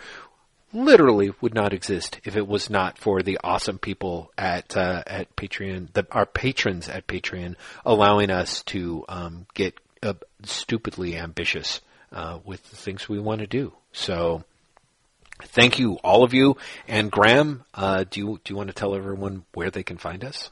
literally 0.73 1.33
would 1.41 1.55
not 1.55 1.73
exist 1.73 2.21
if 2.25 2.37
it 2.37 2.47
was 2.47 2.71
not 2.71 2.99
for 2.99 3.23
the 3.23 3.39
awesome 3.43 3.79
people 3.79 4.33
at 4.37 4.77
uh, 4.77 5.03
at 5.07 5.35
Patreon, 5.37 5.93
the, 5.93 6.07
our 6.11 6.27
patrons 6.27 6.89
at 6.89 7.07
Patreon, 7.07 7.57
allowing 7.85 8.31
us 8.31 8.63
to 8.65 9.05
um, 9.09 9.47
get 9.55 9.75
uh, 10.03 10.15
stupidly 10.45 11.17
ambitious 11.17 11.81
uh, 12.13 12.39
with 12.45 12.69
the 12.71 12.77
things 12.77 13.09
we 13.09 13.21
want 13.21 13.41
to 13.41 13.47
do. 13.47 13.73
So. 13.93 14.45
Thank 15.45 15.81
you, 15.81 15.95
all 16.05 16.23
of 16.23 16.35
you. 16.35 16.57
And 16.87 17.11
Graeme, 17.11 17.65
uh, 17.75 18.05
do 18.09 18.21
you 18.21 18.41
do 18.45 18.53
you 18.53 18.57
want 18.57 18.69
to 18.69 18.75
tell 18.75 18.95
everyone 18.95 19.45
where 19.55 19.73
they 19.73 19.83
can 19.83 19.97
find 19.97 20.25
us? 20.25 20.51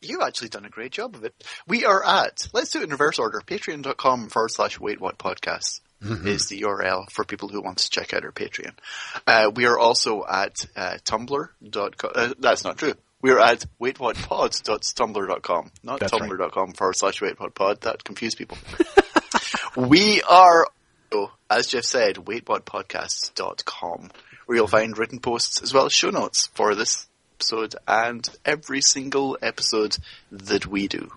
You've 0.00 0.22
actually 0.22 0.48
done 0.48 0.64
a 0.64 0.70
great 0.70 0.92
job 0.92 1.14
of 1.14 1.24
it. 1.24 1.34
We 1.66 1.84
are 1.84 2.02
at, 2.02 2.48
let's 2.54 2.70
do 2.70 2.80
it 2.80 2.84
in 2.84 2.90
reverse 2.90 3.18
order, 3.18 3.42
patreon.com 3.44 4.30
forward 4.30 4.48
slash 4.48 4.80
wait 4.80 4.98
what 5.02 5.18
podcast 5.18 5.80
is 6.02 6.48
the 6.48 6.62
URL 6.62 7.10
for 7.10 7.24
people 7.24 7.48
who 7.48 7.60
want 7.62 7.78
to 7.78 7.90
check 7.90 8.14
out 8.14 8.24
our 8.24 8.32
Patreon. 8.32 8.72
Uh, 9.26 9.50
we 9.54 9.66
are 9.66 9.78
also 9.78 10.24
at 10.26 10.64
uh, 10.76 10.96
tumblr.com, 11.04 12.10
uh, 12.14 12.34
that's 12.38 12.64
not 12.64 12.78
true. 12.78 12.94
We 13.22 13.30
are 13.32 13.38
at 13.38 13.66
waitwhatpod.tumblr.com, 13.80 15.70
not 15.82 16.00
That's 16.00 16.12
right. 16.12 16.22
tumblr.com 16.22 16.72
forward 16.72 16.96
slash 16.96 17.20
waitwhatpod. 17.20 17.80
That 17.80 18.02
confused 18.02 18.38
people. 18.38 18.56
we 19.76 20.22
are, 20.22 20.66
as 21.50 21.66
Jeff 21.66 21.84
said, 21.84 22.16
waitwhatpodcast.com, 22.16 24.10
where 24.46 24.56
you'll 24.56 24.68
find 24.68 24.96
written 24.96 25.20
posts 25.20 25.60
as 25.62 25.74
well 25.74 25.84
as 25.84 25.92
show 25.92 26.08
notes 26.08 26.46
for 26.54 26.74
this 26.74 27.08
episode 27.36 27.76
and 27.86 28.26
every 28.46 28.80
single 28.80 29.36
episode 29.42 29.98
that 30.32 30.66
we 30.66 30.88
do. 30.88 31.12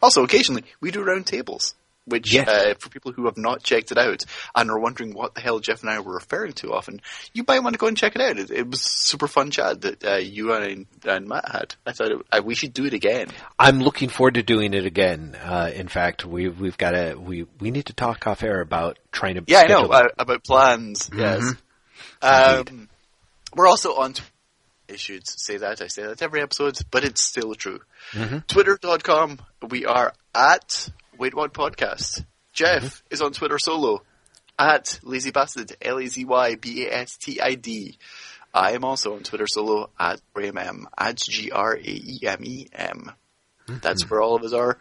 Also, 0.00 0.22
occasionally, 0.24 0.64
we 0.80 0.90
do 0.90 1.04
roundtables, 1.04 1.74
which, 2.06 2.32
Yes. 2.32 2.48
uh, 2.48 2.74
for 2.78 2.88
people 2.88 3.12
who 3.12 3.26
have 3.26 3.36
not 3.36 3.62
checked 3.62 3.92
it 3.92 3.98
out 3.98 4.24
and 4.54 4.70
are 4.70 4.78
wondering 4.78 5.14
what 5.14 5.34
the 5.34 5.40
hell 5.40 5.58
Jeff 5.60 5.80
and 5.82 5.90
I 5.90 6.00
were 6.00 6.14
referring 6.14 6.52
to 6.54 6.72
often, 6.72 7.00
you 7.32 7.44
might 7.46 7.60
want 7.60 7.74
to 7.74 7.78
go 7.78 7.86
and 7.86 7.96
check 7.96 8.14
it 8.14 8.20
out. 8.20 8.38
It, 8.38 8.50
it 8.50 8.68
was 8.70 8.82
super 8.82 9.26
fun 9.26 9.50
chat 9.50 9.80
that 9.82 10.04
uh, 10.04 10.16
you 10.16 10.52
and, 10.52 10.86
and 11.04 11.28
Matt 11.28 11.48
had. 11.50 11.74
I 11.86 11.92
thought 11.92 12.10
it, 12.10 12.18
uh, 12.30 12.42
we 12.44 12.54
should 12.54 12.72
do 12.72 12.84
it 12.84 12.94
again. 12.94 13.28
I'm 13.58 13.80
looking 13.80 14.08
forward 14.08 14.34
to 14.34 14.42
doing 14.42 14.74
it 14.74 14.84
again. 14.86 15.36
Uh, 15.42 15.70
in 15.74 15.88
fact, 15.88 16.24
we 16.24 16.48
we've 16.48 16.78
got 16.78 16.92
to 16.92 17.14
we 17.14 17.46
we 17.60 17.70
need 17.70 17.86
to 17.86 17.94
talk 17.94 18.26
off 18.26 18.42
air 18.42 18.60
about 18.60 18.98
trying 19.12 19.36
to 19.36 19.44
Yeah, 19.46 19.60
I 19.60 19.66
know, 19.66 19.86
uh, 19.86 20.08
about 20.18 20.44
plans, 20.44 21.10
yes. 21.14 21.42
Mm-hmm. 22.22 22.70
Um, 22.70 22.88
we're 23.54 23.68
also 23.68 23.96
on 23.96 24.12
Twitter 24.14 24.30
I 24.90 24.96
should 24.96 25.26
say 25.26 25.56
that. 25.56 25.80
I 25.80 25.86
say 25.86 26.02
that 26.02 26.20
every 26.20 26.42
episode, 26.42 26.78
but 26.90 27.04
it's 27.04 27.22
still 27.22 27.54
true. 27.54 27.80
Mm-hmm. 28.12 28.38
Twitter.com. 28.48 29.38
We 29.68 29.86
are 29.86 30.12
at 30.34 30.88
Wait 31.18 31.34
What 31.34 31.52
Podcast. 31.52 32.24
Jeff 32.52 32.82
mm-hmm. 32.82 33.14
is 33.14 33.22
on 33.22 33.32
Twitter 33.32 33.58
solo 33.58 34.02
at 34.58 34.98
Lazy 35.02 35.30
Bastard, 35.30 35.76
L-A-Z-Y-B-A-S-T-I-D. 35.80 36.28
I 38.52 38.72
am 38.72 38.84
also 38.84 39.14
on 39.14 39.22
Twitter 39.22 39.46
solo 39.46 39.90
at 39.98 40.20
Graham 40.32 40.58
M, 40.58 40.88
at 40.98 41.16
G-R-A-E-M-E-M. 41.16 43.12
Mm-hmm. 43.68 43.78
That's 43.80 44.10
where 44.10 44.20
all 44.20 44.34
of 44.36 44.42
us 44.42 44.52
are. 44.52 44.78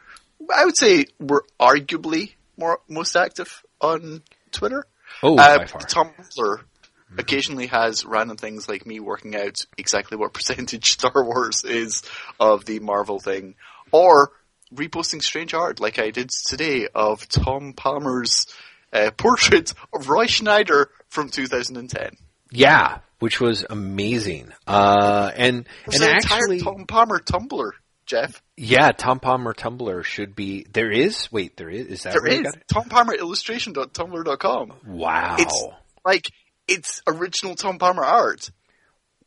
I 0.54 0.66
would 0.66 0.78
say 0.78 1.06
we're 1.20 1.44
arguably 1.60 2.34
more 2.58 2.80
most 2.88 3.16
active 3.16 3.64
on 3.80 4.24
Twitter. 4.52 4.86
Oh, 5.22 5.38
uh, 5.38 5.60
by 5.60 5.66
far. 5.66 5.82
Tumblr 5.82 6.16
mm-hmm. 6.36 7.20
occasionally 7.20 7.68
has 7.68 8.06
random 8.06 8.38
things 8.38 8.68
like 8.68 8.88
me 8.88 9.00
working 9.00 9.36
out 9.36 9.66
exactly 9.78 10.18
what 10.18 10.34
percentage 10.36 10.92
Star 10.94 11.24
Wars 11.24 11.64
is 11.64 12.02
of 12.40 12.66
the 12.66 12.80
Marvel 12.80 13.20
thing, 13.20 13.54
or 13.92 14.32
reposting 14.76 15.22
strange 15.22 15.54
art 15.54 15.80
like 15.80 16.00
I 16.00 16.12
did 16.12 16.30
today 16.48 16.88
of 16.94 17.28
Tom 17.28 17.74
Palmer's 17.74 18.48
uh, 18.92 19.12
portrait 19.12 19.74
of 19.94 20.10
Roy 20.10 20.26
Scheider 20.26 20.88
from 21.10 21.30
2010. 21.30 22.18
Yeah, 22.52 23.00
which 23.20 23.42
was 23.42 23.66
amazing. 23.70 24.52
Uh, 24.68 25.32
and 25.36 25.68
and 25.92 26.04
an 26.04 26.10
actually, 26.10 26.60
Tom 26.62 26.86
Palmer 26.86 27.20
Tumblr, 27.20 27.72
Jeff. 28.06 28.42
Yeah, 28.58 28.92
Tom 28.92 29.20
Palmer 29.20 29.54
Tumblr 29.54 30.04
should 30.04 30.36
be. 30.36 30.66
There 30.72 30.92
is. 30.92 31.32
Wait, 31.32 31.58
there 31.58 31.70
is. 31.70 31.88
Is 31.88 32.04
that 32.04 32.14
there 32.14 32.28
is? 32.28 32.48
Tom 32.72 32.90
Palmer 32.90 33.16
illustration.tumblr.com. 33.16 34.74
Wow. 34.86 35.36
It's 35.40 35.64
like 36.06 36.26
it's 36.68 37.02
original 37.08 37.56
Tom 37.56 37.80
Palmer 37.80 38.04
art. 38.04 38.52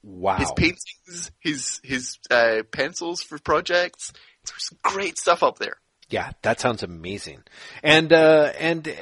Wow. 0.03 0.37
His 0.37 0.53
paintings, 0.53 1.33
his 1.41 1.81
his 1.83 2.19
uh, 2.31 2.63
pencils 2.71 3.23
for 3.23 3.39
projects. 3.39 4.13
There's 4.47 4.73
great 4.83 5.19
stuff 5.19 5.43
up 5.43 5.59
there. 5.59 5.77
Yeah, 6.09 6.31
that 6.43 6.61
sounds 6.61 6.83
amazing. 6.83 7.43
And 7.83 8.13
uh, 8.13 8.53
and 8.59 8.87
uh, 8.87 8.93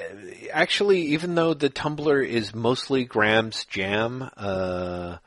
actually, 0.52 1.00
even 1.08 1.34
though 1.34 1.52
the 1.52 1.68
Tumblr 1.68 2.26
is 2.26 2.55
mostly 2.55 3.05
Graeme's 3.05 3.66
jam, 3.66 4.31
uh, 4.36 5.18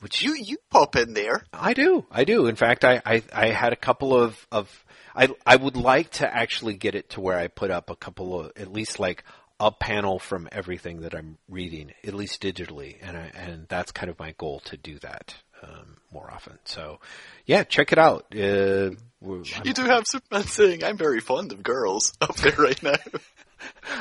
which 0.00 0.22
you 0.22 0.34
you 0.34 0.56
pop 0.70 0.96
in 0.96 1.14
there, 1.14 1.44
I 1.52 1.74
do, 1.74 2.06
I 2.10 2.24
do. 2.24 2.46
In 2.46 2.56
fact, 2.56 2.84
I 2.84 3.00
I, 3.06 3.22
I 3.32 3.46
had 3.48 3.72
a 3.72 3.76
couple 3.76 4.20
of 4.20 4.46
of 4.50 4.84
I 5.14 5.28
I 5.46 5.54
would 5.54 5.76
like 5.76 6.10
to 6.12 6.32
actually 6.32 6.74
get 6.74 6.96
it 6.96 7.10
to 7.10 7.20
where 7.20 7.38
I 7.38 7.46
put 7.46 7.70
up 7.70 7.88
a 7.88 7.96
couple 7.96 8.40
of 8.40 8.52
at 8.56 8.72
least 8.72 8.98
like 8.98 9.22
a 9.60 9.70
panel 9.70 10.18
from 10.18 10.48
everything 10.50 11.02
that 11.02 11.14
I'm 11.14 11.38
reading, 11.48 11.92
at 12.04 12.14
least 12.14 12.42
digitally, 12.42 12.96
and 13.00 13.16
I, 13.16 13.30
and 13.32 13.66
that's 13.68 13.92
kind 13.92 14.10
of 14.10 14.18
my 14.18 14.34
goal 14.36 14.58
to 14.64 14.76
do 14.76 14.98
that 14.98 15.36
um, 15.62 15.98
more 16.12 16.28
often. 16.32 16.58
So, 16.64 16.98
yeah, 17.46 17.62
check 17.62 17.92
it 17.92 17.98
out. 17.98 18.26
Uh, 18.36 18.90
you 19.64 19.72
do 19.72 19.84
have 19.84 20.04
Superman 20.06 20.44
saying, 20.44 20.84
"I'm 20.84 20.96
very 20.96 21.20
fond 21.20 21.52
of 21.52 21.62
girls" 21.62 22.12
up 22.20 22.36
there 22.36 22.56
right 22.56 22.82
now. 22.82 22.96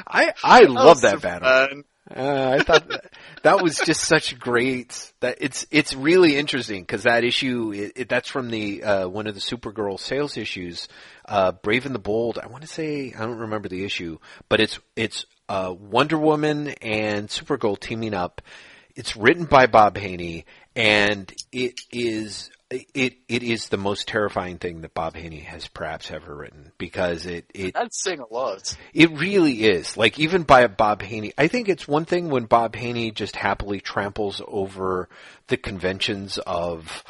I 0.07 0.33
I 0.43 0.61
love 0.61 1.01
that 1.01 1.21
banner. 1.21 1.83
Uh, 2.13 2.57
I 2.59 2.63
thought 2.63 2.89
that, 2.89 3.13
that, 3.43 3.61
was 3.61 3.77
just 3.77 4.01
such 4.01 4.37
great 4.37 5.13
that 5.21 5.37
it's 5.39 5.65
it's 5.71 5.93
really 5.93 6.35
interesting 6.35 6.81
because 6.81 7.03
that 7.03 7.23
issue 7.23 7.71
it, 7.73 7.91
it, 7.95 8.09
that's 8.09 8.27
from 8.27 8.49
the 8.49 8.83
uh, 8.83 9.07
one 9.07 9.27
of 9.27 9.35
the 9.35 9.39
Supergirl 9.39 9.99
sales 9.99 10.35
issues, 10.35 10.89
uh, 11.25 11.51
Brave 11.51 11.85
and 11.85 11.95
the 11.95 11.99
Bold. 11.99 12.39
I 12.41 12.47
want 12.47 12.63
to 12.63 12.67
say 12.67 13.13
I 13.13 13.19
don't 13.19 13.37
remember 13.37 13.69
the 13.69 13.85
issue, 13.85 14.17
but 14.49 14.59
it's 14.59 14.79
it's 14.95 15.25
uh, 15.47 15.73
Wonder 15.77 16.17
Woman 16.17 16.69
and 16.81 17.29
Supergirl 17.29 17.79
teaming 17.79 18.13
up. 18.13 18.41
It's 18.95 19.15
written 19.15 19.45
by 19.45 19.67
Bob 19.67 19.97
Haney 19.97 20.45
and 20.75 21.31
it 21.51 21.79
is 21.91 22.49
it 22.71 23.17
it 23.27 23.43
is 23.43 23.69
the 23.69 23.77
most 23.77 24.07
terrifying 24.07 24.57
thing 24.57 24.81
that 24.81 24.93
Bob 24.93 25.15
Haney 25.15 25.39
has 25.39 25.67
perhaps 25.67 26.09
ever 26.09 26.35
written 26.35 26.71
because 26.77 27.25
it 27.25 27.45
it 27.53 27.73
that's 27.73 28.01
saying 28.01 28.19
a 28.19 28.33
lot. 28.33 28.75
It 28.93 29.11
really 29.11 29.63
is. 29.63 29.97
Like 29.97 30.19
even 30.19 30.43
by 30.43 30.65
Bob 30.67 31.01
Haney, 31.01 31.33
I 31.37 31.47
think 31.47 31.69
it's 31.69 31.87
one 31.87 32.05
thing 32.05 32.29
when 32.29 32.45
Bob 32.45 32.75
Haney 32.75 33.11
just 33.11 33.35
happily 33.35 33.81
tramples 33.81 34.41
over 34.47 35.09
the 35.47 35.57
conventions 35.57 36.37
of 36.37 37.03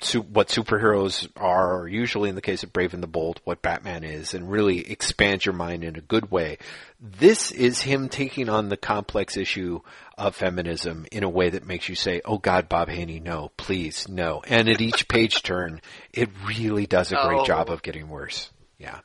su- 0.00 0.22
what 0.22 0.48
superheroes 0.48 1.28
are, 1.36 1.80
or 1.80 1.88
usually 1.88 2.28
in 2.28 2.34
the 2.34 2.40
case 2.40 2.62
of 2.62 2.72
Brave 2.72 2.94
and 2.94 3.02
the 3.02 3.08
Bold, 3.08 3.40
what 3.44 3.62
Batman 3.62 4.04
is, 4.04 4.34
and 4.34 4.50
really 4.50 4.90
expands 4.90 5.44
your 5.44 5.54
mind 5.54 5.84
in 5.84 5.96
a 5.96 6.00
good 6.00 6.30
way. 6.30 6.58
This 7.00 7.50
is 7.50 7.82
him 7.82 8.08
taking 8.08 8.48
on 8.48 8.68
the 8.68 8.76
complex 8.76 9.36
issue 9.36 9.80
of 10.16 10.34
feminism 10.34 11.06
in 11.12 11.22
a 11.22 11.28
way 11.28 11.50
that 11.50 11.66
makes 11.66 11.88
you 11.88 11.94
say, 11.94 12.20
"Oh 12.24 12.38
God, 12.38 12.68
Bob 12.68 12.88
Haney, 12.88 13.20
no, 13.20 13.50
please, 13.56 14.08
no." 14.08 14.42
And 14.46 14.68
at 14.68 14.80
each 14.80 15.08
page 15.08 15.42
turn, 15.42 15.80
it 16.12 16.30
really 16.46 16.86
does 16.86 17.12
a 17.12 17.16
great 17.16 17.40
oh. 17.40 17.44
job 17.44 17.70
of 17.70 17.82
getting 17.82 18.08
worse. 18.08 18.50
Yeah. 18.78 19.00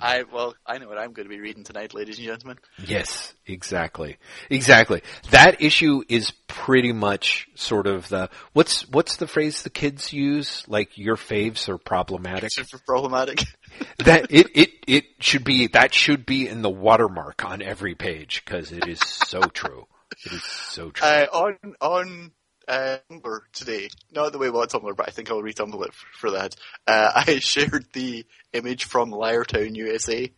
I 0.00 0.24
well, 0.24 0.54
I 0.66 0.78
know 0.78 0.88
what 0.88 0.98
I'm 0.98 1.12
going 1.12 1.28
to 1.28 1.34
be 1.34 1.40
reading 1.40 1.64
tonight, 1.64 1.94
ladies 1.94 2.18
and 2.18 2.26
gentlemen. 2.26 2.58
Yes, 2.84 3.34
exactly, 3.46 4.18
exactly. 4.50 5.02
That 5.30 5.60
issue 5.62 6.02
is 6.08 6.32
pretty 6.48 6.92
much 6.92 7.48
sort 7.54 7.86
of 7.86 8.08
the 8.08 8.30
what's 8.52 8.88
what's 8.88 9.16
the 9.16 9.26
phrase 9.26 9.62
the 9.62 9.70
kids 9.70 10.12
use? 10.12 10.64
Like 10.68 10.98
your 10.98 11.16
faves 11.16 11.68
are 11.68 11.78
problematic. 11.78 12.52
Super 12.52 12.78
problematic. 12.84 13.42
that 13.98 14.26
it 14.30 14.48
it 14.54 14.70
it 14.86 15.04
should 15.20 15.44
be 15.44 15.68
that 15.68 15.94
should 15.94 16.26
be 16.26 16.48
in 16.48 16.62
the 16.62 16.70
watermark 16.70 17.44
on 17.44 17.62
every 17.62 17.94
page 17.94 18.42
because 18.44 18.72
it 18.72 18.88
is 18.88 19.00
so 19.00 19.40
true. 19.40 19.86
It 20.26 20.32
is 20.32 20.44
so 20.44 20.90
true. 20.90 21.06
Uh, 21.06 21.26
on 21.32 21.74
on 21.80 22.32
uh, 22.68 22.98
Tumblr 23.10 23.40
today, 23.52 23.88
not 24.12 24.32
the 24.32 24.38
way 24.38 24.50
we 24.50 24.56
what 24.56 24.70
Tumblr, 24.70 24.96
but 24.96 25.08
I 25.08 25.10
think 25.10 25.30
I'll 25.30 25.42
retumble 25.42 25.84
it 25.84 25.92
for 25.94 26.32
that. 26.32 26.54
Uh, 26.86 27.10
I 27.26 27.38
shared 27.38 27.86
the 27.92 28.24
image 28.52 28.84
from 28.84 29.10
Liartown, 29.10 29.76
USA, 29.76 30.30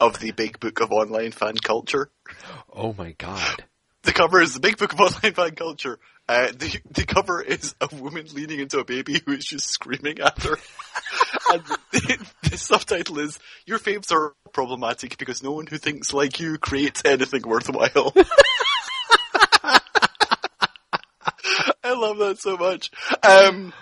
of 0.00 0.18
the 0.20 0.32
Big 0.32 0.60
Book 0.60 0.80
of 0.80 0.92
Online 0.92 1.32
Fan 1.32 1.56
Culture. 1.56 2.10
Oh 2.72 2.94
my 2.96 3.12
god! 3.12 3.64
The 4.04 4.12
cover 4.14 4.40
is 4.40 4.54
the 4.54 4.60
Big 4.60 4.78
Book 4.78 4.92
of 4.94 5.00
Online 5.00 5.34
Fan 5.34 5.54
Culture. 5.54 5.98
Uh, 6.28 6.46
the 6.46 6.80
the 6.90 7.04
cover 7.04 7.42
is 7.42 7.74
a 7.80 7.94
woman 7.96 8.26
leaning 8.32 8.60
into 8.60 8.78
a 8.78 8.84
baby 8.84 9.20
who 9.26 9.32
is 9.32 9.44
just 9.44 9.68
screaming 9.68 10.20
at 10.20 10.42
her. 10.44 10.56
and 11.52 11.62
the, 11.90 12.26
the, 12.42 12.56
subtitle 12.56 13.18
is 13.18 13.38
"Your 13.66 13.78
faves 13.78 14.12
are 14.12 14.34
problematic 14.52 15.18
because 15.18 15.42
no 15.42 15.52
one 15.52 15.66
who 15.66 15.76
thinks 15.78 16.12
like 16.12 16.38
you 16.38 16.58
creates 16.58 17.02
anything 17.04 17.42
worthwhile." 17.42 18.14
I 21.84 21.92
love 21.94 22.18
that 22.18 22.38
so 22.38 22.56
much. 22.56 22.90
Um, 23.22 23.72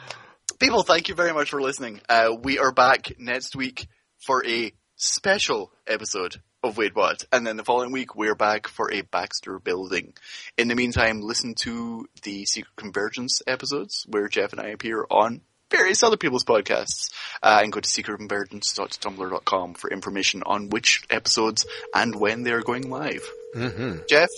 people, 0.58 0.82
thank 0.82 1.08
you 1.08 1.14
very 1.14 1.32
much 1.32 1.50
for 1.50 1.60
listening. 1.60 2.00
Uh, 2.08 2.30
we 2.40 2.58
are 2.58 2.72
back 2.72 3.12
next 3.18 3.56
week 3.56 3.86
for 4.18 4.44
a 4.46 4.72
special 4.96 5.70
episode 5.86 6.36
of 6.62 6.76
Wait 6.76 6.94
What, 6.94 7.24
and 7.32 7.46
then 7.46 7.56
the 7.56 7.64
following 7.64 7.92
week 7.92 8.16
we're 8.16 8.34
back 8.34 8.66
for 8.66 8.92
a 8.92 9.02
Baxter 9.02 9.58
building. 9.58 10.14
In 10.56 10.68
the 10.68 10.74
meantime, 10.74 11.20
listen 11.20 11.54
to 11.62 12.06
the 12.22 12.44
Secret 12.46 12.74
Convergence 12.76 13.42
episodes 13.46 14.04
where 14.08 14.28
Jeff 14.28 14.52
and 14.52 14.60
I 14.60 14.68
appear 14.68 15.06
on 15.10 15.42
various 15.70 16.02
other 16.02 16.16
people's 16.16 16.44
podcasts, 16.44 17.10
uh, 17.42 17.60
and 17.62 17.72
go 17.72 17.80
to 17.80 17.88
secretconvergence.tumblr.com 17.88 19.74
for 19.74 19.90
information 19.90 20.42
on 20.46 20.68
which 20.68 21.02
episodes 21.10 21.66
and 21.94 22.14
when 22.14 22.44
they 22.44 22.52
are 22.52 22.62
going 22.62 22.88
live. 22.88 23.28
Mm-hmm. 23.54 23.98
Jeff, 24.08 24.30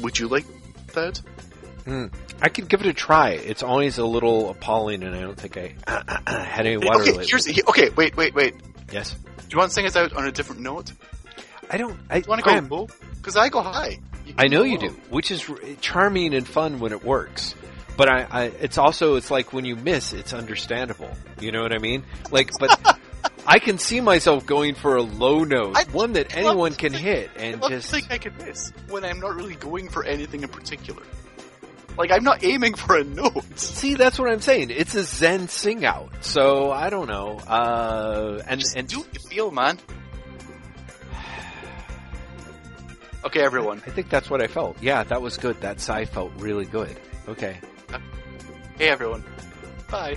would 0.00 0.18
you 0.18 0.28
like 0.28 0.46
that? 0.94 1.20
Mm. 1.90 2.12
I 2.40 2.48
could 2.48 2.68
give 2.68 2.80
it 2.82 2.86
a 2.86 2.92
try. 2.92 3.30
It's 3.30 3.64
always 3.64 3.98
a 3.98 4.06
little 4.06 4.50
appalling, 4.50 5.02
and 5.02 5.14
I 5.14 5.20
don't 5.22 5.36
think 5.36 5.56
I 5.56 5.74
had 6.26 6.64
any 6.64 6.76
water 6.76 7.02
okay. 7.02 7.26
Here's, 7.26 7.48
okay, 7.48 7.90
wait, 7.90 8.16
wait, 8.16 8.32
wait. 8.32 8.54
Yes. 8.92 9.12
Do 9.12 9.44
you 9.50 9.58
want 9.58 9.70
to 9.70 9.74
sing 9.74 9.86
us 9.86 9.96
out 9.96 10.12
on 10.12 10.24
a 10.24 10.30
different 10.30 10.60
note? 10.60 10.92
I 11.68 11.78
don't. 11.78 11.98
I 12.08 12.18
you 12.18 12.24
want 12.28 12.44
to 12.44 12.60
go? 12.60 12.88
Because 13.16 13.36
I 13.36 13.48
go 13.48 13.60
high. 13.60 13.98
I 14.38 14.46
know 14.46 14.62
you 14.62 14.78
do, 14.78 14.90
which 15.10 15.32
is 15.32 15.50
charming 15.80 16.32
and 16.34 16.46
fun 16.46 16.78
when 16.78 16.92
it 16.92 17.04
works. 17.04 17.56
But 17.96 18.08
I, 18.08 18.26
I, 18.30 18.44
it's 18.44 18.78
also 18.78 19.16
it's 19.16 19.30
like 19.30 19.52
when 19.52 19.64
you 19.64 19.74
miss, 19.74 20.12
it's 20.12 20.32
understandable. 20.32 21.10
You 21.40 21.50
know 21.50 21.62
what 21.62 21.72
I 21.72 21.78
mean? 21.78 22.04
Like, 22.30 22.50
but 22.60 22.98
I 23.46 23.58
can 23.58 23.78
see 23.78 24.00
myself 24.00 24.46
going 24.46 24.76
for 24.76 24.96
a 24.96 25.02
low 25.02 25.42
note, 25.42 25.76
I, 25.76 25.84
one 25.90 26.12
that 26.12 26.36
anyone 26.36 26.74
can 26.74 26.92
hit, 26.92 27.30
and 27.36 27.62
I 27.64 27.68
just 27.68 27.90
think 27.90 28.10
I 28.10 28.18
can 28.18 28.36
miss 28.38 28.72
when 28.88 29.04
I'm 29.04 29.18
not 29.18 29.34
really 29.34 29.56
going 29.56 29.88
for 29.88 30.04
anything 30.04 30.42
in 30.42 30.48
particular. 30.48 31.02
Like 32.00 32.12
I'm 32.12 32.24
not 32.24 32.42
aiming 32.42 32.76
for 32.76 32.96
a 32.96 33.04
note. 33.04 33.44
See, 33.58 33.92
that's 33.94 34.18
what 34.18 34.32
I'm 34.32 34.40
saying. 34.40 34.70
It's 34.70 34.94
a 34.94 35.02
Zen 35.02 35.48
sing 35.48 35.84
out. 35.84 36.24
So 36.24 36.70
I 36.70 36.88
don't 36.88 37.08
know. 37.08 37.36
Uh, 37.40 38.42
and 38.48 38.58
Just 38.58 38.74
and 38.74 38.88
do 38.88 39.00
what 39.00 39.08
you 39.12 39.20
feel, 39.20 39.50
man. 39.50 39.78
Okay, 43.22 43.40
everyone. 43.40 43.82
I 43.86 43.90
think 43.90 44.08
that's 44.08 44.30
what 44.30 44.40
I 44.40 44.46
felt. 44.46 44.82
Yeah, 44.82 45.04
that 45.04 45.20
was 45.20 45.36
good. 45.36 45.60
That 45.60 45.78
sigh 45.78 46.06
felt 46.06 46.32
really 46.38 46.64
good. 46.64 46.98
Okay. 47.28 47.58
Hey, 48.78 48.88
everyone. 48.88 49.22
Bye. 49.90 50.16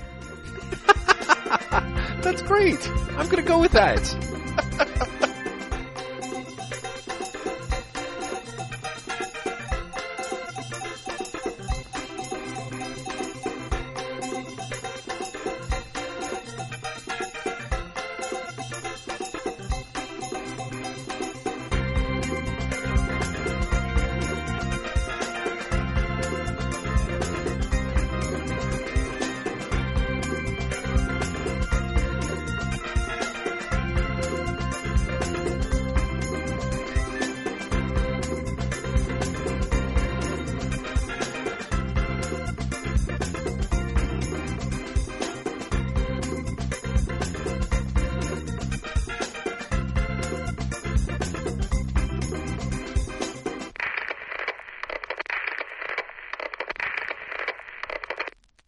that's 2.22 2.42
great. 2.44 2.80
I'm 3.18 3.28
gonna 3.28 3.42
go 3.42 3.60
with 3.60 3.74
that. 3.74 5.20